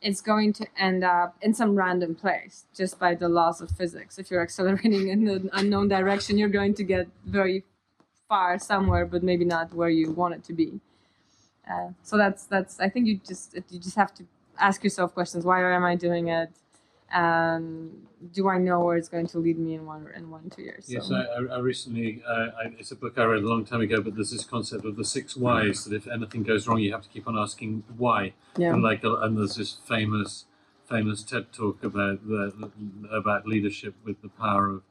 it's 0.00 0.20
going 0.20 0.52
to 0.54 0.66
end 0.78 1.02
up 1.02 1.36
in 1.42 1.52
some 1.54 1.74
random 1.74 2.14
place 2.14 2.64
just 2.74 2.98
by 2.98 3.14
the 3.14 3.28
laws 3.28 3.60
of 3.60 3.70
physics. 3.70 4.18
If 4.18 4.30
you're 4.30 4.42
accelerating 4.42 5.08
in 5.08 5.28
an 5.28 5.50
unknown 5.52 5.88
direction, 5.88 6.38
you're 6.38 6.48
going 6.48 6.74
to 6.74 6.84
get 6.84 7.08
very 7.24 7.64
far 8.28 8.58
somewhere, 8.58 9.06
but 9.06 9.22
maybe 9.22 9.44
not 9.44 9.74
where 9.74 9.88
you 9.88 10.12
want 10.12 10.34
it 10.34 10.44
to 10.44 10.52
be. 10.52 10.80
Uh, 11.68 11.90
so 12.02 12.16
that's 12.16 12.44
that's. 12.44 12.80
I 12.80 12.88
think 12.88 13.06
you 13.06 13.20
just 13.26 13.54
you 13.70 13.78
just 13.78 13.96
have 13.96 14.14
to 14.14 14.24
ask 14.58 14.82
yourself 14.82 15.14
questions. 15.14 15.44
Why 15.44 15.60
am 15.74 15.84
I 15.84 15.96
doing 15.96 16.28
it? 16.28 16.50
Um, 17.12 17.90
do 18.32 18.48
I 18.48 18.58
know 18.58 18.80
where 18.80 18.96
it's 18.96 19.08
going 19.08 19.26
to 19.28 19.38
lead 19.38 19.58
me 19.58 19.74
in 19.74 19.86
one 19.86 20.08
in 20.16 20.28
one 20.30 20.50
two 20.50 20.62
years? 20.62 20.86
Yes, 20.88 21.06
So- 21.08 21.14
I, 21.14 21.20
I- 21.54 21.56
I 21.56 21.58
recently, 21.60 22.22
uh, 22.26 22.48
I, 22.60 22.74
it's 22.78 22.90
a 22.90 22.96
book 22.96 23.14
I 23.16 23.24
read 23.24 23.42
a 23.42 23.46
long 23.48 23.64
time 23.64 23.80
ago, 23.80 24.00
but 24.02 24.14
there's 24.16 24.30
this 24.32 24.44
concept 24.44 24.84
of 24.84 24.96
the 24.96 25.04
six 25.04 25.36
whys 25.36 25.84
that 25.84 25.94
if 25.94 26.06
anything 26.08 26.42
goes 26.42 26.66
wrong, 26.66 26.80
you 26.80 26.92
have 26.92 27.02
to 27.02 27.08
keep 27.08 27.28
on 27.28 27.38
asking 27.38 27.84
why. 27.96 28.34
Yeah. 28.56 28.72
And 28.74 28.82
like, 28.82 29.00
and 29.04 29.38
there's 29.38 29.56
this 29.56 29.78
famous 29.86 30.44
famous 30.88 31.22
TED 31.22 31.52
talk 31.52 31.84
about 31.84 32.26
the, 32.26 32.70
about 33.12 33.46
leadership 33.46 33.94
with 34.04 34.20
the 34.22 34.28
power 34.30 34.70
of 34.70 34.82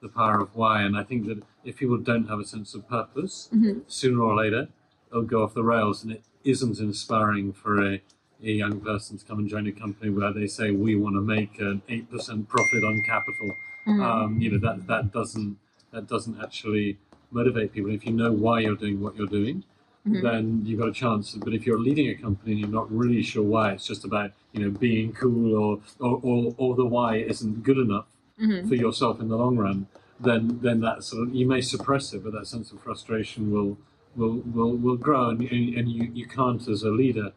the 0.00 0.08
power 0.08 0.40
of 0.40 0.56
why. 0.56 0.80
And 0.82 0.96
I 0.96 1.04
think 1.04 1.26
that 1.26 1.42
if 1.62 1.76
people 1.76 1.98
don't 1.98 2.26
have 2.28 2.40
a 2.40 2.44
sense 2.44 2.74
of 2.74 2.88
purpose, 2.88 3.48
Mm-hmm. 3.54 3.80
sooner 3.86 4.22
or 4.22 4.34
later 4.34 4.68
it'll 5.10 5.22
go 5.24 5.42
off 5.44 5.52
the 5.54 5.62
rails, 5.62 6.02
and 6.02 6.10
it 6.12 6.22
isn't 6.42 6.78
inspiring 6.80 7.52
for 7.52 7.80
a, 7.86 8.00
a 8.42 8.50
young 8.50 8.80
person 8.80 9.18
to 9.18 9.24
come 9.24 9.38
and 9.38 9.48
join 9.48 9.66
a 9.66 9.72
company 9.72 10.10
where 10.10 10.32
they 10.32 10.46
say 10.46 10.70
we 10.70 10.96
want 10.96 11.14
to 11.16 11.20
make 11.20 11.58
an 11.60 11.82
eight 11.88 12.10
percent 12.10 12.48
profit 12.48 12.84
on 12.84 13.02
capital. 13.02 13.54
Mm. 13.86 14.02
Um, 14.02 14.40
you 14.40 14.50
know 14.50 14.58
that 14.58 14.86
that 14.86 15.12
doesn't 15.12 15.58
that 15.92 16.06
doesn't 16.06 16.40
actually 16.42 16.98
motivate 17.30 17.72
people. 17.72 17.90
If 17.90 18.04
you 18.06 18.12
know 18.12 18.32
why 18.32 18.60
you're 18.60 18.76
doing 18.76 19.00
what 19.00 19.16
you're 19.16 19.26
doing, 19.26 19.64
mm-hmm. 20.06 20.22
then 20.22 20.62
you've 20.64 20.80
got 20.80 20.88
a 20.88 20.92
chance. 20.92 21.32
But 21.32 21.54
if 21.54 21.66
you're 21.66 21.78
leading 21.78 22.08
a 22.08 22.14
company 22.14 22.52
and 22.52 22.60
you're 22.60 22.68
not 22.68 22.90
really 22.92 23.22
sure 23.22 23.42
why, 23.42 23.72
it's 23.72 23.86
just 23.86 24.04
about 24.04 24.32
you 24.52 24.62
know 24.62 24.70
being 24.70 25.12
cool 25.12 25.56
or 25.56 25.80
or, 26.00 26.20
or, 26.22 26.54
or 26.56 26.76
the 26.76 26.84
why 26.84 27.16
isn't 27.16 27.62
good 27.62 27.78
enough 27.78 28.06
mm-hmm. 28.40 28.68
for 28.68 28.74
yourself 28.74 29.20
in 29.20 29.28
the 29.28 29.36
long 29.36 29.56
run, 29.56 29.86
then 30.20 30.60
then 30.62 30.80
that 30.80 31.04
sort 31.04 31.28
of 31.28 31.34
you 31.34 31.46
may 31.46 31.60
suppress 31.60 32.12
it, 32.12 32.24
but 32.24 32.32
that 32.32 32.46
sense 32.46 32.72
of 32.72 32.80
frustration 32.80 33.52
will 33.52 33.78
will 34.16 34.42
will, 34.54 34.76
will 34.76 34.96
grow, 34.96 35.30
and, 35.30 35.40
and 35.42 35.74
and 35.74 35.88
you, 35.90 36.10
you 36.12 36.26
can't 36.26 36.66
as 36.68 36.82
a 36.82 36.90
leader 36.90 37.32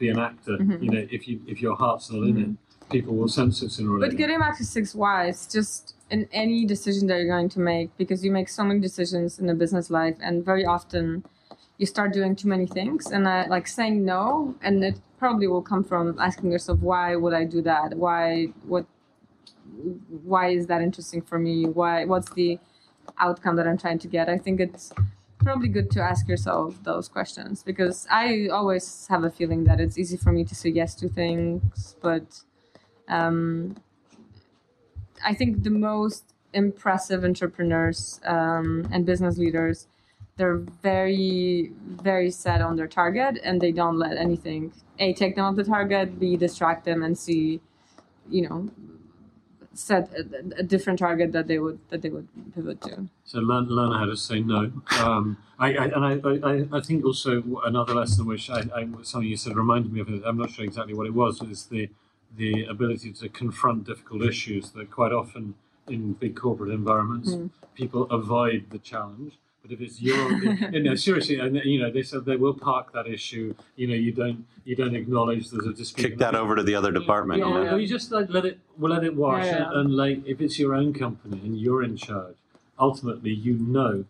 be 0.00 0.08
an 0.08 0.18
actor. 0.18 0.56
Mm-hmm. 0.58 0.82
You 0.82 0.90
know, 0.90 1.06
if 1.10 1.28
you 1.28 1.40
if 1.46 1.62
your 1.62 1.76
heart's 1.76 2.10
not 2.10 2.22
in 2.24 2.36
it, 2.36 2.48
mm-hmm. 2.48 2.90
people 2.90 3.14
will 3.14 3.28
sense 3.28 3.62
it 3.62 3.70
sooner 3.70 3.94
or 3.94 4.00
But 4.00 4.16
getting 4.16 4.40
back 4.40 4.56
to 4.58 4.64
six 4.64 4.94
whys, 4.94 5.46
just 5.46 5.94
in 6.10 6.28
any 6.32 6.66
decision 6.66 7.06
that 7.08 7.18
you're 7.18 7.34
going 7.36 7.50
to 7.50 7.60
make, 7.60 7.96
because 7.96 8.24
you 8.24 8.32
make 8.32 8.48
so 8.48 8.64
many 8.64 8.80
decisions 8.80 9.38
in 9.38 9.48
a 9.48 9.54
business 9.54 9.90
life, 9.90 10.16
and 10.20 10.44
very 10.44 10.64
often 10.64 11.24
you 11.78 11.86
start 11.86 12.12
doing 12.12 12.34
too 12.34 12.48
many 12.48 12.66
things, 12.66 13.12
and 13.12 13.28
I, 13.28 13.46
like 13.46 13.68
saying 13.68 14.04
no, 14.04 14.56
and 14.62 14.82
it 14.82 14.96
probably 15.18 15.46
will 15.46 15.62
come 15.62 15.84
from 15.84 16.18
asking 16.18 16.50
yourself, 16.50 16.80
why 16.80 17.14
would 17.14 17.34
I 17.34 17.44
do 17.44 17.62
that? 17.62 17.94
Why 17.96 18.46
what? 18.66 18.86
Why 20.24 20.48
is 20.48 20.66
that 20.66 20.82
interesting 20.82 21.22
for 21.22 21.38
me? 21.38 21.66
Why? 21.66 22.04
What's 22.04 22.30
the 22.32 22.58
outcome 23.18 23.56
that 23.56 23.66
I'm 23.68 23.78
trying 23.78 24.00
to 24.00 24.08
get? 24.08 24.28
I 24.28 24.38
think 24.38 24.60
it's 24.60 24.92
probably 25.42 25.68
good 25.68 25.90
to 25.92 26.00
ask 26.00 26.28
yourself 26.28 26.82
those 26.84 27.08
questions 27.08 27.62
because 27.62 28.06
I 28.10 28.48
always 28.52 29.06
have 29.08 29.24
a 29.24 29.30
feeling 29.30 29.64
that 29.64 29.80
it's 29.80 29.98
easy 29.98 30.16
for 30.16 30.32
me 30.32 30.44
to 30.44 30.54
say 30.54 30.70
yes 30.70 30.94
to 30.96 31.08
things, 31.08 31.96
but 32.00 32.42
um, 33.08 33.76
I 35.24 35.34
think 35.34 35.62
the 35.62 35.70
most 35.70 36.34
impressive 36.52 37.24
entrepreneurs 37.24 38.20
um, 38.24 38.88
and 38.92 39.06
business 39.06 39.38
leaders, 39.38 39.86
they're 40.36 40.58
very, 40.58 41.72
very 41.84 42.30
set 42.30 42.60
on 42.60 42.76
their 42.76 42.88
target 42.88 43.38
and 43.42 43.60
they 43.60 43.72
don't 43.72 43.98
let 43.98 44.16
anything 44.16 44.72
a 44.98 45.12
take 45.14 45.36
them 45.36 45.44
off 45.44 45.56
the 45.56 45.64
target, 45.64 46.20
b 46.20 46.36
distract 46.36 46.84
them, 46.84 47.02
and 47.02 47.18
c, 47.18 47.60
you 48.28 48.48
know, 48.48 48.68
set 49.74 50.10
a, 50.12 50.60
a 50.60 50.62
different 50.62 50.98
target 50.98 51.32
that 51.32 51.46
they 51.46 51.58
would 51.58 51.78
that 51.90 52.02
they 52.02 52.10
would 52.10 52.28
pivot 52.54 52.80
to. 52.82 53.06
So 53.24 53.38
learn 53.38 53.68
learn 53.68 53.92
how 53.92 54.06
to 54.06 54.16
say 54.16 54.40
no. 54.40 54.72
Um, 54.98 55.36
I, 55.58 55.74
I 55.74 55.84
and 55.86 56.04
I, 56.04 56.12
I, 56.50 56.78
I 56.78 56.80
think 56.80 57.04
also 57.04 57.42
another 57.64 57.94
lesson 57.94 58.26
which 58.26 58.50
I, 58.50 58.60
I 58.74 58.88
something 59.02 59.28
you 59.28 59.36
said 59.36 59.56
reminded 59.56 59.92
me 59.92 60.00
of. 60.00 60.08
I'm 60.24 60.38
not 60.38 60.50
sure 60.50 60.64
exactly 60.64 60.94
what 60.94 61.06
it 61.06 61.14
was. 61.14 61.40
Is 61.42 61.66
the 61.66 61.88
the 62.36 62.64
ability 62.64 63.12
to 63.12 63.28
confront 63.28 63.84
difficult 63.84 64.22
issues 64.22 64.70
that 64.70 64.90
quite 64.90 65.12
often 65.12 65.54
in 65.88 66.12
big 66.14 66.36
corporate 66.36 66.70
environments 66.70 67.36
people 67.74 68.04
avoid 68.10 68.66
the 68.70 68.78
challenge. 68.78 69.34
But 69.62 69.72
if 69.72 69.80
it's 69.80 70.00
your, 70.00 70.32
you 70.72 70.82
know, 70.82 70.94
seriously, 71.06 71.38
and 71.38 71.56
you 71.64 71.80
know, 71.80 71.90
they 71.90 72.02
said 72.02 72.24
they 72.24 72.36
will 72.36 72.54
park 72.54 72.92
that 72.92 73.06
issue. 73.06 73.54
You 73.76 73.88
know, 73.88 73.94
you 73.94 74.12
don't, 74.12 74.46
you 74.64 74.76
don't 74.76 74.94
acknowledge 74.94 75.50
there's 75.50 75.66
a 75.66 75.72
dispute. 75.72 76.10
Kick 76.10 76.18
that 76.18 76.34
over 76.34 76.56
to 76.56 76.62
the 76.62 76.74
other 76.74 76.92
department. 76.92 77.40
Yeah, 77.40 77.48
you 77.48 77.64
know? 77.64 77.74
or 77.74 77.78
you 77.78 77.86
just 77.86 78.10
like 78.10 78.26
let 78.30 78.44
it, 78.44 78.58
well, 78.78 78.92
let 78.92 79.04
it 79.04 79.14
wash, 79.14 79.46
Yeah, 79.46 79.58
yeah. 79.58 79.68
And, 79.68 79.76
and 79.80 79.96
like 79.96 80.26
if 80.26 80.40
it's 80.40 80.58
your 80.58 80.74
own 80.74 80.92
company 80.94 81.40
and 81.44 81.58
you're 81.58 81.82
in 81.82 81.96
charge, 81.96 82.36
ultimately 82.78 83.32
you 83.32 83.54
know 83.54 84.04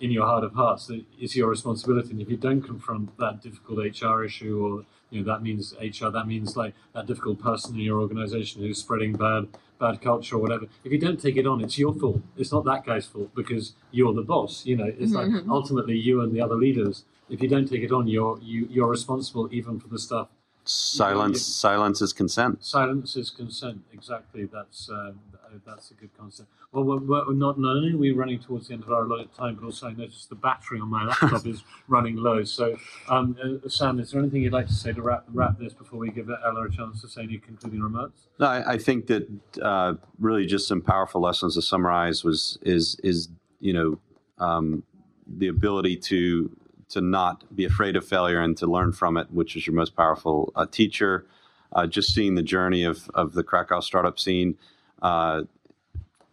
in 0.00 0.10
your 0.10 0.26
heart 0.26 0.44
of 0.44 0.54
hearts 0.54 0.86
that 0.86 1.04
it's 1.18 1.34
your 1.36 1.48
responsibility. 1.48 2.10
And 2.10 2.20
if 2.20 2.28
you 2.28 2.36
don't 2.36 2.62
confront 2.62 3.16
that 3.18 3.42
difficult 3.42 3.78
HR 3.78 4.24
issue, 4.24 4.64
or 4.64 4.84
you 5.10 5.22
know 5.22 5.32
that 5.32 5.42
means 5.42 5.74
HR, 5.80 6.08
that 6.08 6.26
means 6.26 6.56
like 6.56 6.74
that 6.94 7.06
difficult 7.06 7.40
person 7.40 7.74
in 7.74 7.80
your 7.80 8.00
organisation 8.00 8.62
who's 8.62 8.78
spreading 8.78 9.14
bad 9.14 9.48
bad 9.78 10.00
culture 10.00 10.36
or 10.36 10.38
whatever. 10.38 10.66
If 10.84 10.92
you 10.92 10.98
don't 10.98 11.20
take 11.20 11.36
it 11.36 11.46
on, 11.46 11.62
it's 11.62 11.78
your 11.78 11.94
fault. 11.94 12.22
It's 12.36 12.52
not 12.52 12.64
that 12.64 12.84
guy's 12.84 13.06
fault 13.06 13.34
because 13.34 13.74
you're 13.90 14.14
the 14.14 14.22
boss. 14.22 14.64
You 14.66 14.76
know, 14.76 14.92
it's 14.98 15.12
like 15.12 15.30
ultimately 15.48 15.96
you 15.96 16.20
and 16.22 16.32
the 16.34 16.40
other 16.40 16.56
leaders. 16.56 17.04
If 17.28 17.42
you 17.42 17.48
don't 17.48 17.68
take 17.68 17.82
it 17.82 17.92
on, 17.92 18.06
you're 18.06 18.38
you, 18.40 18.68
you're 18.70 18.88
responsible 18.88 19.48
even 19.52 19.80
for 19.80 19.88
the 19.88 19.98
stuff 19.98 20.28
Silence, 20.68 21.42
silence 21.42 22.02
is 22.02 22.12
consent. 22.12 22.64
Silence 22.64 23.14
is 23.16 23.30
consent. 23.30 23.82
Exactly. 23.92 24.46
That's 24.46 24.90
um, 24.90 25.20
th- 25.30 25.35
that's 25.64 25.90
a 25.90 25.94
good 25.94 26.10
concept. 26.18 26.48
Well, 26.72 26.84
we're, 26.84 26.98
we're 26.98 27.34
not 27.34 27.58
not 27.58 27.76
only 27.76 27.92
are 27.92 27.96
we 27.96 28.12
running 28.12 28.38
towards 28.38 28.68
the 28.68 28.74
end 28.74 28.82
of 28.82 28.90
our 28.90 29.04
allotted 29.04 29.32
time, 29.34 29.54
but 29.54 29.64
also 29.64 29.88
I 29.88 29.92
noticed 29.92 30.28
the 30.28 30.34
battery 30.34 30.80
on 30.80 30.88
my 30.88 31.04
laptop 31.04 31.46
is 31.46 31.62
running 31.88 32.16
low. 32.16 32.44
So, 32.44 32.76
um, 33.08 33.36
uh, 33.42 33.68
Sam, 33.68 33.98
is 34.00 34.10
there 34.10 34.20
anything 34.20 34.42
you'd 34.42 34.52
like 34.52 34.66
to 34.66 34.74
say 34.74 34.92
to 34.92 35.02
wrap 35.02 35.24
wrap 35.32 35.58
this 35.58 35.72
before 35.72 35.98
we 35.98 36.10
give 36.10 36.28
Ela 36.28 36.64
a 36.64 36.70
chance 36.70 37.00
to 37.02 37.08
say 37.08 37.22
any 37.22 37.38
concluding 37.38 37.80
remarks? 37.80 38.28
No, 38.38 38.46
I, 38.46 38.72
I 38.72 38.78
think 38.78 39.06
that 39.06 39.28
uh, 39.62 39.94
really 40.18 40.46
just 40.46 40.68
some 40.68 40.82
powerful 40.82 41.20
lessons 41.20 41.54
to 41.54 41.62
summarize 41.62 42.24
was 42.24 42.58
is 42.62 42.98
is 43.02 43.28
you 43.60 43.72
know 43.72 43.98
um, 44.38 44.82
the 45.26 45.48
ability 45.48 45.96
to 45.96 46.50
to 46.88 47.00
not 47.00 47.44
be 47.54 47.64
afraid 47.64 47.96
of 47.96 48.06
failure 48.06 48.40
and 48.40 48.56
to 48.56 48.66
learn 48.66 48.92
from 48.92 49.16
it, 49.16 49.30
which 49.30 49.56
is 49.56 49.66
your 49.66 49.74
most 49.74 49.96
powerful 49.96 50.52
uh, 50.54 50.66
teacher. 50.70 51.26
Uh, 51.72 51.86
just 51.86 52.14
seeing 52.14 52.34
the 52.34 52.42
journey 52.42 52.84
of 52.84 53.10
of 53.14 53.32
the 53.32 53.42
Krakow 53.42 53.80
startup 53.80 54.18
scene. 54.18 54.56
Uh, 55.02 55.42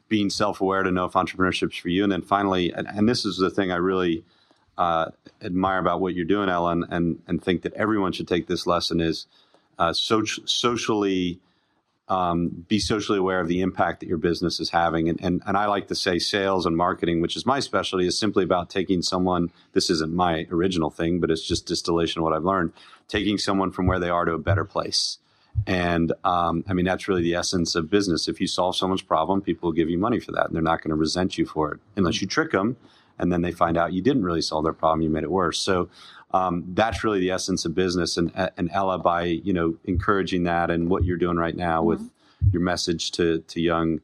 being 0.09 0.29
self-aware 0.29 0.83
to 0.83 0.91
know 0.91 1.05
if 1.05 1.13
entrepreneurship's 1.13 1.77
for 1.77 1.89
you, 1.89 2.03
and 2.03 2.11
then 2.11 2.21
finally, 2.21 2.71
and, 2.71 2.87
and 2.87 3.09
this 3.09 3.25
is 3.25 3.37
the 3.37 3.49
thing 3.49 3.71
I 3.71 3.77
really 3.77 4.23
uh, 4.77 5.07
admire 5.41 5.79
about 5.79 6.01
what 6.01 6.13
you're 6.13 6.25
doing, 6.25 6.49
Ellen, 6.49 6.85
and 6.89 7.21
and 7.27 7.43
think 7.43 7.63
that 7.63 7.73
everyone 7.73 8.11
should 8.11 8.27
take 8.27 8.47
this 8.47 8.67
lesson 8.67 9.01
is 9.01 9.25
uh, 9.79 9.89
soci- 9.89 10.47
socially 10.47 11.39
um, 12.09 12.65
be 12.67 12.79
socially 12.79 13.17
aware 13.17 13.39
of 13.39 13.47
the 13.47 13.61
impact 13.61 14.01
that 14.01 14.09
your 14.09 14.17
business 14.17 14.59
is 14.59 14.69
having. 14.69 15.09
And, 15.09 15.19
and, 15.21 15.41
and 15.45 15.57
I 15.57 15.67
like 15.67 15.87
to 15.87 15.95
say 15.95 16.19
sales 16.19 16.65
and 16.65 16.75
marketing, 16.75 17.21
which 17.21 17.35
is 17.35 17.45
my 17.45 17.59
specialty, 17.59 18.05
is 18.05 18.17
simply 18.17 18.43
about 18.43 18.69
taking 18.69 19.01
someone, 19.01 19.51
this 19.73 19.89
isn't 19.89 20.13
my 20.13 20.45
original 20.51 20.89
thing, 20.89 21.19
but 21.19 21.31
it's 21.31 21.47
just 21.47 21.65
distillation 21.65 22.19
of 22.19 22.23
what 22.25 22.33
I've 22.33 22.43
learned, 22.43 22.73
taking 23.07 23.37
someone 23.37 23.71
from 23.71 23.87
where 23.87 23.99
they 23.99 24.09
are 24.09 24.25
to 24.25 24.33
a 24.33 24.39
better 24.39 24.65
place. 24.65 25.17
And 25.67 26.11
um, 26.23 26.63
I 26.67 26.73
mean, 26.73 26.85
that's 26.85 27.07
really 27.07 27.21
the 27.21 27.35
essence 27.35 27.75
of 27.75 27.89
business. 27.89 28.27
If 28.27 28.41
you 28.41 28.47
solve 28.47 28.75
someone's 28.75 29.01
problem, 29.01 29.41
people 29.41 29.67
will 29.67 29.73
give 29.73 29.89
you 29.89 29.97
money 29.97 30.19
for 30.19 30.31
that, 30.33 30.47
and 30.47 30.55
they're 30.55 30.61
not 30.61 30.81
going 30.81 30.89
to 30.89 30.95
resent 30.95 31.37
you 31.37 31.45
for 31.45 31.73
it 31.73 31.79
unless 31.95 32.21
you 32.21 32.27
trick 32.27 32.51
them 32.51 32.75
and 33.19 33.31
then 33.31 33.41
they 33.41 33.51
find 33.51 33.77
out 33.77 33.93
you 33.93 34.01
didn't 34.01 34.23
really 34.23 34.41
solve 34.41 34.63
their 34.63 34.73
problem, 34.73 35.01
you 35.01 35.09
made 35.09 35.23
it 35.23 35.31
worse. 35.31 35.59
So 35.59 35.89
um, 36.31 36.63
that's 36.69 37.03
really 37.03 37.19
the 37.19 37.31
essence 37.31 37.65
of 37.65 37.75
business. 37.75 38.17
And, 38.17 38.31
and 38.57 38.69
Ela, 38.71 38.99
by 38.99 39.23
you 39.23 39.53
know 39.53 39.75
encouraging 39.85 40.43
that 40.43 40.71
and 40.71 40.89
what 40.89 41.03
you're 41.03 41.17
doing 41.17 41.37
right 41.37 41.55
now 41.55 41.83
with 41.83 42.09
your 42.51 42.61
message 42.61 43.11
to 43.11 43.39
to 43.39 43.61
young 43.61 44.01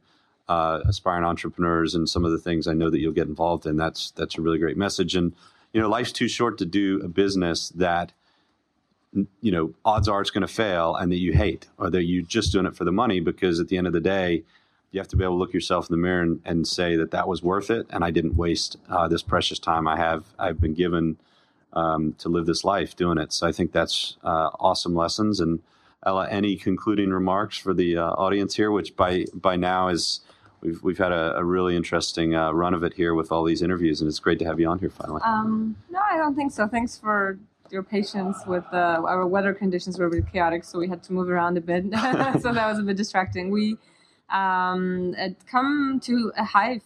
uh, 0.48 0.82
aspiring 0.86 1.26
entrepreneurs 1.26 1.96
and 1.96 2.10
some 2.10 2.26
of 2.26 2.32
the 2.32 2.38
things 2.40 2.68
I 2.68 2.74
know 2.74 2.90
that 2.90 3.00
you'll 3.00 3.14
get 3.14 3.28
involved 3.28 3.66
in, 3.66 3.78
that's 3.78 4.12
that's 4.12 4.38
a 4.38 4.42
really 4.42 4.60
great 4.60 4.78
message. 4.78 5.16
And 5.16 5.34
you 5.74 5.82
know, 5.82 5.90
life's 5.90 6.12
too 6.12 6.28
short 6.28 6.58
to 6.60 6.66
do 6.66 7.02
a 7.04 7.08
business 7.08 7.70
that 7.70 8.12
you 9.14 9.52
know 9.52 9.74
odds 9.86 10.08
are 10.08 10.22
it's 10.22 10.30
going 10.30 10.42
to 10.42 10.48
fail 10.48 10.96
and 10.96 11.12
that 11.12 11.18
you 11.18 11.34
hate, 11.34 11.68
or 11.78 11.90
that 11.90 12.04
you're 12.04 12.24
just 12.24 12.52
doing 12.52 12.66
it 12.66 12.76
for 12.76 12.86
the 12.86 12.92
money. 12.92 13.20
Because 13.20 13.60
at 13.60 13.68
the 13.68 13.78
end 13.78 13.88
of 13.88 13.94
the 13.94 14.00
day, 14.00 14.44
you 14.92 15.00
have 15.00 15.08
to 15.10 15.16
be 15.16 15.24
able 15.24 15.36
to 15.36 15.40
look 15.40 15.54
yourself 15.54 15.90
in 15.90 15.94
the 15.94 16.02
mirror 16.02 16.22
and, 16.22 16.42
and 16.46 16.68
say 16.68 16.96
that 16.96 17.12
that 17.12 17.28
was 17.28 17.44
worth 17.44 17.70
it, 17.70 17.88
and 17.90 18.04
I 18.04 18.12
didn't 18.12 18.36
waste 18.36 18.78
uh, 18.90 19.08
this 19.08 19.22
precious 19.24 19.60
time 19.60 19.88
I 19.88 19.98
have 19.98 20.26
I've 20.38 20.60
been 20.60 20.74
given 20.74 21.18
um, 21.74 22.14
to 22.20 22.30
live 22.30 22.46
this 22.46 22.64
life 22.64 22.96
doing 22.96 23.18
it. 23.18 23.34
So 23.34 23.48
I 23.48 23.52
think 23.52 23.72
that's 23.72 24.18
uh, 24.24 24.50
awesome 24.60 24.96
lessons. 24.96 25.40
And 25.40 25.62
Ela, 26.06 26.28
any 26.30 26.56
concluding 26.56 27.10
remarks 27.10 27.58
for 27.58 27.74
the 27.74 27.98
uh, 27.98 28.12
audience 28.12 28.56
here, 28.56 28.72
which 28.72 28.96
by 28.96 29.26
by 29.34 29.56
now 29.56 29.90
is 29.90 30.22
we've 30.62 30.82
we've 30.82 30.98
had 30.98 31.12
a, 31.12 31.36
a 31.38 31.44
really 31.44 31.76
interesting 31.76 32.36
uh, 32.36 32.52
run 32.52 32.74
of 32.74 32.84
it 32.84 32.94
here 32.94 33.14
with 33.14 33.32
all 33.32 33.44
these 33.44 33.62
interviews, 33.62 34.02
and 34.02 34.08
it's 34.08 34.20
great 34.20 34.40
to 34.40 34.46
have 34.46 34.60
you 34.60 34.68
on 34.68 34.80
here 34.80 34.90
finally. 34.90 35.22
Um, 35.24 35.76
no, 35.90 36.00
I 36.00 36.18
don't 36.18 36.36
think 36.36 36.52
so. 36.52 36.68
Thanks 36.68 36.98
for 36.98 37.38
your 37.72 37.84
patience 37.84 38.38
with 38.48 38.66
uh, 38.74 39.02
our 39.06 39.26
weather 39.28 39.54
conditions 39.54 39.98
were 40.00 40.06
a 40.06 40.10
bit 40.10 40.32
chaotic, 40.32 40.64
so 40.64 40.80
we 40.80 40.88
had 40.88 41.04
to 41.04 41.14
move 41.14 41.30
around 41.30 41.58
a 41.58 41.62
bit. 41.62 41.84
so 42.42 42.54
that 42.54 42.68
was 42.68 42.80
a 42.80 42.84
bit 42.84 42.98
distracting. 42.98 43.50
We 43.52 43.78
um, 44.30 45.14
had 45.18 45.36
come 45.48 46.00
to 46.04 46.32
a 46.38 46.44
high 46.44 46.82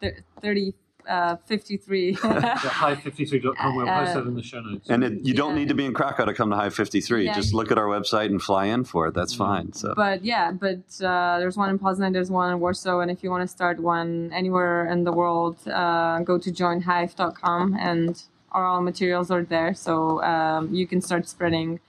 th- 0.00 0.16
30, 0.42 0.74
uh, 1.08 1.36
53. 1.46 2.12
The 2.14 2.18
hive53.com, 2.20 3.76
we'll 3.76 3.86
post 3.86 4.14
that 4.14 4.26
in 4.26 4.34
the 4.34 4.42
show 4.42 4.60
notes. 4.60 4.90
and 4.90 5.02
it, 5.04 5.24
you 5.24 5.32
don't 5.34 5.52
Yeah. 5.52 5.58
need 5.60 5.68
to 5.68 5.74
be 5.74 5.84
in 5.86 5.94
Krakow 5.94 6.26
to 6.26 6.34
come 6.34 6.50
to 6.50 6.56
Hive 6.56 6.74
53. 6.74 7.24
Yeah, 7.24 7.34
Just 7.34 7.54
look 7.54 7.70
at 7.72 7.78
our 7.78 7.86
website 7.86 8.26
and 8.26 8.42
fly 8.42 8.66
in 8.66 8.84
for 8.84 9.06
it. 9.06 9.14
That's 9.14 9.34
fine. 9.34 9.72
So 9.72 9.94
but 9.96 10.24
yeah, 10.24 10.50
but 10.52 10.80
uh, 11.02 11.38
there's 11.38 11.56
one 11.56 11.70
in 11.70 11.78
Poznan, 11.78 12.12
there's 12.12 12.30
one 12.30 12.52
in 12.52 12.60
Warsaw, 12.60 13.00
and 13.00 13.10
if 13.10 13.22
you 13.22 13.30
want 13.30 13.42
to 13.42 13.48
start 13.48 13.80
one 13.80 14.30
anywhere 14.34 14.86
in 14.92 15.04
the 15.04 15.12
world, 15.12 15.56
uh, 15.68 16.18
go 16.20 16.36
to 16.38 16.50
joinhive.com 16.52 17.76
and 17.80 18.22
all 18.52 18.80
materials 18.80 19.30
are 19.30 19.44
there, 19.44 19.74
so 19.74 20.22
um, 20.22 20.74
you 20.74 20.86
can 20.86 21.00
start 21.00 21.28
spreading 21.28 21.80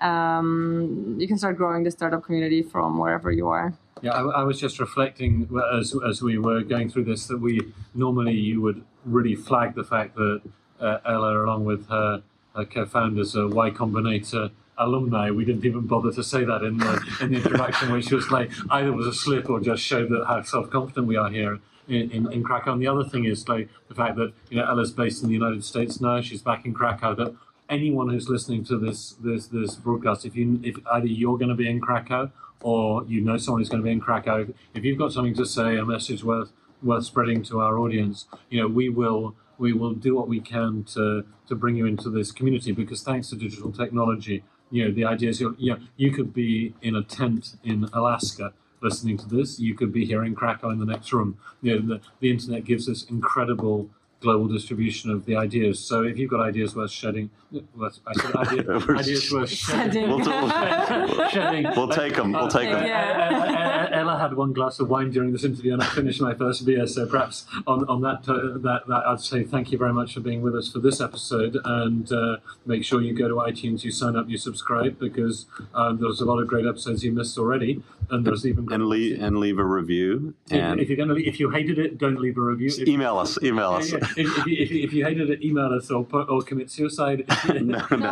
um, 0.00 1.16
you 1.18 1.26
can 1.28 1.38
start 1.38 1.56
growing 1.56 1.84
the 1.84 1.90
startup 1.90 2.24
community 2.24 2.62
from 2.62 2.98
wherever 2.98 3.30
you 3.30 3.48
are. 3.48 3.74
Yeah, 4.02 4.12
I, 4.12 4.40
I, 4.40 4.42
was 4.42 4.60
just 4.60 4.80
reflecting 4.80 5.48
as, 5.72 5.94
as 6.06 6.20
we 6.20 6.36
were 6.36 6.62
going 6.62 6.90
through 6.90 7.04
this 7.04 7.26
that 7.28 7.40
we 7.40 7.60
normally 7.94 8.34
you 8.34 8.60
would 8.60 8.84
really 9.04 9.34
flag 9.34 9.74
the 9.74 9.84
fact 9.84 10.16
that 10.16 10.42
uh, 10.80 10.98
Ela, 11.06 11.44
along 11.44 11.64
with 11.64 11.88
her, 11.88 12.22
her 12.54 12.64
co-founders, 12.64 13.36
are 13.36 13.48
Y 13.48 13.70
Combinator 13.70 14.50
alumni. 14.76 15.30
We 15.30 15.44
didn't 15.44 15.64
even 15.64 15.86
bother 15.86 16.12
to 16.12 16.24
say 16.24 16.44
that 16.44 16.62
in 16.62 16.78
the 16.78 17.16
in 17.20 17.30
the 17.30 17.36
introduction, 17.36 17.92
which 17.92 18.10
was 18.10 18.30
like 18.30 18.50
either 18.70 18.92
was 18.92 19.06
a 19.06 19.14
slip 19.14 19.48
or 19.48 19.60
just 19.60 19.82
showed 19.82 20.10
that 20.10 20.24
how 20.26 20.42
self-confident 20.42 21.06
we 21.06 21.16
are 21.16 21.30
here 21.30 21.60
in, 21.88 22.32
in, 22.32 22.42
Krakow. 22.42 22.72
And 22.72 22.82
the 22.82 22.86
other 22.86 23.04
thing 23.04 23.24
is 23.24 23.48
like 23.48 23.68
the 23.88 23.94
fact 23.94 24.16
that 24.16 24.32
you 24.50 24.56
know 24.56 24.70
Ela's 24.70 24.90
based 24.90 25.22
in 25.22 25.28
the 25.28 25.34
United 25.34 25.64
States 25.64 26.00
now. 26.00 26.20
She's 26.20 26.42
back 26.42 26.64
in 26.64 26.74
Krakow. 26.74 27.14
That 27.14 27.34
anyone 27.68 28.08
who's 28.08 28.28
listening 28.28 28.64
to 28.64 28.78
this 28.78 29.12
this 29.20 29.46
this 29.46 29.74
broadcast, 29.76 30.24
if 30.24 30.36
you 30.36 30.60
if 30.62 30.76
either 30.92 31.06
you're 31.06 31.38
going 31.38 31.48
to 31.48 31.54
be 31.54 31.68
in 31.68 31.80
Krakow 31.80 32.30
or 32.62 33.04
you 33.06 33.20
know 33.20 33.36
someone 33.36 33.60
who's 33.60 33.68
going 33.68 33.82
to 33.82 33.86
be 33.86 33.92
in 33.92 34.00
Krakow, 34.00 34.52
if 34.74 34.84
you've 34.84 34.98
got 34.98 35.12
something 35.12 35.34
to 35.34 35.46
say, 35.46 35.76
a 35.76 35.84
message 35.84 36.24
worth 36.24 36.52
worth 36.82 37.04
spreading 37.04 37.42
to 37.44 37.60
our 37.60 37.78
audience, 37.78 38.26
you 38.50 38.60
know 38.60 38.68
we 38.68 38.88
will 38.88 39.34
we 39.58 39.72
will 39.72 39.94
do 39.94 40.14
what 40.14 40.28
we 40.28 40.40
can 40.40 40.84
to 40.84 41.24
to 41.48 41.54
bring 41.54 41.76
you 41.76 41.86
into 41.86 42.10
this 42.10 42.32
community 42.32 42.72
because 42.72 43.02
thanks 43.02 43.28
to 43.30 43.36
digital 43.36 43.72
technology, 43.72 44.42
you 44.70 44.84
know 44.84 44.92
the 44.92 45.04
idea 45.04 45.30
is 45.30 45.40
you 45.40 45.54
know, 45.58 45.78
you 45.96 46.10
could 46.10 46.32
be 46.32 46.74
in 46.82 46.96
a 46.96 47.02
tent 47.02 47.56
in 47.62 47.88
Alaska 47.92 48.52
listening 48.84 49.16
to 49.18 49.28
this. 49.28 49.58
You 49.58 49.74
could 49.74 49.92
be 49.92 50.04
hearing 50.04 50.28
in 50.28 50.34
Krakow 50.34 50.70
in 50.70 50.78
the 50.78 50.86
next 50.86 51.12
room. 51.12 51.38
You 51.62 51.80
know, 51.80 51.94
the, 51.94 52.00
the 52.20 52.30
internet 52.30 52.64
gives 52.64 52.88
us 52.88 53.04
incredible 53.04 53.88
global 54.20 54.48
distribution 54.48 55.10
of 55.10 55.26
the 55.26 55.36
ideas. 55.36 55.78
So 55.78 56.02
if 56.02 56.18
you've 56.18 56.30
got 56.30 56.40
ideas 56.40 56.74
worth 56.74 56.90
shedding, 56.90 57.30
I 57.54 57.90
said 57.90 58.36
idea, 58.36 58.70
ideas 58.98 59.32
worth 59.32 59.50
shedding. 59.50 60.08
We'll, 60.08 60.18
we'll, 60.18 61.28
shedding. 61.28 61.66
we'll 61.76 61.88
take 61.88 62.16
them. 62.16 62.32
We'll 62.32 62.44
uh, 62.44 62.50
take 62.50 62.70
them. 62.70 62.86
Yeah. 62.86 63.30
Uh, 63.30 63.52
uh, 63.52 63.63
Ela 64.14 64.22
had 64.22 64.36
one 64.36 64.52
glass 64.52 64.78
of 64.78 64.88
wine 64.88 65.10
during 65.10 65.32
this 65.32 65.42
interview, 65.42 65.72
and 65.72 65.82
I 65.82 65.86
finished 65.86 66.20
my 66.20 66.34
first 66.34 66.64
beer. 66.64 66.86
So 66.86 67.06
perhaps 67.06 67.46
on, 67.66 67.84
on 67.88 68.00
that, 68.02 68.28
uh, 68.28 68.58
that, 68.58 68.86
that 68.86 69.02
I'd 69.06 69.20
say 69.20 69.42
thank 69.42 69.72
you 69.72 69.78
very 69.78 69.92
much 69.92 70.14
for 70.14 70.20
being 70.20 70.40
with 70.40 70.54
us 70.54 70.70
for 70.70 70.78
this 70.78 71.00
episode, 71.00 71.58
and 71.64 72.10
uh, 72.12 72.36
make 72.64 72.84
sure 72.84 73.00
you 73.00 73.12
go 73.12 73.26
to 73.28 73.34
iTunes, 73.34 73.82
you 73.82 73.90
sign 73.90 74.14
up, 74.14 74.28
you 74.28 74.38
subscribe, 74.38 74.98
because 75.00 75.46
um, 75.74 75.98
there's 75.98 76.20
a 76.20 76.24
lot 76.24 76.38
of 76.38 76.46
great 76.46 76.66
episodes 76.66 77.02
you 77.02 77.10
missed 77.10 77.36
already, 77.38 77.82
and 78.10 78.24
there's 78.24 78.46
even 78.46 78.72
and 78.72 78.86
leave 78.86 79.20
and 79.20 79.38
leave 79.38 79.58
a 79.58 79.64
review. 79.64 80.34
And 80.50 80.78
if, 80.78 80.84
if 80.84 80.88
you're 80.90 81.06
going 81.06 81.16
to, 81.16 81.28
if 81.28 81.40
you 81.40 81.50
hated 81.50 81.78
it, 81.78 81.98
don't 81.98 82.20
leave 82.20 82.38
a 82.38 82.40
review. 82.40 82.68
If, 82.68 82.86
email 82.86 83.18
us. 83.18 83.36
Email 83.42 83.72
us. 83.72 83.90
Yeah, 83.90 83.98
yeah. 84.00 84.08
If, 84.16 84.38
if, 84.38 84.46
you, 84.46 84.56
if, 84.62 84.70
you, 84.70 84.84
if, 84.84 84.92
you, 84.92 85.04
hated 85.04 85.30
it, 85.30 85.42
email 85.42 85.72
us 85.72 85.90
or 85.90 86.06
or 86.12 86.42
commit 86.42 86.70
suicide. 86.70 87.24
no, 87.48 87.84
no. 87.90 88.10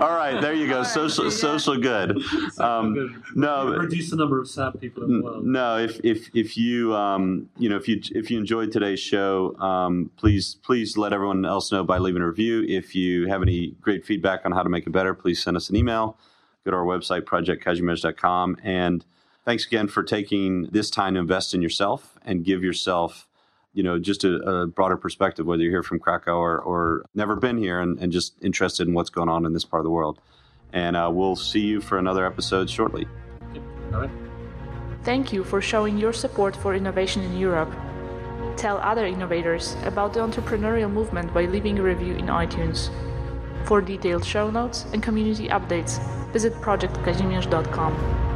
All 0.00 0.16
right, 0.16 0.38
there 0.40 0.54
you 0.54 0.68
go. 0.68 0.78
Right, 0.78 0.86
social, 0.86 1.30
social 1.30 1.76
good. 1.76 2.22
Um, 2.58 2.94
good. 2.94 3.22
No, 3.34 3.86
reduce 4.06 4.10
the 4.10 4.16
number 4.16 4.40
of 4.40 4.48
sad 4.48 4.80
people 4.80 5.04
in 5.04 5.18
the 5.18 5.24
world. 5.24 5.44
No, 5.44 5.78
if 5.78 6.00
if 6.04 6.30
if 6.34 6.56
you 6.56 6.94
um, 6.94 7.48
you 7.58 7.68
know 7.68 7.76
if 7.76 7.88
you 7.88 8.00
if 8.12 8.30
you 8.30 8.38
enjoyed 8.38 8.72
today's 8.72 9.00
show, 9.00 9.56
um, 9.58 10.10
please 10.16 10.56
please 10.62 10.96
let 10.96 11.12
everyone 11.12 11.44
else 11.44 11.72
know 11.72 11.84
by 11.84 11.98
leaving 11.98 12.22
a 12.22 12.26
review. 12.26 12.64
If 12.68 12.94
you 12.94 13.28
have 13.28 13.42
any 13.42 13.72
great 13.80 14.04
feedback 14.04 14.40
on 14.44 14.52
how 14.52 14.62
to 14.62 14.68
make 14.68 14.86
it 14.86 14.90
better, 14.90 15.14
please 15.14 15.42
send 15.42 15.56
us 15.56 15.68
an 15.70 15.76
email. 15.76 16.16
Go 16.64 16.70
to 16.72 16.76
our 16.76 16.84
website 16.84 17.22
projectkazimierz.com 17.22 18.56
and 18.62 19.04
thanks 19.44 19.66
again 19.66 19.86
for 19.86 20.02
taking 20.02 20.64
this 20.72 20.90
time 20.90 21.14
to 21.14 21.20
invest 21.20 21.54
in 21.54 21.62
yourself 21.62 22.18
and 22.24 22.44
give 22.44 22.64
yourself 22.64 23.28
you 23.72 23.82
know, 23.82 23.98
just 23.98 24.24
a, 24.24 24.36
a, 24.36 24.66
broader 24.66 24.96
perspective, 24.96 25.44
whether 25.44 25.62
you're 25.62 25.70
here 25.70 25.82
from 25.82 25.98
Krakow 25.98 26.38
or, 26.38 26.58
or 26.58 27.04
never 27.14 27.36
been 27.36 27.58
here 27.58 27.78
and, 27.78 27.98
and, 27.98 28.10
just 28.10 28.32
interested 28.40 28.88
in 28.88 28.94
what's 28.94 29.10
going 29.10 29.28
on 29.28 29.44
in 29.44 29.52
this 29.52 29.66
part 29.66 29.80
of 29.80 29.84
the 29.84 29.90
world. 29.90 30.18
And 30.72 30.96
uh, 30.96 31.10
we'll 31.12 31.36
see 31.36 31.60
you 31.60 31.82
for 31.82 31.98
another 31.98 32.24
episode 32.24 32.70
shortly. 32.70 33.06
Thank 35.02 35.32
you 35.32 35.44
for 35.44 35.60
showing 35.60 35.98
your 35.98 36.12
support 36.12 36.56
for 36.56 36.74
innovation 36.74 37.22
in 37.22 37.36
Europe. 37.36 37.72
Tell 38.56 38.78
other 38.78 39.06
innovators 39.06 39.76
about 39.84 40.12
the 40.12 40.20
entrepreneurial 40.20 40.90
movement 40.90 41.32
by 41.32 41.44
leaving 41.44 41.78
a 41.78 41.82
review 41.82 42.14
in 42.14 42.26
iTunes. 42.26 42.90
For 43.66 43.80
detailed 43.80 44.24
show 44.24 44.50
notes 44.50 44.86
and 44.92 45.02
community 45.02 45.48
updates, 45.48 46.00
visit 46.32 46.54
projectkazimierz.com. 46.54 48.35